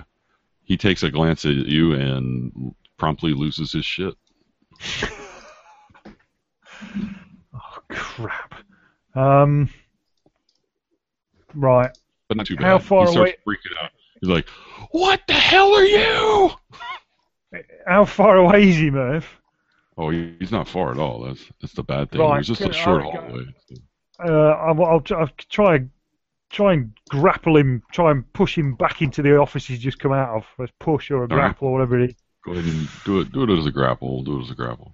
he 0.64 0.76
takes 0.76 1.02
a 1.02 1.10
glance 1.10 1.44
at 1.44 1.52
you 1.54 1.94
and 1.94 2.74
promptly 2.98 3.32
loses 3.34 3.72
his 3.72 3.84
shit. 3.84 4.14
Oh 7.54 7.78
crap. 7.88 8.54
Um. 9.14 9.68
Right. 11.54 11.90
But 12.28 12.36
not 12.38 12.46
too 12.46 12.56
bad. 12.56 12.64
How 12.64 12.78
far 12.78 13.06
he 13.06 13.12
starts 13.12 13.32
away- 13.46 13.56
freaking 13.56 13.82
out. 13.84 13.90
He's 14.20 14.30
like, 14.30 14.48
"What 14.90 15.20
the 15.26 15.34
hell 15.34 15.74
are 15.74 15.84
you?" 15.84 16.50
How 17.86 18.04
far 18.04 18.36
away 18.38 18.68
is 18.70 18.76
he, 18.76 18.90
Murph? 18.90 19.38
Oh, 19.98 20.08
he's 20.10 20.50
not 20.50 20.66
far 20.68 20.90
at 20.92 20.98
all. 20.98 21.24
That's 21.24 21.44
that's 21.60 21.74
the 21.74 21.82
bad 21.82 22.10
thing. 22.10 22.20
Right, 22.20 22.38
was 22.38 22.46
just 22.46 22.62
a 22.62 22.72
short 22.72 23.02
hallway. 23.04 23.44
Uh, 24.24 24.30
I'll, 24.32 24.84
I'll, 24.84 25.00
try- 25.00 25.20
I'll 25.20 25.30
try 25.50 25.84
try 26.52 26.74
and 26.74 26.92
grapple 27.08 27.56
him, 27.56 27.82
try 27.92 28.10
and 28.12 28.30
push 28.32 28.56
him 28.56 28.74
back 28.74 29.02
into 29.02 29.22
the 29.22 29.36
office 29.36 29.66
he's 29.66 29.80
just 29.80 29.98
come 29.98 30.12
out 30.12 30.36
of. 30.36 30.44
Let's 30.58 30.72
push 30.78 31.10
or 31.10 31.16
a 31.16 31.20
right. 31.20 31.30
grapple 31.30 31.68
or 31.68 31.72
whatever 31.72 31.98
it 31.98 32.10
is. 32.10 32.16
Go 32.44 32.52
ahead 32.52 32.64
and 32.64 32.88
do 33.04 33.20
it. 33.20 33.32
Do 33.32 33.42
it 33.44 33.58
as 33.58 33.66
a 33.66 33.70
grapple. 33.70 34.22
Do 34.22 34.38
it 34.38 34.44
as 34.44 34.50
a 34.50 34.54
grapple. 34.54 34.92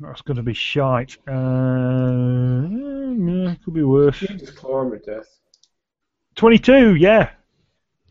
That's 0.00 0.22
going 0.22 0.36
to 0.36 0.42
be 0.42 0.54
shite. 0.54 1.16
Uh, 1.28 2.66
yeah, 3.16 3.54
could 3.64 3.74
be 3.74 3.84
worse. 3.84 4.20
You 4.22 4.28
just 4.36 4.56
claw 4.56 4.82
him 4.82 4.90
to 4.90 4.98
death. 4.98 5.28
22, 6.34 6.96
yeah. 6.96 7.30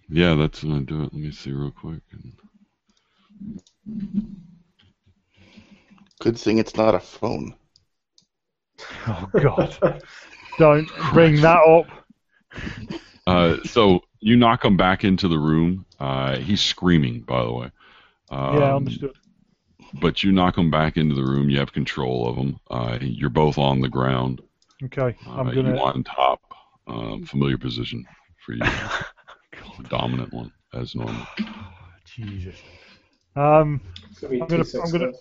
Yeah, 0.10 0.35
that's 0.35 0.64
gonna 0.64 0.81
do 0.81 1.03
it. 1.03 1.14
Let 1.14 1.14
me 1.14 1.31
see 1.31 1.52
real 1.52 1.72
quick. 1.72 2.02
Good 6.22 6.38
thing 6.38 6.57
it's 6.57 6.76
not 6.76 6.95
a 6.95 6.99
phone. 6.99 7.56
Oh, 9.07 9.30
God. 9.41 10.02
Don't 10.60 10.90
bring 11.14 11.41
that 11.41 11.57
up. 11.57 11.88
Uh, 13.25 13.55
so 13.63 14.01
you 14.19 14.35
knock 14.35 14.65
him 14.65 14.75
back 14.75 15.05
into 15.05 15.30
the 15.30 15.38
room. 15.39 15.85
Uh, 15.97 16.35
he's 16.39 16.59
screaming, 16.59 17.21
by 17.21 17.41
the 17.41 17.51
way. 17.53 17.71
Um, 18.30 18.55
Yeah, 18.59 18.75
understood. 18.75 19.15
But 20.01 20.23
you 20.23 20.34
knock 20.34 20.57
him 20.57 20.69
back 20.69 20.97
into 20.97 21.15
the 21.15 21.23
room. 21.23 21.49
You 21.49 21.57
have 21.59 21.71
control 21.71 22.27
of 22.27 22.35
him. 22.35 22.59
Uh, 22.69 22.97
you're 22.99 23.30
both 23.30 23.57
on 23.57 23.80
the 23.80 23.88
ground. 23.88 24.41
Okay, 24.84 25.15
Uh, 25.25 25.31
I'm 25.39 25.47
You 25.47 25.53
going 25.63 25.73
to. 25.73 25.80
on 25.81 26.03
top. 26.03 26.41
Um, 26.85 27.23
familiar 27.25 27.57
position 27.57 28.05
for 28.45 28.55
you. 28.55 28.63
Dominant 29.89 30.34
one, 30.34 30.51
as 30.73 30.93
normal. 30.95 31.25
Jesus. 32.05 32.55
Um, 33.38 33.80
It's 34.11 34.19
gonna 34.19 34.34
be 34.34 34.41
I'm 34.41 34.47
gonna- 34.49 34.63
I'm 34.84 34.91
gonna- 34.91 35.11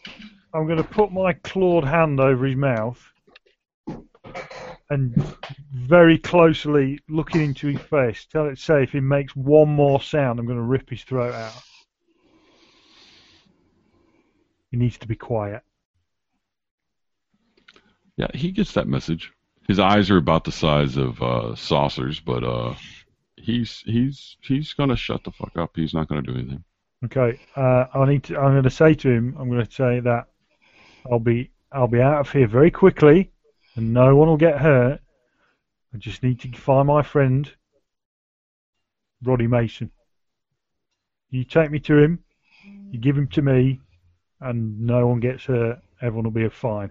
I'm 0.54 0.66
going 0.66 0.78
to 0.78 0.84
put 0.84 1.12
my 1.12 1.34
clawed 1.34 1.84
hand 1.84 2.18
over 2.18 2.46
his 2.46 2.56
mouth 2.56 3.00
and 4.92 5.14
very 5.72 6.18
closely 6.18 7.00
looking 7.08 7.40
into 7.40 7.68
his 7.68 7.80
face, 7.80 8.26
tell 8.26 8.46
it 8.46 8.58
say 8.58 8.82
if 8.82 8.92
he 8.92 9.00
makes 9.00 9.34
one 9.34 9.68
more 9.68 10.00
sound, 10.00 10.38
I'm 10.38 10.46
going 10.46 10.58
to 10.58 10.62
rip 10.62 10.90
his 10.90 11.02
throat 11.02 11.34
out. 11.34 11.62
He 14.70 14.76
needs 14.76 14.98
to 14.98 15.08
be 15.08 15.16
quiet. 15.16 15.62
Yeah, 18.16 18.28
he 18.34 18.52
gets 18.52 18.72
that 18.72 18.86
message. 18.86 19.32
His 19.66 19.78
eyes 19.78 20.10
are 20.10 20.18
about 20.18 20.44
the 20.44 20.52
size 20.52 20.96
of 20.96 21.22
uh, 21.22 21.54
saucers, 21.54 22.20
but 22.20 22.44
uh, 22.44 22.74
he's 23.36 23.82
he's 23.86 24.36
he's 24.42 24.72
gonna 24.74 24.96
shut 24.96 25.24
the 25.24 25.30
fuck 25.30 25.56
up. 25.56 25.70
He's 25.74 25.94
not 25.94 26.08
gonna 26.08 26.22
do 26.22 26.34
anything. 26.34 26.64
Okay, 27.04 27.40
uh, 27.56 27.86
I 27.94 28.04
need 28.06 28.24
to. 28.24 28.38
I'm 28.38 28.52
going 28.52 28.62
to 28.62 28.70
say 28.70 28.94
to 28.94 29.10
him. 29.10 29.36
I'm 29.38 29.48
going 29.48 29.64
to 29.64 29.72
say 29.72 30.00
that 30.00 30.28
I'll 31.10 31.18
be 31.18 31.50
I'll 31.72 31.88
be 31.88 32.00
out 32.00 32.20
of 32.20 32.30
here 32.30 32.46
very 32.46 32.70
quickly, 32.70 33.31
and 33.76 33.92
no 33.92 34.14
one 34.16 34.28
will 34.28 34.36
get 34.36 34.58
hurt. 34.58 35.00
I 35.94 35.98
just 35.98 36.22
need 36.22 36.40
to 36.40 36.52
find 36.52 36.88
my 36.88 37.02
friend, 37.02 37.50
Roddy 39.22 39.46
Mason. 39.46 39.90
You 41.30 41.44
take 41.44 41.70
me 41.70 41.78
to 41.80 41.98
him. 41.98 42.18
You 42.90 42.98
give 42.98 43.16
him 43.16 43.28
to 43.28 43.42
me, 43.42 43.80
and 44.40 44.80
no 44.80 45.06
one 45.06 45.20
gets 45.20 45.44
hurt. 45.44 45.80
Everyone 46.00 46.24
will 46.24 46.30
be 46.30 46.48
fine. 46.48 46.90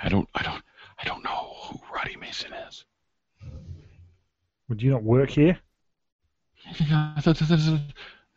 I 0.00 0.08
don't 0.08 0.28
I 0.34 0.42
don't 0.42 0.62
I 0.98 1.04
don't 1.04 1.24
know 1.24 1.54
who 1.62 1.80
Roddy 1.92 2.16
Mason 2.16 2.52
is. 2.52 2.84
Would 4.68 4.82
you 4.82 4.90
not 4.90 5.02
work 5.02 5.30
here? 5.30 5.58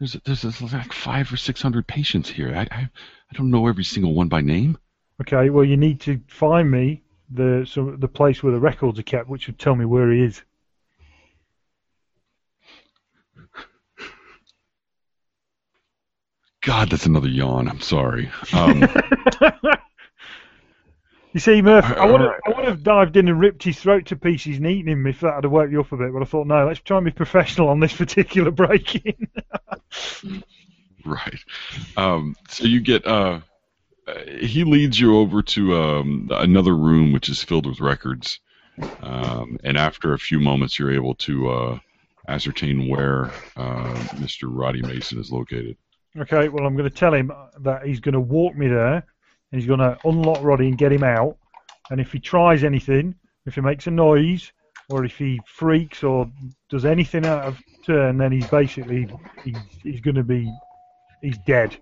There's, 0.02 0.18
there's 0.44 0.74
like 0.74 0.94
five 0.94 1.32
or 1.32 1.38
six 1.38 1.62
hundred 1.62 1.86
patients 1.86 2.28
here. 2.28 2.52
I, 2.56 2.62
I 2.76 2.82
I 2.82 3.36
don't 3.36 3.52
know 3.52 3.68
every 3.68 3.84
single 3.84 4.16
one 4.16 4.30
by 4.30 4.42
name. 4.42 4.80
Okay. 5.22 5.52
Well, 5.52 5.64
you 5.64 5.78
need 5.78 6.02
to 6.02 6.20
find 6.28 6.72
me 6.72 7.04
the 7.30 7.68
so 7.70 7.92
the 7.92 8.08
place 8.08 8.42
where 8.42 8.52
the 8.52 8.60
records 8.60 8.98
are 8.98 9.04
kept, 9.04 9.30
which 9.30 9.46
would 9.46 9.60
tell 9.60 9.76
me 9.76 9.86
where 9.86 10.12
he 10.12 10.24
is. 10.24 10.42
God, 16.64 16.90
that's 16.90 17.06
another 17.06 17.28
yawn. 17.28 17.68
I'm 17.68 17.82
sorry. 17.82 18.32
Um, 18.54 18.82
You 21.34 21.40
see, 21.40 21.62
Murph, 21.62 21.86
I 21.86 22.06
would 22.06 22.20
have. 22.20 22.40
I 22.46 22.50
would 22.50 22.66
have 22.66 22.84
dived 22.84 23.16
in 23.16 23.30
and 23.30 23.40
ripped 23.40 23.64
his 23.64 23.80
throat 23.80 24.08
to 24.08 24.18
pieces 24.18 24.58
and 24.58 24.68
eaten 24.68 24.92
him 24.92 25.08
if 25.08 25.22
that 25.22 25.36
had 25.36 25.46
woke 25.46 25.72
you 25.72 25.80
up 25.80 25.92
a 25.92 25.98
bit. 25.98 26.12
But 26.12 26.22
I 26.22 26.26
thought, 26.26 26.48
no, 26.48 26.68
let's 26.68 26.82
try 26.82 26.98
and 26.98 27.06
be 27.06 27.12
professional 27.12 27.70
on 27.70 27.80
this 27.80 27.94
particular 27.98 28.52
break-in. 28.52 29.28
Right. 31.06 31.40
Um, 31.96 32.36
so 32.50 32.66
you 32.66 32.82
get. 32.82 33.06
Uh, 33.06 33.42
uh, 34.08 34.14
he 34.40 34.64
leads 34.64 35.00
you 35.00 35.18
over 35.18 35.42
to 35.44 35.76
um, 35.76 36.28
another 36.32 36.76
room 36.76 37.14
which 37.14 37.30
is 37.30 37.44
filled 37.44 37.68
with 37.68 37.80
records, 37.80 38.40
um, 39.02 39.58
and 39.64 39.78
after 39.78 40.14
a 40.14 40.20
few 40.20 40.40
moments, 40.40 40.80
you're 40.80 40.92
able 40.92 41.14
to 41.16 41.50
uh, 41.50 41.80
ascertain 42.28 42.90
where 42.90 43.26
uh, 43.56 43.94
Mr. 44.16 44.44
Roddy 44.48 44.82
Mason 44.82 45.20
is 45.20 45.32
located. 45.32 45.78
okay, 46.18 46.50
well, 46.50 46.66
I'm 46.66 46.76
going 46.76 46.90
to 46.90 46.96
tell 46.96 47.14
him 47.14 47.32
that 47.60 47.86
he's 47.86 48.00
going 48.00 48.14
to 48.14 48.20
walk 48.20 48.56
me 48.56 48.68
there, 48.68 49.06
and 49.52 49.62
he's 49.62 49.68
going 49.68 49.80
to 49.80 49.98
unlock 50.06 50.42
Roddy 50.42 50.68
and 50.68 50.78
get 50.78 50.92
him 50.92 51.04
out. 51.04 51.38
And 51.90 52.00
if 52.00 52.12
he 52.12 52.20
tries 52.20 52.64
anything, 52.64 53.16
if 53.46 53.56
he 53.56 53.62
makes 53.62 53.88
a 53.88 53.92
noise, 53.92 54.52
or 54.90 55.06
if 55.06 55.18
he 55.18 55.40
freaks 55.46 56.04
or 56.04 56.30
does 56.70 56.86
anything 56.86 57.26
out 57.26 57.46
of 57.46 57.60
turn, 57.86 58.18
then 58.18 58.32
he's 58.32 58.48
basically 58.48 59.08
he's, 59.44 59.58
he's 59.82 60.02
going 60.02 60.16
to 60.16 60.24
be 60.24 60.52
he's 61.22 61.38
dead. 61.48 61.78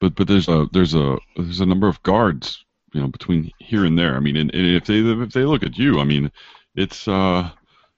But 0.00 0.14
but 0.14 0.28
there's 0.28 0.48
a 0.48 0.68
there's 0.72 0.94
a 0.94 1.16
there's 1.36 1.60
a 1.60 1.66
number 1.66 1.88
of 1.88 2.02
guards 2.02 2.64
you 2.92 3.00
know 3.00 3.08
between 3.08 3.50
here 3.58 3.84
and 3.84 3.98
there. 3.98 4.16
I 4.16 4.20
mean, 4.20 4.36
and, 4.36 4.54
and 4.54 4.66
if 4.76 4.84
they 4.86 4.98
if 5.00 5.32
they 5.32 5.44
look 5.44 5.62
at 5.62 5.78
you, 5.78 6.00
I 6.00 6.04
mean, 6.04 6.30
it's 6.74 7.08
uh 7.08 7.50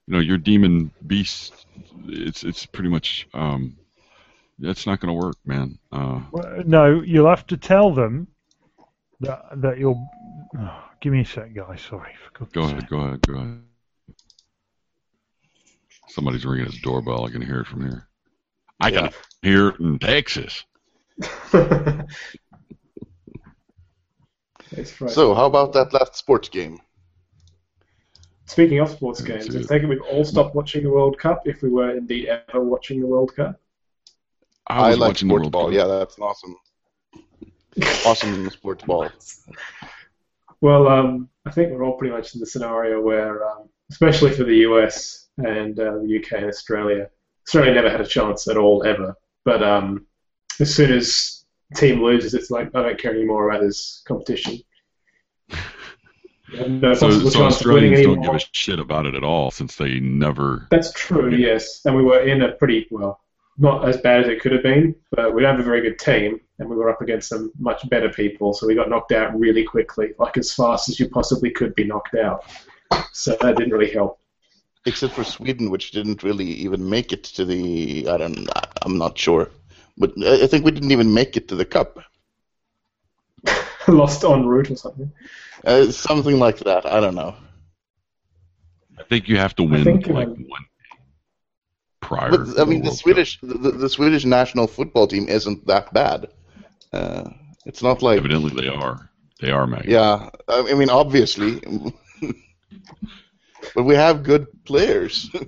you 0.06 0.14
know 0.14 0.20
your 0.20 0.38
demon 0.38 0.90
beast. 1.06 1.66
It's 2.06 2.44
it's 2.44 2.66
pretty 2.66 2.88
much 2.88 3.28
um 3.34 3.76
that's 4.58 4.86
not 4.86 5.00
going 5.00 5.08
to 5.14 5.20
work, 5.26 5.36
man. 5.44 5.78
Uh, 5.92 6.20
Well, 6.32 6.62
No, 6.66 7.00
you'll 7.02 7.28
have 7.28 7.46
to 7.48 7.56
tell 7.56 7.92
them 7.92 8.28
that 9.20 9.42
that 9.60 9.78
you'll. 9.78 10.08
Oh, 10.58 10.84
give 11.00 11.12
me 11.12 11.20
a 11.20 11.24
sec, 11.24 11.54
guys. 11.54 11.80
Sorry. 11.82 12.14
For 12.24 12.30
goodness 12.44 12.52
Go 12.54 12.62
sake. 12.66 12.72
ahead, 12.78 12.88
go 12.88 12.98
ahead, 13.00 13.26
go 13.26 13.34
ahead. 13.34 13.58
Somebody's 16.08 16.44
ringing 16.46 16.66
his 16.66 16.80
doorbell. 16.80 17.26
I 17.26 17.30
can 17.30 17.42
hear 17.42 17.60
it 17.60 17.66
from 17.66 17.82
here. 17.82 18.08
I 18.80 18.88
Yeah. 18.88 19.08
can 19.08 19.12
hear 19.42 19.68
it 19.68 19.80
in 19.80 19.98
Texas. 19.98 20.64
So, 25.08 25.34
how 25.34 25.46
about 25.46 25.72
that 25.72 25.92
last 25.94 26.14
sports 26.16 26.48
game? 26.48 26.78
Speaking 28.46 28.78
of 28.80 28.90
sports 28.90 29.20
games, 29.22 29.54
I 29.56 29.62
think 29.62 29.88
we've 29.88 30.02
all 30.02 30.24
stopped 30.24 30.54
watching 30.54 30.82
the 30.84 30.90
World 30.90 31.18
Cup 31.18 31.42
if 31.46 31.62
we 31.62 31.70
were 31.70 31.96
indeed 31.96 32.28
ever 32.28 32.62
watching 32.62 33.00
the 33.00 33.06
World 33.06 33.34
Cup. 33.34 33.60
I 34.68 34.90
I, 34.90 34.94
like 34.94 35.00
watching 35.00 35.28
the 35.28 35.34
sports 35.34 35.42
World 35.42 35.52
ball. 35.52 35.66
Cup. 35.66 35.72
Yeah, 35.74 35.86
that's 35.86 36.16
an 36.18 36.24
awesome, 36.24 36.56
awesome 38.04 38.50
sports 38.50 38.84
ball. 38.84 39.08
Well, 40.60 40.88
um, 40.88 41.28
I 41.46 41.52
think 41.52 41.70
we're 41.70 41.84
all 41.84 41.96
pretty 41.96 42.12
much 42.12 42.34
in 42.34 42.40
the 42.40 42.46
scenario 42.46 43.00
where, 43.00 43.48
um, 43.48 43.68
especially 43.92 44.32
for 44.32 44.42
the 44.42 44.56
US 44.68 45.28
and 45.36 45.78
uh, 45.78 45.98
the 45.98 46.18
UK 46.20 46.32
and 46.40 46.46
Australia, 46.46 47.08
Australia 47.46 47.74
never 47.74 47.88
had 47.88 48.00
a 48.00 48.06
chance 48.06 48.48
at 48.48 48.56
all 48.56 48.84
ever. 48.84 49.14
But 49.44 49.62
um, 49.62 50.06
as 50.58 50.74
soon 50.74 50.92
as 50.92 51.44
team 51.76 52.02
loses, 52.02 52.34
it's 52.34 52.50
like 52.50 52.74
I 52.74 52.82
don't 52.82 52.98
care 52.98 53.14
anymore 53.14 53.48
about 53.48 53.62
this 53.62 54.02
competition. 54.06 54.58
No 56.50 56.94
So, 56.94 57.08
possible 57.08 57.30
so 57.30 57.38
chance 57.40 57.60
of 57.60 57.70
winning 57.70 57.92
Australians 57.92 58.00
don't 58.02 58.18
anymore. 58.18 58.34
give 58.34 58.42
a 58.42 58.44
shit 58.52 58.80
about 58.80 59.06
it 59.06 59.14
at 59.14 59.22
all 59.22 59.50
since 59.50 59.76
they 59.76 60.00
never. 60.00 60.66
That's 60.70 60.92
true, 60.92 61.30
yes. 61.34 61.82
And 61.84 61.94
we 61.94 62.02
were 62.02 62.20
in 62.20 62.40
a 62.42 62.52
pretty 62.52 62.86
well, 62.90 63.20
not 63.58 63.88
as 63.88 63.96
bad 63.98 64.20
as 64.20 64.28
it 64.28 64.40
could 64.40 64.52
have 64.52 64.62
been, 64.62 64.94
but 65.10 65.34
we 65.34 65.42
don't 65.42 65.56
have 65.56 65.60
a 65.60 65.68
very 65.68 65.82
good 65.82 65.98
team. 65.98 66.40
and 66.58 66.68
we 66.68 66.76
were 66.76 66.90
up 66.90 67.02
against 67.02 67.28
some 67.28 67.52
much 67.58 67.88
better 67.88 68.08
people, 68.08 68.52
so 68.52 68.66
we 68.66 68.74
got 68.74 68.88
knocked 68.88 69.12
out 69.12 69.38
really 69.38 69.64
quickly, 69.64 70.12
like 70.18 70.36
as 70.36 70.52
fast 70.52 70.88
as 70.88 70.98
you 70.98 71.08
possibly 71.08 71.50
could 71.50 71.74
be 71.74 71.84
knocked 71.84 72.14
out. 72.14 72.44
So 73.12 73.36
that 73.40 73.56
didn't 73.56 73.72
really 73.72 73.92
help. 73.92 74.18
Except 74.86 75.12
for 75.12 75.24
Sweden, 75.24 75.70
which 75.70 75.90
didn't 75.90 76.22
really 76.22 76.46
even 76.46 76.88
make 76.88 77.12
it 77.12 77.24
to 77.24 77.44
the. 77.44 78.08
I 78.08 78.16
don't. 78.16 78.48
I'm 78.82 78.96
not 78.96 79.18
sure, 79.18 79.50
but 79.98 80.12
I 80.24 80.44
I 80.44 80.46
think 80.46 80.64
we 80.64 80.70
didn't 80.70 80.92
even 80.92 81.12
make 81.12 81.36
it 81.36 81.48
to 81.48 81.56
the 81.56 81.64
cup. 81.64 81.98
Lost 83.88 84.24
en 84.24 84.46
route 84.46 84.70
or 84.70 84.76
something. 84.76 85.12
Uh, 85.64 85.90
something 85.90 86.38
like 86.38 86.58
that. 86.60 86.86
I 86.86 87.00
don't 87.00 87.14
know. 87.14 87.34
I 88.98 89.02
think 89.04 89.28
you 89.28 89.36
have 89.36 89.54
to 89.56 89.62
win 89.62 89.84
think, 89.84 90.06
like 90.06 90.28
um, 90.28 90.46
one 90.48 90.62
game 90.62 90.77
prior. 92.08 92.30
But 92.30 92.58
I 92.58 92.64
mean, 92.64 92.82
the 92.82 92.90
Cup. 92.90 92.98
Swedish, 92.98 93.38
the, 93.40 93.58
the, 93.58 93.70
the 93.72 93.88
Swedish 93.88 94.24
national 94.24 94.66
football 94.66 95.06
team 95.06 95.28
isn't 95.28 95.66
that 95.66 95.92
bad. 95.92 96.28
Uh, 96.92 97.30
it's 97.66 97.82
not 97.82 98.02
like. 98.02 98.18
Evidently, 98.18 98.60
they 98.60 98.68
are. 98.68 99.10
They 99.40 99.50
are, 99.50 99.66
Maggie. 99.66 99.92
Yeah, 99.92 100.30
I 100.48 100.68
I 100.70 100.74
mean, 100.74 100.90
obviously, 100.90 101.60
but 103.74 103.84
we 103.84 103.94
have 103.94 104.22
good 104.22 104.46
players. 104.64 105.30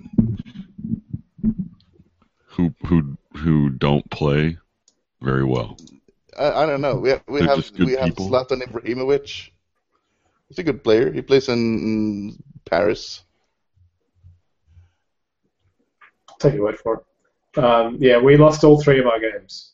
Who 2.55 2.75
who 2.85 3.17
who 3.37 3.71
don't 3.71 4.11
play 4.11 4.59
very 5.23 5.45
well. 5.45 5.79
I, 6.39 6.63
I 6.63 6.67
don't 6.67 6.83
know. 6.83 6.97
We 6.97 7.09
have 7.09 7.23
we 7.27 7.41
They're 7.41 7.49
have 7.49 7.71
we 7.79 7.93
have 7.93 8.09
people. 8.11 8.29
Zlatan 8.29 8.61
Ibrahimovic. 8.61 9.49
He's 10.49 10.59
a 10.59 10.63
good 10.63 10.85
player. 10.85 11.11
He 11.11 11.23
plays 11.23 11.49
in 11.49 12.37
Paris. 12.69 13.23
Take 16.41 16.55
your 16.55 16.65
word 16.65 16.79
for 16.79 17.05
it. 17.57 17.63
Um, 17.63 17.97
yeah, 18.01 18.19
we 18.19 18.37
lost 18.37 18.65
all 18.65 18.81
three 18.81 18.99
of 18.99 19.07
our 19.07 19.21
games. 19.21 19.71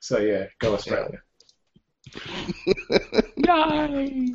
So 0.00 0.18
yeah, 0.18 0.46
go 0.58 0.74
Australia. 0.74 1.20
Yay! 3.36 4.34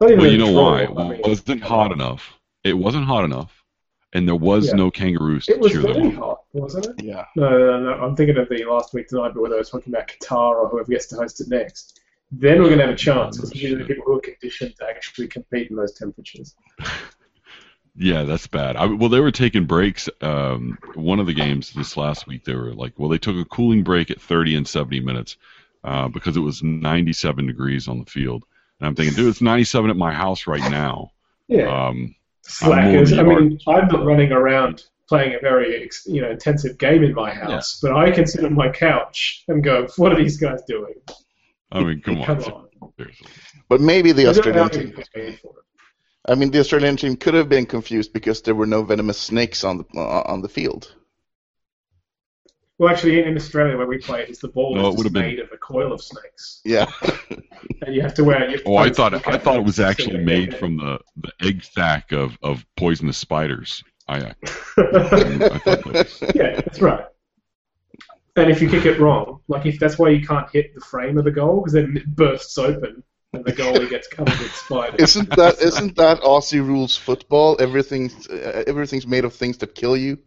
Well, 0.00 0.26
you 0.26 0.38
know 0.38 0.52
draw, 0.52 0.62
why? 0.70 0.80
I 0.80 0.84
It 0.84 0.94
mean, 1.10 1.20
wasn't 1.24 1.62
hot 1.62 1.92
enough. 1.92 2.32
It 2.64 2.74
wasn't 2.74 3.04
hot 3.06 3.24
enough, 3.24 3.64
and 4.12 4.26
there 4.26 4.34
was 4.36 4.68
Yeah. 4.68 4.74
no 4.74 4.90
kangaroos 4.90 5.46
to 5.46 5.52
It 5.54 5.60
was 5.60 5.72
cheer 5.72 5.82
them 5.82 5.92
very 5.94 6.06
on. 6.08 6.14
hot, 6.14 6.38
wasn't 6.52 6.86
it? 6.86 7.04
Yeah. 7.04 7.24
No, 7.36 7.48
no, 7.50 7.80
no, 7.82 7.90
I'm 7.92 8.14
thinking 8.16 8.36
of 8.38 8.48
the 8.48 8.64
last 8.64 8.92
week 8.94 9.08
tonight, 9.08 9.32
but 9.34 9.42
whether 9.42 9.54
I 9.56 9.58
was 9.58 9.70
talking 9.70 9.92
about 9.92 10.08
Qatar 10.08 10.54
or 10.56 10.68
whoever 10.68 10.90
gets 10.90 11.06
to 11.08 11.16
host 11.16 11.40
it 11.40 11.48
next. 11.48 12.00
Then 12.32 12.58
we're 12.58 12.66
going 12.66 12.78
to 12.78 12.86
have 12.86 12.94
a 12.94 12.98
chance 12.98 13.36
because 13.36 13.50
these 13.50 13.72
are 13.72 13.78
the 13.78 13.84
people 13.84 14.02
who 14.04 14.16
are 14.18 14.20
conditioned 14.20 14.74
to 14.80 14.84
actually 14.88 15.28
compete 15.28 15.70
in 15.70 15.76
those 15.76 15.92
temperatures. 15.92 16.54
Yeah, 17.98 18.24
that's 18.24 18.46
bad. 18.46 18.76
I, 18.76 18.86
well, 18.86 19.08
they 19.08 19.20
were 19.20 19.30
taking 19.30 19.64
breaks. 19.64 20.08
Um, 20.20 20.78
one 20.94 21.18
of 21.18 21.26
the 21.26 21.32
games 21.34 21.72
this 21.72 21.96
last 21.96 22.26
week, 22.26 22.44
they 22.44 22.54
were 22.54 22.74
like, 22.74 22.92
well, 22.98 23.08
they 23.08 23.18
took 23.18 23.36
a 23.36 23.44
cooling 23.46 23.82
break 23.82 24.10
at 24.10 24.20
30 24.20 24.56
and 24.56 24.68
70 24.68 25.00
minutes 25.00 25.36
uh, 25.84 26.08
because 26.08 26.36
it 26.36 26.40
was 26.40 26.62
97 26.62 27.46
degrees 27.46 27.88
on 27.88 27.98
the 27.98 28.04
field. 28.04 28.44
And 28.80 28.86
I'm 28.86 28.94
thinking, 28.94 29.14
dude, 29.16 29.28
it's 29.28 29.40
97 29.40 29.88
at 29.90 29.96
my 29.96 30.12
house 30.12 30.46
right 30.46 30.70
now. 30.70 31.12
Yeah, 31.48 31.86
Um, 31.88 32.14
slackers. 32.42 33.12
I'm 33.12 33.28
mean, 33.28 33.58
I'm 33.66 33.88
not 33.88 34.04
running 34.04 34.32
around 34.32 34.84
playing 35.08 35.34
a 35.34 35.38
very 35.38 35.88
you 36.06 36.20
know 36.20 36.30
intensive 36.30 36.76
game 36.78 37.04
in 37.04 37.14
my 37.14 37.32
house, 37.32 37.78
but 37.80 37.92
I 37.96 38.10
can 38.10 38.26
sit 38.26 38.44
on 38.44 38.52
my 38.54 38.68
couch 38.68 39.44
and 39.46 39.62
go, 39.62 39.86
"What 39.96 40.12
are 40.12 40.16
these 40.16 40.36
guys 40.36 40.62
doing? 40.66 40.94
I 41.70 41.84
mean, 41.84 42.00
come 42.00 42.16
Come 42.24 42.38
on. 42.42 42.52
on!" 42.52 42.68
But 43.68 43.80
maybe 43.80 44.10
the 44.12 44.16
They 44.16 44.22
don't 44.24 44.38
Australian 44.38 44.62
have 44.64 44.72
team. 44.72 44.90
be 44.96 45.04
paid 45.14 45.38
for 45.38 45.52
it. 45.58 45.64
I 46.28 46.34
mean, 46.34 46.50
the 46.50 46.58
Australian 46.60 46.96
team 46.96 47.16
could 47.16 47.34
have 47.34 47.48
been 47.48 47.66
confused 47.66 48.12
because 48.12 48.42
there 48.42 48.54
were 48.54 48.66
no 48.66 48.82
venomous 48.82 49.18
snakes 49.18 49.62
on 49.64 49.78
the 49.78 49.84
uh, 50.00 50.22
on 50.26 50.42
the 50.42 50.48
field. 50.48 50.92
Well, 52.78 52.90
actually, 52.90 53.22
in 53.22 53.36
Australia 53.36 53.76
where 53.78 53.86
we 53.86 53.96
play, 53.98 54.26
it's 54.28 54.40
the 54.40 54.48
ball 54.48 54.74
No, 54.74 54.88
it 54.88 54.88
is 54.90 54.96
would 54.96 55.04
just 55.04 55.04
have 55.04 55.12
been- 55.14 55.22
made 55.22 55.38
of 55.38 55.50
a 55.52 55.56
coil 55.56 55.92
of 55.92 56.02
snakes, 56.02 56.60
Yeah. 56.64 56.90
and 57.86 57.94
you 57.94 58.02
have 58.02 58.12
to 58.14 58.24
wear. 58.24 58.50
Your 58.50 58.60
Oh, 58.66 58.76
I 58.76 58.90
thought 58.90 59.10
to 59.10 59.22
I 59.28 59.38
thought 59.38 59.56
it 59.56 59.64
was 59.64 59.76
them. 59.76 59.88
actually 59.88 60.18
made 60.18 60.54
from 60.58 60.76
the, 60.76 60.98
the 61.16 61.32
egg 61.40 61.64
sac 61.64 62.12
of, 62.12 62.36
of 62.42 62.66
poisonous 62.76 63.16
spiders. 63.16 63.82
I, 64.08 64.16
I 64.18 64.34
thought 64.74 65.64
that 65.64 65.82
was, 65.86 66.22
yeah, 66.34 66.56
that's 66.60 66.80
right. 66.82 67.06
And 68.36 68.50
if 68.50 68.60
you 68.60 68.68
kick 68.68 68.84
it 68.84 69.00
wrong, 69.00 69.40
like 69.48 69.64
if 69.64 69.78
that's 69.80 69.98
why 69.98 70.10
you 70.10 70.24
can't 70.26 70.48
hit 70.50 70.74
the 70.74 70.80
frame 70.82 71.16
of 71.16 71.24
the 71.24 71.30
goal 71.30 71.60
because 71.60 71.72
then 71.72 71.96
it 71.96 72.14
bursts 72.14 72.58
open 72.58 73.02
and 73.32 73.44
the 73.44 73.52
goalie 73.52 73.88
gets 73.90 74.08
covered 74.08 74.38
with 74.38 74.54
spiders. 74.54 75.00
isn't 75.00 75.30
that 75.36 75.60
isn't 75.60 75.96
that 75.96 76.20
Aussie 76.20 76.64
rules 76.64 76.96
football? 76.96 77.56
Everything's 77.60 78.26
uh, 78.28 78.64
everything's 78.66 79.06
made 79.06 79.24
of 79.24 79.34
things 79.34 79.58
that 79.58 79.74
kill 79.74 79.96
you. 79.96 80.18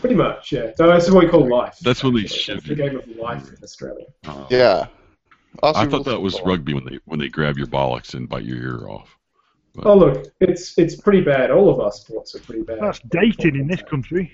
Pretty 0.00 0.14
much, 0.16 0.52
yeah. 0.52 0.72
So 0.76 0.86
that's 0.86 1.10
what 1.10 1.24
we 1.24 1.30
call 1.30 1.48
life. 1.48 1.78
That's 1.82 2.04
what 2.04 2.14
they 2.14 2.20
actually. 2.20 2.38
should 2.38 2.58
It's 2.58 2.66
the 2.68 2.74
game 2.74 2.96
of 2.96 3.08
life 3.16 3.48
in 3.48 3.56
Australia. 3.62 4.06
uh, 4.26 4.46
Yeah. 4.50 4.86
Aussie 5.62 5.74
I 5.76 5.86
thought 5.86 6.04
that 6.04 6.20
was 6.20 6.34
football. 6.34 6.52
rugby 6.52 6.74
when 6.74 6.84
they 6.84 6.98
when 7.06 7.18
they 7.18 7.28
grab 7.28 7.56
your 7.56 7.66
bollocks 7.66 8.12
and 8.14 8.28
bite 8.28 8.44
your 8.44 8.58
ear 8.58 8.88
off. 8.88 9.16
Oh 9.84 9.94
look, 9.96 10.26
it's 10.40 10.76
it's 10.78 10.96
pretty 10.96 11.22
bad. 11.22 11.50
All 11.50 11.68
of 11.70 11.80
our 11.80 11.92
sports 11.92 12.34
are 12.34 12.40
pretty 12.40 12.62
bad. 12.62 12.78
That's 12.80 13.00
dating 13.10 13.56
in 13.56 13.66
this 13.66 13.82
country. 13.82 14.32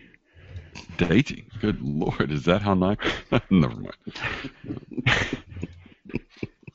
Dating? 0.96 1.44
Good 1.60 1.80
lord, 1.82 2.30
is 2.32 2.44
that 2.44 2.62
how 2.62 2.74
nice? 2.74 2.96
Never 3.50 3.74
mind. 3.76 3.96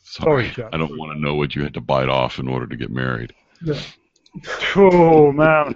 Sorry, 0.10 0.46
Sorry, 0.46 0.56
Jack. 0.56 0.70
I 0.74 0.78
don't 0.78 0.98
want 0.98 1.14
to 1.14 1.20
know 1.20 1.36
what 1.36 1.54
you 1.54 1.64
had 1.64 1.74
to 1.74 1.82
bite 1.82 2.08
off 2.08 2.40
in 2.40 2.48
order 2.48 2.66
to 2.66 2.78
get 2.78 2.90
married. 2.90 3.34
Yeah. 3.62 3.82
Oh 4.76 5.32
man. 5.32 5.76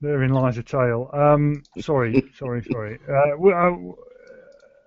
Therein 0.00 0.30
lies 0.30 0.56
a 0.56 0.62
tale. 0.62 1.10
Um, 1.12 1.62
sorry, 1.80 2.30
sorry, 2.34 2.64
sorry. 2.70 2.98
Uh, 3.06 3.36
we, 3.36 3.52
uh, 3.52 3.72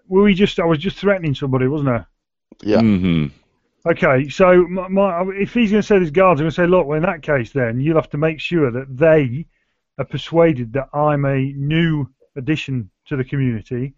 were 0.07 0.23
we 0.23 0.33
just? 0.33 0.59
I 0.59 0.65
was 0.65 0.79
just 0.79 0.97
threatening 0.97 1.35
somebody, 1.35 1.67
wasn't 1.67 1.89
I? 1.89 2.05
Yeah. 2.63 2.79
hmm 2.79 3.27
Okay, 3.85 4.29
so 4.29 4.65
my, 4.67 4.87
my, 4.87 5.23
if 5.33 5.53
he's 5.55 5.71
going 5.71 5.81
to 5.81 5.87
say 5.87 5.97
there's 5.97 6.11
guards, 6.11 6.39
I'm 6.39 6.43
going 6.43 6.51
to 6.51 6.55
say, 6.55 6.67
look, 6.67 6.85
well, 6.85 6.97
in 6.97 7.03
that 7.03 7.23
case, 7.23 7.51
then 7.51 7.81
you'll 7.81 7.95
have 7.95 8.11
to 8.11 8.17
make 8.17 8.39
sure 8.39 8.69
that 8.69 8.95
they 8.95 9.47
are 9.97 10.05
persuaded 10.05 10.73
that 10.73 10.89
I'm 10.93 11.25
a 11.25 11.51
new 11.53 12.07
addition 12.35 12.91
to 13.07 13.15
the 13.15 13.23
community 13.23 13.95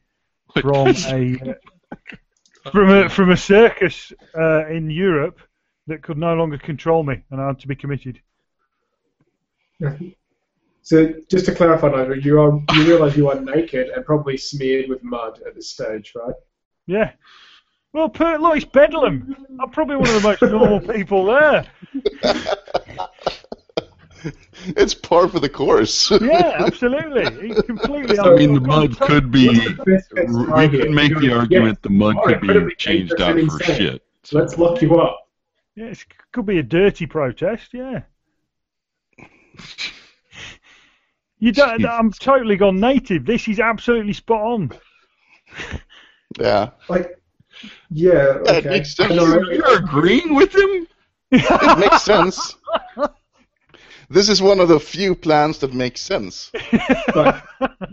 from 0.62 0.88
a 0.88 1.38
from 2.72 2.90
a 2.90 3.10
from 3.10 3.32
a 3.32 3.38
circus 3.38 4.14
uh, 4.38 4.68
in 4.68 4.90
Europe 4.90 5.40
that 5.88 6.02
could 6.02 6.18
no 6.18 6.34
longer 6.34 6.58
control 6.58 7.04
me, 7.04 7.24
and 7.30 7.42
I 7.42 7.48
had 7.48 7.60
to 7.60 7.68
be 7.68 7.76
committed. 7.76 8.22
So 10.86 11.14
just 11.30 11.46
to 11.46 11.56
clarify, 11.56 11.88
Nigel, 11.88 12.18
you 12.18 12.42
are 12.42 12.62
you 12.74 12.86
realise 12.86 13.16
you 13.16 13.30
are 13.30 13.40
naked 13.40 13.88
and 13.88 14.06
probably 14.06 14.36
smeared 14.36 14.90
with 14.90 15.02
mud 15.02 15.40
at 15.48 15.56
this 15.56 15.70
stage, 15.70 16.12
right? 16.14 16.36
Yeah. 16.88 17.12
Well, 17.94 18.10
per, 18.10 18.38
look, 18.38 18.58
it's 18.58 18.66
Bedlam. 18.66 19.34
I'm 19.62 19.70
probably 19.70 19.96
one 19.96 20.10
of 20.10 20.22
the 20.22 20.28
most 20.28 20.42
normal 20.52 20.82
people 20.82 21.24
there. 21.24 21.66
It's 24.66 24.94
par 24.94 25.28
for 25.28 25.40
the 25.40 25.50
course. 25.50 26.10
Yeah, 26.12 26.54
absolutely. 26.60 27.50
It's 27.50 27.62
completely. 27.64 28.18
I 28.20 28.36
mean, 28.36 28.54
the 28.54 28.62
mud 28.62 28.98
could 29.00 29.32
be. 29.32 29.50
We 29.50 30.02
scenario 30.02 30.70
could 30.70 30.92
make 30.92 31.18
the 31.20 31.34
argument 31.34 31.82
the 31.82 31.90
mud 31.90 32.16
could 32.26 32.42
be 32.42 32.76
changed 32.76 33.20
out 33.22 33.34
for 33.34 33.40
insane. 33.40 33.76
shit. 33.76 34.02
"Yeah, 34.32 34.40
let's 34.40 34.58
lock 34.58 34.82
you 34.82 34.96
up. 35.00 35.28
Yeah, 35.76 35.86
it 35.88 36.06
could 36.32 36.46
be 36.46 36.60
a 36.60 36.64
dirty 36.64 37.06
protest. 37.06 37.74
Yeah. 37.74 38.04
You 41.40 41.52
don't. 41.52 41.80
Jesus. 41.80 41.92
I'm 41.94 42.12
totally 42.12 42.56
gone 42.56 42.80
native. 42.80 43.26
This 43.26 43.48
is 43.48 43.60
absolutely 43.60 44.14
spot 44.14 44.42
on. 44.42 44.72
yeah. 46.40 46.70
Like, 46.88 47.20
yeah, 47.90 48.40
Yeah, 48.46 48.58
okay. 48.58 48.70
makes 48.70 48.96
sense. 48.96 49.12
I 49.12 49.16
know, 49.16 49.26
You're, 49.26 49.54
you're 49.54 49.78
agreeing 49.78 50.34
with 50.36 50.56
him? 50.56 50.88
It 51.32 51.80
makes 51.80 52.04
sense. 52.04 52.56
This 54.14 54.30
is 54.30 54.44
one 54.44 54.60
of 54.60 54.68
the 54.68 54.80
few 54.80 55.16
plans 55.16 55.58
that 55.60 55.74
makes 55.74 56.00
sense. 56.00 56.52
But 57.14 57.44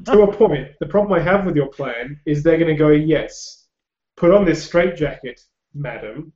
to 0.05 0.23
a 0.23 0.33
point, 0.33 0.69
the 0.79 0.87
problem 0.87 1.19
I 1.19 1.23
have 1.23 1.47
with 1.47 1.57
your 1.57 1.69
plan 1.69 2.21
is 2.27 2.43
they're 2.43 2.59
going 2.59 2.77
to 2.77 2.77
go, 2.77 2.91
yes, 2.91 3.67
put 4.17 4.31
on 4.31 4.45
this 4.45 4.63
straitjacket, 4.63 5.41
madam, 5.75 6.33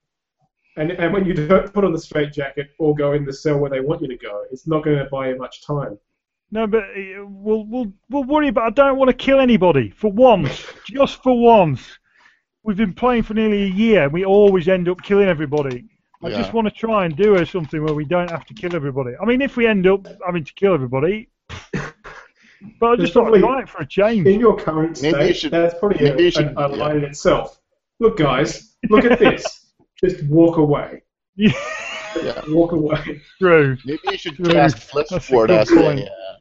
and, 0.78 0.90
and 0.93 1.12
when 1.12 1.27
you 1.27 1.35
don't 1.35 1.73
put 1.73 1.85
on 1.85 1.93
the 1.93 1.98
straitjacket 1.98 2.70
or 2.78 2.94
go 2.94 3.12
in 3.12 3.27
the 3.27 3.32
cell 3.32 3.59
where 3.59 3.70
they 3.70 3.81
want 3.81 4.01
you 4.01 4.09
to 4.09 4.16
go, 4.16 4.44
it's 4.51 4.66
not 4.66 4.85
going 4.85 4.98
to 4.98 5.05
buy 5.05 5.28
you 5.28 5.36
much 5.36 5.62
time. 5.66 5.98
No, 6.51 6.66
but 6.66 6.85
uh, 6.85 7.27
we'll 7.27 7.66
we'll 7.66 7.93
we'll 8.09 8.24
worry 8.24 8.48
about. 8.48 8.66
I 8.66 8.70
don't 8.70 8.98
want 8.98 9.11
to 9.11 9.16
kill 9.16 9.40
anybody 9.40 9.90
for 9.90 10.11
once, 10.11 10.65
just 10.86 11.23
for 11.23 11.39
once. 11.39 11.98
We've 12.62 12.77
been 12.77 12.94
playing 12.94 13.24
for 13.24 13.35
nearly 13.35 13.65
a 13.65 13.66
year, 13.66 14.05
and 14.05 14.12
we 14.12 14.24
always 14.24 14.69
end 14.69 14.89
up 14.89 15.02
killing 15.02 15.28
everybody. 15.28 15.85
I 16.25 16.29
Yeah. 16.29 16.39
just 16.39 16.53
want 16.55 16.67
to 16.69 16.75
try 16.75 17.05
and 17.05 17.15
do 17.17 17.45
something 17.45 17.85
where 17.85 17.95
we 17.95 18.05
don't 18.05 18.31
have 18.31 18.47
to 18.47 18.55
kill 18.55 18.75
everybody. 18.75 19.13
I 19.21 19.25
mean, 19.27 19.43
if 19.43 19.57
we 19.57 19.67
end 19.67 19.87
up 19.87 20.07
having 20.25 20.45
to 20.45 20.53
kill 20.55 20.73
everybody, 20.75 21.29
but 22.81 22.87
I 22.93 22.97
just 22.97 23.13
thought 23.13 23.25
probably- 23.25 23.41
I'd 23.41 23.47
try 23.47 23.61
it 23.63 23.69
for 23.69 23.83
a 23.83 23.87
change. 23.87 24.27
In 24.27 24.41
your 24.41 24.57
current 24.57 25.01
Maybe 25.03 25.15
state, 25.17 25.29
you 25.29 25.35
should- 25.35 25.51
that's 25.53 25.79
probably 25.79 26.03
maybe 26.03 26.23
you 26.23 26.29
a, 26.29 26.33
should- 26.33 26.55
a, 26.57 26.67
a 26.67 26.69
line 26.69 26.97
in 26.97 27.05
itself. 27.05 27.61
Look, 28.01 28.17
guys, 28.17 28.77
look 28.91 29.05
at 29.05 29.19
this. 29.19 29.45
Just 30.05 30.25
walk 30.25 30.57
away. 30.57 31.03
Yeah, 31.37 31.53
Yeah. 32.23 32.43
Walk 32.49 32.73
away. 32.73 33.21
true. 33.41 33.77
Maybe 33.85 33.99
you 34.11 34.19
should 34.19 34.37
True. 34.37 34.47
cast 34.53 34.93
That's 34.93 35.13
a 35.13 35.17
Fleshboard 35.17 35.49
good 35.49 35.51
as 35.51 35.69
point. 35.71 36.01
a 36.01 36.05
uh, 36.07 36.37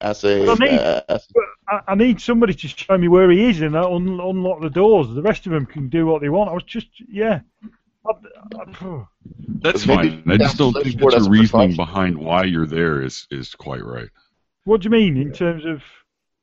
as 0.00 0.24
a 0.24 0.40
Well, 0.42 0.50
I 0.50 0.64
mean- 0.64 0.78
uh, 0.78 1.00
as, 1.08 1.26
I, 1.68 1.80
I 1.88 1.94
need 1.94 2.20
somebody 2.20 2.54
to 2.54 2.68
show 2.68 2.96
me 2.98 3.08
where 3.08 3.30
he 3.30 3.48
is 3.50 3.60
and 3.62 3.74
uh, 3.76 3.90
un, 3.90 4.20
unlock 4.20 4.60
the 4.62 4.70
doors. 4.70 5.08
The 5.14 5.22
rest 5.22 5.46
of 5.46 5.52
them 5.52 5.66
can 5.66 5.88
do 5.88 6.06
what 6.06 6.20
they 6.22 6.28
want. 6.28 6.50
I 6.50 6.54
was 6.54 6.64
just, 6.64 6.88
yeah. 7.08 7.40
I, 8.06 8.10
I, 8.10 9.04
That's 9.60 9.84
fine. 9.84 10.22
I 10.26 10.36
just 10.36 10.58
don't 10.58 10.72
think 10.74 10.96
Flipboard 10.96 11.12
that 11.12 11.20
as 11.20 11.26
your 11.26 11.32
reasoning 11.32 11.76
behind 11.76 12.18
why 12.18 12.44
you're 12.44 12.66
there 12.66 13.02
is 13.02 13.26
is 13.30 13.54
quite 13.54 13.84
right. 13.84 14.08
what 14.64 14.80
do 14.80 14.86
you 14.86 14.90
mean 14.90 15.16
in 15.16 15.32
terms 15.32 15.64
of? 15.64 15.82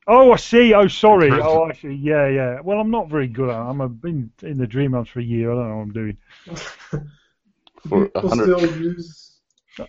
Oh, 0.08 0.32
I 0.32 0.36
see. 0.36 0.74
Oh, 0.74 0.88
sorry. 0.88 1.30
Oh, 1.30 1.64
I 1.64 1.74
see. 1.74 1.92
Yeah, 1.92 2.26
yeah. 2.28 2.60
Well, 2.60 2.80
I'm 2.80 2.90
not 2.90 3.08
very 3.08 3.28
good 3.28 3.48
at. 3.50 3.56
it. 3.56 3.64
I'm 3.70 3.80
I've 3.80 4.00
been 4.00 4.30
in 4.42 4.58
the 4.58 4.66
Dreamhouse 4.66 5.08
for 5.08 5.20
a 5.20 5.24
year. 5.24 5.52
I 5.52 5.54
don't 5.54 5.68
know 5.68 5.76
what 5.76 5.82
I'm 5.82 5.92
doing. 5.92 6.16
For 7.88 8.10
a 8.14 8.28
hundred- 8.28 8.58
still 8.58 8.80
use. 8.80 9.32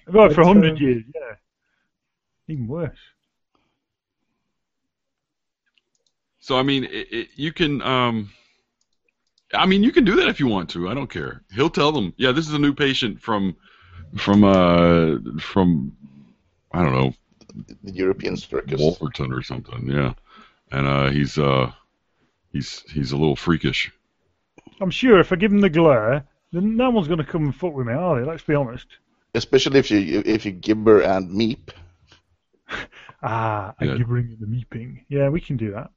Right 0.07 0.33
for 0.33 0.41
a 0.41 0.47
hundred 0.47 0.79
years. 0.79 1.03
Yeah. 1.13 1.35
Even 2.47 2.67
worse. 2.67 2.97
So 6.39 6.57
I 6.57 6.63
mean, 6.63 6.85
it, 6.85 7.07
it, 7.11 7.27
you 7.35 7.53
can. 7.53 7.81
Um, 7.81 8.31
I 9.53 9.65
mean, 9.65 9.83
you 9.83 9.91
can 9.91 10.03
do 10.05 10.15
that 10.17 10.27
if 10.29 10.39
you 10.39 10.47
want 10.47 10.69
to. 10.71 10.89
I 10.89 10.93
don't 10.93 11.09
care. 11.09 11.43
He'll 11.53 11.69
tell 11.69 11.91
them, 11.91 12.13
yeah, 12.17 12.31
this 12.31 12.47
is 12.47 12.53
a 12.53 12.59
new 12.59 12.73
patient 12.73 13.21
from, 13.21 13.55
from, 14.17 14.43
uh, 14.43 15.17
from, 15.39 15.95
I 16.71 16.81
don't 16.83 16.93
know, 16.93 17.13
the 17.83 17.91
European 17.91 18.35
circus. 18.35 18.79
Wolverton 18.79 19.31
or 19.31 19.43
something. 19.43 19.87
Yeah, 19.87 20.13
and 20.71 20.87
uh, 20.87 21.09
he's 21.11 21.37
uh, 21.37 21.71
he's 22.51 22.83
he's 22.91 23.11
a 23.11 23.17
little 23.17 23.35
freakish. 23.35 23.91
I'm 24.81 24.89
sure 24.89 25.19
if 25.19 25.31
I 25.31 25.35
give 25.35 25.51
him 25.51 25.61
the 25.61 25.69
glare, 25.69 26.25
then 26.51 26.75
no 26.75 26.89
one's 26.89 27.07
going 27.07 27.19
to 27.19 27.25
come 27.25 27.43
and 27.45 27.55
fuck 27.55 27.73
with 27.73 27.85
me, 27.85 27.93
are 27.93 28.19
they? 28.19 28.25
Let's 28.25 28.41
be 28.41 28.55
honest. 28.55 28.87
Especially 29.35 29.77
if 29.77 29.91
you 29.91 30.23
if 30.25 30.45
you 30.45 30.51
gibber 30.51 31.01
and 31.01 31.29
meep. 31.31 31.69
Ah, 33.25 33.73
and 33.79 33.89
Yeah. 33.89 33.95
you 33.95 34.05
bring 34.05 34.25
in 34.31 34.37
the 34.41 34.45
meeping. 34.47 35.05
Yeah, 35.07 35.29
we 35.29 35.39
can 35.39 35.55
do 35.55 35.71
that. 35.71 35.91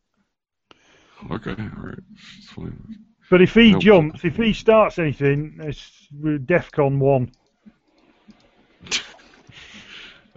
Okay, 1.29 1.57
all 1.61 1.83
right, 1.89 1.99
it's 2.39 2.51
fine. 2.51 2.99
But 3.31 3.43
if 3.43 3.55
he 3.55 3.73
Nope. 3.73 3.83
jumps, 3.83 4.25
if 4.25 4.37
he 4.37 4.53
starts 4.53 4.99
anything, 4.99 5.59
it's 5.61 6.09
we're 6.13 6.39
DEFCON 6.39 6.99
1. 6.99 7.33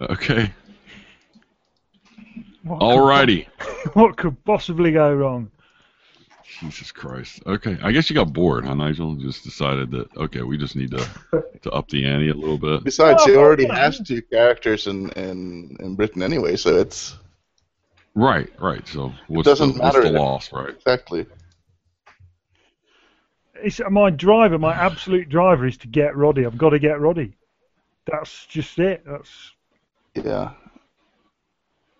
Okay, 0.00 0.52
What 2.64 2.80
alrighty. 2.80 3.46
Could, 3.58 3.94
what 3.94 4.16
could 4.16 4.44
possibly 4.44 4.92
go 4.92 5.12
wrong? 5.14 5.50
Jesus 6.60 6.92
Christ. 6.92 7.42
Okay, 7.46 7.78
I 7.82 7.92
guess 7.92 8.10
you 8.10 8.14
got 8.14 8.32
bored, 8.32 8.64
huh, 8.64 8.74
Nigel? 8.74 9.14
Just 9.16 9.44
decided 9.44 9.90
that 9.92 10.14
okay, 10.16 10.42
we 10.42 10.58
just 10.58 10.76
need 10.76 10.90
to 10.92 11.08
to 11.62 11.70
up 11.70 11.88
the 11.88 12.04
ante 12.06 12.30
a 12.30 12.34
little 12.34 12.58
bit. 12.58 12.82
Besides, 12.82 13.22
Oh, 13.22 13.26
he 13.26 13.36
already 13.36 13.66
yeah. 13.66 13.74
has 13.76 14.00
two 14.00 14.22
characters 14.22 14.86
in, 14.86 15.10
in, 15.10 15.76
in 15.80 15.94
Britain 15.96 16.22
anyway, 16.22 16.56
so 16.56 16.76
it's 16.76 17.16
Right, 18.14 18.48
right. 18.58 18.86
So 18.88 19.14
what's 19.28 19.52
doesn't 19.52 19.76
the, 19.76 19.80
what's 19.80 19.98
matter 19.98 20.00
the 20.00 20.08
loss, 20.10 20.52
right? 20.52 20.74
exactly. 20.76 21.26
It's 23.62 23.80
my 23.90 24.10
driver, 24.10 24.58
my 24.58 24.72
absolute 24.74 25.28
driver 25.28 25.66
is 25.66 25.76
to 25.78 25.88
get 25.88 26.16
Roddy. 26.16 26.46
I've 26.46 26.58
got 26.58 26.70
to 26.70 26.78
get 26.78 27.00
Roddy. 27.00 27.32
That's 28.06 28.46
just 28.46 28.78
it. 28.78 29.04
That's 29.06 29.52
Yeah. 30.14 30.52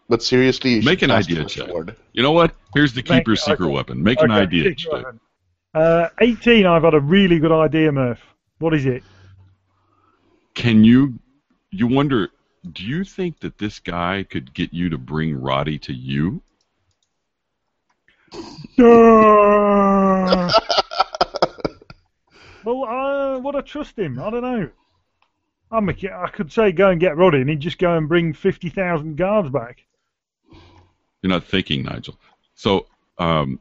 But 0.08 0.22
seriously, 0.22 0.74
you 0.74 0.82
Make 0.82 1.02
an 1.02 1.10
idea 1.12 1.44
check. 1.44 1.68
sword. 1.68 1.94
You 2.12 2.22
know 2.22 2.32
what? 2.32 2.54
Here's 2.74 2.92
the 2.92 3.02
Make- 3.08 3.20
keeper's 3.20 3.42
secret 3.44 3.66
okay. 3.66 3.72
weapon. 3.74 4.02
Make 4.02 4.20
an 4.22 4.30
idea 4.32 4.74
check. 4.74 5.04
Uh, 5.72 6.08
18, 6.20 6.66
I've 6.66 6.82
had 6.82 6.94
a 6.94 7.00
really 7.00 7.38
good 7.38 7.52
idea, 7.52 7.92
Murph. 7.92 8.18
What 8.58 8.74
is 8.74 8.86
it? 8.86 9.04
Can 10.54 10.82
you? 10.82 11.14
You 11.70 11.86
wonder? 11.86 12.30
Do 12.72 12.84
you 12.84 13.04
think 13.04 13.38
that 13.40 13.56
this 13.58 13.78
guy 13.78 14.24
could 14.28 14.52
get 14.52 14.74
you 14.74 14.88
to 14.88 14.98
bring 14.98 15.40
Roddy 15.40 15.78
to 15.78 15.92
you? 15.92 16.42
well, 22.64 22.84
uh, 22.84 23.38
would 23.38 23.56
I 23.56 23.60
trust 23.60 23.98
him? 23.98 24.20
I 24.20 24.30
don't 24.30 24.42
know. 24.42 24.70
I'm 25.72 25.88
a, 25.88 25.92
I 25.92 26.28
could 26.30 26.52
say 26.52 26.72
go 26.72 26.90
and 26.90 27.00
get 27.00 27.16
Roddy, 27.16 27.40
and 27.40 27.48
he'd 27.48 27.60
just 27.60 27.78
go 27.78 27.96
and 27.96 28.08
bring 28.08 28.32
50,000 28.32 29.16
guards 29.16 29.50
back. 29.50 29.84
You're 31.22 31.30
not 31.30 31.44
thinking, 31.44 31.84
Nigel. 31.84 32.18
So, 32.54 32.86
um, 33.18 33.60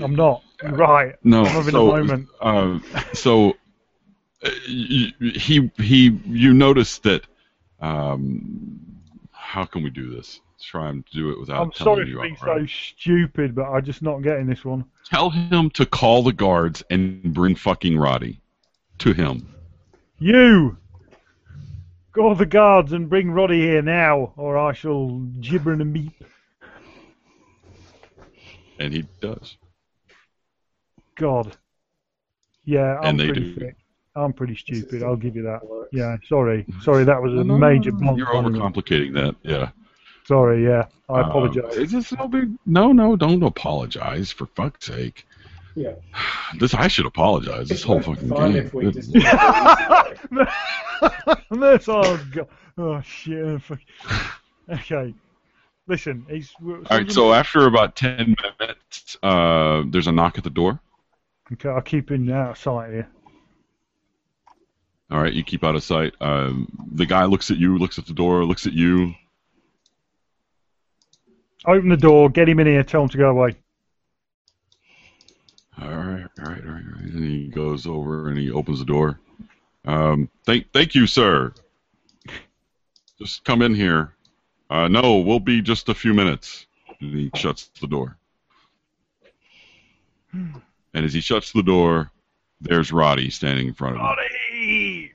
I'm 0.00 0.14
not. 0.14 0.42
Right. 0.62 1.16
no. 1.24 1.40
I'm 1.40 1.46
having 1.46 1.72
so, 1.72 1.90
a 1.90 1.98
moment. 1.98 2.28
uh, 2.40 2.78
so 3.14 3.56
uh, 4.44 4.50
he 4.66 5.12
he. 5.76 6.20
You 6.26 6.54
notice 6.54 6.98
that. 6.98 7.26
Um, 7.80 8.78
how 9.32 9.64
can 9.64 9.82
we 9.82 9.90
do 9.90 10.14
this? 10.14 10.40
Try 10.62 10.90
and 10.90 11.04
do 11.12 11.30
it 11.30 11.40
without 11.40 11.60
I'm 11.60 11.70
telling 11.72 11.96
sorry 11.96 12.08
you 12.08 12.16
for 12.16 12.22
being 12.22 12.36
outright. 12.40 12.60
so 12.70 12.74
stupid, 12.96 13.54
but 13.54 13.64
I'm 13.64 13.84
just 13.84 14.00
not 14.02 14.22
getting 14.22 14.46
this 14.46 14.64
one. 14.64 14.84
Tell 15.06 15.28
him 15.30 15.70
to 15.70 15.84
call 15.84 16.22
the 16.22 16.32
guards 16.32 16.82
and 16.90 17.34
bring 17.34 17.54
fucking 17.56 17.98
Roddy 17.98 18.40
to 18.98 19.12
him. 19.12 19.46
You! 20.18 20.76
Call 22.14 22.34
the 22.34 22.46
guards 22.46 22.92
and 22.92 23.08
bring 23.08 23.30
Roddy 23.30 23.60
here 23.60 23.82
now, 23.82 24.32
or 24.36 24.56
I 24.56 24.72
shall 24.72 25.18
gibber 25.40 25.72
and 25.72 25.94
meep. 25.94 26.12
And 28.78 28.92
he 28.92 29.04
does. 29.20 29.56
God. 31.16 31.56
Yeah, 32.64 32.98
I'm 33.00 33.04
And 33.10 33.20
they 33.20 33.26
pretty 33.26 33.54
do. 33.54 33.60
thick. 33.60 33.76
I'm 34.14 34.32
pretty 34.32 34.56
stupid, 34.56 35.02
I'll 35.02 35.16
give 35.16 35.36
you 35.36 35.42
that. 35.42 35.60
Yeah, 35.90 36.16
sorry. 36.28 36.66
Sorry, 36.82 37.04
that 37.04 37.20
was 37.20 37.32
a 37.32 37.36
No, 37.36 37.42
no, 37.42 37.58
major 37.58 37.90
no, 37.92 37.98
blunt. 37.98 38.18
You're 38.18 38.26
overcomplicating 38.28 39.14
that. 39.14 39.34
Yeah. 39.42 39.70
Sorry, 40.24 40.64
yeah. 40.64 40.86
I 41.08 41.20
Um, 41.20 41.30
apologize. 41.30 41.76
it's 41.76 41.92
just 41.92 42.16
no 42.16 42.28
big. 42.28 42.52
No, 42.66 42.92
no, 42.92 43.16
don't 43.16 43.42
apologize 43.42 44.30
for 44.32 44.46
fuck's 44.46 44.86
sake. 44.86 45.26
Yeah. 45.74 45.94
This 46.58 46.74
I 46.74 46.86
should 46.88 47.06
apologize. 47.06 47.68
This 47.68 47.78
It's 47.78 47.82
whole 47.82 48.02
fucking 48.02 48.28
fun 48.28 48.52
game. 48.52 48.66
if 48.66 48.74
we 48.74 48.84
Good 48.84 48.94
just- 48.94 49.14
lord. 49.14 50.48
That's 51.50 51.88
oh 51.88 52.20
god. 52.32 52.48
Oh 52.78 53.00
shit. 53.00 53.60
oh. 53.70 53.78
Okay. 54.70 55.14
Listen, 55.88 56.26
he's. 56.28 56.52
All 56.62 56.76
right. 56.90 57.10
So 57.10 57.32
after 57.32 57.66
about 57.66 57.96
ten 57.96 58.36
minutes, 58.60 59.16
uh, 59.22 59.82
there's 59.88 60.06
a 60.08 60.12
knock 60.12 60.36
at 60.38 60.44
the 60.44 60.50
door. 60.50 60.78
Okay, 61.54 61.68
I'll 61.70 61.80
keep 61.80 62.10
him 62.10 62.30
out 62.30 62.50
of 62.50 62.58
sight 62.58 62.90
here. 62.90 63.08
All 65.10 65.20
right. 65.20 65.32
You 65.32 65.42
keep 65.42 65.64
out 65.64 65.74
of 65.74 65.82
sight. 65.82 66.14
Um, 66.20 66.68
the 66.94 67.06
guy 67.06 67.24
looks 67.24 67.50
at 67.50 67.56
you, 67.58 67.76
looks 67.78 67.98
at 67.98 68.06
the 68.06 68.14
door, 68.14 68.44
looks 68.44 68.66
at 68.66 68.72
you. 68.74 69.14
Open 71.64 71.88
the 71.88 71.96
door, 71.96 72.28
get 72.28 72.48
him 72.48 72.58
in 72.60 72.66
here, 72.66 72.82
tell 72.82 73.02
him 73.02 73.08
to 73.10 73.18
go 73.18 73.30
away. 73.30 73.56
All 75.80 75.88
right, 75.88 75.96
all 75.96 76.04
right, 76.04 76.26
all 76.38 76.46
right, 76.46 76.64
all 76.66 76.72
right. 76.72 77.04
And 77.04 77.24
he 77.24 77.48
goes 77.48 77.86
over 77.86 78.28
and 78.28 78.38
he 78.38 78.50
opens 78.50 78.80
the 78.80 78.84
door. 78.84 79.20
Um, 79.84 80.28
thank, 80.44 80.70
thank 80.72 80.94
you, 80.94 81.06
sir. 81.06 81.52
Just 83.18 83.44
come 83.44 83.62
in 83.62 83.74
here. 83.74 84.14
Uh, 84.70 84.88
no, 84.88 85.18
we'll 85.18 85.40
be 85.40 85.62
just 85.62 85.88
a 85.88 85.94
few 85.94 86.14
minutes. 86.14 86.66
And 87.00 87.14
he 87.14 87.30
shuts 87.36 87.70
the 87.80 87.86
door. 87.86 88.16
And 90.32 90.62
as 90.94 91.12
he 91.12 91.20
shuts 91.20 91.52
the 91.52 91.62
door, 91.62 92.10
there's 92.60 92.92
Roddy 92.92 93.30
standing 93.30 93.68
in 93.68 93.74
front 93.74 93.96
of 93.96 94.00
him. 94.00 94.06
Roddy! 94.06 95.12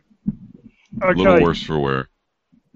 Okay. 1.03 1.11
A 1.11 1.24
little 1.24 1.42
worse 1.42 1.64
for 1.64 1.80
wear. 1.80 2.09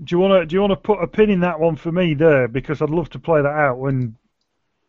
Do 0.04 0.16
you 0.16 0.20
want 0.20 0.42
to 0.42 0.46
do 0.46 0.56
you 0.56 0.62
want 0.62 0.72
to 0.72 0.78
put 0.78 1.02
a 1.04 1.08
pin 1.08 1.30
in 1.30 1.42
that 1.42 1.60
one 1.60 1.76
for 1.76 1.92
me 1.92 2.14
there 2.16 2.48
because 2.48 2.82
I'd 2.82 2.90
love 2.90 3.10
to 3.12 3.20
play 3.20 3.42
that 3.42 3.48
out 3.48 3.78
when 3.78 4.16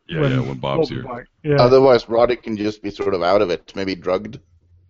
Yeah, 0.08 0.20
when, 0.20 0.30
yeah, 0.32 0.38
when 0.40 0.58
Bob's 0.58 0.88
Bob's 0.88 0.88
here. 0.90 1.02
back. 1.02 1.26
Yeah. 1.42 1.56
Otherwise, 1.56 2.08
Roddy 2.08 2.36
can 2.36 2.56
just 2.56 2.82
be 2.82 2.90
sort 2.90 3.14
of 3.14 3.22
out 3.22 3.42
of 3.42 3.50
it, 3.50 3.72
maybe 3.76 3.94
drugged. 3.94 4.38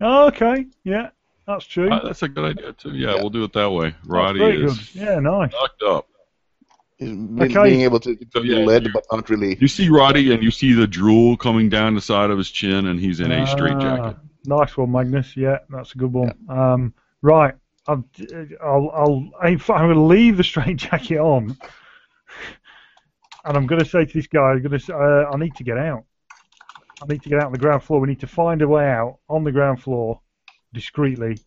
oh, 0.01 0.27
okay. 0.27 0.65
Yeah, 0.85 1.09
that's 1.45 1.65
true. 1.65 1.91
Uh, 1.91 2.05
that's 2.05 2.23
a 2.23 2.29
good 2.29 2.57
idea 2.57 2.73
too. 2.73 2.91
Yeah, 2.91 3.15
Yeah. 3.15 3.21
we'll 3.21 3.29
do 3.31 3.43
it 3.43 3.53
that 3.53 3.69
way. 3.71 3.95
Roddy 4.05 4.41
is 4.43 4.91
good. 4.91 4.95
Yeah, 5.01 5.19
nice. 5.19 5.51
knocked 5.51 5.83
up. 5.83 6.07
He's 6.97 7.11
Okay. 7.41 7.63
being 7.63 7.81
able 7.81 7.99
to, 7.99 8.15
to 8.15 8.25
So, 8.31 8.41
be 8.41 8.49
yeah, 8.49 8.57
led, 8.59 8.85
you- 8.85 8.93
but 8.93 9.03
not 9.11 9.29
really. 9.29 9.57
You 9.59 9.67
see 9.67 9.89
Roddy, 9.89 10.31
and 10.33 10.41
you 10.41 10.51
see 10.51 10.71
the 10.73 10.87
drool 10.87 11.35
coming 11.35 11.67
down 11.67 11.95
the 11.95 12.01
side 12.01 12.29
of 12.29 12.37
his 12.37 12.49
chin, 12.49 12.85
and 12.87 12.97
he's 12.99 13.19
in 13.19 13.31
a 13.31 13.41
Ah, 13.41 13.45
straitjacket. 13.45 14.15
Nice 14.45 14.77
one, 14.77 14.91
Magnus. 14.91 15.35
Yeah, 15.35 15.59
that's 15.69 15.95
a 15.95 15.97
good 15.97 16.13
one. 16.13 16.33
Um, 16.47 16.93
right. 17.21 17.55
I'll, 17.87 18.03
I'll, 18.63 18.91
I'll, 18.93 19.29
I'm 19.41 19.57
going 19.57 19.93
to 19.93 19.99
leave 20.01 20.37
the 20.37 20.43
straight 20.43 20.77
jacket 20.87 21.17
on, 21.19 21.57
and 23.45 23.57
I'm 23.57 23.67
going 23.67 23.83
to 23.83 23.89
say 23.89 24.05
to 24.05 24.13
this 24.13 24.27
guy, 24.27 24.51
I'm 24.51 24.61
going 24.61 24.79
to, 24.79 24.95
uh, 24.95 25.29
I 25.33 25.37
need 25.37 25.55
to 25.55 25.63
get 25.63 25.77
out. 25.77 26.03
I 27.01 27.05
need 27.11 27.21
to 27.23 27.29
get 27.29 27.39
out 27.39 27.47
on 27.47 27.51
the 27.51 27.57
ground 27.57 27.83
floor. 27.83 27.99
We 27.99 28.07
need 28.07 28.21
to 28.21 28.27
find 28.27 28.61
a 28.61 28.67
way 28.67 28.89
out 28.89 29.17
on 29.27 29.43
the 29.43 29.51
ground 29.51 29.81
floor, 29.81 30.21
discreetly. 30.73 31.37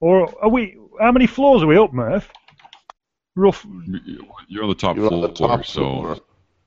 Or 0.00 0.28
are 0.44 0.50
we? 0.50 0.76
How 1.00 1.10
many 1.12 1.26
floors 1.26 1.62
are 1.62 1.66
we 1.66 1.78
up, 1.78 1.92
Murph? 1.94 2.30
Rough. 3.34 3.66
You're 4.48 4.64
on 4.64 4.68
the 4.68 4.74
top 4.74 4.96
You're 4.96 5.08
floor, 5.08 5.28
the 5.28 5.34
top 5.34 5.64
so 5.64 5.80
floor. 5.80 6.16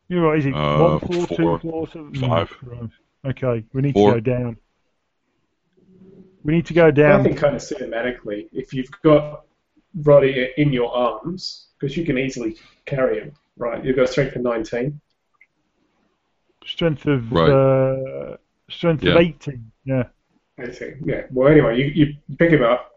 You're 0.10 0.28
right. 0.28 0.40
Is 0.40 0.46
it 0.48 0.54
Uh, 0.56 0.80
one 0.80 1.00
floor, 1.00 1.28
two 1.28 1.36
four, 1.36 1.60
floors, 1.60 1.90
seven- 1.94 2.16
five. 2.16 2.58
Right. 2.64 2.90
Okay, 3.24 3.64
we 3.74 3.82
need 3.84 3.94
Four. 3.94 4.16
to 4.16 4.22
go 4.22 4.32
down. 4.38 4.58
We 6.44 6.54
need 6.54 6.66
to 6.68 6.74
go 6.74 6.90
down. 6.92 7.12
I 7.12 7.16
down. 7.18 7.24
think 7.24 7.38
kind 7.38 7.56
of 7.56 7.62
cinematically, 7.62 8.48
if 8.52 8.74
you've 8.74 8.90
got 9.04 9.46
Roddy 10.04 10.50
in 10.58 10.74
your 10.74 10.94
arms, 10.96 11.68
because 11.80 11.96
you 11.98 12.06
can 12.06 12.18
easily 12.18 12.58
carry 12.86 13.20
him, 13.20 13.34
Right, 13.58 13.84
you've 13.84 13.96
got 13.98 14.10
strength 14.10 14.36
of 14.36 14.42
19. 14.42 15.00
Strength 16.66 17.06
of 17.06 17.32
Right. 17.32 17.50
uh, 17.50 18.38
strength 18.70 19.04
Yeah. 19.04 19.12
of 19.14 19.18
18. 19.18 19.72
Yeah. 19.86 20.04
18. 20.60 21.04
Yeah. 21.06 21.24
Well, 21.32 21.48
anyway, 21.52 21.78
you, 21.78 21.86
you 21.94 22.16
pick 22.38 22.52
him 22.52 22.64
up. 22.64 22.92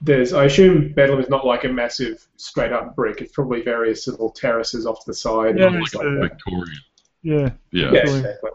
There's, 0.00 0.32
I 0.32 0.44
assume 0.44 0.92
Bedlam 0.92 1.18
is 1.20 1.28
not 1.28 1.46
like 1.46 1.64
a 1.64 1.68
massive 1.68 2.24
straight 2.36 2.72
up 2.72 2.94
brick. 2.94 3.20
It's 3.20 3.32
probably 3.32 3.62
various 3.62 4.06
little 4.06 4.30
terraces 4.30 4.86
off 4.86 5.00
to 5.04 5.10
the 5.10 5.14
side. 5.14 5.58
Yeah, 5.58 5.68
and 5.68 5.80
like 5.80 5.94
like 5.94 6.04
that. 6.04 6.28
Victorian. 6.30 6.78
Yeah. 7.22 7.50
Yeah. 7.72 7.90
Yeah, 7.92 8.00
exactly. 8.02 8.50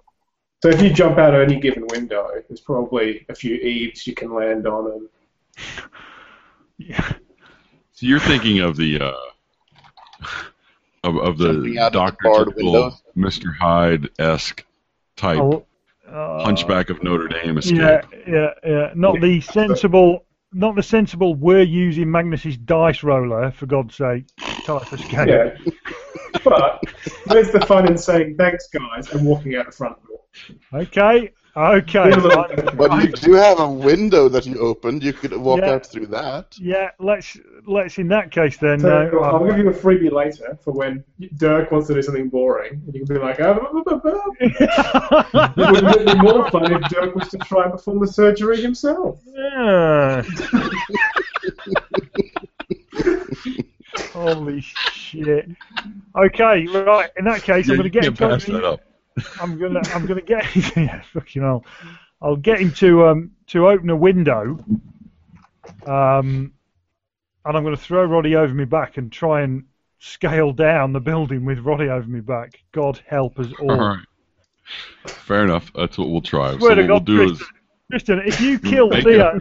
So 0.61 0.69
if 0.69 0.81
you 0.81 0.89
jump 0.89 1.17
out 1.17 1.33
of 1.33 1.41
any 1.41 1.59
given 1.59 1.85
window, 1.88 2.29
there's 2.47 2.59
probably 2.59 3.25
a 3.29 3.35
few 3.35 3.55
eaves 3.55 4.05
you 4.05 4.13
can 4.13 4.33
land 4.33 4.67
on, 4.67 4.91
and 4.91 5.09
Yeah. 6.77 7.13
So 7.91 8.05
you're 8.05 8.19
thinking 8.19 8.59
of 8.59 8.77
the 8.77 8.99
uh, 8.99 9.13
of 11.03 11.17
of 11.17 11.38
the 11.38 11.53
Jumping 11.53 11.77
out 11.77 11.88
of 11.88 11.93
the 11.93 11.99
Doctor 11.99 12.53
barred 12.55 12.93
Mr. 13.17 13.55
Hyde 13.55 14.09
esque 14.17 14.65
type 15.17 15.39
Oh, 15.39 15.65
uh, 16.09 16.43
Hunchback 16.43 16.89
of 16.89 17.03
Notre 17.03 17.27
Dame 17.27 17.57
escape. 17.57 17.77
Yeah, 17.77 18.01
yeah, 18.27 18.49
yeah. 18.65 18.91
Not 18.95 19.19
the 19.21 19.41
sensible, 19.41 20.25
not 20.53 20.75
the 20.75 20.83
sensible. 20.83 21.35
We're 21.35 21.61
using 21.61 22.09
Magnus's 22.09 22.57
dice 22.57 23.03
roller 23.03 23.51
for 23.51 23.65
God's 23.65 23.95
sake. 23.95 24.25
Type 24.63 24.91
escape. 24.91 25.27
yeah. 25.27 25.55
but 26.43 26.83
where's 27.27 27.51
the 27.51 27.61
fun 27.66 27.88
in 27.88 27.98
saying 27.98 28.35
thanks, 28.38 28.67
guys, 28.67 29.09
and 29.11 29.25
walking 29.25 29.56
out 29.56 29.66
the 29.67 29.72
front 29.72 29.95
door? 30.06 30.19
Okay, 30.74 31.32
okay. 31.58 32.11
But 32.75 32.91
you 33.03 33.11
do 33.14 33.33
have 33.33 33.59
a 33.59 33.67
window 33.69 34.30
that 34.30 34.45
you 34.45 34.59
opened. 34.59 35.03
You 35.03 35.11
could 35.14 35.33
walk 35.35 35.59
Yeah. 35.59 35.72
out 35.72 35.85
through 35.85 36.06
that. 36.08 36.56
Yeah, 36.59 36.91
let's 36.99 37.38
let's 37.66 37.98
in 37.98 38.08
that 38.09 38.32
case 38.32 38.58
then. 38.58 38.80
So 38.80 39.19
uh, 39.22 39.25
I'll 39.25 39.43
give 39.45 39.58
you 39.58 39.69
a 39.69 39.74
freebie 39.74 40.11
later 40.11 40.58
for 40.64 40.72
when 40.72 41.03
Dirk 41.38 41.72
wants 41.72 41.88
to 41.88 41.95
do 41.95 42.01
something 42.03 42.30
boring, 42.30 42.82
and 42.85 42.93
you 42.93 43.06
can 43.06 43.16
be 43.16 43.19
like, 43.22 43.40
ah, 43.41 43.53
blah, 43.53 43.72
blah, 43.72 43.83
blah, 43.83 43.98
blah. 43.98 44.24
Wouldn't 45.72 45.95
it 45.95 46.06
be 46.06 46.16
more 46.22 46.48
fun 46.51 46.72
if 46.72 46.82
Dirk 46.90 47.16
was 47.16 47.27
to 47.30 47.38
try 47.40 47.64
and 47.64 47.72
perform 47.72 47.99
the 47.99 48.08
surgery 48.08 48.61
himself? 48.61 49.19
yeah. 49.25 50.22
Holy 54.14 54.61
shit. 54.61 55.50
Okay, 56.18 56.68
right. 56.68 57.10
In 57.18 57.26
that 57.26 57.44
case, 57.44 57.68
Yeah, 57.68 57.74
I'm 57.74 57.78
going 57.78 57.84
to 57.84 57.90
get 57.90 58.03
can't 58.03 58.22
in 58.22 58.30
touch 58.30 58.42
pass 58.42 58.52
that 58.52 58.66
up. 58.66 58.82
I'm 59.42 59.60
gonna 59.60 59.82
I'm 59.94 60.06
gonna 60.06 60.22
get 60.22 60.44
yeah, 60.78 61.02
fucking 61.14 61.42
hell. 61.42 61.66
I'll 62.22 62.36
get 62.36 62.61
him 62.61 62.72
to 62.74 63.08
um 63.08 63.32
to 63.48 63.68
open 63.68 63.90
a 63.90 63.95
window. 63.95 64.60
Um 65.86 66.53
and 67.45 67.58
I'm 67.58 67.64
gonna 67.64 67.78
throw 67.78 68.06
Roddy 68.06 68.36
over 68.36 68.53
my 68.53 68.66
back 68.66 68.98
and 68.98 69.11
try 69.11 69.42
and 69.42 69.66
scale 70.00 70.52
down 70.53 70.94
the 70.94 71.00
building 71.00 71.45
with 71.45 71.60
Roddy 71.60 71.90
over 71.90 72.08
my 72.08 72.22
back. 72.22 72.61
God 72.72 73.02
help 73.06 73.40
us 73.40 73.48
all. 73.60 73.72
All 73.72 73.78
right. 73.78 74.06
Fair 75.06 75.44
enough. 75.44 75.72
That's 75.74 75.98
what 75.98 76.10
we'll 76.10 76.22
try. 76.22 76.52
So 76.52 76.58
to 76.58 76.66
what 76.68 76.78
we'll 76.78 76.88
God, 76.88 77.06
do 77.06 77.22
is, 77.24 77.44
Tristan, 77.92 78.22
if 78.26 78.40
you 78.40 78.60
kill 78.60 78.90
Thea 78.90 79.34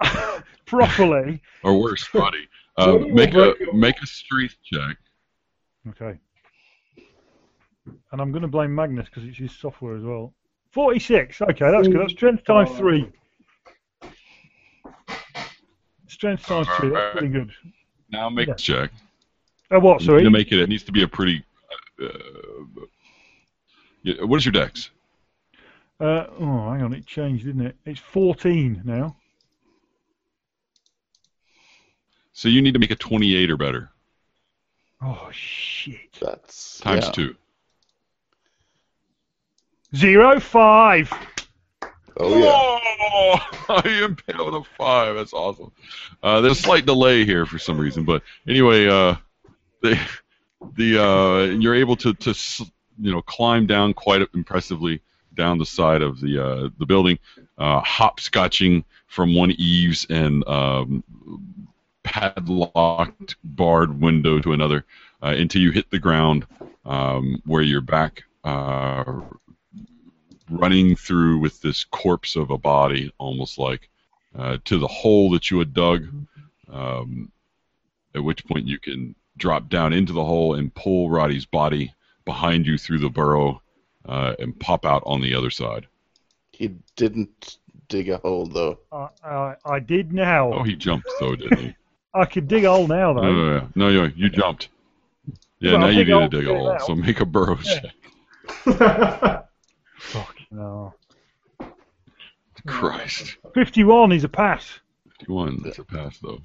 now 0.00 0.42
properly 0.66 1.42
or 1.62 1.80
worse, 1.80 2.08
Roddy, 2.14 2.48
uh, 2.78 2.98
make 2.98 3.30
a 3.30 3.32
break 3.32 3.60
your- 3.60 3.74
make 3.74 4.02
a 4.02 4.06
strength 4.06 4.56
check. 4.64 4.96
Okay. 5.88 6.18
And 8.12 8.20
I'm 8.20 8.32
gonna 8.32 8.48
blame 8.48 8.74
Magnus 8.74 9.06
because 9.06 9.24
it's 9.24 9.38
his 9.38 9.52
software 9.52 9.96
as 9.96 10.02
well. 10.02 10.34
Forty 10.72 10.98
six, 10.98 11.40
okay, 11.40 11.70
that's 11.70 11.88
good. 11.88 12.00
That's 12.00 12.12
strength 12.12 12.44
times 12.44 12.70
three. 12.76 13.10
Strength 16.08 16.46
times 16.46 16.68
three, 16.78 16.90
that's 16.90 17.12
pretty 17.12 17.28
good. 17.32 17.50
Now 18.10 18.28
make 18.28 18.48
Yeah. 18.48 18.54
a 18.54 18.56
check. 18.56 18.90
Oh 19.70 19.80
what, 19.80 20.00
sorry? 20.02 20.22
to 20.22 20.30
make 20.30 20.52
it. 20.52 20.58
It 20.60 20.68
needs 20.68 20.84
to 20.84 20.92
be 20.92 21.02
a 21.02 21.08
pretty. 21.08 21.44
Uh, 22.02 22.08
yeah, 24.02 24.22
what 24.24 24.36
is 24.36 24.44
your 24.44 24.52
dex? 24.52 24.90
Uh, 25.98 26.26
oh, 26.38 26.70
hang 26.70 26.82
on, 26.82 26.92
it 26.92 27.06
changed, 27.06 27.46
didn't 27.46 27.66
it? 27.66 27.76
It's 27.86 27.98
14 27.98 28.82
now. 28.84 29.16
So 32.36 32.50
you 32.50 32.60
need 32.60 32.74
to 32.74 32.78
make 32.78 32.90
a 32.90 32.96
28 32.96 33.50
or 33.50 33.56
better 33.56 33.90
Oh, 35.00 35.30
shit. 35.32 36.12
That's 36.20 36.80
times 36.80 37.06
yeah. 37.06 37.10
two. 37.12 37.36
Zero 39.94 40.38
five. 40.38 41.10
Oh 42.18 42.38
yeah. 42.38 42.52
Oh, 43.00 43.38
I 43.84 44.04
impaled 44.04 44.54
a 44.54 44.76
five. 44.76 45.14
That's 45.14 45.32
awesome. 45.32 45.72
Uh, 46.22 46.42
there's 46.42 46.58
a 46.58 46.62
slight 46.62 46.84
delay 46.84 47.24
here 47.24 47.46
for 47.46 47.58
some 47.58 47.78
reason, 47.78 48.04
but 48.04 48.22
anyway, 48.46 48.86
uh, 48.86 49.16
the 49.82 49.98
the 50.74 51.02
uh, 51.02 51.44
you're 51.44 51.74
able 51.74 51.96
to 51.96 52.12
to 52.14 52.34
you 52.98 53.12
know 53.12 53.22
climb 53.22 53.66
down 53.66 53.94
quite 53.94 54.26
impressively 54.34 55.00
down 55.34 55.58
the 55.58 55.66
side 55.66 56.02
of 56.02 56.20
the 56.20 56.42
uh, 56.42 56.68
the 56.78 56.86
building, 56.86 57.18
uh, 57.58 57.80
hopscotching 57.82 58.84
from 59.06 59.34
one 59.34 59.52
eaves 59.52 60.06
and 60.10 60.46
um, 60.48 61.04
padlocked 62.06 63.36
barred 63.42 64.00
window 64.00 64.38
to 64.38 64.52
another 64.52 64.84
uh, 65.22 65.34
until 65.36 65.60
you 65.60 65.72
hit 65.72 65.90
the 65.90 65.98
ground 65.98 66.46
um, 66.84 67.42
where 67.44 67.62
you're 67.62 67.80
back 67.80 68.22
uh, 68.44 69.20
running 70.48 70.94
through 70.94 71.38
with 71.38 71.60
this 71.60 71.84
corpse 71.84 72.36
of 72.36 72.50
a 72.50 72.58
body, 72.58 73.12
almost 73.18 73.58
like, 73.58 73.90
uh, 74.38 74.56
to 74.64 74.78
the 74.78 74.86
hole 74.86 75.30
that 75.30 75.50
you 75.50 75.58
had 75.58 75.74
dug. 75.74 76.06
Um, 76.70 77.32
at 78.14 78.24
which 78.24 78.46
point 78.46 78.66
you 78.66 78.78
can 78.78 79.14
drop 79.36 79.68
down 79.68 79.92
into 79.92 80.12
the 80.12 80.24
hole 80.24 80.54
and 80.54 80.74
pull 80.74 81.10
Roddy's 81.10 81.44
body 81.44 81.92
behind 82.24 82.66
you 82.66 82.78
through 82.78 83.00
the 83.00 83.10
burrow 83.10 83.60
uh, 84.08 84.34
and 84.38 84.58
pop 84.58 84.86
out 84.86 85.02
on 85.04 85.20
the 85.20 85.34
other 85.34 85.50
side. 85.50 85.86
He 86.52 86.76
didn't 86.94 87.58
dig 87.88 88.08
a 88.08 88.18
hole 88.18 88.46
though. 88.46 88.78
I, 88.90 89.08
I, 89.24 89.56
I 89.64 89.80
did 89.80 90.12
now. 90.12 90.52
Oh, 90.52 90.62
he 90.62 90.76
jumped 90.76 91.08
though, 91.20 91.36
didn't 91.36 91.58
he? 91.58 91.76
I 92.16 92.24
could 92.24 92.48
dig 92.48 92.64
a 92.64 92.70
hole 92.70 92.86
now, 92.86 93.12
though. 93.14 93.22
no, 93.22 93.32
no, 93.60 93.68
no, 93.74 93.88
you, 93.88 94.12
you 94.16 94.28
jumped. 94.30 94.68
Yeah, 95.58 95.72
Well, 95.72 95.80
now 95.82 95.86
you 95.88 96.04
need 96.04 96.30
to 96.30 96.40
dig 96.40 96.46
a 96.48 96.54
hole. 96.58 96.76
So 96.86 96.94
make 96.94 97.20
a 97.20 97.26
burrow 97.26 97.58
Yeah. 97.62 97.80
check. 97.80 99.46
Fuck 99.98 100.36
no. 100.50 100.94
Christ. 102.66 103.36
51 103.54 104.12
is 104.12 104.24
a 104.24 104.28
pass. 104.28 104.80
51. 105.20 105.60
That's 105.64 105.78
a 105.78 105.84
pass, 105.84 106.18
though. 106.18 106.38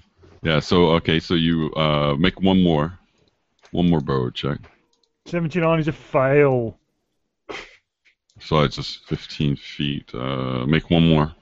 Yeah, 0.44 0.60
so, 0.60 0.92
okay, 0.92 1.20
so 1.20 1.34
you 1.36 1.72
uh, 1.76 2.16
make 2.16 2.40
one 2.42 2.64
more. 2.64 2.98
One 3.72 3.90
more 3.90 4.02
burrow 4.02 4.30
check. 4.32 4.58
79 5.26 5.80
is 5.80 5.88
a 5.88 5.92
fail. 5.94 6.78
So 8.40 8.62
it's 8.62 8.76
just 8.76 9.06
15 9.06 9.56
feet. 9.56 10.14
Uh, 10.14 10.66
make 10.66 10.90
one 10.90 11.08
more. 11.08 11.34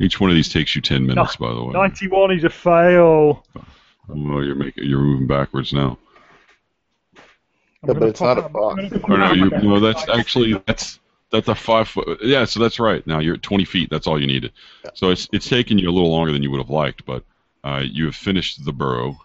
Each 0.00 0.20
one 0.20 0.30
of 0.30 0.36
these 0.36 0.48
takes 0.48 0.74
you 0.74 0.82
10 0.82 1.06
minutes, 1.06 1.36
by 1.36 1.52
the 1.52 1.62
way. 1.62 1.72
91 1.72 2.32
is 2.32 2.44
a 2.44 2.50
fail. 2.50 3.44
Well, 4.08 4.42
you're 4.42 4.54
making, 4.54 4.84
you're 4.84 5.00
moving 5.00 5.26
backwards 5.26 5.72
now. 5.72 5.98
Yeah, 7.14 7.92
but 7.92 8.02
it's 8.02 8.20
not 8.20 8.38
a 8.38 8.48
box. 8.48 8.82
I'm 8.92 9.12
Or 9.12 9.18
no, 9.18 9.28
pop 9.28 9.36
you, 9.36 9.50
no, 9.50 9.80
that's 9.80 10.08
actually 10.08 10.54
that's 10.66 11.00
that's 11.30 11.48
a 11.48 11.54
five 11.54 11.88
foot. 11.88 12.18
Yeah, 12.22 12.44
so 12.44 12.60
that's 12.60 12.78
right. 12.78 13.06
Now 13.06 13.18
you're 13.18 13.34
at 13.34 13.42
20 13.42 13.64
feet. 13.64 13.90
That's 13.90 14.06
all 14.06 14.20
you 14.20 14.26
needed. 14.26 14.52
So 14.94 15.10
it's 15.10 15.28
it's 15.32 15.48
taken 15.48 15.78
you 15.78 15.88
a 15.88 15.92
little 15.92 16.10
longer 16.10 16.32
than 16.32 16.42
you 16.42 16.50
would 16.50 16.60
have 16.60 16.70
liked, 16.70 17.04
but 17.04 17.24
uh, 17.62 17.82
you 17.84 18.06
have 18.06 18.16
finished 18.16 18.64
the 18.64 18.72
burrow, 18.72 19.18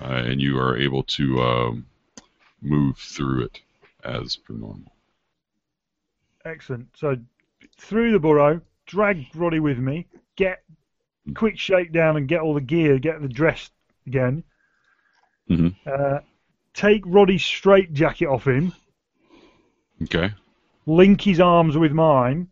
uh, 0.00 0.06
and 0.06 0.40
you 0.40 0.58
are 0.58 0.76
able 0.76 1.02
to 1.04 1.40
um, 1.42 1.86
move 2.60 2.96
through 2.98 3.44
it 3.44 3.60
as 4.04 4.36
per 4.36 4.54
normal. 4.54 4.92
Excellent. 6.44 6.88
So 6.94 7.16
through 7.78 8.12
the 8.12 8.18
burrow, 8.18 8.60
drag 8.86 9.26
Roddy 9.34 9.60
with 9.60 9.78
me, 9.78 10.06
get 10.36 10.62
quick 11.34 11.58
shakedown 11.58 12.16
and 12.16 12.28
get 12.28 12.40
all 12.40 12.54
the 12.54 12.60
gear, 12.60 12.98
get 12.98 13.20
the 13.22 13.28
dress 13.28 13.70
again. 14.06 14.44
Mhm. 15.48 15.74
Uh, 15.86 16.20
take 16.74 17.02
Roddy's 17.06 17.44
straight 17.44 17.92
jacket 17.92 18.26
off 18.26 18.46
him, 18.46 18.72
Okay. 20.02 20.32
link 20.86 21.20
his 21.22 21.40
arms 21.40 21.76
with 21.76 21.92
mine, 21.92 22.48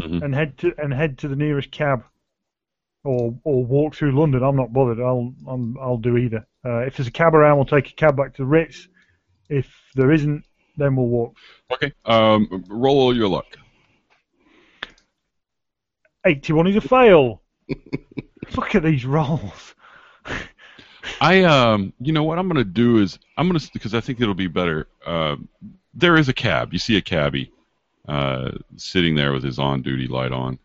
Mhm. 0.00 0.22
and 0.22 0.34
head 0.34 0.56
to 0.58 0.74
and 0.78 0.92
head 0.92 1.18
to 1.18 1.28
the 1.28 1.36
nearest 1.36 1.70
cab, 1.70 2.04
or 3.04 3.38
or 3.44 3.64
walk 3.64 3.94
through 3.94 4.12
London. 4.12 4.42
I'm 4.42 4.56
not 4.56 4.72
bothered. 4.72 5.00
I'll 5.00 5.34
I'm, 5.46 5.76
I'll 5.78 5.98
do 5.98 6.16
either. 6.16 6.46
Uh, 6.64 6.78
if 6.80 6.96
there's 6.96 7.06
a 7.08 7.12
cab 7.12 7.34
around, 7.34 7.56
we'll 7.56 7.64
take 7.64 7.90
a 7.90 7.94
cab 7.94 8.16
back 8.16 8.34
to 8.34 8.42
the 8.42 8.46
Ritz. 8.46 8.88
If 9.48 9.66
there 9.94 10.12
isn't, 10.12 10.44
then 10.76 10.94
we'll 10.96 11.08
walk. 11.08 11.36
Okay. 11.72 11.92
Um, 12.04 12.64
roll 12.68 12.98
all 12.98 13.16
your 13.16 13.28
luck. 13.28 13.46
81 16.24 16.68
is 16.68 16.76
a 16.76 16.80
fail. 16.80 17.42
Look 18.56 18.74
at 18.74 18.82
these 18.82 19.04
rolls. 19.04 19.74
I 21.20 21.42
um, 21.44 21.92
you 22.00 22.12
know 22.12 22.24
what 22.24 22.38
I'm 22.38 22.48
gonna 22.48 22.64
do 22.64 22.98
is 22.98 23.18
I'm 23.36 23.46
gonna 23.46 23.60
because 23.72 23.94
I 23.94 24.00
think 24.00 24.20
it'll 24.20 24.34
be 24.34 24.48
better. 24.48 24.88
Um, 25.06 25.48
there 25.94 26.16
is 26.16 26.28
a 26.28 26.32
cab. 26.32 26.72
You 26.72 26.78
see 26.78 26.96
a 26.96 27.02
cabbie 27.02 27.52
uh, 28.08 28.52
sitting 28.76 29.14
there 29.14 29.32
with 29.32 29.42
his 29.42 29.58
on-duty 29.58 30.08
light 30.08 30.32
on. 30.32 30.58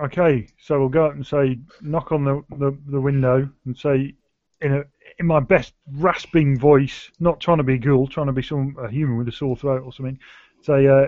Okay, 0.00 0.48
so 0.58 0.80
we'll 0.80 0.88
go 0.88 1.06
up 1.06 1.14
and 1.14 1.26
say, 1.26 1.58
knock 1.82 2.12
on 2.12 2.24
the, 2.24 2.42
the, 2.56 2.76
the 2.86 3.00
window 3.00 3.46
and 3.66 3.76
say, 3.76 4.14
in 4.62 4.72
a 4.72 4.84
in 5.18 5.26
my 5.26 5.40
best 5.40 5.74
rasping 5.92 6.58
voice, 6.58 7.10
not 7.20 7.40
trying 7.40 7.58
to 7.58 7.62
be 7.62 7.74
a 7.74 7.78
ghoul, 7.78 8.06
trying 8.06 8.28
to 8.28 8.32
be 8.32 8.42
some 8.42 8.76
a 8.80 8.90
human 8.90 9.18
with 9.18 9.28
a 9.28 9.32
sore 9.32 9.56
throat 9.56 9.82
or 9.84 9.92
something. 9.92 10.18
Say, 10.62 10.86
uh, 10.86 11.06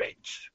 Ritz, 0.00 0.48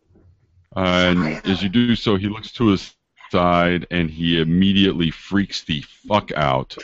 Ritz. 0.76 1.46
And 1.46 1.46
as 1.46 1.64
you 1.64 1.70
do 1.70 1.96
so, 1.96 2.16
he 2.16 2.28
looks 2.28 2.52
to 2.54 2.68
his 2.68 2.94
side 3.32 3.88
and 3.92 4.10
he 4.10 4.40
immediately 4.40 5.12
freaks 5.12 5.64
the 5.64 5.82
fuck 5.82 6.32
out 6.34 6.76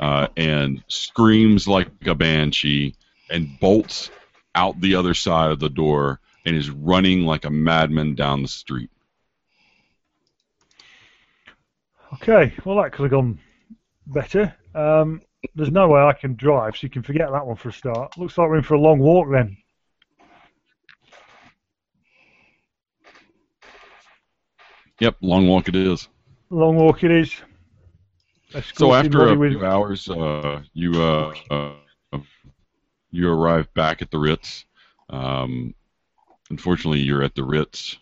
uh, 0.00 0.28
and 0.36 0.82
screams 0.88 1.68
like 1.68 1.88
a 2.06 2.14
banshee 2.14 2.94
and 3.30 3.58
bolts 3.60 4.10
out 4.54 4.80
the 4.80 4.94
other 4.94 5.14
side 5.14 5.50
of 5.50 5.58
the 5.58 5.68
door 5.68 6.20
and 6.44 6.56
is 6.56 6.70
running 6.70 7.24
like 7.24 7.44
a 7.44 7.50
madman 7.50 8.14
down 8.14 8.42
the 8.42 8.48
street. 8.48 8.90
Okay, 12.14 12.52
well 12.64 12.76
that 12.76 12.92
could 12.92 13.04
have 13.04 13.10
gone 13.10 13.38
better. 14.06 14.54
Um, 14.74 15.22
there's 15.54 15.70
no 15.70 15.88
way 15.88 16.00
I 16.00 16.12
can 16.12 16.34
drive, 16.34 16.76
so 16.76 16.84
you 16.84 16.90
can 16.90 17.02
forget 17.02 17.30
that 17.30 17.46
one 17.46 17.56
for 17.56 17.70
a 17.70 17.72
start. 17.72 18.16
Looks 18.18 18.36
like 18.36 18.48
we're 18.48 18.58
in 18.58 18.62
for 18.62 18.74
a 18.74 18.80
long 18.80 18.98
walk 18.98 19.28
then. 19.30 19.56
Yep, 25.02 25.16
long 25.20 25.48
walk 25.48 25.66
it 25.68 25.74
is. 25.74 26.08
Long 26.50 26.76
walk 26.76 27.02
it 27.02 27.10
is. 27.10 27.34
So 28.74 28.94
after 28.94 29.26
a 29.30 29.36
with- 29.36 29.50
few 29.50 29.66
hours, 29.66 30.08
uh, 30.08 30.62
you 30.74 31.02
uh, 31.02 31.34
uh, 31.50 32.18
you 33.10 33.28
arrive 33.28 33.66
back 33.74 34.00
at 34.00 34.12
the 34.12 34.18
Ritz. 34.20 34.64
Um, 35.10 35.74
unfortunately, 36.50 37.00
you're 37.00 37.24
at 37.24 37.34
the 37.34 37.42
Ritz 37.42 37.98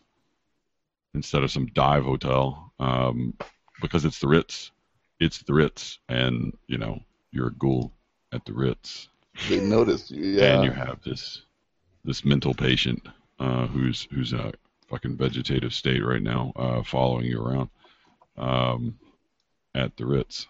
instead 1.14 1.42
of 1.42 1.50
some 1.50 1.68
dive 1.68 2.04
hotel 2.04 2.70
um, 2.78 3.32
because 3.80 4.04
it's 4.04 4.18
the 4.18 4.28
Ritz. 4.28 4.70
It's 5.20 5.38
the 5.38 5.54
Ritz, 5.54 6.00
and 6.10 6.54
you 6.66 6.76
know 6.76 7.00
you're 7.32 7.48
a 7.48 7.54
ghoul 7.54 7.92
at 8.32 8.44
the 8.44 8.52
Ritz, 8.52 9.08
They 9.48 9.60
notice 9.60 10.10
you. 10.10 10.22
Yeah. 10.22 10.56
and 10.56 10.64
you 10.64 10.70
have 10.72 11.00
this 11.02 11.46
this 12.04 12.26
mental 12.26 12.52
patient 12.52 13.00
uh, 13.38 13.66
who's 13.68 14.06
who's 14.12 14.34
in 14.34 14.40
a 14.40 14.52
fucking 14.90 15.16
vegetative 15.16 15.72
state 15.72 16.04
right 16.04 16.22
now, 16.22 16.52
uh, 16.56 16.82
following 16.82 17.26
you 17.26 17.40
around 17.42 17.70
um, 18.36 18.98
at 19.74 19.96
the 19.96 20.06
Ritz. 20.06 20.46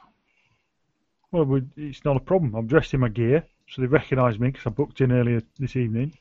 Well, 1.33 1.61
it's 1.77 2.05
not 2.05 2.17
a 2.17 2.21
problem. 2.21 2.55
I'm 2.55 2.67
dressed 2.67 2.95
in 2.95 3.01
my 3.01 3.09
gear, 3.09 3.45
so 3.69 3.83
they 3.83 3.87
recognise 3.89 4.39
me 4.39 4.49
because 4.49 4.67
I 4.67 4.71
booked 4.71 5.01
in 5.01 5.13
earlier 5.13 5.43
this 5.59 5.77
evening. 5.77 6.13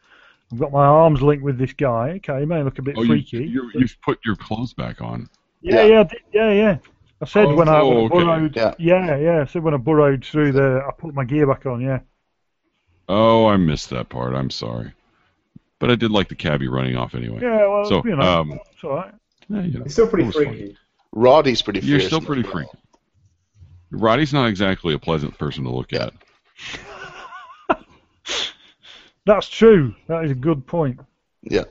I've 0.52 0.60
got 0.60 0.72
my 0.72 0.86
arms 0.86 1.22
linked 1.22 1.44
with 1.44 1.58
this 1.58 1.74
guy. 1.74 2.12
Okay, 2.18 2.40
he 2.42 2.46
may 2.46 2.64
look 2.64 2.80
a 2.80 2.84
bit 2.84 2.98
Oh, 2.98 3.04
freaky. 3.04 3.46
you, 3.46 3.72
you've 3.76 3.98
put 4.02 4.20
your 4.26 4.36
clothes 4.36 4.74
back 4.74 5.02
on. 5.02 5.30
yeah, 5.62 5.84
Yeah. 5.84 5.86
yeah, 5.86 6.04
yeah, 6.34 6.52
yeah. 6.52 6.78
I 7.22 7.26
said 7.26 7.46
Oh, 7.46 7.56
when 7.56 7.70
I 7.70 7.82
oh, 7.82 8.06
okay. 8.06 8.20
burrowed. 8.20 8.56
Yeah. 8.56 8.74
yeah, 8.78 9.18
yeah. 9.18 9.42
I 9.42 9.46
said 9.46 9.64
when 9.64 9.74
I 9.74 9.78
burrowed 9.78 10.26
through 10.26 10.54
the, 10.54 10.82
I 10.88 10.92
put 10.98 11.14
my 11.14 11.26
gear 11.26 11.48
back 11.48 11.66
on. 11.66 11.82
Yeah. 11.82 12.00
Oh, 13.10 13.48
I 13.48 13.58
missed 13.58 13.90
that 13.90 14.08
part. 14.08 14.34
I'm 14.34 14.50
sorry. 14.50 14.94
But 15.80 15.90
I 15.92 15.96
did 15.96 16.12
like 16.12 16.28
the 16.30 16.36
cabbie 16.36 16.68
running 16.68 16.96
off 16.98 17.16
anyway. 17.16 17.40
Yeah, 17.42 17.66
well, 17.68 17.86
So, 17.86 18.04
you 18.06 18.16
know, 18.16 18.22
um, 18.22 18.60
it's 18.74 18.84
all 18.84 18.96
right. 18.96 19.14
Yeah, 19.50 19.62
you 19.62 19.80
know, 19.80 19.86
It's 19.86 19.94
still 19.94 20.08
pretty 20.08 20.24
it 20.26 20.28
was 20.28 20.36
fun. 20.36 20.46
freaky. 20.46 20.78
Roddy's 21.12 21.62
pretty 21.62 21.80
You're 21.80 22.00
still 22.02 22.22
pretty 22.22 22.44
well. 22.44 22.52
freaky. 22.52 22.72
Roddy's 23.92 24.34
not 24.34 24.48
exactly 24.48 24.94
a 24.94 25.00
pleasant 25.00 25.38
person 25.40 25.64
to 25.64 25.72
look 25.72 25.94
at. 25.94 26.14
That's 29.26 29.50
true. 29.50 29.96
That 30.08 30.26
is 30.26 30.32
a 30.32 30.36
good 30.36 30.66
point. 30.66 31.00
Yeah. 31.44 31.64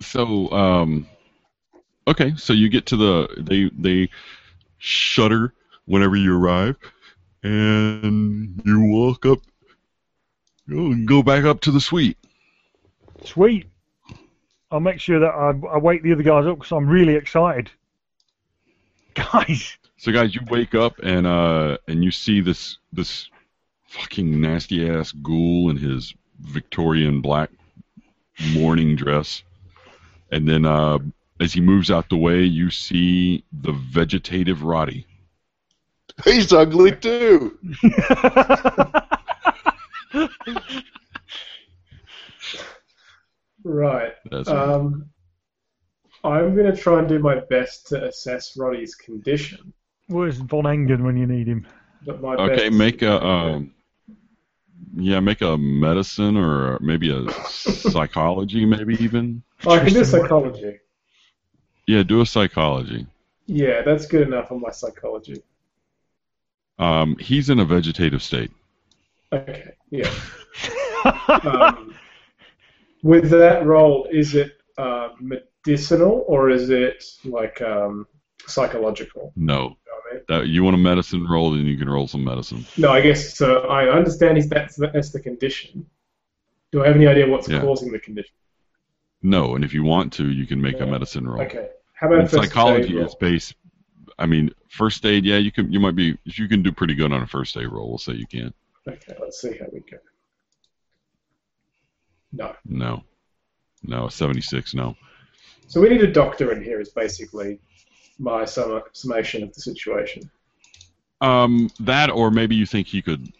So, 0.00 0.50
um, 0.50 1.06
okay, 2.06 2.34
so 2.36 2.52
you 2.52 2.68
get 2.68 2.86
to 2.86 2.96
the 2.96 3.28
they 3.38 3.70
they 3.76 4.10
shudder 4.78 5.54
whenever 5.86 6.16
you 6.16 6.36
arrive, 6.36 6.76
and 7.42 8.60
you 8.64 8.80
walk 8.86 9.24
up, 9.26 9.38
go 10.68 10.94
go 11.04 11.22
back 11.22 11.44
up 11.44 11.60
to 11.62 11.70
the 11.70 11.80
suite. 11.80 12.18
Sweet. 13.24 13.66
I'll 14.70 14.80
make 14.80 15.00
sure 15.00 15.20
that 15.20 15.28
I, 15.28 15.50
I 15.74 15.78
wake 15.78 16.02
the 16.02 16.12
other 16.12 16.22
guys 16.22 16.46
up 16.46 16.58
because 16.58 16.72
I'm 16.72 16.88
really 16.88 17.14
excited. 17.14 17.70
Guys, 19.14 19.76
So 19.98 20.10
guys, 20.10 20.34
you 20.34 20.40
wake 20.48 20.74
up 20.74 20.94
and 21.02 21.26
uh 21.26 21.76
and 21.86 22.02
you 22.02 22.10
see 22.10 22.40
this 22.40 22.78
this 22.94 23.28
fucking 23.86 24.40
nasty 24.40 24.88
ass 24.88 25.12
ghoul 25.12 25.68
in 25.68 25.76
his 25.76 26.14
Victorian 26.40 27.20
black 27.20 27.50
morning 28.54 28.96
dress. 28.96 29.42
And 30.30 30.48
then 30.48 30.64
uh 30.64 30.98
as 31.40 31.52
he 31.52 31.60
moves 31.60 31.90
out 31.90 32.08
the 32.08 32.16
way, 32.16 32.42
you 32.42 32.70
see 32.70 33.44
the 33.52 33.72
vegetative 33.72 34.62
Roddy. 34.62 35.06
He's 36.24 36.54
ugly 36.54 36.92
too. 36.92 37.58
Right. 43.64 44.14
That's 44.30 44.48
Um, 44.48 45.10
I'm 46.24 46.54
going 46.54 46.72
to 46.72 46.76
try 46.80 46.98
and 47.00 47.08
do 47.08 47.18
my 47.18 47.40
best 47.40 47.86
to 47.88 48.04
assess 48.04 48.56
Roddy's 48.56 48.94
condition. 48.94 49.72
where's 50.08 50.38
Von 50.38 50.66
Engen 50.66 51.04
when 51.04 51.16
you 51.16 51.26
need 51.26 51.46
him? 51.46 51.66
My 52.06 52.34
okay, 52.34 52.68
best 52.68 52.72
make 52.72 53.02
a 53.02 53.24
um 53.24 53.72
yeah, 54.94 55.20
make 55.20 55.40
a 55.40 55.56
medicine 55.56 56.36
or 56.36 56.78
maybe 56.80 57.10
a 57.10 57.30
psychology 57.42 58.64
maybe 58.64 58.94
even. 59.02 59.42
Oh, 59.64 59.70
I 59.70 59.84
can 59.84 59.92
do 59.92 60.04
psychology. 60.04 60.80
Yeah, 61.86 62.02
do 62.02 62.20
a 62.20 62.26
psychology. 62.26 63.06
Yeah, 63.46 63.82
that's 63.82 64.06
good 64.06 64.26
enough 64.26 64.50
on 64.50 64.60
my 64.60 64.70
psychology. 64.70 65.42
Um 66.78 67.16
he's 67.18 67.50
in 67.50 67.60
a 67.60 67.64
vegetative 67.64 68.22
state. 68.22 68.50
Okay, 69.32 69.72
yeah. 69.90 70.12
um, 71.44 71.94
with 73.02 73.30
that 73.30 73.66
role, 73.66 74.06
is 74.10 74.34
it 74.34 74.52
uh, 74.78 75.10
medicinal 75.20 76.24
or 76.28 76.50
is 76.50 76.70
it 76.70 77.04
like 77.24 77.60
um, 77.62 78.06
psychological? 78.46 79.32
No. 79.36 79.54
You 79.54 79.60
know 79.60 79.76
I 80.10 80.14
mean? 80.14 80.24
That 80.28 80.48
you 80.48 80.64
want 80.64 80.74
a 80.74 80.78
medicine 80.78 81.26
roll, 81.28 81.50
then 81.52 81.66
you 81.66 81.76
can 81.76 81.88
roll 81.88 82.06
some 82.06 82.24
medicine. 82.24 82.64
No, 82.76 82.90
I 82.90 83.00
guess 83.00 83.36
so. 83.36 83.62
I 83.62 83.90
understand 83.90 84.36
he's, 84.36 84.48
that's 84.48 84.76
the, 84.76 84.88
that's 84.88 85.10
the 85.10 85.20
condition. 85.20 85.86
Do 86.70 86.82
I 86.82 86.86
have 86.86 86.96
any 86.96 87.06
idea 87.06 87.26
what's 87.26 87.48
Yeah. 87.48 87.60
causing 87.60 87.92
the 87.92 87.98
condition? 87.98 88.34
No, 89.22 89.54
and 89.54 89.64
if 89.64 89.72
you 89.72 89.84
want 89.84 90.12
to, 90.14 90.30
you 90.30 90.46
can 90.46 90.60
make 90.60 90.80
a 90.80 90.86
medicine 90.86 91.28
roll. 91.28 91.42
Okay. 91.42 91.68
How 91.94 92.12
about 92.12 92.30
psychology 92.30 92.98
is 92.98 93.14
based. 93.14 93.54
I 94.18 94.26
mean, 94.26 94.50
first 94.68 95.06
aid. 95.06 95.24
Yeah, 95.24 95.38
you 95.38 95.52
can. 95.52 95.72
You 95.72 95.78
might 95.78 95.94
be. 95.94 96.18
You 96.24 96.48
can 96.48 96.62
do 96.62 96.72
pretty 96.72 96.94
good 96.94 97.12
on 97.12 97.22
a 97.22 97.26
first 97.26 97.56
aid 97.56 97.68
roll. 97.68 97.88
We'll 97.88 97.98
say 97.98 98.14
you 98.14 98.26
can. 98.26 98.52
Okay, 98.88 99.14
let's 99.20 99.40
see 99.40 99.56
how 99.58 99.66
we 99.72 99.80
go. 99.80 99.98
No. 102.32 102.54
No, 102.64 103.04
no, 103.82 104.08
seventy 104.08 104.40
six. 104.40 104.74
No. 104.74 104.96
So 105.66 105.80
we 105.80 105.88
need 105.88 106.02
a 106.02 106.12
doctor 106.12 106.52
in 106.52 106.62
here. 106.62 106.80
Is 106.80 106.90
basically 106.90 107.58
my 108.18 108.44
sum- 108.44 108.82
summation 108.92 109.42
of 109.42 109.52
the 109.54 109.60
situation. 109.60 110.30
Um, 111.20 111.70
that 111.80 112.10
or 112.10 112.30
maybe 112.30 112.54
you 112.56 112.66
think 112.66 112.86
he 112.88 113.02
could. 113.02 113.32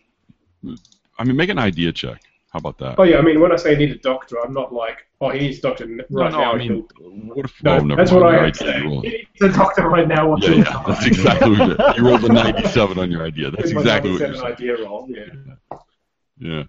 I 1.19 1.25
mean, 1.25 1.37
make 1.37 1.51
an 1.51 1.59
idea 1.59 1.93
check. 1.93 2.21
How 2.53 2.59
about 2.59 2.77
that? 2.79 2.97
Oh 2.99 3.03
yeah, 3.05 3.17
I 3.17 3.23
mean 3.23 3.41
when 3.41 3.51
I 3.51 3.57
say 3.57 3.75
need 3.75 3.91
a 3.93 3.97
doctor, 3.99 4.37
I'm 4.45 4.53
not 4.53 4.75
like 4.75 5.07
oh 5.23 5.31
he 5.31 5.41
needs 5.41 5.59
a 5.59 5.62
doctor 5.62 5.85
n- 5.85 6.03
no, 6.11 6.23
right 6.23 6.33
no. 6.33 6.39
now. 6.39 6.53
I 6.53 6.59
mean, 6.59 6.87
what 7.01 7.47
if? 7.47 7.62
No, 7.65 7.77
oh, 7.77 7.79
never 7.81 7.97
that's 8.01 8.12
mind. 8.12 8.25
what 8.25 8.35
I 8.35 8.39
idea, 8.45 8.55
say. 8.55 8.79
you 8.79 8.85
rolled- 8.91 9.05
He 9.05 9.11
needs 9.11 9.41
a 9.41 9.49
doctor 9.59 9.89
right 9.89 10.07
now. 10.07 10.29
What's 10.29 10.47
Yeah, 10.47 10.55
yeah, 10.57 10.83
that's 10.87 11.07
exactly 11.07 11.51
what 11.59 11.97
you. 11.97 12.03
You 12.05 12.11
rolled 12.11 12.25
a 12.25 12.33
ninety-seven 12.33 12.99
on 12.99 13.11
your 13.11 13.25
idea. 13.25 13.51
That's 13.51 13.71
exactly 13.71 14.11
what 14.12 14.21
you're 14.21 14.29
97 14.33 14.53
idea 14.53 14.85
roll. 14.85 15.09
Yeah. 15.09 15.79
Yeah. 16.39 16.62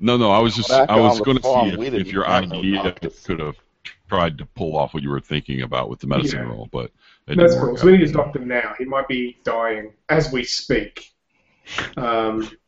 No, 0.00 0.16
no. 0.16 0.30
I 0.30 0.38
was 0.38 0.54
just 0.54 0.70
I 0.70 0.98
was 1.00 1.20
going 1.20 1.36
to 1.38 1.42
see 1.42 1.86
if, 1.86 1.94
if 1.94 2.12
your 2.12 2.26
idea 2.28 2.92
could 3.24 3.40
have 3.40 3.56
tried 4.08 4.38
to 4.38 4.46
pull 4.46 4.76
off 4.76 4.94
what 4.94 5.02
you 5.02 5.10
were 5.10 5.20
thinking 5.20 5.62
about 5.62 5.90
with 5.90 6.00
the 6.00 6.06
medicine 6.06 6.38
Yeah. 6.40 6.50
roll, 6.52 6.68
but 6.72 6.86
it 7.26 7.36
That's 7.36 7.52
didn't 7.52 7.60
cool. 7.60 7.68
work 7.72 7.78
So 7.78 7.86
we 7.86 7.94
out. 7.94 7.98
need 8.00 8.08
a 8.08 8.12
doctor 8.12 8.38
now. 8.38 8.74
He 8.78 8.84
might 8.84 9.08
be 9.08 9.38
dying 9.44 9.92
as 10.08 10.32
we 10.32 10.44
speak. 10.44 11.10
Um, 11.96 12.50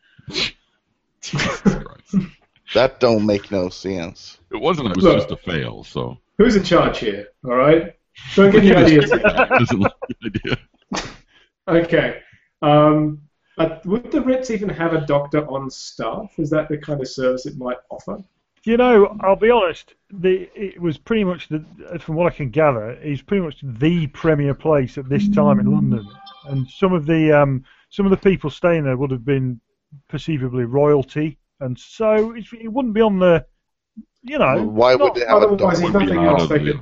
That 2.74 3.00
don't 3.00 3.26
make 3.26 3.50
no 3.50 3.68
sense. 3.68 4.38
It 4.52 4.56
wasn't. 4.60 4.90
It 4.90 4.96
was 4.96 5.04
Look. 5.04 5.16
just 5.18 5.30
a 5.32 5.36
fail. 5.36 5.82
So. 5.82 6.18
who's 6.38 6.54
in 6.54 6.62
charge 6.62 6.98
here? 6.98 7.26
All 7.44 7.56
right. 7.56 7.94
Don't 8.36 8.52
get 8.52 8.62
any 8.64 8.74
ideas. 8.76 9.10
Doesn't 9.58 9.80
like 9.80 9.92
idea. 10.24 10.56
Okay. 11.66 12.20
Um, 12.62 13.22
uh, 13.60 13.78
would 13.84 14.10
the 14.10 14.22
Ritz 14.22 14.50
even 14.50 14.68
have 14.70 14.94
a 14.94 15.02
doctor 15.06 15.46
on 15.46 15.70
staff? 15.70 16.32
Is 16.38 16.48
that 16.50 16.68
the 16.68 16.78
kind 16.78 17.00
of 17.00 17.08
service 17.08 17.44
it 17.44 17.58
might 17.58 17.76
offer? 17.90 18.22
You 18.64 18.76
know, 18.76 19.16
I'll 19.20 19.36
be 19.36 19.50
honest. 19.50 19.94
The 20.10 20.50
it 20.54 20.80
was 20.80 20.98
pretty 20.98 21.24
much 21.24 21.48
the, 21.48 21.64
from 22.00 22.14
what 22.16 22.32
I 22.32 22.34
can 22.34 22.50
gather, 22.50 22.90
it's 22.90 23.22
pretty 23.22 23.44
much 23.44 23.56
the 23.62 24.06
premier 24.08 24.54
place 24.54 24.98
at 24.98 25.08
this 25.08 25.28
time 25.28 25.60
in 25.60 25.70
London, 25.70 26.06
and 26.46 26.68
some 26.68 26.92
of 26.92 27.06
the 27.06 27.32
um, 27.32 27.64
some 27.90 28.06
of 28.06 28.10
the 28.10 28.16
people 28.16 28.50
staying 28.50 28.84
there 28.84 28.96
would 28.96 29.10
have 29.10 29.24
been 29.24 29.60
perceivably 30.08 30.64
royalty, 30.64 31.38
and 31.60 31.78
so 31.78 32.34
it, 32.34 32.44
it 32.58 32.68
wouldn't 32.68 32.94
be 32.94 33.00
on 33.00 33.18
the, 33.18 33.44
you 34.22 34.38
know, 34.38 34.62
Why 34.62 34.94
would 34.94 35.00
not- 35.00 35.14
they 35.14 35.26
have 35.26 35.42
a 35.42 35.56
doctor? 35.56 35.70
he's 35.70 35.82
Would 35.82 35.98
be 35.98 36.06
nothing 36.06 36.24
else 36.24 36.48
they 36.48 36.58
could. 36.58 36.80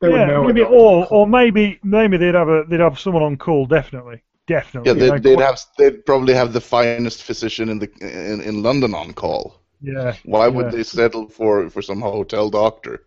They 0.00 0.08
would 0.08 0.16
yeah, 0.16 0.42
maybe, 0.42 0.62
or 0.62 1.06
or 1.10 1.26
maybe 1.26 1.78
maybe 1.84 2.16
they'd 2.16 2.34
have 2.34 2.48
a 2.48 2.64
they'd 2.68 2.80
have 2.80 2.98
someone 2.98 3.22
on 3.22 3.36
call 3.36 3.66
definitely. 3.66 4.22
Definitely. 4.46 4.90
Yeah, 4.90 5.10
they'd, 5.10 5.22
they'd 5.22 5.40
have 5.40 5.60
they'd 5.78 6.04
probably 6.04 6.34
have 6.34 6.52
the 6.52 6.60
finest 6.60 7.22
physician 7.22 7.68
in 7.68 7.78
the 7.78 7.90
in, 8.00 8.40
in 8.40 8.62
London 8.62 8.94
on 8.94 9.12
call. 9.12 9.60
Yeah. 9.80 10.14
Why 10.24 10.48
would 10.48 10.66
yeah. 10.66 10.70
they 10.78 10.82
settle 10.84 11.28
for 11.28 11.68
for 11.70 11.82
some 11.82 12.00
hotel 12.00 12.50
doctor? 12.50 13.04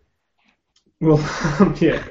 Well, 1.00 1.18
yeah. 1.80 2.06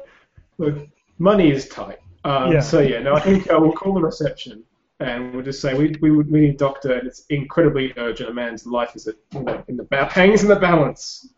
Look, 0.58 0.88
money 1.20 1.52
is 1.52 1.68
tight. 1.70 2.00
Um, 2.24 2.52
Yeah. 2.52 2.62
So 2.62 2.80
yeah, 2.80 3.00
no, 3.02 3.16
I 3.16 3.20
think 3.20 3.50
uh, 3.52 3.58
we'll 3.60 3.74
call 3.74 3.94
the 3.94 4.02
reception 4.02 4.64
and 5.00 5.34
we'll 5.34 5.44
just 5.46 5.62
say 5.62 5.74
we 5.74 5.96
we, 6.02 6.12
would- 6.12 6.32
we 6.32 6.40
need 6.42 6.56
a 6.56 6.58
doctor 6.58 6.94
and 6.94 7.08
it's 7.08 7.26
incredibly 7.30 7.94
urgent. 7.98 8.30
A 8.30 8.34
man's 8.34 8.66
life 8.66 8.96
is 8.96 9.08
at, 9.08 9.16
you 9.34 9.44
know, 9.44 9.64
in 9.68 9.78
the 9.78 9.84
ba- 9.84 10.06
hangs 10.12 10.42
in 10.44 10.50
the 10.50 10.56
balance. 10.56 11.30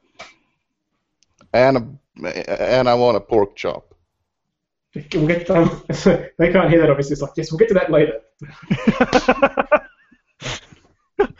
And 1.53 1.77
a, 2.23 2.61
and 2.61 2.87
I 2.89 2.93
want 2.93 3.17
a 3.17 3.19
pork 3.19 3.55
chop. 3.55 3.93
We'll 5.13 5.27
get 5.27 5.47
them. 5.47 5.81
they 6.37 6.51
can't 6.51 6.69
hear 6.69 6.81
that 6.81 6.89
obviously. 6.89 7.13
It's 7.13 7.21
like 7.21 7.31
yes, 7.37 7.51
we'll 7.51 7.59
get 7.59 7.67
to 7.69 7.73
that 7.75 7.91
later. 7.91 8.21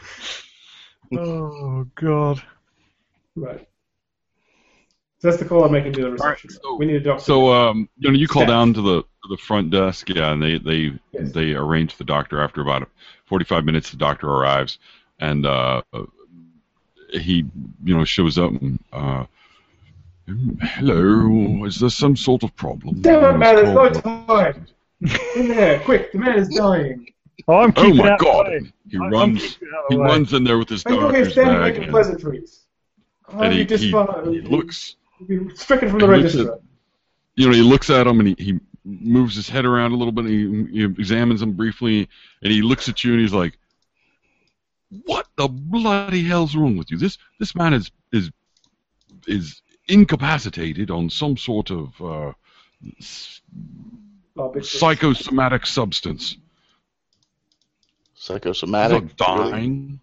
oh 1.16 1.86
God. 1.94 2.42
Right. 3.36 3.66
So 5.20 5.28
that's 5.28 5.42
the 5.42 5.48
call 5.48 5.64
I'm 5.64 5.72
making 5.72 5.94
to 5.94 6.02
the 6.02 6.10
right, 6.12 6.20
reception. 6.30 6.50
so- 6.50 6.76
we 6.76 6.86
need 6.86 6.96
a 6.96 7.00
doctor. 7.00 7.24
So, 7.24 7.52
um, 7.52 7.88
you 7.98 8.10
know, 8.10 8.16
you 8.16 8.28
call 8.28 8.42
Staff. 8.42 8.48
down 8.48 8.74
to 8.74 8.82
the 8.82 9.02
to 9.02 9.28
the 9.28 9.36
front 9.36 9.70
desk, 9.70 10.08
yeah, 10.10 10.32
and 10.32 10.42
they 10.42 10.58
they 10.58 10.92
Yes. 11.12 11.32
they 11.32 11.54
arrange 11.54 11.96
the 11.96 12.04
doctor. 12.04 12.40
After 12.40 12.60
about 12.60 12.88
45 13.26 13.64
minutes, 13.64 13.90
the 13.90 13.96
doctor 13.96 14.28
arrives, 14.28 14.78
and 15.18 15.44
uh, 15.44 15.82
he, 17.10 17.44
you 17.84 17.96
know, 17.96 18.04
shows 18.04 18.38
up. 18.38 18.52
And, 18.52 18.78
uh, 18.92 19.24
Um, 20.28 20.58
hello, 20.60 21.64
is 21.64 21.80
there 21.80 21.90
some 21.90 22.16
sort 22.16 22.42
of 22.42 22.54
problem? 22.56 23.00
Damn 23.00 23.34
it, 23.36 23.38
man! 23.38 23.56
There's 23.56 23.74
no 23.74 23.90
Call- 24.00 24.26
time. 24.26 24.66
In 25.36 25.48
there, 25.48 25.78
quick! 25.80 26.12
The 26.12 26.18
man 26.18 26.38
is 26.38 26.48
dying. 26.48 27.06
Oh, 27.46 27.58
I'm 27.58 27.72
Oh 27.76 27.82
keeping 27.82 27.96
my 27.96 28.10
out 28.10 28.18
the 28.18 28.24
God! 28.24 28.46
way. 28.48 28.72
He 28.90 28.98
I- 28.98 29.04
I'm 29.04 29.10
runs. 29.10 29.58
He 29.88 29.96
way. 29.96 30.04
runs 30.04 30.32
in 30.32 30.44
there 30.44 30.58
with 30.58 30.68
his 30.68 30.84
Are 30.86 30.90
you 30.92 30.98
here 31.00 31.06
doctor's 31.08 31.32
standing 31.32 31.54
bag, 31.54 31.62
making 31.62 31.82
and, 31.84 31.90
pleasantries? 31.92 32.60
Oh, 33.28 33.40
and 33.40 33.52
he, 33.54 33.60
you 33.60 33.76
he, 33.76 34.40
he 34.40 34.40
looks. 34.48 34.96
You're 35.26 35.54
stricken 35.56 35.88
from 35.90 35.98
the 36.00 36.06
he 36.06 36.12
looks 36.22 36.34
at- 36.34 36.38
register. 36.40 36.58
you 37.36 37.46
know, 37.46 37.54
he 37.54 37.62
looks 37.62 37.90
at 37.90 38.06
him 38.06 38.20
and 38.20 38.28
he, 38.28 38.36
he 38.38 38.60
moves 38.84 39.34
his 39.36 39.48
head 39.48 39.64
around 39.64 39.92
a 39.92 39.96
little 39.96 40.12
bit. 40.12 40.26
And 40.26 40.68
he, 40.68 40.78
he 40.80 40.84
examines 40.84 41.40
him 41.42 41.52
briefly, 41.52 42.08
and 42.42 42.52
he 42.52 42.60
looks 42.62 42.88
at 42.88 43.02
you 43.04 43.12
and 43.12 43.20
he's 43.20 43.32
like, 43.32 43.56
"What 45.06 45.26
the 45.36 45.48
bloody 45.48 46.22
hell's 46.24 46.54
wrong 46.54 46.76
with 46.76 46.90
you? 46.90 46.98
This 46.98 47.16
this 47.38 47.54
man 47.54 47.72
is 47.72 47.90
is 48.12 48.30
is 49.26 49.62
incapacitated 49.88 50.90
on 50.90 51.10
some 51.10 51.36
sort 51.36 51.70
of 51.70 52.00
uh, 52.02 52.32
s- 52.98 53.40
Barbiturate. 54.36 54.64
psychosomatic 54.64 55.66
substance. 55.66 56.36
He's 58.14 58.22
Psychosomatic. 58.24 59.18
not 59.20 59.38
really? 59.38 59.50
dying. 59.50 60.00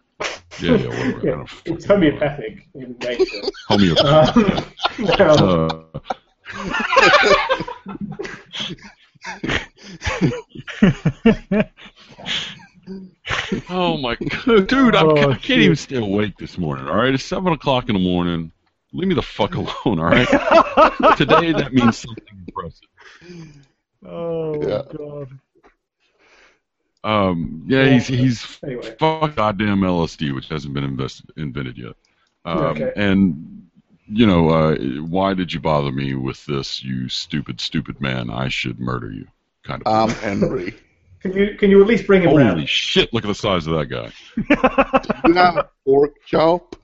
Yeah, 0.62 0.76
yeah, 0.78 0.88
whatever. 0.88 1.20
Yeah, 1.24 1.32
don't 1.32 1.50
it's 1.66 1.86
know. 1.88 1.96
homeopathic 1.96 2.68
in 2.76 2.96
nature. 3.00 3.42
Homeopathic. 3.68 5.20
Um, 5.20 5.92
Uh, 11.48 11.64
Oh 13.70 13.98
my 13.98 14.16
god, 14.16 14.68
dude! 14.68 14.96
I'm, 14.96 15.08
Oh, 15.08 15.16
I 15.18 15.24
can't 15.34 15.42
shit. 15.42 15.60
even 15.60 15.76
stay 15.76 15.96
awake 15.96 16.38
this 16.38 16.58
morning. 16.60 16.88
All 16.88 16.96
right, 16.98 17.14
it's 17.14 17.24
seven 17.24 17.52
o'clock 17.54 17.90
in 17.90 17.94
the 17.96 18.00
morning. 18.02 18.52
Leave 18.96 19.08
me 19.10 19.16
the 19.16 19.22
fuck 19.22 19.56
alone. 19.56 19.70
All 19.86 19.96
right. 20.06 20.28
Today 21.18 21.52
that 21.54 21.70
means 21.74 21.98
something 21.98 22.24
impressive. 22.48 22.88
oh 24.06 24.62
Yeah. 24.68 24.82
God. 24.98 25.30
Um, 27.04 27.64
yeah, 27.68 27.86
he's 27.88 28.08
he's 28.08 28.60
anyway, 28.64 28.96
fuck 28.98 29.36
goddamn 29.36 29.82
LSD, 29.82 30.34
which 30.34 30.50
hasn't 30.50 30.74
been 30.74 30.84
invested, 30.84 31.30
invented 31.38 31.78
yet. 31.78 31.94
Um, 32.46 32.58
Okay. 32.58 32.92
And 32.96 33.68
you 34.08 34.26
know, 34.26 34.50
uh, 34.50 34.76
why 35.04 35.34
did 35.36 35.54
you 35.54 35.60
bother 35.60 35.92
me 35.92 36.16
with 36.16 36.44
this, 36.48 36.84
you 36.84 37.08
stupid, 37.10 37.60
stupid 37.62 38.02
man? 38.02 38.30
I 38.32 38.50
should 38.50 38.80
murder 38.80 39.12
you, 39.12 39.28
kind 39.64 39.84
of. 39.86 40.10
I'm 40.10 40.16
Henry. 40.18 40.74
can 41.22 41.34
you 41.34 41.56
can 41.58 41.70
you 41.70 41.80
at 41.82 41.88
least 41.88 42.08
bring 42.08 42.24
him 42.24 42.30
Holy 42.30 42.44
round? 42.44 42.68
shit! 42.70 43.14
Look 43.14 43.24
at 43.24 43.28
the 43.28 43.36
size 43.36 43.68
of 43.68 43.76
that 43.78 43.86
guy. 43.86 44.12
Do 44.36 45.30
You 45.30 45.34
have 45.36 45.58
a 45.58 45.70
pork 45.86 46.14
chop? 46.26 46.76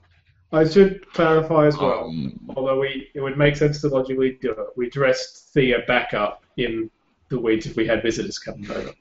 I 0.52 0.68
should 0.68 1.10
clarify 1.12 1.66
as 1.66 1.76
well. 1.78 2.04
Um, 2.08 2.38
although 2.56 2.80
we 2.80 3.10
it 3.14 3.20
would 3.20 3.38
make 3.38 3.56
sense 3.56 3.80
to 3.80 3.88
logically 3.88 4.38
do 4.40 4.50
it. 4.52 4.66
We 4.76 4.90
dressed 4.90 5.52
Thea 5.54 5.78
back 5.86 6.12
up 6.14 6.44
in 6.56 6.90
the 7.30 7.38
weeds 7.40 7.66
if 7.66 7.76
we 7.76 7.86
had 7.86 8.02
visitors 8.02 8.38
coming 8.38 8.70
over. 8.70 8.92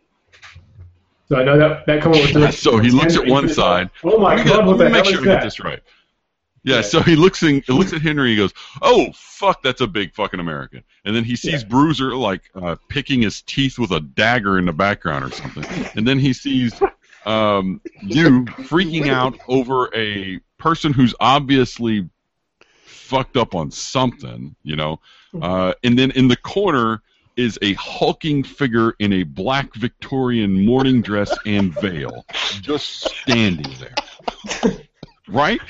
So 1.28 1.38
I 1.38 1.44
know 1.44 1.58
that 1.58 1.86
that 1.86 2.02
comment 2.02 2.22
was 2.24 2.32
directed 2.34 2.58
So 2.58 2.78
he 2.78 2.90
looks 2.92 3.16
at 3.16 3.26
one 3.28 3.48
side. 3.50 3.90
Oh 4.04 4.18
my 4.18 4.36
god! 4.38 4.46
get- 4.46 4.66
What 4.66 4.78
let 4.78 4.78
the 4.78 4.86
me 4.86 4.92
make 4.92 5.06
sure 5.06 5.22
I 5.22 5.24
get 5.26 5.44
this 5.44 5.60
right. 5.60 5.80
Yeah, 6.64 6.76
Yeah. 6.76 6.82
so 6.82 7.02
he 7.02 7.16
looks 7.16 7.42
in, 7.42 7.62
he 7.66 7.74
looks 7.74 7.92
at 7.94 8.02
Henry. 8.02 8.30
He 8.32 8.36
goes, 8.38 8.54
"Oh 8.82 9.08
fuck, 9.16 9.64
that's 9.64 9.82
a 9.82 9.88
big 9.88 10.14
fucking 10.14 10.40
American." 10.40 10.84
And 11.06 11.16
then 11.16 11.24
he 11.24 11.36
sees 11.36 11.64
Yeah. 11.64 11.68
Bruiser 11.70 12.16
like 12.16 12.44
uh, 12.56 12.76
picking 12.88 13.22
his 13.24 13.42
teeth 13.42 13.80
with 13.80 13.92
a 13.92 14.00
dagger 14.02 14.60
in 14.60 14.66
the 14.66 14.74
background 14.74 15.26
or 15.26 15.32
something. 15.32 15.66
And 15.96 16.08
then 16.08 16.20
he 16.20 16.34
sees 16.34 16.74
um, 17.26 17.82
you 18.02 18.46
freaking 18.46 19.10
out 19.10 19.38
over 19.48 19.90
a 19.96 20.40
person 20.58 20.94
who's 20.94 21.14
obviously 21.20 22.10
fucked 22.86 23.38
up 23.38 23.56
on 23.56 23.72
something, 23.72 24.56
you 24.64 24.76
know. 24.76 25.00
Uh, 25.40 25.74
and 25.84 25.98
then 25.98 26.12
in 26.12 26.28
the 26.28 26.38
corner 26.38 27.02
is 27.38 27.58
a 27.62 27.74
hulking 27.74 28.44
figure 28.44 28.94
in 29.00 29.14
a 29.14 29.24
black 29.24 29.74
Victorian 29.76 30.66
morning 30.66 31.02
dress 31.02 31.36
and 31.46 31.74
veil, 31.80 32.26
just 32.62 33.10
standing 33.22 33.74
there. 33.80 34.78
Right? 35.28 35.62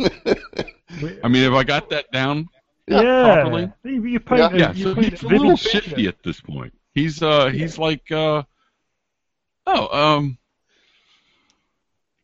I 0.00 1.28
mean, 1.28 1.42
have 1.42 1.54
I 1.54 1.64
got 1.64 1.90
that 1.90 2.10
down? 2.12 2.48
Yeah. 2.86 3.42
properly. 3.42 3.72
You, 3.84 4.20
paint 4.20 4.54
a, 4.54 4.58
Yeah, 4.58 4.72
so 4.72 4.94
he's 4.94 5.22
a 5.22 5.26
a 5.26 5.28
little 5.28 5.56
shifty 5.56 6.06
at 6.06 6.22
this 6.22 6.40
point. 6.40 6.72
He's 6.94 7.22
uh 7.22 7.48
he's 7.48 7.78
like 7.78 8.10
uh 8.10 8.42
oh 9.66 10.16
um 10.16 10.38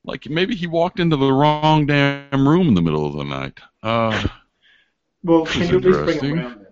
like 0.04 0.28
maybe 0.28 0.54
he 0.54 0.66
walked 0.66 1.00
into 1.00 1.16
the 1.16 1.32
wrong 1.32 1.86
damn 1.86 2.46
room 2.48 2.68
in 2.68 2.74
the 2.74 2.82
middle 2.82 3.06
of 3.06 3.14
the 3.14 3.24
night. 3.24 3.58
Uh 3.82 4.28
Well, 5.22 5.46
can 5.46 5.68
you 5.68 5.78
at 5.78 5.84
least 5.84 6.04
bring 6.04 6.18
him 6.20 6.38
around 6.38 6.58
then? 6.60 6.66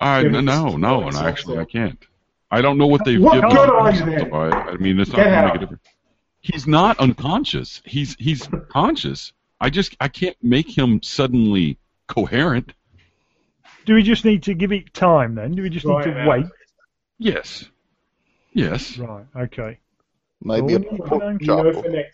I 0.00 0.20
Yeah, 0.20 0.28
no 0.40 0.40
no 0.40 0.76
no, 0.76 1.08
and 1.08 1.16
actually 1.16 1.58
I 1.58 1.64
can't. 1.64 2.04
I 2.50 2.62
don't 2.62 2.78
know 2.78 2.86
what 2.86 3.04
they've 3.04 3.20
What 3.20 3.34
given 3.34 3.50
good 3.50 3.68
him, 3.68 3.74
on 3.76 3.94
you 3.94 4.00
so 4.00 4.06
then? 4.06 4.32
I, 4.32 4.48
I 4.70 4.76
mean 4.76 4.98
it's 5.00 5.10
not 5.10 5.18
Get 5.18 5.24
gonna 5.24 5.36
out. 5.36 5.46
make 5.46 5.54
a 5.56 5.58
difference. 5.58 5.82
He's 6.40 6.66
not 6.66 6.98
unconscious. 7.00 7.82
He's 7.84 8.16
he's 8.18 8.48
conscious. 8.70 9.32
I 9.60 9.70
just 9.70 9.96
I 10.00 10.08
can't 10.08 10.36
make 10.42 10.76
him 10.76 11.02
suddenly 11.02 11.78
coherent. 12.06 12.74
Do 13.86 13.94
we 13.94 14.02
just 14.02 14.24
need 14.24 14.42
to 14.44 14.54
give 14.54 14.72
it 14.72 14.92
time 14.94 15.34
then? 15.34 15.52
Do 15.54 15.62
we 15.62 15.70
just 15.70 15.86
Right 15.86 16.06
need 16.06 16.12
to 16.12 16.18
now. 16.18 16.30
wait? 16.30 16.46
Yes. 17.18 17.68
Yes. 18.52 18.98
Right. 18.98 19.26
Okay. 19.36 19.78
Maybe 20.44 20.74
a 20.74 20.80
pork 20.80 21.22
thank 21.22 21.40
You 21.40 21.46
chop. 21.46 21.64
know. 21.64 22.04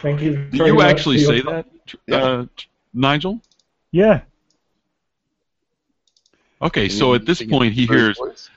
Thank 0.00 0.22
you. 0.22 0.36
Did 0.36 0.66
you 0.66 0.80
actually 0.80 1.18
say 1.18 1.42
time. 1.42 1.64
that, 2.08 2.22
uh, 2.22 2.46
Nigel? 2.94 3.40
Yeah. 3.90 4.22
Okay, 6.62 6.88
so 6.88 7.14
at 7.14 7.26
this 7.26 7.42
point 7.42 7.74
he 7.74 7.86
hears, 7.86 8.16
voice. 8.16 8.48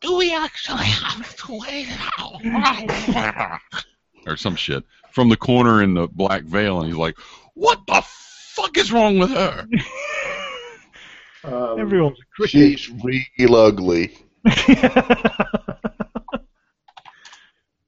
Do 0.00 0.16
we 0.16 0.34
actually 0.34 0.84
have 0.84 1.36
to 1.36 1.58
wait 1.58 1.88
now? 1.88 3.58
or 4.26 4.36
some 4.36 4.56
shit, 4.56 4.84
from 5.10 5.28
the 5.28 5.36
corner 5.36 5.82
in 5.82 5.94
the 5.94 6.06
black 6.08 6.42
veil, 6.44 6.78
and 6.78 6.88
he's 6.88 6.96
like, 6.96 7.18
"What 7.54 7.80
the 7.86 8.02
fuck 8.04 8.76
is 8.78 8.92
wrong 8.92 9.18
with 9.18 9.30
her?" 9.30 9.66
Um, 11.44 11.78
Everyone's 11.78 12.18
a 12.18 12.24
critic. 12.34 12.78
She's 12.78 12.90
real 13.04 13.54
ugly. 13.54 14.16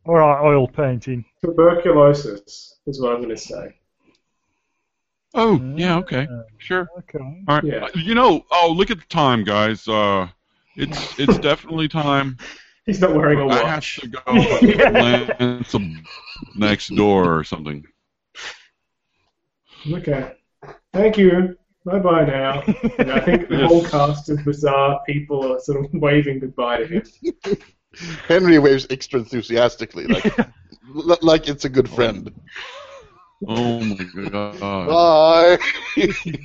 All 0.06 0.14
right, 0.14 0.40
oil 0.40 0.68
painting. 0.68 1.24
tuberculosis 1.44 2.78
is 2.86 3.00
what 3.00 3.12
I'm 3.12 3.22
going 3.22 3.30
to 3.30 3.36
say. 3.36 3.74
Oh, 5.34 5.60
yeah, 5.76 5.96
okay, 5.98 6.26
sure, 6.58 6.88
Okay. 6.98 7.18
all 7.48 7.56
right. 7.56 7.64
Yeah. 7.64 7.88
You 7.94 8.14
know, 8.14 8.46
oh, 8.50 8.72
look 8.74 8.90
at 8.90 8.98
the 8.98 9.04
time, 9.06 9.44
guys. 9.44 9.86
Uh, 9.86 10.28
it's 10.76 11.14
it's 11.18 11.36
definitely 11.38 11.88
time. 11.88 12.38
He's 12.86 13.00
not 13.00 13.14
wearing 13.14 13.40
a 13.40 13.46
I 13.48 13.68
have 13.68 13.84
to 13.96 14.08
go 14.08 14.22
Yeah. 14.62 14.90
land 14.90 15.66
some 15.66 16.06
next 16.54 16.94
door 16.94 17.36
or 17.36 17.44
something. 17.44 17.84
Okay. 19.92 20.32
Thank 20.92 21.18
you. 21.18 21.58
Bye 21.84 21.98
bye 21.98 22.24
now. 22.24 22.62
And 22.98 23.12
I 23.12 23.20
think 23.20 23.48
the 23.48 23.56
Yes. 23.58 23.68
whole 23.68 23.84
cast 23.84 24.30
of 24.30 24.42
bizarre 24.44 25.00
people 25.06 25.52
are 25.52 25.60
sort 25.60 25.84
of 25.84 25.90
waving 25.92 26.38
goodbye 26.38 26.78
to 26.78 26.86
him. 26.86 27.02
Henry 28.28 28.58
waves 28.58 28.86
extra 28.90 29.20
enthusiastically, 29.20 30.06
like 30.06 30.24
l- 30.38 31.18
like 31.22 31.48
it's 31.48 31.64
a 31.64 31.68
good 31.68 31.88
friend. 31.88 32.32
Oh 33.46 33.80
my 33.80 34.28
god. 34.30 34.88
Bye. 34.88 35.58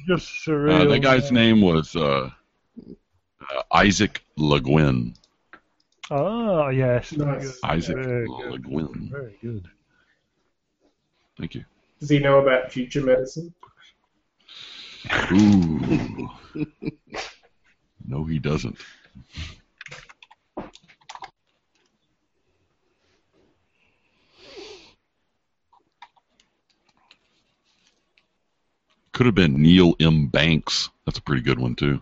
Just 0.07 0.45
surreal. 0.45 0.81
Uh, 0.81 0.89
that 0.89 0.99
guy's 0.99 1.31
name 1.31 1.61
was 1.61 1.95
uh, 1.95 2.29
uh, 3.55 3.63
Isaac 3.71 4.23
Le 4.37 4.59
Guin. 4.59 5.13
Ah, 6.09 6.69
yes. 6.69 7.13
Nice. 7.13 7.59
Isaac 7.63 7.95
Very 7.95 8.27
Le 8.27 8.59
good. 8.59 8.63
Guin. 8.63 9.09
Very 9.11 9.37
good. 9.41 9.69
Thank 11.37 11.55
you. 11.55 11.63
Does 11.99 12.09
he 12.09 12.19
know 12.19 12.39
about 12.39 12.71
future 12.71 13.01
medicine? 13.01 13.53
Ooh. 15.31 16.29
no, 18.07 18.25
he 18.25 18.39
doesn't. 18.39 18.77
Could 29.13 29.25
have 29.25 29.35
been 29.35 29.61
Neil 29.61 29.93
M. 29.99 30.27
Banks. 30.27 30.89
That's 31.05 31.17
a 31.17 31.21
pretty 31.21 31.41
good 31.41 31.59
one 31.59 31.75
too. 31.75 31.99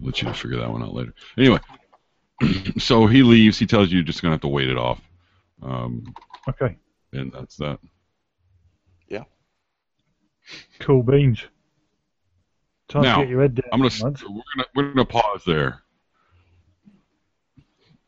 Let 0.00 0.22
you 0.22 0.32
figure 0.32 0.58
that 0.58 0.70
one 0.70 0.82
out 0.82 0.94
later. 0.94 1.12
Anyway, 1.36 1.58
so 2.78 3.06
he 3.06 3.22
leaves. 3.22 3.58
He 3.58 3.66
tells 3.66 3.90
you 3.90 3.96
you're 3.98 4.04
just 4.04 4.22
gonna 4.22 4.34
have 4.34 4.40
to 4.42 4.48
wait 4.48 4.68
it 4.68 4.78
off, 4.78 5.00
um, 5.62 6.14
Okay. 6.48 6.76
and 7.12 7.32
that's 7.32 7.56
that. 7.56 7.78
Yeah. 9.08 9.24
Cool 10.80 11.02
beans. 11.02 11.42
Time 12.88 13.02
Now, 13.02 13.16
to 13.18 13.22
get 13.24 13.28
your 13.30 13.42
head 13.42 13.54
down. 13.56 13.64
I'm 13.72 13.80
gonna 13.80 14.04
lads. 14.04 14.22
we're 14.22 14.42
gonna 14.54 14.66
we're 14.74 14.88
gonna 14.92 15.04
pause 15.04 15.42
there, 15.46 15.82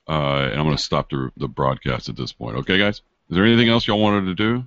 uh, 0.09 0.49
and 0.51 0.59
I'm 0.59 0.65
gonna 0.65 0.79
stop 0.79 1.11
the 1.11 1.31
the 1.37 1.49
broadcast 1.49 2.09
at 2.09 2.17
this 2.17 2.33
point. 2.33 2.57
Okay, 2.59 2.79
guys. 2.79 3.03
Is 3.29 3.37
there 3.37 3.45
anything 3.45 3.69
else 3.69 3.87
y'all 3.87 4.01
wanted 4.01 4.25
to 4.27 4.35
do? 4.35 4.65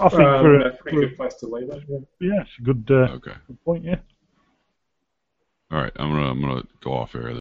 I 0.00 0.08
think 0.08 0.20
Um, 0.22 0.44
for, 0.44 0.60
a 0.60 0.72
pretty 0.76 0.96
for 0.96 1.06
good 1.08 1.16
place 1.16 1.34
to 1.40 1.46
leave 1.46 1.70
it. 1.70 1.82
Yeah. 1.88 1.98
yeah, 2.20 2.40
it's 2.42 2.50
a 2.58 2.62
good, 2.62 2.84
uh, 2.90 3.14
Okay. 3.14 3.34
good 3.46 3.64
point. 3.64 3.84
Yeah. 3.84 3.96
All 5.70 5.80
right. 5.82 5.92
I'm 5.96 6.10
gonna 6.10 6.30
I'm 6.30 6.40
gonna 6.40 6.62
go 6.82 6.92
off 6.92 7.14
air. 7.14 7.38